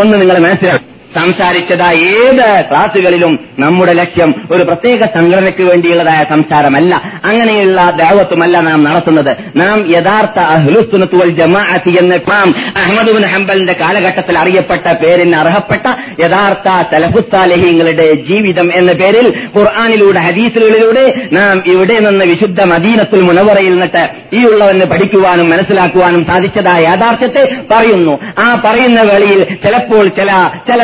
ഒന്ന് 0.01 0.21
നിങ്ങൾ 0.21 0.39
മനസ്സിലാക്കും. 0.39 0.89
സംസാരിച്ചത് 1.17 1.87
ഏത് 2.01 2.47
ക്ലാസുകളിലും 2.71 3.39
നമ്മുടെ 3.59 3.93
ലക്ഷ്യം 3.93 4.31
ഒരു 4.51 4.63
പ്രത്യേക 4.63 5.01
സംഘടനയ്ക്ക് 5.17 5.63
വേണ്ടിയുള്ളതായ 5.63 6.21
സംസാരമല്ല. 6.35 6.95
അങ്ങനെയുള്ള 7.25 7.81
ദേവത്വമല്ല 8.03 8.59
നാം 8.61 8.85
നടത്തുന്നത്. 8.85 9.33
നാം 9.57 9.79
യഥാർത്ഥ 9.91 10.39
അഹ്ലുസുനത്ത് 10.41 11.17
വൽ 11.23 11.31
ജമാഅത്ത് 11.41 11.91
എന്ന് 12.03 12.19
നാം 12.31 12.49
അഹമ്മദ് 12.83 13.13
ബിൻ 13.15 13.27
ഹംബലിന്റെ 13.27 13.73
കാലഘട്ടത്തിൽ 13.81 14.39
അറിയപ്പെട്ട 14.39 14.87
പേരിന് 15.03 15.37
അർഹപ്പെട്ട 15.37 15.87
യഥാർത്ഥ 16.25 16.69
സലഫുസാലഹീങ്ങളുടെ 16.93 18.07
ജീവിതം 18.31 18.69
എന്ന 18.79 18.93
പേരിൽ 18.93 19.27
ഖുർആാനിലൂടെ 19.59 20.21
ഹദീസുകളിലൂടെ 20.21 21.05
നാം 21.33 21.63
ഇവിടെ 21.67 21.99
നിന്ന് 21.99 22.25
വിശുദ്ധ 22.25 22.65
മദീനത്തുൽ 22.65 23.23
മുനവറയിൽ 23.29 23.71
നിന്നിട്ട് 23.71 24.05
ഈ 24.37 24.43
ഉള്ളവന് 24.53 24.87
പഠിക്കുവാനും 24.93 25.51
മനസ്സിലാക്കുവാനും 25.51 26.25
സാധിച്ചതായ 26.31 26.83
യാഥാർത്ഥ്യത്തെ 26.83 27.45
പറയുന്നു. 27.73 28.15
ആ 28.39 28.63
പറയുന്ന 28.65 29.01
വേളയിൽ 29.13 29.41
ചിലപ്പോൾ 29.65 30.05
ചില 30.09 30.31
ചില 30.69 30.81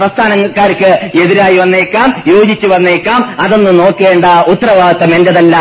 പ്രസ്ഥാനക്കാർക്ക് 0.00 0.90
എതിരായി 1.22 1.56
വന്നേക്കാം 1.58 2.08
യോജിച്ചു 2.28 2.68
വന്നേക്കാം. 2.74 3.20
അതൊന്നും 3.40 3.76
നോക്കേണ്ട 3.78 4.26
ഉത്തരവാദിത്തം 4.52 5.14
എന്റേതല്ല. 5.14 5.56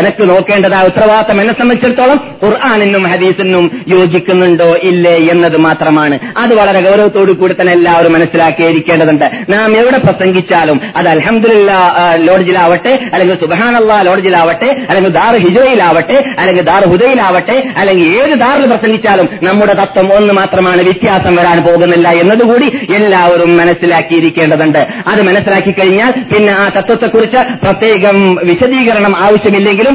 എനക്ക് 0.00 0.22
നോക്കേണ്ടതായ 0.30 0.84
ഉത്തരവാദിത്തം 0.90 1.40
എന്നെ 1.40 1.54
സംബന്ധിച്ചിടത്തോളം 1.60 2.18
ഖുർആാനിനും 2.44 3.04
ഹദീസിനും 3.12 3.64
യോജിക്കുന്നുണ്ടോ 3.94 4.68
ഇല്ലേ 4.90 5.16
എന്നത് 5.32 5.56
മാത്രമാണ്. 5.66 6.18
അത് 6.42 6.52
വളരെ 6.60 6.80
ഗൗരവത്തോടു 6.88 7.32
കൂടി 7.40 7.56
തന്നെ 7.60 7.72
എല്ലാവരും 7.72 8.12
മനസ്സിലാക്കിയിരിക്കേണ്ടതുണ്ട്. 8.12 9.26
നാം 9.54 9.70
എവിടെ 9.80 9.98
പ്രസംഗിച്ചാലും 10.06 10.80
അത് 10.96 11.08
അലഹമില്ല 11.14 11.70
ലോഡ്ജിലാവട്ടെ 12.28 12.92
അല്ലെങ്കിൽ 13.12 13.36
സുബഹാനല്ല 13.42 13.92
ലോഡ്ജിലാവട്ടെ 14.08 14.70
അല്ലെങ്കിൽ 14.90 15.12
ദാർ 15.18 15.34
ഹിജോയിലാവട്ടെ 15.44 16.18
അല്ലെങ്കിൽ 16.38 16.64
ദാർ 16.70 16.82
ഹുദയിലാവട്ടെ 16.92 17.56
അല്ലെങ്കിൽ 17.76 18.06
ഏത് 18.20 18.34
ദാറിൽ 18.42 18.66
പ്രസംഗിച്ചാലും 18.72 19.28
നമ്മുടെ 19.42 19.74
തത്വം 19.82 20.08
ഒന്ന് 20.18 20.32
മാത്രമാണ് 20.34 20.82
വ്യത്യാസം 20.88 21.34
വരാൻ 21.40 21.58
പോകുന്നില്ല 21.66 22.08
എന്നതുകൂടി 22.22 22.68
എല്ലാവരും 22.98 23.41
മനസ്സിലാക്കിയിരിക്കേണ്ടതുണ്ട്. 23.60 24.80
അത് 25.06 25.22
മനസ്സിലാക്കി 25.28 25.72
കഴിഞ്ഞാൽ 25.72 26.10
പിന്നെ 26.32 26.52
ആ 26.52 26.68
തത്വത്തെക്കുറിച്ച് 26.76 27.40
പ്രത്യേകം 27.64 28.16
വിശദീകരണം 28.42 29.16
ആവശ്യമില്ലെങ്കിലും 29.24 29.94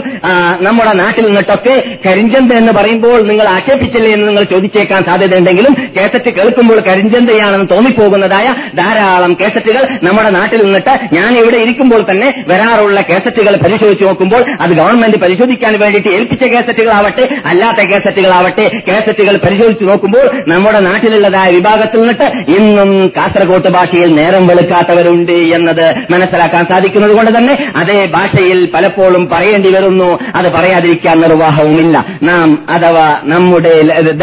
നമ്മുടെ 0.62 0.94
നാട്ടിൽ 1.04 1.26
നിന്നിട്ടൊക്കെ 1.26 1.76
കരിഞ്ചന്ത 2.06 2.52
എന്ന് 2.62 2.72
പറയുമ്പോൾ 2.72 3.18
നിങ്ങൾ 3.30 3.48
ആക്ഷേപിച്ചില്ലേ 3.48 4.12
എന്ന് 4.14 4.28
നിങ്ങൾ 4.28 4.44
ചോദിച്ചേക്കാൻ 4.54 5.04
സാധ്യതയുണ്ടെങ്കിലും 5.10 5.74
കേസറ്റ് 5.98 6.30
കേൾക്കുമ്പോൾ 6.38 6.80
കരിഞ്ചന്തയാണെന്ന് 6.90 7.70
തോന്നിപ്പോകുന്നതായ 7.74 8.48
ധാരാളം 8.82 9.34
കേസറ്റുകൾ 9.42 9.84
നമ്മുടെ 10.08 10.30
നാട്ടിൽ 10.30 10.62
നിന്നിട്ട് 10.66 11.16
ഞാൻ 11.16 11.32
ഇവിടെ 11.42 11.58
ഇരിക്കുമ്പോൾ 11.58 12.02
തന്നെ 12.12 12.44
വരാറുള്ള 12.48 13.02
കേസറ്റുകൾ 13.02 13.54
പരിശോധിച്ച് 13.66 14.06
നോക്കുമ്പോൾ 14.06 14.42
അത് 14.62 14.70
ഗവൺമെന്റ് 14.70 15.18
പരിശോധിക്കാൻ 15.18 15.74
വേണ്ടിയിട്ട് 15.80 16.10
ഏൽപ്പിച്ച 16.10 16.44
കേസറ്റുകളാവട്ടെ 16.54 17.24
അല്ലാത്ത 17.46 17.82
കേസറ്റുകളാവട്ടെ 17.92 18.66
കേസറ്റുകൾ 18.90 19.38
പരിശോധിച്ച് 19.46 19.86
നോക്കുമ്പോൾ 19.86 20.26
നമ്മുടെ 20.48 20.80
നാട്ടിലുള്ളതായ 20.80 21.50
വിഭാഗത്തിൽ 21.52 22.02
നിന്നിട്ട് 22.02 22.28
ഇന്നും 22.58 22.92
കാസർഗോട്ട് 23.38 23.70
ഭാഷയിൽ 23.72 24.10
നേരം 24.16 24.44
വെളുക്കാത്തവരുണ്ട് 24.48 25.38
എന്നത് 25.56 25.86
മനസ്സിലാക്കാൻ 26.12 26.64
സാധിക്കുന്നത് 26.72 27.14
കൊണ്ട് 27.18 27.32
തന്നെ 27.38 27.54
അതേ 27.76 27.98
ഭാഷയിൽ 28.16 28.60
പലപ്പോഴും 28.74 29.24
പറയേണ്ടി 29.34 29.70
വരുന്നു. 29.76 30.08
അത് 30.36 30.48
പറയാതിരിക്കാൻ 30.54 31.18
നിർവാഹവുമില്ല. 31.22 31.98
നാം 32.24 32.48
അഥവാ 32.70 33.06
നമ്മുടെ 33.24 33.74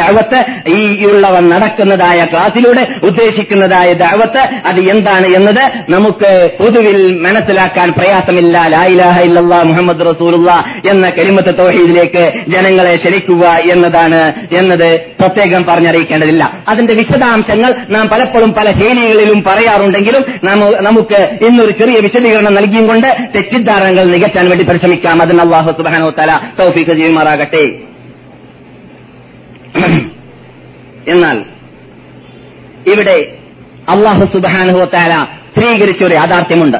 ദാവത്ത് 0.00 0.40
ഈ 0.76 0.80
ഉള്ളവൻ 1.10 1.44
നടക്കുന്നതായ 1.48 2.20
ക്ലാസിലൂടെ 2.32 2.84
ഉദ്ദേശിക്കുന്നതായ 3.04 3.92
ദാവത്ത് 4.04 4.42
അത് 4.66 4.80
എന്താണ് 4.94 5.28
എന്നത് 5.36 5.62
നമുക്ക് 5.90 6.32
പൊതുവിൽ 6.60 6.98
മനസ്സിലാക്കാൻ 7.26 7.90
പ്രയാസമില്ല. 7.98 8.56
ലായിലാഹ 8.74 9.16
ഇല്ലല്ലാ 9.28 9.60
മുഹമ്മദ് 9.70 10.04
റസൂലുള്ള 10.10 10.50
എന്ന 10.90 11.06
കരിമത്ത് 11.18 11.54
തൗഹീദിലേക്ക് 11.60 12.24
ജനങ്ങളെ 12.48 12.94
ക്ഷണിക്കുക 13.04 13.46
എന്നതാണ് 13.72 14.22
എന്നത് 14.58 14.88
പ്രത്യേകം 15.20 15.62
പറഞ്ഞറിയിക്കേണ്ടതില്ല. 15.70 16.44
അതിന്റെ 16.68 16.94
വിശദാംശങ്ങൾ 16.94 17.72
നാം 17.90 18.06
പലപ്പോഴും 18.12 18.50
പല 18.58 18.68
ശൈലികളിലും 19.03 19.39
പറയാറുണ്ടെങ്കിലും 19.43 20.23
നമു- 20.43 20.77
നമുക്ക് 20.81 21.19
ഇന്നൊരു 21.47 21.73
ചെറിയ 21.79 21.97
വിശദീകരണം 21.99 22.53
നൽകിയും 22.53 22.87
കൊണ്ട് 22.87 23.07
തെറ്റിദ്ധാരണകൾ 23.35 24.05
നികറ്റാൻ 24.13 24.45
വേണ്ടി 24.49 24.65
പരിശ്രമിക്കാം 24.65 25.21
അതിന് 25.21 25.41
അള്ളാഹു 25.41 25.71
സുബാനോ 25.77 26.09
തല 26.19 26.31
തൗഫീഖ് 26.59 26.93
ചെയ്യുമാറാകട്ടെ 26.99 27.63
എന്നാൽ 31.07 31.37
ഇവിടെ 32.87 33.17
അള്ളാഹു 33.89 34.25
സുബാനുഹു 34.33 34.85
താല 34.93 35.13
സ്ത്രീകരിച്ച 35.49 36.01
ഒരു 36.03 36.15
യാഥാർത്ഥ്യമുണ്ട് 36.15 36.79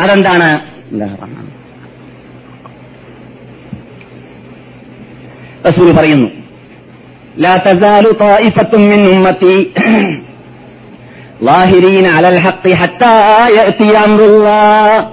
അതെന്താണ് 0.00 0.48
റസൂൽ 5.64 5.90
പറയുന്നു 5.92 6.30
لا 7.38 7.54
تزال 7.60 8.04
طائفة 8.20 8.72
من 8.84 9.00
أمتي 9.10 9.54
ظاهرين 11.43 12.05
على 12.05 12.29
الحق 12.29 12.69
حتى 12.69 13.15
يأتي 13.57 13.97
أمر 14.05 14.23
الله. 14.25 15.09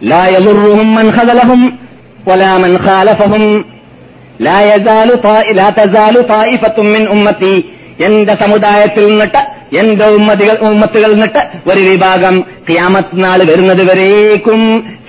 لا 0.00 0.28
يضرهم 0.28 0.94
من 0.94 1.12
خذلهم 1.12 1.76
ولا 2.26 2.58
من 2.58 2.78
خالفهم. 2.78 3.64
لا 4.38 4.74
يزال 4.74 5.22
طائ... 5.22 5.52
لا 5.52 5.70
تزال 5.70 6.28
طائفة 6.28 6.82
من 6.82 7.08
أمتي 7.08 7.64
എന്റെ 8.06 8.34
സമുദായത്തിൽ 8.42 9.04
നിന്നിട്ട് 9.08 9.42
എന്റെ 9.80 10.06
ഉമ്മതികൾ 10.08 10.56
ഉമ്മത്തുകൾ 10.68 11.10
നിന്നിട്ട് 11.12 11.42
ഒരു 11.70 11.80
വിഭാഗം 11.80 12.36
ക്യാമത്ത് 12.70 13.24
നാൾ 13.24 13.38
വരുന്നത് 13.50 13.82
വരേക്കും 13.90 14.60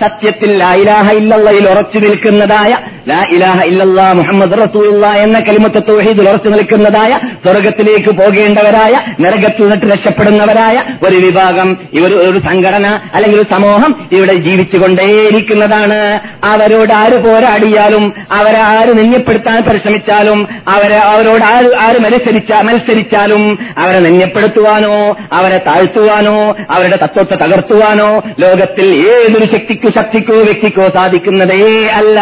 സത്യത്തിൽ 0.01 0.57
ലാ 0.59 0.73
ഇലാഹ 0.73 1.11
ഇല്ലല്ലയിൽ 1.11 1.65
ഉറച്ചു 1.69 1.97
നിൽക്കുന്നതായ 1.97 2.71
ലാ 3.09 3.19
ഇലാഹ 3.35 3.59
ഇല്ലല്ലാ 3.65 4.13
മുഹമ്മദ് 4.13 4.57
റസൂല്ല 4.61 5.05
എന്ന 5.23 5.39
കലിമത്ത് 5.39 5.81
തോഹീദിൽ 5.89 6.29
ഉറച്ചു 6.29 6.49
നിൽക്കുന്നതായ 6.49 7.11
സ്വർഗത്തിലേക്ക് 7.43 8.11
പോകേണ്ടവരായ 8.19 8.93
നരകത്തിൽ 9.19 9.63
നിന്നിട്ട് 9.63 9.85
രക്ഷപ്പെടുന്നവരായ 9.91 10.77
ഒരു 11.07 11.15
വിഭാഗം 11.25 11.69
ഇവർ 11.93 12.13
ഒരു 12.29 12.39
സംഘടന 12.39 12.85
അല്ലെങ്കിൽ 13.15 13.39
ഒരു 13.39 13.49
സമൂഹം 13.55 13.91
ഇവിടെ 14.11 14.33
ജീവിച്ചുകൊണ്ടേയിരിക്കുന്നതാണ്. 14.47 15.99
അവരോട് 16.43 16.93
ആര് 16.93 17.17
പോരാടിയാലും 17.25 18.05
അവരെ 18.31 18.61
ആര് 18.71 18.91
നിന്യപ്പെടുത്താൻ 18.97 19.59
പരിശ്രമിച്ചാലും 19.69 20.39
അവരെ 20.67 20.99
അവരോട് 21.11 21.43
ആര് 21.53 21.69
ആര് 21.85 21.99
മത്സരിച്ച 22.05 22.51
മത്സരിച്ചാലും 22.81 23.43
അവരെ 23.77 23.99
നന്യപ്പെടുത്തുവാനോ 23.99 24.93
അവരെ 25.31 25.57
താഴ്ത്തുവാനോ 25.67 26.35
അവരുടെ 26.69 26.95
തത്വത്തെ 26.95 27.35
തകർത്തുവാനോ 27.35 28.09
ലോകത്തിൽ 28.39 28.87
ഏതൊരു 29.13 29.45
ശക്തിക്കോ 29.45 29.89
ശക്തിക്കോ 29.99 30.33
വ്യക്തിക്കോ 30.41 30.87
സാധിക്കുന്നതേ 30.97 31.61
അല്ല. 31.93 32.19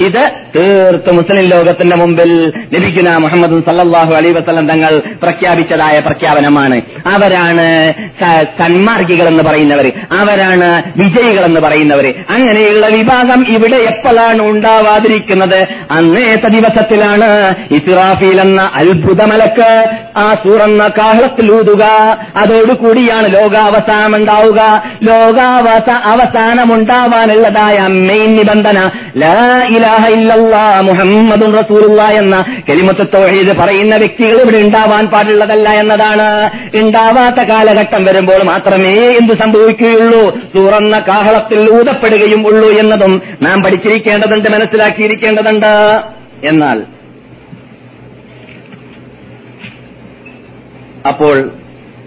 ഇത് 0.00 0.22
തീർത്ത് 0.56 1.12
മുസ്ലിം 1.12 1.50
ലോകത്തിന്റെ 1.50 1.96
മുമ്പിൽ 1.96 2.52
ലഭിക്കുന്ന 2.72 3.16
മുഹമ്മദ് 3.16 3.62
സല്ലാഹു 3.68 4.14
അലൈ 4.14 4.30
വസ്ലം 4.30 4.68
തങ്ങൾ 4.68 4.98
പ്രഖ്യാപിച്ചതായ 5.22 6.00
പ്രഖ്യാപനമാണ്. 6.00 6.80
അവരാണ് 7.06 7.94
സന്മാർഗികൾ 8.62 9.28
എന്ന് 9.28 9.44
പറയുന്നവർ 9.44 9.86
അവരാണ് 10.12 10.82
വിജയികൾ 10.96 11.44
എന്ന് 11.44 11.60
പറയുന്നവർ 11.60 12.14
അങ്ങനെയുള്ള 12.30 12.86
വിഭാഗം 12.86 13.46
ഇവിടെ 13.52 13.76
എപ്പോഴാണ് 13.76 14.42
ഉണ്ടാവാതിരിക്കുന്നത്? 14.42 15.60
അന്നേത്തെ 15.90 16.48
ദിവസത്തിലാണ് 16.48 17.54
ഇസ്രാഫീൽ 17.74 18.40
എന്ന 18.40 18.70
അത്ഭുതമലക്ക് 18.74 19.70
ആ 20.16 20.34
സൂറന്ന 20.44 20.88
കാഹളത്തിൽ 20.98 21.52
ഊതുക. 21.52 21.84
അതോടുകൂടിയാണ് 22.42 23.34
ലോകാവസാനം 23.34 24.16
ഉണ്ടാവുക. 24.16 24.82
ലോകാവസ 25.02 25.94
അവസാനമുണ്ടാവാനുള്ളതായ 25.94 27.86
മെയിൻ 27.86 28.36
നിബന്ധന 28.36 28.90
ലാ 29.16 29.36
ഇലാഹ 29.86 30.08
ഇല്ലല്ലാ 30.08 30.62
റസൂലുള്ള 31.60 32.02
എന്ന 32.02 32.44
കെലിമത്ത് 32.68 33.06
തൗഹീദ് 33.14 33.56
പറയുന്ന 33.56 33.96
വ്യക്തികൾ 33.96 34.42
ഇവിടെ 34.42 34.58
ഉണ്ടാവാൻ 34.58 35.06
പാടുള്ളതല്ല 35.06 35.68
എന്നതാണ്. 35.68 36.50
ഉണ്ടാവാത്ത 36.76 37.44
കാലഘട്ടം 37.44 38.04
വരുമ്പോൾ 38.04 38.42
മാത്രമേ 38.42 38.94
എന്ത് 38.94 39.32
സംഭവിക്കുകയുള്ളൂ. 39.32 40.38
തുറന്ന 40.56 40.98
കാഹളത്തിൽ 40.98 41.60
ഊതപ്പെടുകയും 41.74 42.46
ഉള്ളൂ 42.46 42.68
എന്നതും 42.68 43.22
നാം 43.42 43.62
പഠിച്ചിരിക്കേണ്ടതുണ്ട് 43.62 44.50
മനസ്സിലാക്കിയിരിക്കേണ്ടതുണ്ട്. 44.50 46.00
എന്നാൽ 46.48 46.82
അപ്പോൾ 51.08 51.50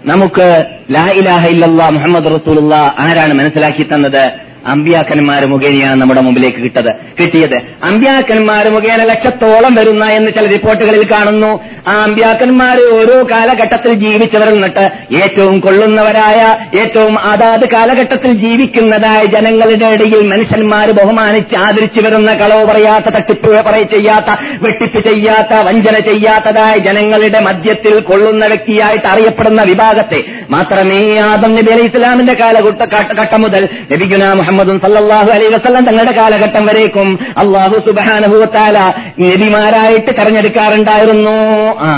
നമുക്ക് 0.06 0.64
ലാ 0.90 1.10
ഇലാഹ 1.10 1.46
ഇല്ലല്ലാ 1.48 1.88
മുഹമ്മദ് 1.88 2.34
റസൂലുള്ള 2.34 2.74
ആരാണ് 2.76 3.34
മനസ്സിലാക്കി 3.34 3.82
തന്നത്? 3.82 4.49
അമ്പ്യാക്കന്മാർ 4.66 5.46
മുഖേനയാണ് 5.46 6.00
നമ്മുടെ 6.00 6.20
മുമ്പിലേക്ക് 6.20 6.56
കിട്ടത് 6.56 6.90
കിട്ടിയത്. 7.20 7.56
അമ്പ്യാക്കന്മാർ 7.84 8.68
മുഖേന 8.68 9.04
ലക്ഷത്തോളം 9.04 9.74
വരുന്ന 9.74 10.04
എന്ന് 10.10 10.30
ചില 10.30 10.46
റിപ്പോർട്ടുകളിൽ 10.46 11.02
കാണുന്നു. 11.12 11.60
ആ 11.88 11.92
അമ്പ്യാക്കന്മാർ 12.02 12.80
ഓരോ 12.92 13.26
കാലഘട്ടത്തിൽ 13.30 13.92
ജീവിച്ചവരിൽ 13.94 14.52
നിന്നിട്ട് 14.52 14.84
ഏറ്റവും 15.22 15.60
കൊള്ളുന്നവരായ 15.60 16.40
ഏറ്റവും 16.80 17.18
അതാത് 17.22 17.68
കാലഘട്ടത്തിൽ 17.74 18.32
ജീവിക്കുന്നതായ 18.32 19.24
ജനങ്ങളുടെ 19.26 19.86
ഇടയിൽ 19.86 20.26
മനുഷ്യന്മാർ 20.28 20.92
ബഹുമാനിച്ച് 20.92 21.56
ആദരിച്ചു 21.56 22.06
വരുന്ന 22.06 22.32
കളവ് 22.32 22.66
പറയാത്ത 22.66 23.16
തട്ടിപ്പ് 23.16 23.62
പറയ 23.64 23.82
ചെയ്യാത്ത 23.94 24.30
വെട്ടിപ്പ് 24.62 25.10
ചെയ്യാത്ത 25.10 25.66
വഞ്ചന 25.66 25.98
ചെയ്യാത്തതായ 26.00 26.76
ജനങ്ങളുടെ 26.78 27.40
മധ്യത്തിൽ 27.40 28.00
കൊള്ളുന്ന 28.00 28.46
വ്യക്തിയായിട്ട് 28.46 29.06
അറിയപ്പെടുന്ന 29.06 29.62
വിഭാഗത്തെ 29.62 30.20
മാത്രമേ 30.50 31.18
ആദം 31.20 31.54
നബി 31.54 31.72
അലൈഹി 31.72 31.86
ഇസ്ലാമിന്റെ 31.86 32.34
കാലഘട്ട 32.34 32.82
ഘട്ട- 32.94 33.38
മുതൽ 33.40 33.68
ലഭിക്കുന്ന 33.92 34.24
മുഹമ്മദും 34.50 34.78
സല്ലാഹു 34.80 35.30
അലൈ 35.30 35.46
വസ്ലം 35.46 35.84
തങ്ങളുടെ 35.84 36.12
കാലഘട്ടം 36.16 36.66
വരേക്കും. 36.66 37.08
അള്ളാഹു 37.38 37.76
സുബാനുഭവത്താല 37.86 38.78
നബിമാരായിട്ട് 39.22 40.12
തെരഞ്ഞെടുക്കാറുണ്ടായിരുന്നു. 40.18 41.36
ആ 41.80 41.90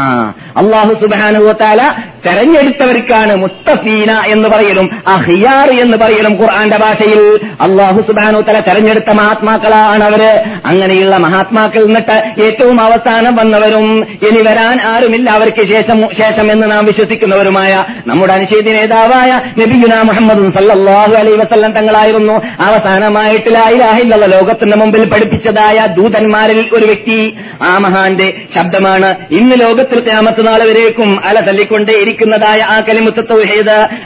അള്ളാഹു 0.56 0.92
സുബാനുഭവത്താല 1.02 1.80
തെരഞ്ഞെടുത്തവർക്കാണ് 2.26 3.36
മുത്തഫീന 3.36 4.12
എന്ന് 4.12 4.48
പറയലും 4.48 4.90
അഹിയാർ 5.08 5.80
എന്ന് 5.80 5.96
പറയലും 5.96 6.42
ഖുർആന്റെ 6.42 6.78
ഭാഷയിൽ. 6.78 7.38
അള്ളാഹു 7.60 8.00
സുബാനു 8.00 8.40
തല 8.40 8.60
തെരഞ്ഞെടുത്ത 8.60 9.14
മഹാത്മാക്കളാണ് 9.14 10.04
അവർ. 10.04 10.22
അങ്ങനെയുള്ള 10.66 11.16
മഹാത്മാക്കൾ 11.16 11.84
നിന്നിട്ട് 11.84 12.44
ഏറ്റവും 12.44 12.80
അവസാനം 12.80 13.36
വന്നവരും 13.36 14.02
ഇനി 14.02 14.40
വരാൻ 14.50 14.80
ആരുമില്ല 14.80 15.30
അവർക്ക് 15.30 15.72
ശേഷം 15.72 16.02
ശേഷം 16.22 16.52
എന്ന് 16.52 16.70
നാം 16.70 16.84
വിശ്വസിക്കുന്നവരുമായ 16.84 17.84
നമ്മുടെ 18.06 18.32
അനുശേദി 18.32 18.70
നേതാവായ 18.70 19.30
നബിഗുന 19.60 20.02
മുഹമ്മദ് 20.02 20.52
സല്ലാഹു 20.58 21.14
അലൈ 21.14 21.36
വസല്ലം 21.36 21.72
തങ്ങളായിരുന്നു. 21.72 22.32
അവസാനമായിട്ട് 22.60 23.54
ലായിലാഹില്ല 23.54 24.16
ലോകത്തിന്റെ 24.16 24.76
മുമ്പിൽ 24.76 25.04
പഠിപ്പിച്ചതായ 25.04 25.86
ദൂതന്മാരിൽ 25.86 26.70
ഒരു 26.72 26.84
വ്യക്തി. 26.84 27.36
ആ 27.62 27.78
മഹാന്റെ 27.78 28.28
ശബ്ദമാണ് 28.58 29.16
ഇന്ന് 29.30 29.52
ലോകത്തിൽ 29.60 30.00
ക്യാമത്ത് 30.00 30.46
നാളെ 30.46 30.64
വരേക്കും. 30.64 31.24
അല 31.24 31.40
തല്ലിക്കൊണ്ടേ 31.40 31.92
വിവരിക്കുന്നതായ 32.12 32.60
ആ 32.62 32.80
കലിമുത്ത 32.80 33.20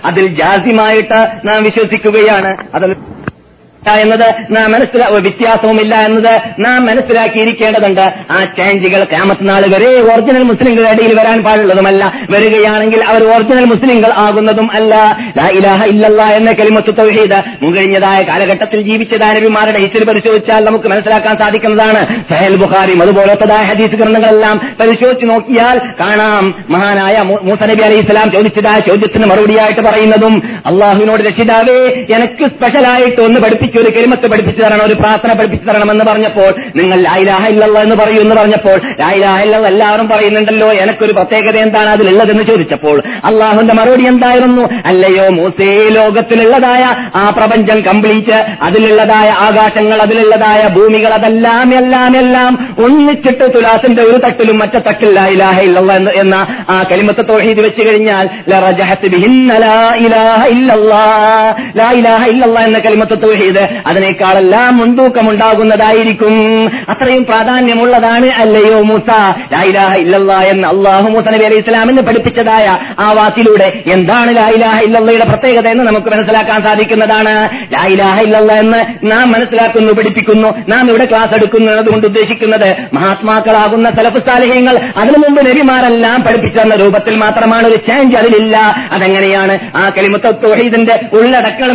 അതിൽ 0.04 0.26
ജാസിമായിട്ട് 0.26 1.20
നാം 1.44 1.62
വിശ്വസിക്കുകയാണ്. 1.62 2.52
അതിൽ 2.74 2.90
എന്നത് 3.94 4.34
നാം 4.50 4.72
മനസ്സിലാ 4.72 5.08
വ്യത്യാസവുമില്ല 5.08 5.94
എന്നത് 5.94 6.40
നാം 6.58 6.86
മനസ്സിലാക്കിയിരിക്കേണ്ടതുണ്ട്. 6.86 8.00
ആ 8.30 8.44
ചേഞ്ചുകൾ 8.44 9.04
ക്യാമത്ത് 9.04 9.48
നാൾ 9.48 9.62
വരെ 9.74 10.00
ഒറിജിനൽ 10.00 10.42
മുസ്ലിങ്ങളുടെ 10.42 10.90
ഇടയിൽ 10.90 11.20
വരാൻ 11.20 11.42
പാടുള്ളതുമല്ല. 11.42 12.12
വരികയാണെങ്കിൽ 12.30 13.04
അവർ 13.04 13.24
ഒറിജിനൽ 13.24 13.64
മുസ്ലിങ്ങൾ 13.64 14.12
ആകുന്നതും 14.12 14.72
അല്ല. 14.72 14.94
ഇലാഹ 15.52 15.84
ഇല്ലല്ല 15.84 16.22
എന്ന 16.22 16.52
കലിമത്ത് 16.52 16.94
തൗഹീദ് 16.98 17.42
മുകഴിഞ്ഞതായ 17.62 18.22
കാലഘട്ടത്തിൽ 18.22 18.80
ജീവിച്ച 18.80 19.14
ദാനവിമാരുടെ 19.14 19.78
ഹിസ്റ്ററി 19.78 20.04
പരിശോധിച്ചാൽ 20.04 20.64
നമുക്ക് 20.64 20.88
മനസ്സിലാക്കാൻ 20.88 21.36
സാധിക്കുന്നതാണ്. 21.38 22.22
സഹൽ 22.30 22.56
ബുഖാരിയും 22.56 23.02
അതുപോലത്തതായ 23.02 23.64
ഹദീസ് 23.64 23.90
ഗ്രന്ഥങ്ങളെല്ലാം 23.90 24.76
പരിശോധിച്ച് 24.80 25.26
നോക്കിയാൽ 25.26 25.78
കാണാം. 26.00 26.54
മഹാനായ 26.70 27.16
മൂസനബി 27.22 27.44
മൂസ 27.46 27.62
നബി 27.62 27.82
അലൈഹി 27.82 28.00
ഇസ്ലാം 28.00 28.30
ചോദിച്ചതായ 28.30 28.78
ചോദ്യത്തിന് 28.78 29.24
മറുപടിയായിട്ട് 29.24 29.80
പറയുന്നതും 29.80 30.34
അള്ളാഹുവിനോട് 30.66 31.22
രക്ഷിതാവേ 31.22 31.78
എനിക്ക് 32.16 32.46
സ്പെഷ്യലായിട്ട് 32.46 33.20
ഒന്ന് 33.20 33.40
പഠിപ്പിച്ചു 33.40 33.75
ഒരു 33.78 33.90
കരിമത്ത് 33.96 34.26
പഠിപ്പിച്ചു 34.28 34.62
തരണം 34.62 34.84
ഒരു 34.84 34.94
പ്രാർത്ഥന 34.94 35.30
പഠിപ്പിച്ചു 35.32 35.64
എന്ന് 35.86 36.04
പറഞ്ഞപ്പോൾ 36.04 36.50
നിങ്ങൾ 36.78 36.98
ലായിലാഹ 37.06 37.42
ഇല്ലല്ലോ 37.48 37.80
എന്ന് 37.82 37.96
പറയൂ 37.96 38.20
എന്ന് 38.20 38.36
പറഞ്ഞപ്പോൾ 38.36 38.76
ലായിലാഹ 39.00 39.36
ഇല്ലല്ലോ 39.42 39.68
എല്ലാവരും 39.68 40.06
പറയുന്നുണ്ടല്ലോ 40.08 40.68
എനിക്കൊരു 40.82 41.14
പ്രത്യേകത 41.18 41.56
എന്താണ് 41.58 41.90
അതിലുള്ളതെന്ന് 41.90 42.44
ചോദിച്ചപ്പോൾ 42.44 42.96
അള്ളാഹുന്റെ 43.30 43.74
മറുപടി 43.74 44.04
എന്തായിരുന്നു? 44.06 44.62
അല്ലയോ 44.90 45.26
മൂസേ 45.30 45.70
ലോകത്തിലുള്ളതായ 45.96 46.82
ആ 47.14 47.24
പ്രപഞ്ചം 47.36 47.78
കംപ്ലീറ്റ് 47.88 48.36
അതിലുള്ളതായ 48.66 49.28
ആകാശങ്ങൾ 49.46 49.98
അതിലുള്ളതായ 50.00 50.62
ഭൂമികൾ 50.76 51.12
അതെല്ലാം 51.12 51.68
എല്ലാം 51.80 52.12
എല്ലാം 52.16 52.52
ഒന്നിച്ചിട്ട് 52.86 53.44
തുലാസിന്റെ 53.56 54.02
ഒരു 54.02 54.18
തട്ടിലും 54.26 54.58
മറ്റേ 54.58 54.80
തട്ടിൽ 54.88 55.10
ലായിലാഹ 55.14 55.56
ഇല്ലല്ലോ 55.62 55.94
എന്ന് 56.22 56.40
ആ 56.72 56.78
കലിമത്ത് 56.90 57.24
തോഹീദ് 57.28 57.62
വെച്ച് 57.66 57.82
കഴിഞ്ഞാൽ 57.88 58.24
എന്ന 62.66 62.78
കലിമത്ത് 62.86 63.16
തൗഹീദ് 63.22 63.55
അതിനേക്കാളെല്ലാം 63.86 64.76
മുൻതൂക്കമുണ്ടാകുന്നതായിരിക്കും. 64.76 66.32
അത്രയും 66.88 67.24
പ്രാധാന്യമുള്ളതാണ് 67.24 68.26
അല്ലയോ 68.26 68.82
മൂസ. 68.82 69.16
ലാ 69.52 69.62
ഇലാഹ 69.62 69.92
ഇല്ലല്ലാ 69.98 70.40
എന്ന് 70.40 70.68
അള്ളാഹു 70.68 71.08
മൂസ 71.08 71.24
നബി 71.26 71.44
അലൈഹി 71.44 71.60
ഇസ്ലാമിന് 71.60 72.02
പഠിപ്പിച്ചതായ 72.02 72.66
ആ 72.98 73.12
വാക്കിലൂടെ 73.12 73.82
എന്താണ് 73.92 74.36
ലാ 74.36 74.48
ഇലാഹ 74.48 74.80
ഇല്ലല്ലയുടെ 74.80 75.24
പ്രത്യേകത 75.24 75.68
എന്ന് 75.68 75.84
നമുക്ക് 75.84 76.06
മനസ്സിലാക്കാൻ 76.06 76.66
സാധിക്കുന്നതാണ്. 76.66 77.48
ലാ 77.74 77.86
ഇലാഹ 77.86 78.18
ഇല്ലല്ല 78.22 78.52
എന്ന് 78.52 79.10
നാം 79.10 79.32
മനസ്സിലാക്കുന്നു 79.32 79.92
പഠിപ്പിക്കുന്നു 79.92 80.48
നാം 80.48 80.88
ഇവിടെ 80.88 81.04
ക്ലാസ് 81.04 81.34
എടുക്കുന്നത് 81.34 81.86
കൊണ്ട് 81.86 82.06
ഉദ്ദേശിക്കുന്നത് 82.06 82.76
മഹാത്മാക്കളാകുന്ന 82.92 83.90
സലഫ് 83.90 84.18
സാലഹ്യങ്ങൾ 84.18 84.74
അതിനു 84.96 85.18
മുമ്പ് 85.18 85.46
നബിമാരെല്ലാം 85.46 86.22
പഠിപ്പിച്ചു 86.22 86.62
തന്ന 86.62 86.74
രൂപത്തിൽ 86.74 87.16
മാത്രമാണ്. 87.16 87.68
ഒരു 87.68 87.76
ചേഞ്ച് 87.76 88.16
അതിലില്ല. 88.16 88.56
അതെങ്ങനെയാണ്? 88.92 89.58
ആ 89.76 89.88
കലിമത്ത 89.88 90.30
തോഹീദിന്റെ 90.30 91.00
ഉള്ളടക്കങ്ങൾ 91.12 91.72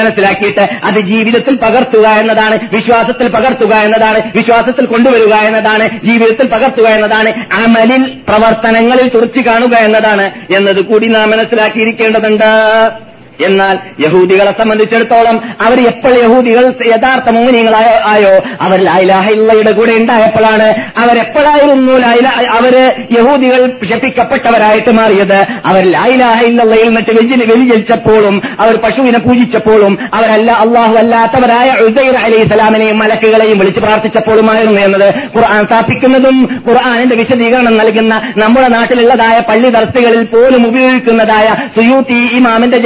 മനസ്സിലാക്കിയിട്ട് 0.00 0.62
അത് 0.62 1.00
ജീവിതത്തിൽ 1.20 1.56
പകർത്തുക 1.56 2.06
എന്നതാണ് 2.06 2.56
വിശ്വാസത്തിൽ 2.74 3.28
പകർത്തുക 3.28 3.72
എന്നതാണ് 3.74 4.18
വിശ്വാസത്തിൽ 4.18 4.86
കൊണ്ടുവരിക 4.86 5.34
എന്നതാണ് 5.34 5.86
ജീവിതത്തിൽ 6.04 6.48
പകർത്തുക 6.48 6.86
എന്നതാണ് 6.86 7.30
അമലിൽ 7.52 8.02
പ്രവർത്തനങ്ങളിൽ 8.28 9.08
തുറച്ചു 9.08 9.40
കാണുക 9.48 9.76
എന്നതാണ്. 9.84 10.26
എന്നത് 10.56 10.80
കൂടി 10.84 11.08
നാം 11.08 11.30
മനസ്സിലാക്കിയിരിക്കേണ്ടതുണ്ട്. 11.30 13.09
എന്നാൽ 13.44 13.78
യഹൂദികളെ 14.00 14.52
സംബന്ധിച്ചിടത്തോളം 14.62 15.36
അവർ 15.66 15.80
എപ്പോൾ 15.80 16.14
യഹൂദികൾ 16.24 16.64
യഥാർത്ഥ 16.86 17.34
മോമിനിയങ്ങളായോ 17.34 17.94
ആയോ? 18.06 18.34
അവർ 18.60 18.80
ലൈലാഹയുടെ 18.80 19.72
കൂടെ 19.72 19.92
ഉണ്ടായപ്പോഴാണ് 19.96 20.68
അവരെപ്പോഴായിരുന്നു 21.02 21.92
ലൈല 21.92 22.26
അവർ 22.28 22.74
യഹൂദികൾ 23.18 23.66
ക്ഷപ്പിക്കപ്പെട്ടവരായിട്ട് 23.82 24.90
മാറിയത്. 24.94 25.38
അവർ 25.70 25.84
ലായിലാഹയിൽ 25.86 26.56
നിന്നിട്ട് 26.56 27.10
വെജിൽ 27.10 27.44
വ്യതിചലിച്ചപ്പോഴും 27.44 28.42
അവർ 28.60 28.76
പശുവിനെ 28.76 29.18
പൂജിച്ചപ്പോഴും 29.18 29.98
അവരല്ല 30.14 30.50
അള്ളാഹു 30.52 30.94
അല്ലാത്തവരായ 30.94 31.78
ഉദൈർ 31.86 32.16
അലൈഹി 32.16 32.42
സ്വലാമിനെയും 32.42 32.98
മലക്കുകളെയും 32.98 33.58
വിളിച്ച് 33.58 33.80
പ്രാർത്ഥിച്ചപ്പോഴുമായിരുന്നു 33.80 34.80
എന്നത് 34.80 35.14
ഖുർആൻ 35.36 35.64
സ്ഥാപിക്കുന്നതും 35.64 36.60
ഖുർആാനിന്റെ 36.68 37.16
വിശദീകരണം 37.16 37.78
നൽകുന്ന 37.78 38.14
നമ്മുടെ 38.44 38.68
നാട്ടിലുള്ളതായ 38.76 39.40
പള്ളി 39.40 39.68
ദർസുകളിൽ 39.68 40.24
പോലും 40.24 40.66
ഉപയോഗിക്കുന്നതായ 40.68 41.46
സുയൂത്തി 41.78 42.12
ഇമാമിന്റെ 42.12 42.78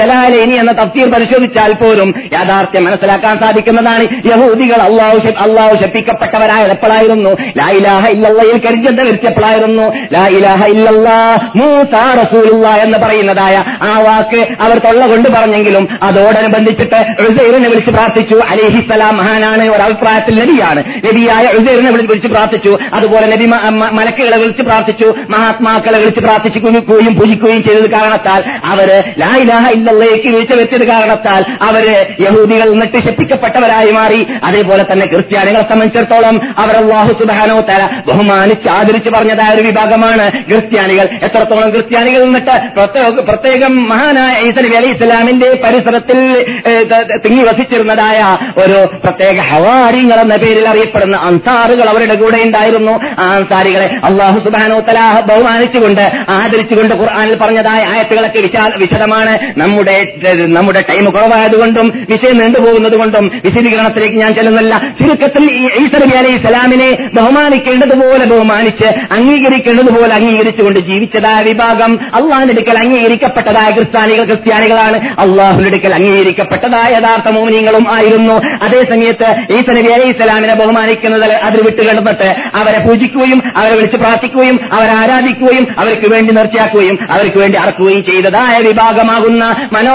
ജലാലയിനി 0.44 0.60
എന്ന 0.60 0.72
തഫ്തീർ 0.72 1.06
പരിശോധിച്ചാൽ 1.12 1.72
പോലും 1.74 2.08
യാഥാർത്ഥ്യം 2.32 2.84
മനസ്സിലാക്കാൻ 2.84 3.34
സാധിക്കുന്നതാണ്. 3.42 4.04
യഹൂദികൾ 4.28 4.80
അള്ളാഹു 4.88 5.18
അള്ളാഹു 5.44 5.74
ശപ്പിക്കപ്പെട്ടവരായ 5.82 6.62
എപ്പോഴായിരുന്നു? 6.66 7.30
ലായിലാഹ 7.58 8.10
ഇല്ലയിൽ 8.10 8.58
കരിഞ്ചന്ത 8.58 9.00
വിരിച്ചപ്പോഴായിരുന്നു 9.00 9.86
ലാ 10.14 10.24
ഇലാഹ 10.36 10.66
ഇല്ലല്ലാ 10.74 11.18
മൂസാ 11.56 12.02
റസൂലുള്ള 12.20 12.66
എന്ന് 12.84 12.98
പറയുന്നതായ 13.04 13.56
ആ 13.88 13.92
വാക്ക് 14.06 14.40
അവർ 14.62 14.76
തൊള്ള 14.86 15.04
കൊണ്ട് 15.12 15.28
പറഞ്ഞെങ്കിലും 15.36 15.84
അതോടനുബന്ധിച്ചിട്ട് 16.02 16.98
ഉസൈറിനെ 17.22 17.68
വിളിച്ച് 17.72 17.92
പ്രാർത്ഥിച്ചു. 17.96 18.36
അലിഹിസലാം 18.48 19.14
മഹാനാണ് 19.16 19.64
ഒരു 19.74 19.82
അഭിപ്രായത്തിൽ 19.88 20.34
നബിയാണ്. 20.42 20.82
നബിയായ 21.08 21.44
ഉസൈറിനെ 21.58 21.90
വിളിച്ച് 21.90 22.28
പ്രാർത്ഥിച്ചു. 22.28 22.72
അതുപോലെ 22.94 23.26
നബി 23.34 23.46
മലക്കുകളെ 23.98 24.38
വിളിച്ച് 24.42 24.62
പ്രാർത്ഥിച്ചു. 24.62 25.08
മഹാത്മാക്കളെ 25.30 25.98
വിളിച്ച് 25.98 26.22
പ്രാർത്ഥിക്കുകയും 26.26 27.14
പൂജിക്കുകയും 27.18 27.62
ചെയ്തത് 27.66 27.88
കാരണത്താൽ 27.90 28.40
അവർ 28.72 28.88
ലായിലാഹ 29.18 29.64
ഇലാഹ 29.78 29.94
ഇല്ലല്ലയ്ക്ക് 30.34 30.64
വീഴ്ച 30.64 30.74
വെച്ചത് 30.74 30.88
കാരണത്താൽ 30.88 31.44
അവർ 31.62 32.06
യഹൂദികൾ 32.20 32.70
നിന്നിട്ട് 32.70 32.96
ശക്തിക്കപ്പെട്ടവരായി 32.96 33.92
മാറി. 33.92 34.26
അതേപോലെ 34.44 34.82
തന്നെ 34.82 35.06
ക്രിസ്ത്യാനികളെ 35.06 35.60
സംബന്ധിച്ചിടത്തോളം 35.60 36.54
അവർ 36.58 36.76
അള്ളാഹു 36.76 37.08
സുബാനോ 37.08 37.60
തല 37.60 37.88
ബഹുമാനിച്ച് 38.08 38.68
ആദരിച്ച് 38.68 39.10
പറഞ്ഞതായ 39.10 39.54
ഒരു 39.54 39.62
വിഭാഗമാണ് 39.62 40.30
ക്രിസ്ത്യാനികൾ. 40.30 41.08
എത്രത്തോളം 41.22 41.70
ക്രിസ്ത്യാനികൾ 41.70 42.24
നിന്നിട്ട് 42.24 42.80
പ്രത്യേക- 43.22 43.70
മഹാനായ 43.70 44.42
ഈസലി 44.42 44.74
അലി 44.76 44.92
ഇസ്ലാമിന്റെ 44.92 45.50
പരിസരത്തിൽ 45.50 46.44
തിങ്ങി 47.26 47.42
വസിച്ചിരുന്നതായ 47.42 48.38
ഒരു 48.60 48.86
പ്രത്യേക 49.04 49.40
ഹവാരിങ്ങൾ 49.40 50.20
എന്ന 50.20 50.36
പേരിൽ 50.36 50.68
അറിയപ്പെടുന്ന 50.68 51.16
അൻസാറുകൾ 51.16 51.88
അവരുടെ 51.88 52.14
കൂടെ 52.14 52.42
ഉണ്ടായിരുന്നു. 52.42 52.92
ആ 53.18 53.28
അൻസാരികളെ 53.28 53.86
അള്ളാഹു 54.04 54.38
സുബാനോ 54.38 54.80
തല 54.80 55.20
ബഹുമാനിച്ചുകൊണ്ട് 55.26 56.02
ആദരിച്ചുകൊണ്ട് 56.30 56.94
ഖുർആാനിൽ 56.94 57.34
പറഞ്ഞതായ 57.34 57.84
ആയത്തുകളൊക്കെ 57.84 58.40
വിശാല 58.42 58.76
വിശദമാണ്. 58.76 59.38
നമ്മുടെ 59.60 60.14
നമ്മുടെ 60.32 60.80
ടൈം 60.80 61.04
കുറവായതുകൊണ്ടും 61.04 62.06
വിഷയം 62.10 62.38
നീണ്ടുപോകുന്നത് 62.38 62.96
കൊണ്ടും 62.96 63.30
വിശദീകരണത്തിലേക്ക് 63.44 64.16
ഞാൻ 64.16 64.34
ചെല്ലുന്നില്ല 64.34 64.74
ചുരുക്കത്തിൽ 64.76 65.52
ഈ 65.52 65.84
അലൈഹി 66.16 66.36
സ്വലാമിനെ 66.36 67.10
ബഹുമാനിക്കേണ്ടതുപോലെ 67.14 68.24
ബഹുമാനിച്ച് 68.24 68.86
അംഗീകരിക്കേണ്ടതുപോലെ 69.12 70.14
അംഗീകരിച്ചുകൊണ്ട് 70.14 70.80
ജീവിച്ചതായ 70.80 71.44
വിഭാഗം 71.44 72.00
അള്ളാഹിന്റെ 72.04 72.54
അടുക്കൽ 72.54 72.78
അംഗീകരിക്കപ്പെട്ടതായ 72.78 73.74
ക്രിസ്ത്യാനികൾ 73.74 74.24
ക്രിസ്ത്യാനികളാണ്. 74.24 74.96
അള്ളാഹുന്റെ 74.96 75.70
അടുക്കൽ 75.70 75.94
അംഗീകരിക്കപ്പെട്ടതായ 75.94 76.94
യഥാർത്ഥ 76.94 77.28
മോമിനിയങ്ങളും 77.28 77.92
ആയിരുന്നു. 77.94 78.34
അതേസമയത്ത് 78.64 79.52
ഈസ 79.52 79.94
അലൈഹി 79.94 80.12
സ്വലാമിനെ 80.12 80.54
ബഹുമാനിക്കുന്നത് 80.56 81.32
അതിൽ 81.32 81.62
വിട്ടുകിടന്നിട്ട് 81.62 82.34
അവരെ 82.54 82.78
പൂജിക്കുകയും 82.78 83.42
അവരെ 83.56 83.74
വിളിച്ച് 83.74 83.96
പ്രാർത്ഥിക്കുകയും 83.96 84.60
അവരെ 84.72 84.92
ആരാധിക്കുകയും 84.92 85.66
അവർക്ക് 85.78 86.14
വേണ്ടി 86.14 86.34
നിർച്ചയാക്കുകയും 86.34 86.98
അവർക്ക് 87.10 87.38
വേണ്ടി 87.38 87.58
അറക്കുകയും 87.58 88.04
ചെയ്തതായ 88.04 88.62
വിഭാഗമാകുന്ന 88.62 89.44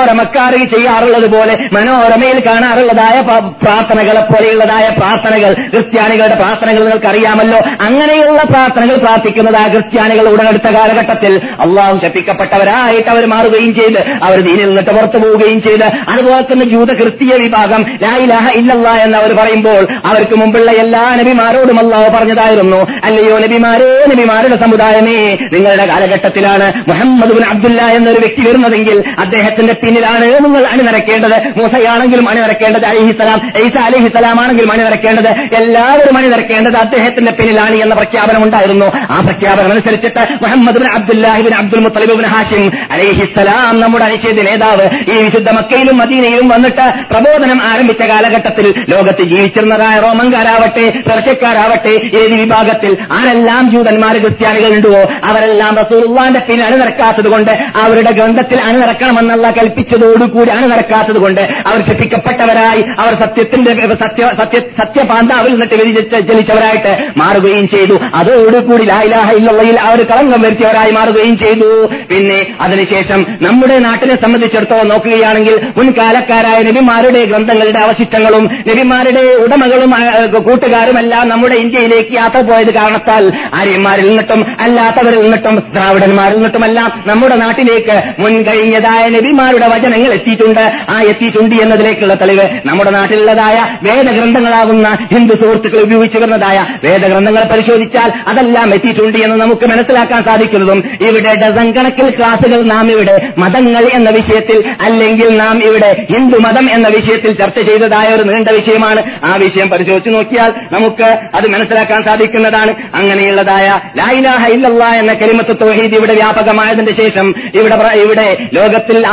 മനോരമക്കാർ 0.09 0.53
ചെയ്യാറുള്ളത് 0.73 1.27
പോലെ 1.33 1.53
മനോരമയിൽ 1.75 2.37
കാണാറുള്ളതായ 2.47 3.17
പ്രാർത്ഥനകളെ 3.63 4.21
പോലെയുള്ളതായ 4.31 4.85
പ്രാർത്ഥനകൾ 4.97 5.51
ക്രിസ്ത്യാനികളുടെ 5.73 6.35
പ്രാർത്ഥനകൾ 6.35 6.81
നിങ്ങൾക്ക് 6.83 7.09
അറിയാമല്ലോ 7.11 7.59
അങ്ങനെയുള്ള 7.87 8.39
പ്രാർത്ഥനകൾ 8.51 8.95
പ്രാർത്ഥിക്കുന്നതായ 8.95 9.67
ക്രിസ്ത്യാനികൾ 9.73 10.25
ഉടനെടുത്ത 10.33 10.69
കാലഘട്ടത്തിൽ 10.77 11.33
അള്ളാഹു 11.65 11.95
ശപ്പിക്കപ്പെട്ടവരായിട്ട് 12.03 13.09
അവർ 13.15 13.25
മാറുകയും 13.33 13.71
ചെയ്ത് 13.79 13.99
അവർ 14.27 14.37
ദീനിൽ 14.47 14.67
നിന്നിട്ട് 14.69 14.91
പുറത്തു 14.97 15.19
പോവുകയും 15.23 15.59
ചെയ്ത്. 15.67 15.85
അതുപോലെ 16.11 16.41
തന്നെ 16.41 16.65
ജൂത 16.73 16.91
ക്രിസ്തീയ 17.01 17.33
വിഭാഗം 17.43 17.81
ലായിലാഹ 18.03 18.45
ഇല്ലല്ല 18.59 18.87
എന്ന് 19.05 19.17
അവർ 19.21 19.31
പറയുമ്പോൾ 19.41 19.83
അവർക്ക് 20.11 20.35
മുമ്പുള്ള 20.41 20.69
എല്ലാ 20.83 21.03
നബിമാരോടും 21.21 21.79
അള്ളാഹു 21.83 22.09
പറഞ്ഞതായിരുന്നു. 22.17 22.81
അല്ലയോ 23.07 23.35
നബിമാരേ 23.45 23.89
നബിമാരുടെ 24.13 24.57
സമുദായമേ 24.65 25.17
നിങ്ങളുടെ 25.55 25.85
കാലഘട്ടത്തിലാണ് 25.91 26.67
മുഹമ്മദ് 26.89 27.33
ബിൻ 27.37 27.45
അബ്ദുല്ല 27.53 27.81
എന്നൊരു 27.97 28.19
വ്യക്തി 28.25 28.41
വരുന്നതെങ്കിൽ 28.47 28.97
അദ്ദേഹത്തിന്റെ 29.23 29.73
പിന്നിലാണ് 29.99 30.45
നിങ്ങൾ 30.45 30.61
അണിനിരക്കേണ്ടത്? 30.67 31.37
മൂസയാണെങ്കിലും 31.59 32.29
അണിനിരക്കേണ്ടത് 32.29 32.85
അലിഹിസലാം 32.85 33.39
ഈസ 33.57 33.77
അലിഹിസലാം 33.85 34.41
ആണെങ്കിലും 34.41 34.71
അണിനിരക്കേണ്ടത്. 34.71 35.29
എല്ലാവരും 35.61 36.17
അണിനിരക്കേണ്ടത് 36.17 36.75
അദ്ദേഹത്തിന്റെ 36.75 37.31
പിന്നിലാണ് 37.31 37.75
എന്ന 37.83 37.95
പ്രഖ്യാപനം 37.95 38.43
ഉണ്ടായിരുന്നു. 38.43 38.85
ആ 39.13 39.19
പ്രഖ്യാപനം 39.19 39.71
അനുസരിച്ചിട്ട് 39.71 40.23
Muhammad 40.43 40.77
bin 40.77 40.87
Abdullah bin 40.91 41.53
Abdul 41.55 41.83
Muttalib 41.83 42.15
bin 42.19 42.27
Hashim 42.27 42.65
അലിഹിസലാം 42.91 43.79
നമ്മുടെ 43.79 44.05
അനിശ്ചിത 44.05 44.41
നേതാവ് 44.49 44.85
ഈ 45.13 45.17
വിശുദ്ധ 45.25 45.49
മക്കയിലും 45.59 45.97
മദീനയിലും 45.97 46.47
വന്നിട്ട് 46.47 46.85
പ്രബോധനം 47.11 47.59
ആരംഭിച്ച 47.63 48.07
കാലഘട്ടത്തിൽ 48.09 48.67
ലോകത്ത് 48.89 49.23
ജീവിച്ചിരുന്നതായ 49.31 49.99
റോമൻകാരാവട്ടെ 49.99 50.85
പ്രവശ്യക്കാരാവട്ടെ 51.07 51.93
ഏത് 52.19 52.33
വിഭാഗത്തിൽ 52.41 52.97
ആരെല്ലാം 53.13 53.63
ജൂതന്മാർ 53.71 54.13
ക്രിസ്ത്യാനികൾ 54.17 54.71
ഉണ്ടോ 54.75 54.93
അവരെല്ലാം 55.29 55.75
റസൂലുള്ളാന്റെ 55.75 56.39
പിന്നിൽ 56.39 56.63
അണിനിരക്കാത്തത് 56.63 57.29
കൊണ്ട് 57.31 57.51
അവരുടെ 57.83 58.11
ഗ്രന്ഥത്തിൽ 58.11 58.61
അണിനിരക്കണമെന്നല്ല 58.61 59.47
കൽപ്പിച്ച 59.49 59.88
വിധിച്ചതോടുകൂടി 59.89 60.51
ആണ് 60.57 60.65
നടക്കാത്തത് 60.71 61.19
കൊണ്ട് 61.23 61.41
അവർ 61.69 61.79
ശിക്ഷിക്കപ്പെട്ടവരായി 61.87 62.81
അവർ 63.03 63.13
സത്യത്തിന്റെ 63.21 63.71
സത്യ 64.03 64.23
സത്യ 64.39 64.59
സത്യപാന്താവിൽ 64.79 65.51
നിന്നിട്ട് 65.53 65.75
വ്യതിച്ച 65.79 66.15
ജനിച്ചവരായിട്ട് 66.29 66.91
മാറുകയും 67.21 67.65
ചെയ്തു. 67.73 67.95
അതോടുകൂടി 68.19 68.85
ലായിലാഹ 68.91 69.29
ഇല്ലയിൽ 69.39 69.77
അവർ 69.87 69.99
കളങ്കം 70.11 70.41
വരുത്തിയവരായി 70.45 70.91
മാറുകയും 70.97 71.35
ചെയ്തു. 71.43 71.69
പിന്നെ 72.11 72.39
അതിനുശേഷം 72.65 73.19
നമ്മുടെ 73.45 73.77
നാട്ടിനെ 73.87 74.15
സംബന്ധിച്ചിടത്തോളം 74.23 74.87
നോക്കുകയാണെങ്കിൽ 74.93 75.55
മുൻകാലക്കാരായ 75.77 76.59
നബിമാരുടെ 76.69 77.21
ഗ്രന്ഥങ്ങളുടെ 77.31 77.79
അവശിഷ്ടങ്ങളും 77.85 78.45
നബിമാരുടെ 78.69 79.23
ഉടമകളും 79.45 79.87
കൂട്ടുകാരും 79.89 80.47
കൂട്ടുകാരുമെല്ലാം 80.49 81.25
നമ്മുടെ 81.29 81.55
ഇന്ത്യയിലേക്ക് 81.63 82.13
യാത്ര 82.19 82.39
പോയത് 82.49 82.71
കാരണത്താൽ 82.77 83.23
ആര്യന്മാരിൽ 83.59 84.05
നിന്നിട്ടും 84.09 84.41
അല്ലാത്തവരിൽ 84.65 85.21
നിന്നിട്ടും 85.25 85.55
ദ്രാവിഡന്മാരിൽ 85.75 86.37
നിന്നിട്ടുമെല്ലാം 86.37 86.89
നമ്മുടെ 87.09 87.35
നാട്ടിലേക്ക് 87.43 87.95
മുൻകഴിഞ്ഞതായ 88.23 89.03
നബിമാരുടെ 89.15 89.67
വചനങ്ങൾ 89.79 90.13
എത്തിയിട്ടുണ്ട്. 90.13 90.61
ആ 90.89 90.99
എത്തിയിട്ടുണ്ട് 91.09 91.55
എന്നതിലേക്കുള്ള 91.55 92.13
തെളിവ് 92.13 92.61
നമ്മുടെ 92.65 92.91
നാട്ടിലുള്ളതായ 92.91 93.57
വേദഗ്രന്ഥങ്ങളാകുന്ന 93.83 94.89
ഹിന്ദു 95.13 95.35
സുഹൃത്തുക്കൾ 95.35 95.79
ഉപയോഗിച്ചു 95.79 96.17
വരുന്നതായ 96.17 96.65
വേദഗ്രന്ഥങ്ങൾ 96.83 97.43
പരിശോധിച്ചാൽ 97.43 98.13
അതെല്ലാം 98.27 98.73
എത്തിയിട്ടുണ്ട് 98.73 99.17
എന്ന് 99.17 99.35
നമുക്ക് 99.41 99.69
മനസ്സിലാക്കാൻ 99.69 100.23
സാധിക്കുന്നതും 100.23 100.79
ഇവിടെ 100.79 101.35
ഡസൻ 101.35 101.71
കണക്കിൽ 101.71 102.09
ക്ലാസുകൾ 102.17 102.61
നാം 102.61 102.91
ഇവിടെ 102.91 103.15
മതങ്ങൾ 103.37 103.83
എന്ന 103.93 104.09
വിഷയത്തിൽ 104.09 104.67
അല്ലെങ്കിൽ 104.81 105.37
നാം 105.37 105.57
ഇവിടെ 105.65 106.05
ഹിന്ദു 106.13 106.37
മതം 106.37 106.71
എന്ന 106.71 106.87
വിഷയത്തിൽ 106.87 107.31
ചർച്ച 107.33 107.61
ചെയ്തതായ 107.61 108.15
ഒരു 108.15 108.23
നീണ്ട 108.23 108.49
വിഷയമാണ്. 108.49 109.01
ആ 109.25 109.35
വിഷയം 109.35 109.69
പരിശോധിച്ചു 109.69 110.09
നോക്കിയാൽ 110.09 110.51
നമുക്ക് 110.71 111.07
അത് 111.35 111.49
മനസ്സിലാക്കാൻ 111.49 112.03
സാധിക്കുന്നതാണ്. 112.03 112.71
അങ്ങനെയുള്ളതായ 112.95 113.67
ലൈലാഹ 113.97 114.47
ഇല്ലല്ല 114.47 114.85
എന്ന 114.85 115.13
കരിമത്ത് 115.13 115.55
തോഹീദ് 115.65 115.95
ഇവിടെ 115.95 116.13
വ്യാപകമായതിന്റെ 116.13 116.93
ശേഷം 116.93 117.33
ഇവിടെ 117.59 117.75
ഇവിടെ 117.99 118.37
ലോകത്തിൽ 118.53 119.03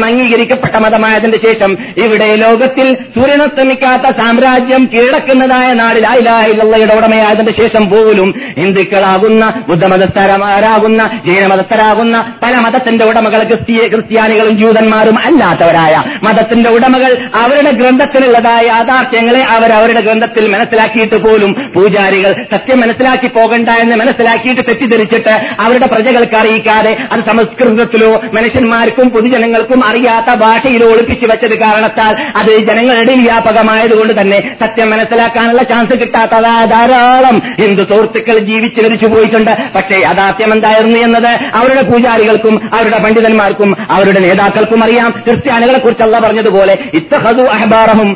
ആസകലം 0.00 0.06
അംഗീകരിക്കപ്പെട്ട 0.08 0.76
മതമായതിന്റെ 0.82 1.38
ശേഷം 1.38 1.70
ഇവിടെ 2.00 2.28
ലോകത്തിൽ 2.36 2.86
സൂര്യനസ്തമിക്കാത്ത 3.14 4.06
സാമ്രാജ്യം 4.20 4.82
കീഴടക്കുന്നതായ 4.92 5.68
നാളിൽ 5.72 6.06
ഇല്ലല്ലയുടെ 6.44 6.94
ഉടമയായതിന്റെ 6.94 7.52
ശേഷം 7.52 7.84
പോലും 7.90 8.28
ഹിന്ദുക്കളാകുന്ന 8.58 9.44
ബുദ്ധമതസ്ഥരമാരാകുന്ന 9.68 11.00
ജൈനമതസ്ഥരാകുന്ന 11.26 12.16
പല 12.42 12.54
മതത്തിന്റെ 12.60 13.04
ഉടമകൾ 13.04 13.42
ക്രിസ്തീയ 13.42 13.82
ക്രിസ്ത്യാനികളും 13.88 14.54
ജൂതന്മാരും 14.56 15.18
അല്ലാത്തവരായ 15.20 15.94
മതത്തിന്റെ 16.24 16.70
ഉടമകൾ 16.70 17.12
അവരുടെ 17.36 17.72
ഗ്രന്ഥത്തിലുള്ളതായ 17.72 18.64
യാഥാർത്ഥ്യങ്ങളെ 18.68 19.42
അവർ 19.54 19.70
അവരുടെ 19.72 20.00
ഗ്രന്ഥത്തിൽ 20.00 20.46
മനസ്സിലാക്കിയിട്ട് 20.50 21.18
പോലും 21.20 21.52
പൂജാരികൾ 21.74 22.32
സത്യം 22.54 22.80
മനസ്സിലാക്കി 22.80 23.30
പോകണ്ട 23.36 23.68
എന്ന് 23.82 23.96
മനസ്സിലാക്കിയിട്ട് 23.96 24.62
തെറ്റിദ്ധരിച്ചിട്ട് 24.68 25.34
അവരുടെ 25.60 25.88
പ്രജകൾക്ക് 25.94 26.36
അറിയിക്കാതെ 26.36 26.92
അത് 27.12 27.22
സംസ്കൃതത്തിലോ 27.30 28.10
മനുഷ്യന്മാർക്കും 28.34 29.08
പൊതുജനങ്ങൾക്കും 29.10 29.80
അറിയാത്ത 29.90 30.30
ഭാഷയിൽ 30.34 30.82
ഒളിപ്പിച്ചു 30.84 31.26
വെച്ചത് 31.26 31.54
കാരണത്താൽ 31.58 32.14
അത് 32.36 32.52
ജനങ്ങളുടെ 32.68 33.14
വ്യാപകമായതുകൊണ്ട് 33.14 34.14
തന്നെ 34.20 34.38
സത്യം 34.62 34.90
മനസ്സിലാക്കാനുള്ള 34.90 35.62
ചാൻസ് 35.62 35.98
കിട്ടാത്തതാ 36.00 36.56
ധാരാളം. 36.64 37.36
ഹിന്ദു 37.60 37.84
സുഹൃത്തുക്കൾ 37.84 38.38
ജീവിച്ചു 38.50 38.80
വരിച്ചു 38.84 39.08
പോയിട്ടുണ്ട്. 39.08 39.52
പക്ഷേ 39.74 39.96
യാഥാർത്ഥ്യം 40.04 40.52
എന്തായിരുന്നു 40.52 40.98
എന്നത് 40.98 41.32
അവരുടെ 41.54 41.82
പൂജാരികൾക്കും 41.90 42.54
അവരുടെ 42.74 42.98
പണ്ഡിതന്മാർക്കും 42.98 43.70
അവരുടെ 43.90 44.20
നേതാക്കൾക്കും 44.20 44.84
അറിയാം. 44.84 45.10
ക്രിസ്ത്യാനികളെ 45.26 45.78
കുറിച്ചല്ല 45.78 46.18
പറഞ്ഞതുപോലെ 46.18 46.74
ഇത്തഹദു 46.94 47.42
അഹബാറഹും 47.42 48.10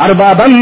അർബാബം. 0.00 0.52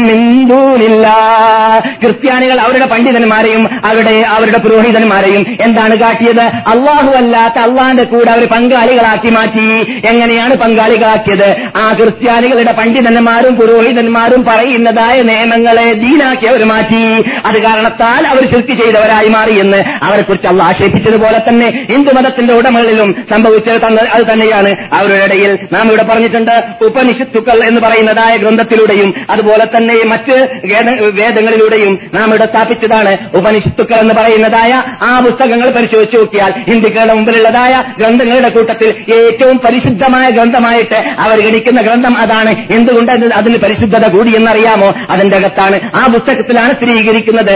ക്രിസ്ത്യാനികൾ 2.03 2.59
അവരുടെ 2.59 2.85
പണ്ഡിതന്മാരെയും 2.85 3.63
അവരുടെ 3.85 4.15
അവരുടെ 4.27 4.59
പുരോഹിതന്മാരെയും 4.59 5.45
എന്താണ് 5.61 5.95
കാട്ടിയത്? 5.95 6.45
അള്ളാഹു 6.73 7.11
അല്ലാത്ത 7.17 7.57
അള്ളാന്റെ 7.67 8.03
കൂടെ 8.03 8.31
അവർ 8.31 8.45
പങ്കാളികളാക്കി 8.47 9.29
മാറ്റി. 9.33 9.98
എങ്ങനെയാണ് 10.07 10.55
പങ്കാളികളാക്കിയത്? 10.55 11.77
ആ 11.77 11.93
ക്രിസ്ത്യാനികളുടെ 11.93 12.73
പണ്ഡിതന്മാരും 12.73 13.55
പുരോഹിതന്മാരും 13.55 14.45
പറയുന്നതായ 14.45 15.21
നിയമങ്ങളെ 15.21 15.93
ദീനാക്കി 15.93 16.45
അവർ 16.45 16.65
മാറ്റി. 16.65 17.29
അത് 17.45 17.63
കാരണത്താൽ 17.63 18.27
അവർ 18.27 18.55
ശുദ്ധി 18.55 18.83
ചെയ്തവരായി 18.83 19.29
മാറി 19.29 19.59
എന്ന് 19.59 19.77
അവരെക്കുറിച്ച് 20.03 20.47
അള്ള 20.47 20.63
ആക്ഷേപിച്ചതുപോലെ 20.63 21.39
തന്നെ 21.39 21.65
ഹിന്ദു 21.65 21.99
ഹിന്ദുമതത്തിന്റെ 21.99 22.53
ഉടമകളിലും 22.53 23.15
സംഭവിച്ചത് 23.33 23.85
അത് 23.95 24.33
തന്നെയാണ്. 24.33 24.75
അവരുടെ 24.99 25.23
ഇടയിൽ 25.23 25.59
നാം 25.73 25.87
ഇവിടെ 25.87 26.03
പറഞ്ഞിട്ടുണ്ട് 26.03 26.85
ഉപനിഷത്തുക്കൾ 26.85 27.67
എന്ന് 27.67 27.81
പറയുന്നതായ 27.81 28.37
ഗ്രന്ഥത്തിലൂടെയും 28.37 29.13
അതുപോലെ 29.29 29.65
തന്നെ 29.65 30.05
മറ്റ് 30.05 30.31
വേദ- 30.65 31.01
വേദങ്ങളിലൂടെയും 31.01 31.99
നാം 32.13 32.29
ഇവിടെ 32.29 32.45
സ്ഥാപിച്ചതാണ്. 32.45 33.17
ഉപനിഷത്തുക്കൾ 33.37 33.99
എന്ന് 33.99 34.13
പറയുന്നതായ 34.13 34.83
ആ 35.01 35.19
പുസ്തകങ്ങൾ 35.19 35.69
പരിശോധിച്ചു 35.69 36.17
നോക്കിയാൽ 36.17 36.53
ഹിന്ദുക്കളുടെ 36.71 37.13
മുമ്പിലുള്ളതായ 37.13 37.83
ഗ്രന്ഥങ്ങളുടെ 37.99 38.49
കൂട്ടത്തിൽ 38.49 39.15
ഏറ്റവും 39.15 39.59
പരിശുദ്ധമായ 39.89 40.29
ഗ്രന്ഥമായിട്ട് 40.29 40.95
അവർ 40.95 41.37
ഗണിക്കുന്ന 41.45 41.81
ഗ്രന്ഥം 41.81 42.17
അതാണ്. 42.17 42.73
എന്തുകൊണ്ട് 42.73 43.11
അത് 43.11 43.33
അതിന് 43.33 43.57
പരിശുദ്ധത 43.57 44.05
കൂടി 44.15 44.35
എന്നറിയാമോ? 44.35 44.93
അതിന്റെ 45.09 45.37
അകത്താണ്. 45.37 45.79
ആ 45.95 46.01
പുസ്തകത്തിലാണ് 46.13 46.71
സ്ഥിരീകരിക്കുന്നത്. 46.75 47.53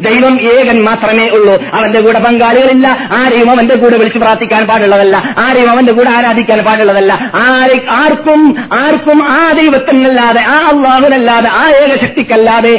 ദൈവം 0.00 0.40
ഏകൻ 0.40 0.82
മാത്രമേ 0.82 1.28
ഉള്ളൂ. 1.28 1.64
അവന്റെ 1.74 2.00
കൂടെ 2.00 2.18
പങ്കാളികളില്ല. 2.18 2.88
ആരെയും 3.12 3.50
അവന്റെ 3.50 3.76
കൂടെ 3.76 3.98
വിളിച്ചു 3.98 4.18
പ്രാർത്ഥിക്കാൻ 4.18 4.66
പാടുള്ളതല്ല. 4.66 5.16
ആരെയും 5.16 5.70
അവന്റെ 5.70 5.92
കൂടെ 5.92 6.10
ആരാധിക്കാൻ 6.10 6.64
പാടുള്ളതല്ല. 6.64 7.12
ആരെ 7.34 7.90
ആർക്കും 7.90 8.56
ആർക്കും 8.72 9.18
ആ 9.28 9.52
ദൈവത്തിനല്ലാതെ 9.52 10.40
ആ 10.40 10.56
അള്ളാഹുനല്ലാതെ 10.72 11.48
ആ 11.48 11.64
ഏകശക്തിക്കല്ലാതെ 11.84 12.72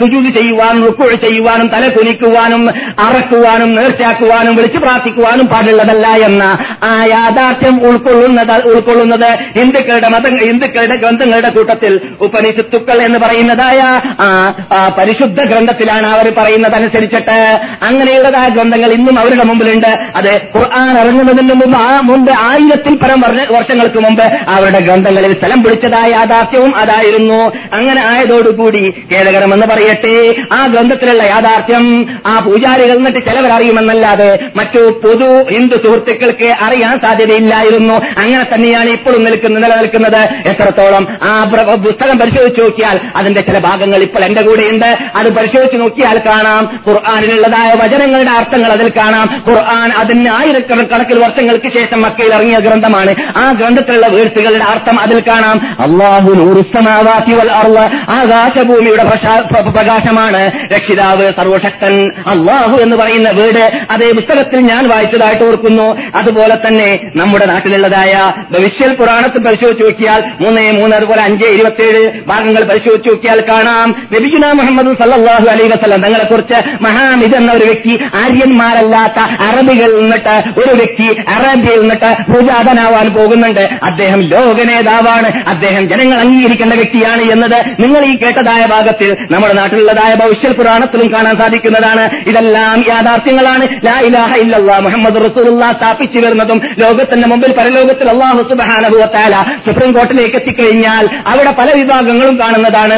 സുജൂതി 0.00 0.30
ചെയ്യുവാനും 0.30 0.86
റുക്കുഴ 0.86 1.12
ചെയ്യുവാനും 1.26 1.68
തല 1.68 1.88
കുനിക്കുവാനും 1.88 2.70
അറക്കുവാനും 3.06 3.74
നേർച്ചയാക്കുവാനും 3.74 4.56
വിളിച്ചു 4.56 4.78
പ്രാർത്ഥിക്കുവാനും 4.78 5.46
പാടുള്ളതല്ല 5.62 6.06
എന്ന 6.28 6.44
ആ 6.84 6.92
യാഥാർത്ഥ്യം 7.10 7.76
ഉൾക്കൊള്ളുന്നത് 7.88 8.54
ഉൾക്കൊള്ളുന്നത് 8.70 9.28
ഹിന്ദുക്കളുടെ 9.58 10.08
മത 10.14 10.26
ഹിന്ദുക്കളുടെ 10.46 10.96
ഗ്രന്ഥങ്ങളുടെ 11.02 11.50
കൂട്ടത്തിൽ 11.56 11.92
ഉപനിഷത്തുക്കൾ 12.20 12.98
എന്ന് 13.06 13.18
പറയുന്നതായ 13.24 13.80
ആ 14.26 14.28
ആ 14.76 14.80
പരിശുദ്ധ 14.98 15.40
ഗ്രന്ഥത്തിലാണ് 15.50 16.06
അവർ 16.14 16.26
പറയുന്നതനുസരിച്ചിട്ട് 16.38 17.36
അങ്ങനെയുള്ളതായ 17.88 18.48
ഗ്രന്ഥങ്ങൾ 18.56 18.90
ഇന്നും 18.98 19.16
അവരുടെ 19.20 19.44
മുമ്പിലുണ്ട്. 19.50 19.90
അത് 20.18 20.30
ഖുർആൻ 20.56 20.92
ഇറങ്ങുന്നതിന് 21.02 21.54
മുമ്പ് 21.60 21.78
ആ 21.78 22.00
മുമ്പ് 22.10 22.32
ആയിരത്തിൽ 22.48 22.94
പരം 23.02 23.20
വർഷങ്ങൾക്ക് 23.56 24.00
മുമ്പ് 24.06 24.24
അവരുടെ 24.54 24.80
ഗ്രന്ഥങ്ങളിൽ 24.86 25.32
സ്ഥലം 25.38 25.62
പിടിച്ചതായ 25.64 26.10
യാഥാർത്ഥ്യവും 26.18 26.72
അതായിരുന്നു. 26.82 27.40
അങ്ങനെ 27.78 28.00
ആയതോടുകൂടി 28.12 28.84
ഖേദകരമെന്ന് 29.12 29.66
പറയട്ടെ. 29.72 30.16
ആ 30.58 30.60
ഗ്രന്ഥത്തിലുള്ള 30.72 31.22
യാഥാർത്ഥ്യം 31.34 31.86
ആ 32.26 32.34
പൂജാരികൾ 32.46 32.96
എന്നിട്ട് 33.00 33.20
ചിലവരറിയുമെന്നല്ലാതെ 33.28 34.30
മറ്റു 34.58 34.80
പൊതു 35.04 35.30
ഹിന്ദു 35.52 35.76
സുഹൃത്തുക്കൾക്ക് 35.76 36.64
അറിയാൻ 36.64 36.98
സാധ്യതയില്ലായിരുന്നു. 37.06 37.94
അങ്ങനെ 37.94 38.54
തന്നെയാണ് 38.54 38.90
ഇപ്പോഴും 38.90 39.24
നിൽക്കുന്നത് 39.24 39.62
നിലനിൽക്കുന്നത്. 39.62 40.20
എത്രത്തോളം 40.50 41.08
ആ 41.22 41.50
പുസ്തകം 41.86 42.18
പരിശോധിച്ച് 42.18 42.60
നോക്കിയാൽ 42.60 43.00
അതിന്റെ 43.16 43.40
ചില 43.40 43.58
ഭാഗങ്ങൾ 43.58 43.96
ഇപ്പോൾ 43.96 44.24
എന്റെ 44.24 44.42
കൂടെയുണ്ട്. 44.42 44.86
അത് 45.16 45.32
പരിശോധിച്ച് 45.32 45.80
നോക്കിയാൽ 45.80 46.18
കാണാം. 46.18 46.80
ഖുർആാനിലുള്ളതായ 46.88 47.68
വചനങ്ങളുടെ 47.68 48.30
അർത്ഥങ്ങൾ 48.30 48.72
അതിൽ 48.72 48.88
കാണാം. 48.88 49.42
ഖുർആൻ 49.50 49.92
അതിന് 49.92 50.26
ആയിരക്കണക്കിൽ 50.34 51.18
വർഷങ്ങൾക്ക് 51.18 51.78
ശേഷം 51.78 52.02
മക്കയിൽ 52.02 52.34
ഇറങ്ങിയ 52.34 52.58
ഗ്രന്ഥമാണ്. 52.58 53.14
ആ 53.38 53.48
ഗ്രന്ഥത്തിലുള്ള 53.58 54.06
വേഴ്സുകളുടെ 54.10 54.64
അർത്ഥം 54.64 55.00
അതിൽ 55.00 55.20
കാണാം. 55.20 55.76
അള്ളാഹു 55.80 56.32
ആകാശഭൂമിയുടെ 58.10 59.04
പ്രകാശമാണ്. 59.70 60.52
രക്ഷിതാവ് 60.72 61.32
സർവശക്തൻ 61.36 62.12
അള്ളാഹു 62.26 62.76
എന്ന് 62.82 62.96
പറയുന്ന 62.96 63.30
വീട് 63.30 63.70
അതേ 63.90 64.12
പുസ്തകത്തിൽ 64.12 64.60
ഞാൻ 64.60 64.88
വായിച്ചതായിട്ട് 64.88 65.41
ഓർക്കുന്നു. 65.46 65.88
അതുപോലെ 66.16 66.54
തന്നെ 66.54 67.10
നമ്മുടെ 67.16 67.46
നാട്ടിലുള്ളതായ 67.46 68.32
ഭവിഷ്യൽ 68.50 68.96
പുരാണത്തിൽ 68.96 69.38
പരിശോധിച്ച് 69.38 69.84
നോക്കിയാൽ 69.84 70.22
മൂന്ന് 70.40 70.62
മൂന്ന് 70.80 70.96
അതുപോലെ 70.96 71.22
അഞ്ച് 71.22 71.46
ഇരുപത്തിയേഴ് 71.46 72.20
ഭാഗങ്ങൾ 72.26 72.64
പരിശോധിച്ച് 72.64 73.08
നോക്കിയാൽ 73.08 73.40
കാണാം. 73.40 74.08
നബിജുന 74.12 74.52
മുഹമ്മദ് 74.52 75.02
സല്ലാഹു 75.02 75.46
അലൈ 75.52 75.66
വസ്ലം 75.66 76.02
തങ്ങളെ 76.02 76.24
കുറിച്ച് 76.24 76.68
മഹാമിദ് 76.82 77.36
എന്ന 77.36 77.52
ഒരു 77.52 77.64
വ്യക്തി 77.64 78.04
ആര്യന്മാരല്ലാത്ത 78.14 79.48
അറബികളിൽ 79.48 80.00
നിന്നിട്ട് 80.00 80.60
ഒരു 80.60 80.76
വ്യക്തി 80.76 81.20
അറേബ്യയിൽ 81.28 81.80
നിന്നിട്ട് 81.80 82.32
ഭൂജാതനാവാൻ 82.32 83.14
പോകുന്നുണ്ട്. 83.14 83.60
അദ്ദേഹം 83.60 84.20
ലോക 84.20 84.62
നേതാവാണ്. 84.62 85.48
അദ്ദേഹം 85.48 85.88
ജനങ്ങൾ 85.88 86.18
അംഗീകരിക്കേണ്ട 86.18 86.72
വ്യക്തിയാണ് 86.72 87.22
എന്നത് 87.22 87.82
നിങ്ങൾ 87.82 88.04
ഈ 88.04 88.16
കേട്ടതായ 88.16 88.62
ഭാഗത്തിൽ 88.70 89.16
നമ്മുടെ 89.30 89.54
നാട്ടിലുള്ളതായ 89.54 90.14
ഭവിഷ്യൽ 90.16 90.52
പുരാണത്തിലും 90.52 91.12
കാണാൻ 91.12 91.38
സാധിക്കുന്നതാണ്. 91.38 92.04
ഇതെല്ലാം 92.28 92.84
യാഥാർത്ഥ്യങ്ങളാണ്. 92.90 93.62
ലാ 93.86 94.00
ഇലാഹ 94.00 94.36
ഇല്ലല്ലാ 94.36 94.78
മുഹമ്മദ് 94.78 95.22
റസൂലുള്ള 95.32 95.64
സ്ഥാപിച്ചു 95.78 96.18
വരുന്നതും 96.24 96.58
ലോകത്തിന്റെ 96.82 97.26
മുമ്പിൽ 97.32 97.52
പരലോകത്തിൽ 97.58 98.08
അള്ളാഹു 98.14 98.40
സുബ്ഹാനഹു 98.50 98.96
വതആല 99.02 99.34
സുപ്രീം 99.66 99.90
കോർട്ടിലേക്ക് 99.96 100.36
എത്തിക്കഴിഞ്ഞാൽ 100.40 101.04
അവിടെ 101.32 101.52
പല 101.60 101.68
വിഭാഗങ്ങളും 101.80 102.34
കാണുന്നതാണ്. 102.42 102.94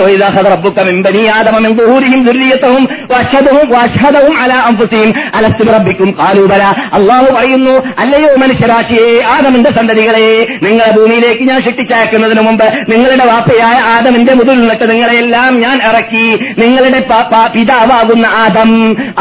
അള്ളാഹു 6.97 7.29
പറയുന്നു 7.37 7.75
അല്ലയോ 8.03 8.31
മനുഷ്യരാശിയെ 8.43 9.09
ആദമിന്റെ 9.35 9.71
സന്തതികളെ 9.79 10.27
നിങ്ങളെ 10.67 10.91
ഭൂമിയിലേക്ക് 10.99 11.45
ഞാൻ 11.51 11.61
ശിക്ഷിച്ചയക്കുന്നതിന് 11.67 12.43
മുമ്പ് 12.49 12.67
നിങ്ങളുടെ 12.93 13.27
വാപ്പയായ 13.33 13.77
ആദമിന്റെ 13.95 14.35
മുതിൽ 14.35 14.57
നിന്നിട്ട് 14.61 14.87
നിങ്ങളെല്ലാം 14.93 15.53
ഞാൻ 15.65 15.77
ഇറക്കി. 15.91 16.27
നിങ്ങളുടെ 16.63 17.01
പിതാവാകുന്ന 17.55 18.27
ആദം 18.45 18.71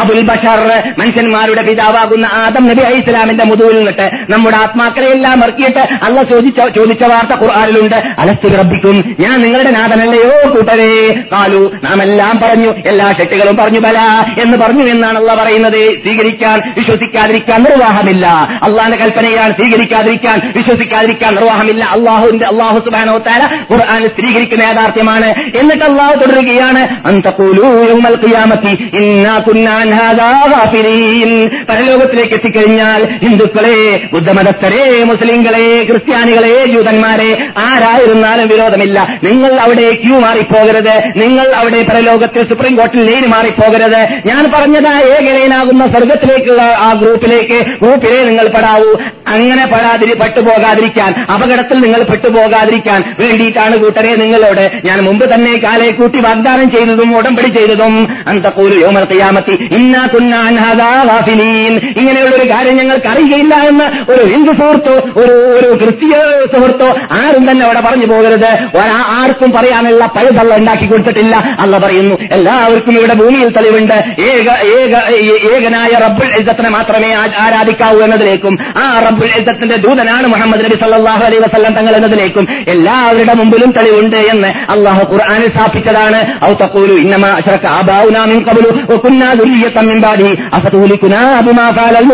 അബുൽ 0.01 0.21
ബഷർ 0.29 0.61
മനുഷ്യന്മാരുടെ 0.99 1.63
പിതാവാകുന്ന 1.69 2.25
ആദം 2.43 2.63
നബി 2.67 2.83
ഇസ്ലാമിന്റെ 3.03 3.45
മുതുവിൽ 3.45 3.77
നിന്നിട്ട് 3.77 4.09
നമ്മുടെ 4.31 4.57
ആത്മാക്കളെ 4.61 5.07
എല്ലാം 5.11 5.37
ഇറക്കിയിട്ട് 5.43 5.83
അല്ല 6.03 6.21
ചോദിച്ച 6.31 6.59
ചോദിച്ച 6.77 7.03
വാർത്ത 7.03 7.33
ഖുർആാനിലുണ്ട്. 7.41 7.95
അലസ്തു 8.19 8.47
റബ്ബിക്കും 8.57 8.97
ഞാൻ 9.19 9.35
നിങ്ങളുടെ 9.41 9.71
നാഥനല്ലയോ 9.71 10.31
കൂട്ടരേ? 10.53 10.91
കാലു 11.31 11.61
നാം 11.83 11.97
എല്ലാം 12.03 12.33
പറഞ്ഞു 12.43 12.69
എല്ലാ 12.87 13.07
ഷെട്ടുകളും 13.09 13.55
പറഞ്ഞു 13.57 13.79
ബല 13.79 13.99
എന്ന് 14.41 14.57
പറഞ്ഞു 14.57 14.83
എന്നാണ് 14.93 15.17
അല്ല 15.19 15.31
പറയുന്നത്. 15.43 15.81
സ്വീകരിക്കാൻ 16.03 16.57
വിശ്വസിക്കാതിരിക്കാൻ 16.77 17.59
നിർവാഹമില്ല. 17.63 18.25
അള്ളാന്റെ 18.67 18.97
കൽപ്പനയാണ് 18.97 19.53
സ്വീകരിക്കാതിരിക്കാൻ 19.59 20.37
വിശ്വസിക്കാതിരിക്കാൻ 20.55 21.31
നിർവാഹമില്ല. 21.35 21.83
അള്ളാഹുവിന്റെ 21.85 22.45
അള്ളാഹു 22.45 22.79
സുബാനോ 22.85 23.17
താര 23.27 23.41
ഖുർആൻ 23.71 24.01
സ്ഥിരീകരിക്കുന്ന 24.13 24.63
യാഥാർത്ഥ്യമാണ്. 24.69 25.29
എന്നിട്ട് 25.59 25.85
അള്ളാഹു 25.91 26.15
തുടരുകയാണ് 26.15 26.81
പരലോകത്തിലേക്ക് 31.69 32.33
എത്തിക്കഴിഞ്ഞാൽ 32.33 32.92
ഹിന്ദുക്കളെ 33.01 34.01
ബുദ്ധമതസ്ഥരെ 34.13 35.03
മുസ്ലിങ്ങളെ 35.03 35.83
ക്രിസ്ത്യാനികളെ 35.83 36.65
ജൂതന്മാരെ 36.65 37.47
ആരായിരുന്നാലും 37.57 38.47
വിരോധമില്ല. 38.47 39.19
നിങ്ങൾ 39.23 39.53
അവിടെ 39.59 39.95
ക്യൂ 39.95 40.19
മാറിപ്പോകരുത്. 40.19 40.95
നിങ്ങൾ 41.15 41.53
അവിടെ 41.55 41.83
പരലോകത്തിൽ 41.83 42.49
സുപ്രീം 42.49 42.75
കോർട്ടിൽ 42.75 43.11
ലൈൻ 43.11 43.25
മാറിപ്പോകരുത്. 43.25 44.01
ഞാൻ 44.25 44.51
പറഞ്ഞത് 44.55 44.87
ഏകലൈനാകുന്ന 44.87 45.85
സ്വർഗത്തിലേക്കുള്ള 45.85 46.61
ആ 46.61 46.91
ഗ്രൂപ്പിലേക്ക് 47.03 47.65
ഗ്രൂപ്പിലെ 47.65 48.23
നിങ്ങൾ 48.23 48.47
പെടാവൂ. 48.47 48.93
അങ്ങനെ 49.27 49.65
പെടാതിരി 49.65 50.13
പെട്ടുപോകാതിരിക്കാൻ 50.13 51.25
അപകടത്തിൽ 51.33 51.77
നിങ്ങൾ 51.77 52.03
പെട്ടുപോകാതിരിക്കാൻ 52.03 53.15
വേണ്ടിയിട്ടാണ് 53.19 53.77
കൂട്ടരെ 53.77 54.15
നിങ്ങളോട് 54.15 54.81
ഞാൻ 54.85 54.99
മുമ്പ് 55.01 55.33
തന്നെ 55.33 55.53
കാലെ 55.63 55.91
കൂട്ടി 55.91 56.19
വാഗ്ദാനം 56.19 56.71
ചെയ്തതും 56.71 57.17
ഉടമ്പടി 57.17 57.49
ചെയ്തതും. 57.49 58.07
അന്തക്കൂലു 58.27 58.75
യോമൽ 58.75 59.07
ഖിയാമത്തി. 59.13 59.75
ഇന്നാ 59.75 60.07
ഇങ്ങനെയുള്ള 61.99 62.35
ഒരു 62.35 62.49
കാര്യം 62.49 62.77
ഞങ്ങൾക്ക് 62.83 63.09
അറിയുകയില്ല 63.13 63.55
എന്ന് 63.71 63.85
ഒരു 64.13 64.23
ഹിന്ദു 64.33 64.53
സുഹൃത്തോ 64.61 64.95
ഒരു 65.21 65.35
ഒരു 65.57 65.69
ക്രിസ്തീയ 65.81 66.15
സുഹൃത്തോ 66.53 66.89
ആരും 67.19 67.43
തന്നെ 67.49 67.63
അവിടെ 67.67 67.81
പറഞ്ഞു 67.87 68.07
പോകരുത്. 68.13 68.49
ആർക്കും 69.19 69.49
പറയാനുള്ള 69.55 70.03
പഴുതള്ള 70.15 70.53
ഉണ്ടാക്കി 70.59 70.85
കൊടുത്തിട്ടില്ല. 70.91 71.35
അല്ല 71.63 71.73
പറയുന്നു 71.83 72.15
എല്ലാവർക്കും 72.37 72.93
ഇവിടെ 72.99 73.15
ഭൂമിയിൽ 73.21 73.49
തെളിവുണ്ട്. 73.57 73.95
ഏക 74.29 74.47
ഏക 74.77 74.93
ഏകനായ 75.51 75.93
റബ്ബുൽ 76.05 76.31
ഇസത്തിനെ 76.41 76.69
മാത്രമേ 76.77 77.09
ആരാധിക്കാവൂ 77.43 77.99
എന്നതിലേക്കും 78.07 78.53
ആ 78.83 78.85
റബ്ബുൽ 79.05 79.31
ഇസത്തിന്റെ 79.39 79.77
ദൂതനാണ് 79.85 80.25
മുഹമ്മദ് 80.33 80.63
നബി 80.65 80.77
സല്ലാഹു 80.83 81.23
അലൈ 81.27 81.39
വസല്ലം 81.45 81.73
തങ്ങൾ 81.77 81.93
എന്നതിലേക്കും 81.99 82.45
എല്ലാവരുടെ 82.73 83.33
മുമ്പിലും 83.41 83.71
തെളിവുണ്ട് 83.77 84.19
എന്ന് 84.33 84.49
അള്ളാഹു 84.75 85.03
ഖുർആാനിൽ 85.13 85.49
സ്ഥാപിച്ചതാണ്. 85.55 86.19
ഔ 86.49 86.51
തഖൂലു 86.63 86.95
ഇന്നമാ 87.03 87.31
അശ്റക 87.39 87.65
ആബാഉനാ 87.79 88.23
മിൻ 88.31 88.39
ഖബ്ലു 88.47 88.69
വകുന്നാ 88.91 89.29
ദുർരിയത്തൻ 89.39 89.85
മിൻ 89.91 89.99
ബാദി 90.05 90.29
അഫതുലികുനാ 90.59 91.21
ബിമാ 91.47 91.67
ഫഅലൽ 91.77 92.07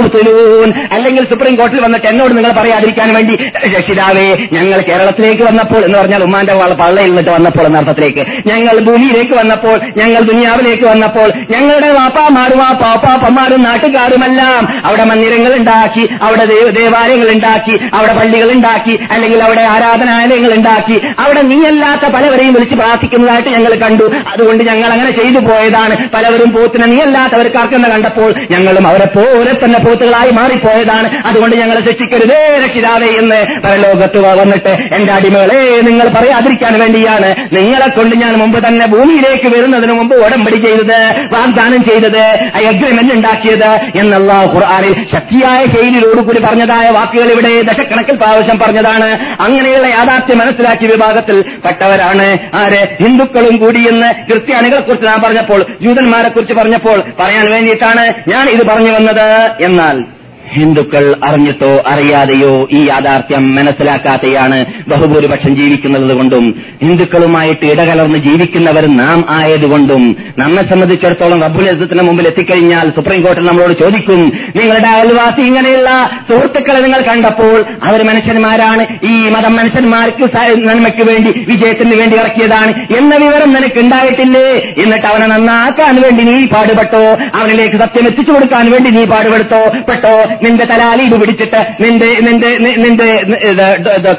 മുബ്തിലൂൻ 0.59 0.89
അല്ലെങ്കിൽ 0.91 1.23
സുപ്രീം 1.29 1.55
കോർട്ടിൽ 1.55 1.79
വന്നിട്ട് 1.81 2.07
എന്നോട് 2.07 2.37
നിങ്ങൾ 2.37 2.51
പറയാതിരിക്കാൻ 2.51 3.13
വേണ്ടി 3.13 3.35
രക്ഷിതാവേ 3.75 4.27
ഞങ്ങൾ 4.51 4.79
കേരളത്തിലേക്ക് 4.81 5.43
വന്നപ്പോൾ 5.43 5.85
എന്ന് 5.85 5.97
പറഞ്ഞാൽ 5.99 6.23
ഉമ്മാന്റെ 6.23 6.53
പള്ളയിൽ 6.81 7.07
നിന്നിട്ട് 7.07 7.29
വന്നപ്പോൾ 7.29 7.65
എന്ന 7.65 7.77
അർത്ഥത്തിലേക്ക്. 7.77 8.23
ഞങ്ങൾ 8.47 8.75
ഭൂമിയിലേക്ക് 8.83 9.33
വന്നപ്പോൾ 9.33 9.77
ഞങ്ങൾ 9.97 10.21
ദുനിയാവിലേക്ക് 10.23 10.83
വന്നപ്പോൾ 10.83 11.29
ഞങ്ങളുടെ 11.49 11.89
വാപ്പാമാരും 11.91 12.61
ആ 12.63 12.71
പാപ്പാപ്പന്മാരും 12.73 13.61
നാട്ടുകാരുമെല്ലാം 13.61 14.63
അവിടെ 14.85 15.03
മന്ദിരങ്ങൾ 15.03 15.53
ഉണ്ടാക്കി 15.55 16.03
അവിടെ 16.21 16.45
ദൈവ- 16.45 16.71
ദേവാലയങ്ങൾ 16.71 17.29
ഉണ്ടാക്കി 17.35 17.75
അവിടെ 17.93 18.13
പള്ളികൾ 18.13 18.49
ഉണ്ടാക്കി 18.55 18.99
അല്ലെങ്കിൽ 19.11 19.43
അവിടെ 19.43 19.61
ആരാധനാലയങ്ങൾ 19.71 20.51
ഉണ്ടാക്കി. 20.53 20.97
അവിടെ 21.19 21.41
നീയല്ലാത്ത 21.41 22.05
പലവരെയും 22.11 22.53
വിളിച്ച് 22.53 22.75
പ്രാർത്ഥിക്കുന്നതായിട്ട് 22.75 23.49
ഞങ്ങൾ 23.49 23.73
കണ്ടു. 23.79 24.05
അതുകൊണ്ട് 24.31 24.63
ഞങ്ങൾ 24.63 24.89
അങ്ങനെ 24.89 25.11
ചെയ്തു 25.11 25.39
പോയതാണ്. 25.45 26.09
പലവരും 26.13 26.51
പോത്തിനെ 26.51 26.87
നീയല്ലാത്തവർക്കാർക്കെന്ന് 26.87 27.89
കണ്ടപ്പോൾ 27.89 28.29
ഞങ്ങളും 28.51 28.87
അവരെ 28.87 29.07
പോലെ 29.17 29.51
തന്നെ 29.63 29.79
പോത്തുകളായി 29.79 30.31
മാറിപ്പോയതാണ്. 30.49 31.27
അതുകൊണ്ട് 31.27 31.55
ഞങ്ങളെ 31.55 31.79
ശിക്ഷിക്കരുതേ 31.79 32.61
രക്ഷിതാവേ 32.65 33.17
എന്ന് 33.17 33.39
പരലോകത്ത് 33.63 34.19
വന്നിട്ട് 34.39 34.69
എന്റെ 34.95 35.13
അടിമകളെ 35.13 35.81
നിങ്ങൾ 35.81 36.07
പറയാതിരിക്കാൻ 36.07 36.73
വേണ്ടിയാണ് 36.79 37.29
നിങ്ങളെ 37.57 37.89
കൊണ്ട് 37.89 38.15
ഞാൻ 38.15 38.33
മുമ്പ് 38.39 38.67
തന്നെ 38.67 38.87
ഭൂമിയിലേക്ക് 38.87 39.57
വരുന്നതിന് 39.57 39.93
മുമ്പ് 39.93 40.15
ഉടമ്പടി 40.15 40.55
ചെയ്തത് 40.55 40.99
വാഗ്ദാനം 41.33 41.83
ചെയ്തത് 41.83 42.23
അഗ്രിമെന്റ് 42.55 43.13
ഉണ്ടാക്കിയത് 43.13 43.71
എന്നുള്ള 43.99 44.33
ഖുർആാനിൽ 44.33 44.93
ശക്തിയായ 45.15 45.65
ശൈലിയോടുകൂടി 45.65 46.39
പറഞ്ഞതായ 46.39 46.87
വാക്കുകൾ 46.97 47.31
ഇവിടെ 47.31 47.61
ദശക്കണക്കിൽ 47.61 48.15
പ്രാവശ്യം 48.15 48.59
പറഞ്ഞതാണ്. 48.59 49.09
അങ്ങനെയുള്ള 49.41 49.87
യാഥാർത്ഥ്യം 49.87 50.37
മനസ്സിലാക്കിയ 50.37 50.87
വിഭാഗത്തിൽ 50.87 51.41
പെട്ടവരാണ്. 51.41 52.27
ആര്? 52.53 52.81
ഹിന്ദുക്കളും 53.03 53.57
കൂടി 53.57 53.79
എന്ന് 53.89 54.13
ക്രിസ്ത്യാനികളെ 54.29 54.81
കുറിച്ച് 54.81 55.07
ഞാൻ 55.07 55.21
പറഞ്ഞപ്പോൾ 55.25 55.65
ജൂതന്മാരെ 55.81 56.29
കുറിച്ച് 56.29 56.53
പറഞ്ഞപ്പോൾ 56.53 57.03
പറയാൻ 57.19 57.51
വേണ്ടിയിട്ടാണ് 57.51 58.29
ഞാൻ 58.29 58.49
ഇത് 58.49 58.67
പറഞ്ഞു 58.67 58.91
വന്നത്. 58.91 59.27
എന്നാൽ 59.65 60.18
ഹിന്ദുക്കൾ 60.53 61.15
അറിഞ്ഞിട്ടോ 61.23 61.71
അറിയാതെയോ 61.91 62.53
ഈ 62.71 62.81
യാഥാർത്ഥ്യം 62.89 63.43
മനസ്സിലാക്കാതെയാണ് 63.55 64.57
ബഹുഭൂരിപക്ഷം 64.91 65.53
ജീവിക്കുന്നത് 65.59 66.13
കൊണ്ടും 66.13 66.45
ഹിന്ദുക്കളുമായിട്ട് 66.83 67.65
ഇടകലർന്ന് 67.65 68.19
ജീവിക്കുന്നവർ 68.19 68.85
നാം 69.01 69.19
ആയതുകൊണ്ടും 69.29 70.03
നമ്മെ 70.39 70.63
സംബന്ധിച്ചിടത്തോളം 70.71 71.41
റബ്ബുൽ 71.43 71.67
യുദ്ധത്തിന് 71.67 72.01
മുമ്പിൽ 72.01 72.27
എത്തിക്കഴിഞ്ഞാൽ 72.27 72.87
സുപ്രീം 72.97 73.21
കോടതി 73.25 73.45
നമ്മളോട് 73.47 73.73
ചോദിക്കും 73.83 74.21
നിങ്ങളുടെ 74.59 74.89
അയൽവാസി 74.89 75.41
ഇങ്ങനെയുള്ള 75.41 75.89
സുഹൃത്തുക്കളെ 76.29 76.79
നിങ്ങൾ 76.85 77.01
കണ്ടപ്പോൾ 77.01 77.55
അവർ 77.89 77.99
മനുഷ്യന്മാരാണ്? 78.09 78.83
ഈ 79.11 79.15
മതം 79.35 79.53
മനുഷ്യന്മാർക്ക് 79.55 80.25
നന്മയ്ക്ക് 80.69 81.03
വേണ്ടി 81.09 81.31
വിജയത്തിന് 81.51 81.95
വേണ്ടി 81.99 82.15
ഇറക്കിയതാണ് 82.17 82.71
എന്ന 82.97 83.13
വിവരം 83.23 83.49
നിനക്ക് 83.53 83.79
ഉണ്ടായിട്ടില്ലേ 83.79 84.47
എന്നിട്ട് 84.83 85.07
അവനെ 85.07 85.27
നന്നാക്കാൻ 85.27 85.95
വേണ്ടി 86.03 86.23
നീ 86.29 86.35
പാടുപെട്ടോ? 86.45 87.03
അവനിലേക്ക് 87.39 87.77
സത്യം 87.83 88.07
എത്തിച്ചു 88.07 88.31
കൊടുക്കാൻ 88.31 88.65
വേണ്ടി 88.71 88.89
നീ 88.97 89.03
പാടുപെടുത്തോ? 89.05 89.61
പെട്ടോ? 89.89 90.13
നിന്റെ 90.43 90.65
തലാലീബ് 90.65 91.17
പിടിച്ചിട്ട് 91.21 91.61
നിന്റെ 91.83 92.09
നിന്റെ 92.27 92.49
നിന്റെ 92.83 93.07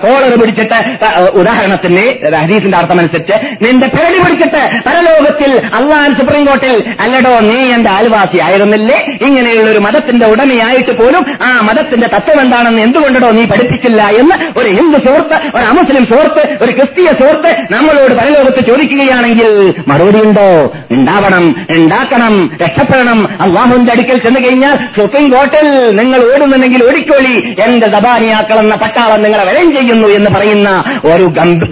കോളർ 0.02 0.32
പിടിച്ചിട്ട് 0.40 0.78
ഉദാഹരണത്തിന് 1.40 2.04
ഹദീസിന്റെ 2.40 2.78
അർത്ഥമനുസരിച്ച് 2.78 3.36
നിന്റെ 3.64 3.88
പേടി 3.94 4.18
പിടിച്ചിട്ട് 4.20 4.62
പരലോകത്തിൽ 4.86 5.50
അള്ളാൻ 5.78 6.08
സുപ്രീം 6.18 6.44
കോർട്ടിൽ 6.46 6.74
അല്ലടോ 7.04 7.34
നീ 7.48 7.58
എന്റെ 7.74 7.90
ആൽവാസി 7.90 8.38
ആയിരുന്നില്ലേ? 8.40 8.98
ഇങ്ങനെയുള്ള 9.26 9.68
ഒരു 9.70 9.80
മതത്തിന്റെ 9.80 10.26
ഉടമയായിട്ട് 10.32 10.92
പോലും 11.00 11.22
ആ 11.42 11.52
മതത്തിന്റെ 11.68 12.08
തത്വം 12.14 12.38
എന്താണെന്ന് 12.44 12.82
എന്തുകൊണ്ടോ 12.82 13.30
നീ 13.32 13.44
പഠിപ്പിച്ചില്ല 13.50 14.02
എന്ന് 14.20 14.36
ഒരു 14.60 14.68
ഹിന്ദു 14.76 14.98
സുഹൃത്ത് 15.04 15.36
ഒരു 15.56 15.64
അമുസ്ലിം 15.70 16.04
സുഹൃത്ത് 16.10 16.42
ഒരു 16.62 16.72
ക്രിസ്തീയ 16.78 17.10
സുഹൃത്ത് 17.20 17.50
നമ്മളോട് 17.74 18.14
പരലോകത്ത് 18.20 18.62
ചോദിക്കുകയാണെങ്കിൽ 18.70 19.50
മറുപടി 19.90 20.20
ഉണ്ടോ 20.26 20.48
ഉണ്ടാവണം 20.94 21.44
ഉണ്ടാക്കണം 21.76 22.34
രക്ഷപ്പെടണം. 22.62 23.18
അള്ളാഹുവിന്റെ 23.44 23.92
അടുക്കൽ 23.94 24.18
ചെന്ന് 24.24 24.40
കഴിഞ്ഞാൽ 24.40 24.74
സുപ്രീം 24.96 25.26
കോർട്ടിൽ 25.32 25.66
നിങ്ങൾ 26.10 26.32
ഓടുന്നുണ്ടെങ്കിൽ 26.32 26.84
ഓടിക്കോളി. 26.88 27.34
എന്റെ 27.66 27.88
ദബാനിയാക്കൾ 27.90 28.58
എന്ന 28.58 28.74
പട്ടാളം 28.74 29.22
നിങ്ങളെ 29.22 29.44
വലയം 29.44 29.70
ചെയ്യുന്നു 29.70 30.08
എന്ന് 30.08 30.30
പറയുന്ന 30.30 30.70
ഒരു 31.04 31.22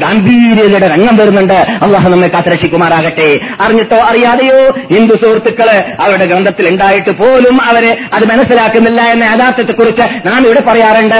ഗംഭീര്യതയുടെ 0.02 0.86
രംഗം 0.88 1.16
വരുന്നുണ്ട്. 1.16 1.54
അള്ളാഹു 1.54 2.08
നമ്മെ 2.08 2.28
കാത്തരക്ഷിക്കുമാറാകട്ടെ. 2.28 3.28
അറിഞ്ഞിട്ടോ 3.60 3.96
അറിയാതെയോ? 3.96 4.60
ഹിന്ദു 4.94 5.14
സുഹൃത്തുക്കൾ 5.14 5.68
അവരുടെ 6.00 6.26
ഗ്രന്ഥത്തിൽ 6.26 6.68
ഉണ്ടായിട്ട് 6.68 7.10
പോലും 7.10 7.62
അവർ 7.62 7.84
അത് 8.12 8.26
മനസ്സിലാക്കുന്നില്ല 8.26 9.00
എന്ന 9.02 9.24
യാഥാർത്ഥ്യത്തെക്കുറിച്ച് 9.24 10.06
നാം 10.26 10.44
ഇവിടെ 10.46 10.60
പറയാറുണ്ട്. 10.68 11.18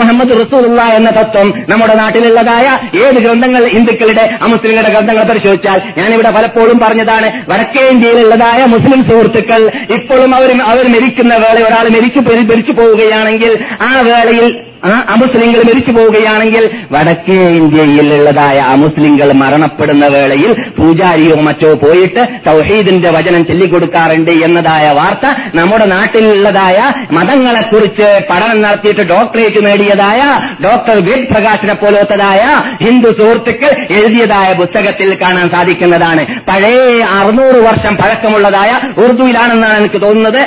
മുഹമ്മദ് 0.00 0.30
റസൂലുള്ള 0.30 0.82
എന്ന 0.82 1.10
തത്വം 1.10 1.48
നമ്മുടെ 1.68 1.94
നാട്ടിലുള്ളതായ 1.94 2.66
ഏത് 3.06 3.14
ഗ്രന്ഥങ്ങൾ 3.14 3.62
ഹിന്ദുക്കളുടെ 3.68 4.24
അമുസ്ലിങ്ങളുടെ 4.42 4.90
ഗ്രന്ഥങ്ങൾ 4.90 5.24
പരിശോധിച്ചാൽ 5.24 5.80
ഞാനിവിടെ 5.98 6.30
പലപ്പോഴും 6.30 6.78
പറഞ്ഞതാണ് 6.78 7.28
വടക്കേ 7.48 7.88
ഇന്ത്യയിലുള്ളതായ 7.88 8.64
മുസ്ലിം 8.68 9.04
സുഹൃത്തുക്കൾ 9.10 9.62
ഇപ്പോഴും 9.94 10.34
അവർ 10.34 10.50
അവർ 10.62 10.84
മരിക്കുന്ന 10.88 11.34
വേള 11.56 11.66
ഒരാൾ 11.66 11.88
മരിച്ചു 11.88 12.20
മരിച്ചു 12.50 12.72
പോവുകയാണെങ്കിൽ 12.72 13.52
ആ 13.80 14.00
വേളയിൽ 14.00 14.46
ആ 14.84 15.06
അമുസ്ലിങ്ങൾ 15.08 15.58
മരിച്ചു 15.58 15.92
പോവുകയാണെങ്കിൽ 15.92 16.70
വടക്കേ 16.92 17.42
ഇന്ത്യയിലുള്ളതായ 17.42 18.58
അമുസ്ലിങ്ങൾ 18.58 19.32
മരണപ്പെടുന്ന 19.32 20.06
വേളയിൽ 20.06 20.62
പൂജാരിയോ 20.78 21.36
മറ്റോ 21.36 21.74
പോയിട്ട് 21.74 22.20
തൗഹീദിന്റെ 22.48 23.10
വചനം 23.10 23.46
ചൊല്ലിക്കൊടുക്കാറുണ്ട് 23.46 24.30
എന്നതായ 24.30 24.92
വാർത്ത 24.92 25.26
നമ്മുടെ 25.54 25.86
നാട്ടിലുള്ളതായ 25.86 26.92
മതങ്ങളെക്കുറിച്ച് 27.12 28.24
പഠനം 28.30 28.62
നടത്തിയിട്ട് 28.62 29.00
ഡോക്ടറേറ്റ് 29.00 29.66
നേടിയതായ 29.66 30.20
ഡോക്ടർ 30.64 31.04
വേദ് 31.06 31.28
പ്രകാശിനെ 31.28 31.74
പോലത്തതായ 31.74 32.50
ഹിന്ദു 32.84 33.08
സുഹൃത്തുക്കൾ 33.08 33.80
എഴുതിയതായ 33.80 34.52
പുസ്തകത്തിൽ 34.52 35.14
കാണാൻ 35.14 35.48
സാധിക്കുന്നതാണ്. 35.48 36.26
പഴയ 36.48 37.02
അറുന്നൂറ് 37.02 37.56
വർഷം 37.56 37.96
പഴക്കമുള്ളതായ 37.96 39.00
ഉറുദുവിലാണെന്നാണ് 39.04 39.78
എനിക്ക് 39.78 40.02
തോന്നുന്നത്. 40.02 40.42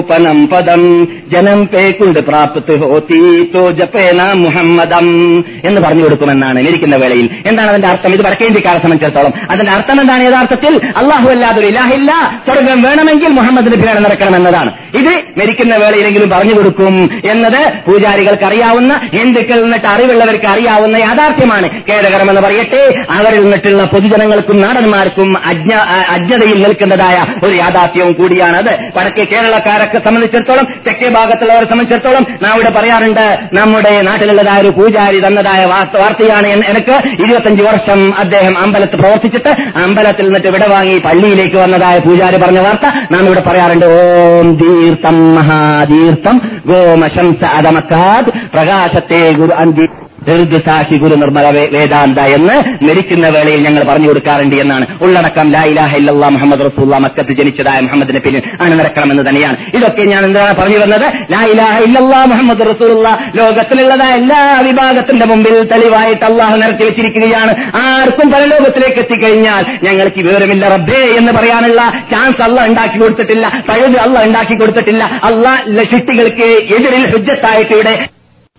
പനം 0.00 0.48
പദം. 0.48 0.97
ജനം 1.04 1.66
പേക്കുണ്ട് 1.66 2.20
പ്രാപ്ത് 2.20 2.78
ഹോത്തി. 2.78 3.52
തോ 3.56 3.70
ജപ്പേന 3.70 4.32
മുഹമ്മദം 4.32 5.38
എന്ന് 5.38 5.80
പറഞ്ഞു 5.80 6.02
കൊടുക്കുമെന്നാണ് 6.02 6.60
ഇരിക്കുന്ന 6.60 6.96
വേളയിൽ. 6.96 7.30
എന്താണ് 7.46 7.68
അതിന്റെ 7.68 7.88
അർത്ഥം? 7.88 8.14
ഇത് 8.14 8.20
വടക്കേ 8.20 8.46
ഇന്ത്യക്കാരെ 8.46 8.78
സംബന്ധിച്ചിടത്തോളം. 8.78 9.32
അതിന്റെ 9.50 9.72
അർത്ഥം 9.72 10.00
എന്താണ്? 10.00 10.28
യഥാർത്ഥത്തിൽ 10.28 10.86
അള്ളാഹു 10.86 11.28
അല്ലാതൊരു 11.28 11.66
ഇലാഹില്ല 11.66 12.40
സ്വർഗം 12.44 12.80
വേണമെങ്കിൽ 12.80 13.32
മുഹമ്മദിന് 13.32 13.88
നടക്കണം 13.88 14.36
എന്നതാണ് 14.36 14.72
ഇത് 14.96 15.40
മരിക്കുന്ന 15.40 15.76
വേളയിലെങ്കിലും 15.76 16.30
പറഞ്ഞു 16.30 16.54
കൊടുക്കും 16.56 17.20
എന്നത് 17.30 17.90
പൂജാരികൾക്ക് 17.90 18.44
അറിയാവുന്ന 18.44 19.00
ഹിന്ദുക്കളിൽ 19.14 19.62
നിന്നിട്ട് 19.62 19.86
അറിവുള്ളവർക്ക് 19.86 20.46
അറിയാവുന്ന 20.46 20.96
യാഥാർത്ഥ്യമാണ്. 20.96 21.66
ഖേദകരമെന്ന് 21.90 22.40
പറയട്ടെ 22.40 23.04
അവരിൽ 23.10 23.40
നിന്നിട്ടുള്ള 23.40 23.84
പൊതുജനങ്ങൾക്കും 23.84 24.60
നാടന്മാർക്കും 24.60 25.32
അജ്ഞ 25.44 25.74
അജ്ഞതയിൽ 26.08 26.62
നിൽക്കുന്നതായ 26.62 27.48
ഒരു 27.48 27.58
യാഥാർത്ഥ്യവും 27.58 28.12
കൂടിയാണത്. 28.12 28.74
വടക്കേ 28.96 29.24
കേരളക്കാരൊക്കെ 29.24 29.98
സംബന്ധിച്ചിടത്തോളം 29.98 30.87
തെക്കേ 30.88 31.08
ഭാഗത്തുള്ളവരെ 31.14 31.66
സംബന്ധിച്ചിടത്തോളം 31.66 32.24
നാം 32.42 32.54
ഇവിടെ 32.54 32.72
പറയാറുണ്ട് 32.74 33.24
നമ്മുടെ 33.58 33.94
നാട്ടിലുള്ളതായ 34.08 34.58
ഒരു 34.60 34.72
പൂജാരി 34.78 35.18
തന്നതായ 35.24 35.62
വാർത്ത- 35.68 36.00
വാർത്തയാണ് 36.00 36.36
എനിക്ക് 36.68 36.94
ഇരുപത്തഞ്ച് 37.22 37.62
വർഷം 37.62 38.00
അദ്ദേഹം 38.18 38.54
അമ്പലത്ത് 38.58 38.96
പ്രവർത്തിച്ചിട്ട് 38.96 39.52
അമ്പലത്തിൽ 39.82 40.26
നിന്നിട്ട് 40.26 40.48
ഇവിടെ 40.48 40.68
വാങ്ങി 40.68 40.96
പള്ളിയിലേക്ക് 41.04 41.58
വന്നതായ 41.58 41.96
പൂജാരി 42.00 42.38
പറഞ്ഞ 42.38 42.60
വാർത്ത 42.60 42.86
നാം 43.12 43.24
ഇവിടെ 43.26 43.44
പറയാറുണ്ട് 43.46 43.86
ഓം 43.96 44.50
തീർത്ഥം 44.60 45.18
മഹാതീർത്ഥം 45.38 46.36
ഗോമശംസ 46.66 47.42
അദമക്കാത് 47.58 48.30
പ്രകാശത്തെ 48.54 49.22
ഗുരു 49.36 49.56
അന്തി 49.58 49.86
ദീർഘസാക്ഷി 50.26 50.96
ഗുരു 50.96 51.14
നിർമ്മല 51.14 51.46
വേദാന്ത 51.74 52.18
എന്ന് 52.36 52.86
മരിക്കുന്ന 52.86 53.26
വേളയിൽ 53.28 53.60
ഞങ്ങൾ 53.66 53.82
പറഞ്ഞു 53.90 54.08
കൊടുക്കാറുണ്ട് 54.08 54.56
എന്നാണ്. 54.56 54.86
ഉള്ളടക്കം 55.02 55.46
ലാ 55.52 55.62
ഇലാഹ 55.72 55.96
ഇല്ലല്ലാ 55.96 56.28
മുഹമ്മദ് 56.28 56.60
റസൂല്ല 56.60 56.96
മക്കത്ത് 56.96 57.32
ജനിച്ചതായ 57.32 57.80
മുഹമ്മദിന്റെ 57.80 58.20
പിന്നിൽ 58.20 58.42
ആണ് 58.60 58.74
നടക്കണമെന്ന് 58.80 59.28
തന്നെയാണ്. 59.28 59.56
ഇതൊക്കെ 59.74 60.02
ഞാൻ 60.02 60.24
എന്താണ് 60.24 60.54
പറഞ്ഞു 60.60 60.78
വന്നത്? 60.78 61.06
ലാ 61.32 61.40
ഇലാഹ 61.52 61.78
ഇല്ലല്ലാ 61.78 62.24
മുഹമ്മദ് 62.24 62.66
റസൂല്ല 62.70 63.08
ലോകത്തിലുള്ളതായ 63.34 64.12
എല്ലാ 64.12 64.60
വിഭാഗത്തിന്റെ 64.68 65.26
മുമ്പിൽ 65.26 65.56
തെളിവായിട്ട് 65.72 66.24
അള്ളാഹു 66.24 66.56
നിരത്തി 66.56 66.84
വെച്ചിരിക്കുകയാണ്. 66.88 67.54
ആർക്കും 67.74 68.32
പരലോകത്തിലേക്ക് 68.32 68.98
എത്തിക്കഴിഞ്ഞാൽ 68.98 69.64
ഞങ്ങൾക്ക് 69.82 70.20
വിവരമില്ല 70.20 70.68
റബ്ബേ 70.68 71.02
എന്ന് 71.20 71.32
പറയാനുള്ള 71.32 71.82
ചാൻസ് 72.12 72.42
അല്ല 72.48 72.66
ഉണ്ടാക്കി 72.66 72.98
കൊടുത്തിട്ടില്ല. 72.98 73.46
പഴുത് 73.70 73.98
അല്ല 73.98 74.18
ഉണ്ടാക്കി 74.24 74.54
കൊടുത്തിട്ടില്ല. 74.54 75.04
അല്ല 75.24 75.48
ലഷിട്ടികൾക്ക് 75.68 76.48
എതിരിൽ 76.76 77.06
ഹുജ്ജത്തായിട്ട് 77.14 77.74
ഇവിടെ 77.74 77.96